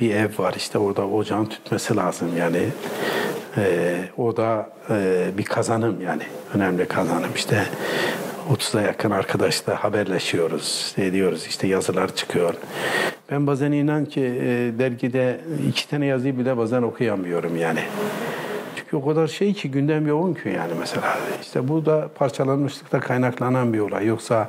bir 0.00 0.14
ev 0.14 0.28
var 0.38 0.54
işte 0.56 0.78
orada 0.78 1.06
ocağın 1.08 1.46
tütmesi 1.46 1.96
lazım 1.96 2.28
yani. 2.38 2.68
E, 3.56 3.94
o 4.16 4.36
da 4.36 4.70
e, 4.90 5.26
bir 5.38 5.44
kazanım 5.44 6.00
yani 6.00 6.22
önemli 6.54 6.88
kazanım 6.88 7.30
işte 7.36 7.66
30'a 8.50 8.82
yakın 8.82 9.10
arkadaşla 9.10 9.84
haberleşiyoruz, 9.84 10.94
ediyoruz 10.98 11.46
işte 11.48 11.66
yazılar 11.66 12.14
çıkıyor. 12.16 12.54
Ben 13.30 13.46
bazen 13.46 13.72
inan 13.72 14.04
ki 14.04 14.20
e, 14.20 14.78
dergide 14.78 15.40
iki 15.68 15.88
tane 15.88 16.06
yazıyı 16.06 16.38
bile 16.38 16.56
bazen 16.56 16.82
okuyamıyorum 16.82 17.56
yani. 17.56 17.80
Çünkü 18.76 18.96
o 18.96 19.06
kadar 19.06 19.26
şey 19.26 19.54
ki 19.54 19.70
gündem 19.70 20.06
yoğun 20.06 20.34
ki 20.34 20.48
yani 20.48 20.72
mesela. 20.80 21.18
İşte 21.42 21.68
bu 21.68 21.86
da 21.86 22.08
parçalanmışlıkta 22.14 23.00
kaynaklanan 23.00 23.72
bir 23.72 23.78
olay. 23.78 24.06
Yoksa 24.06 24.48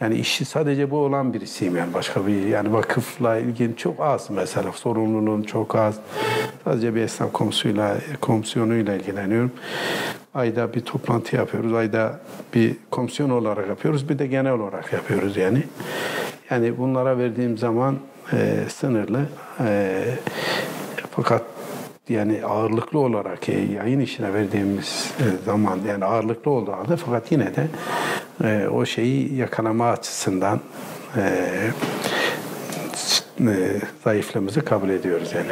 yani 0.00 0.14
işi 0.14 0.44
sadece 0.44 0.90
bu 0.90 0.96
olan 0.96 1.34
birisiyim 1.34 1.76
yani 1.76 1.94
başka 1.94 2.26
bir 2.26 2.46
yani 2.46 2.72
vakıfla 2.72 3.36
ilgili 3.36 3.76
çok 3.76 4.00
az 4.00 4.30
mesela 4.30 4.72
sorumluluğum 4.72 5.42
çok 5.42 5.74
az. 5.74 5.94
Sadece 6.64 6.94
bir 6.94 7.00
esnaf 7.00 7.32
komisyonuyla, 7.32 7.96
komisyonuyla 8.20 8.94
ilgileniyorum. 8.94 9.52
Ayda 10.34 10.74
bir 10.74 10.80
toplantı 10.80 11.36
yapıyoruz. 11.36 11.72
Ayda 11.72 12.20
bir 12.54 12.76
komisyon 12.90 13.30
olarak 13.30 13.68
yapıyoruz. 13.68 14.08
Bir 14.08 14.18
de 14.18 14.26
genel 14.26 14.52
olarak 14.52 14.92
yapıyoruz 14.92 15.36
yani. 15.36 15.62
Yani 16.50 16.78
bunlara 16.78 17.18
verdiğim 17.18 17.58
zaman 17.58 17.98
e, 18.32 18.64
sınırlı. 18.68 19.20
E, 19.60 20.04
fakat 21.10 21.42
yani 22.08 22.44
ağırlıklı 22.44 22.98
olarak 22.98 23.48
e, 23.48 23.60
yayın 23.60 24.00
işine 24.00 24.34
verdiğimiz 24.34 25.10
e, 25.18 25.44
zaman 25.44 25.78
yani 25.88 26.04
ağırlıklı 26.04 26.50
olduğu 26.50 26.72
halde 26.72 26.96
fakat 26.96 27.32
yine 27.32 27.54
de 27.56 27.66
e, 28.44 28.68
o 28.68 28.86
şeyi 28.86 29.34
yakalama 29.34 29.90
açısından 29.90 30.60
e, 31.16 31.22
e, 33.40 33.80
zayıflığımızı 34.04 34.64
kabul 34.64 34.88
ediyoruz 34.88 35.32
yani. 35.34 35.50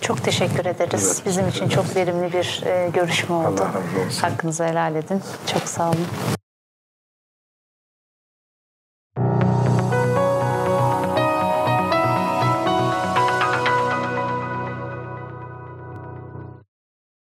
Çok 0.00 0.24
teşekkür 0.24 0.64
ederiz. 0.66 1.12
Evet, 1.16 1.22
Bizim 1.26 1.48
için 1.48 1.68
çok 1.68 1.96
verimli 1.96 2.32
bir 2.32 2.62
e, 2.66 2.90
görüşme 2.92 3.34
oldu. 3.34 3.66
Hakkınızı 4.20 4.64
helal 4.64 4.94
edin. 4.94 5.22
Çok 5.52 5.62
sağ 5.62 5.88
olun. 5.88 6.06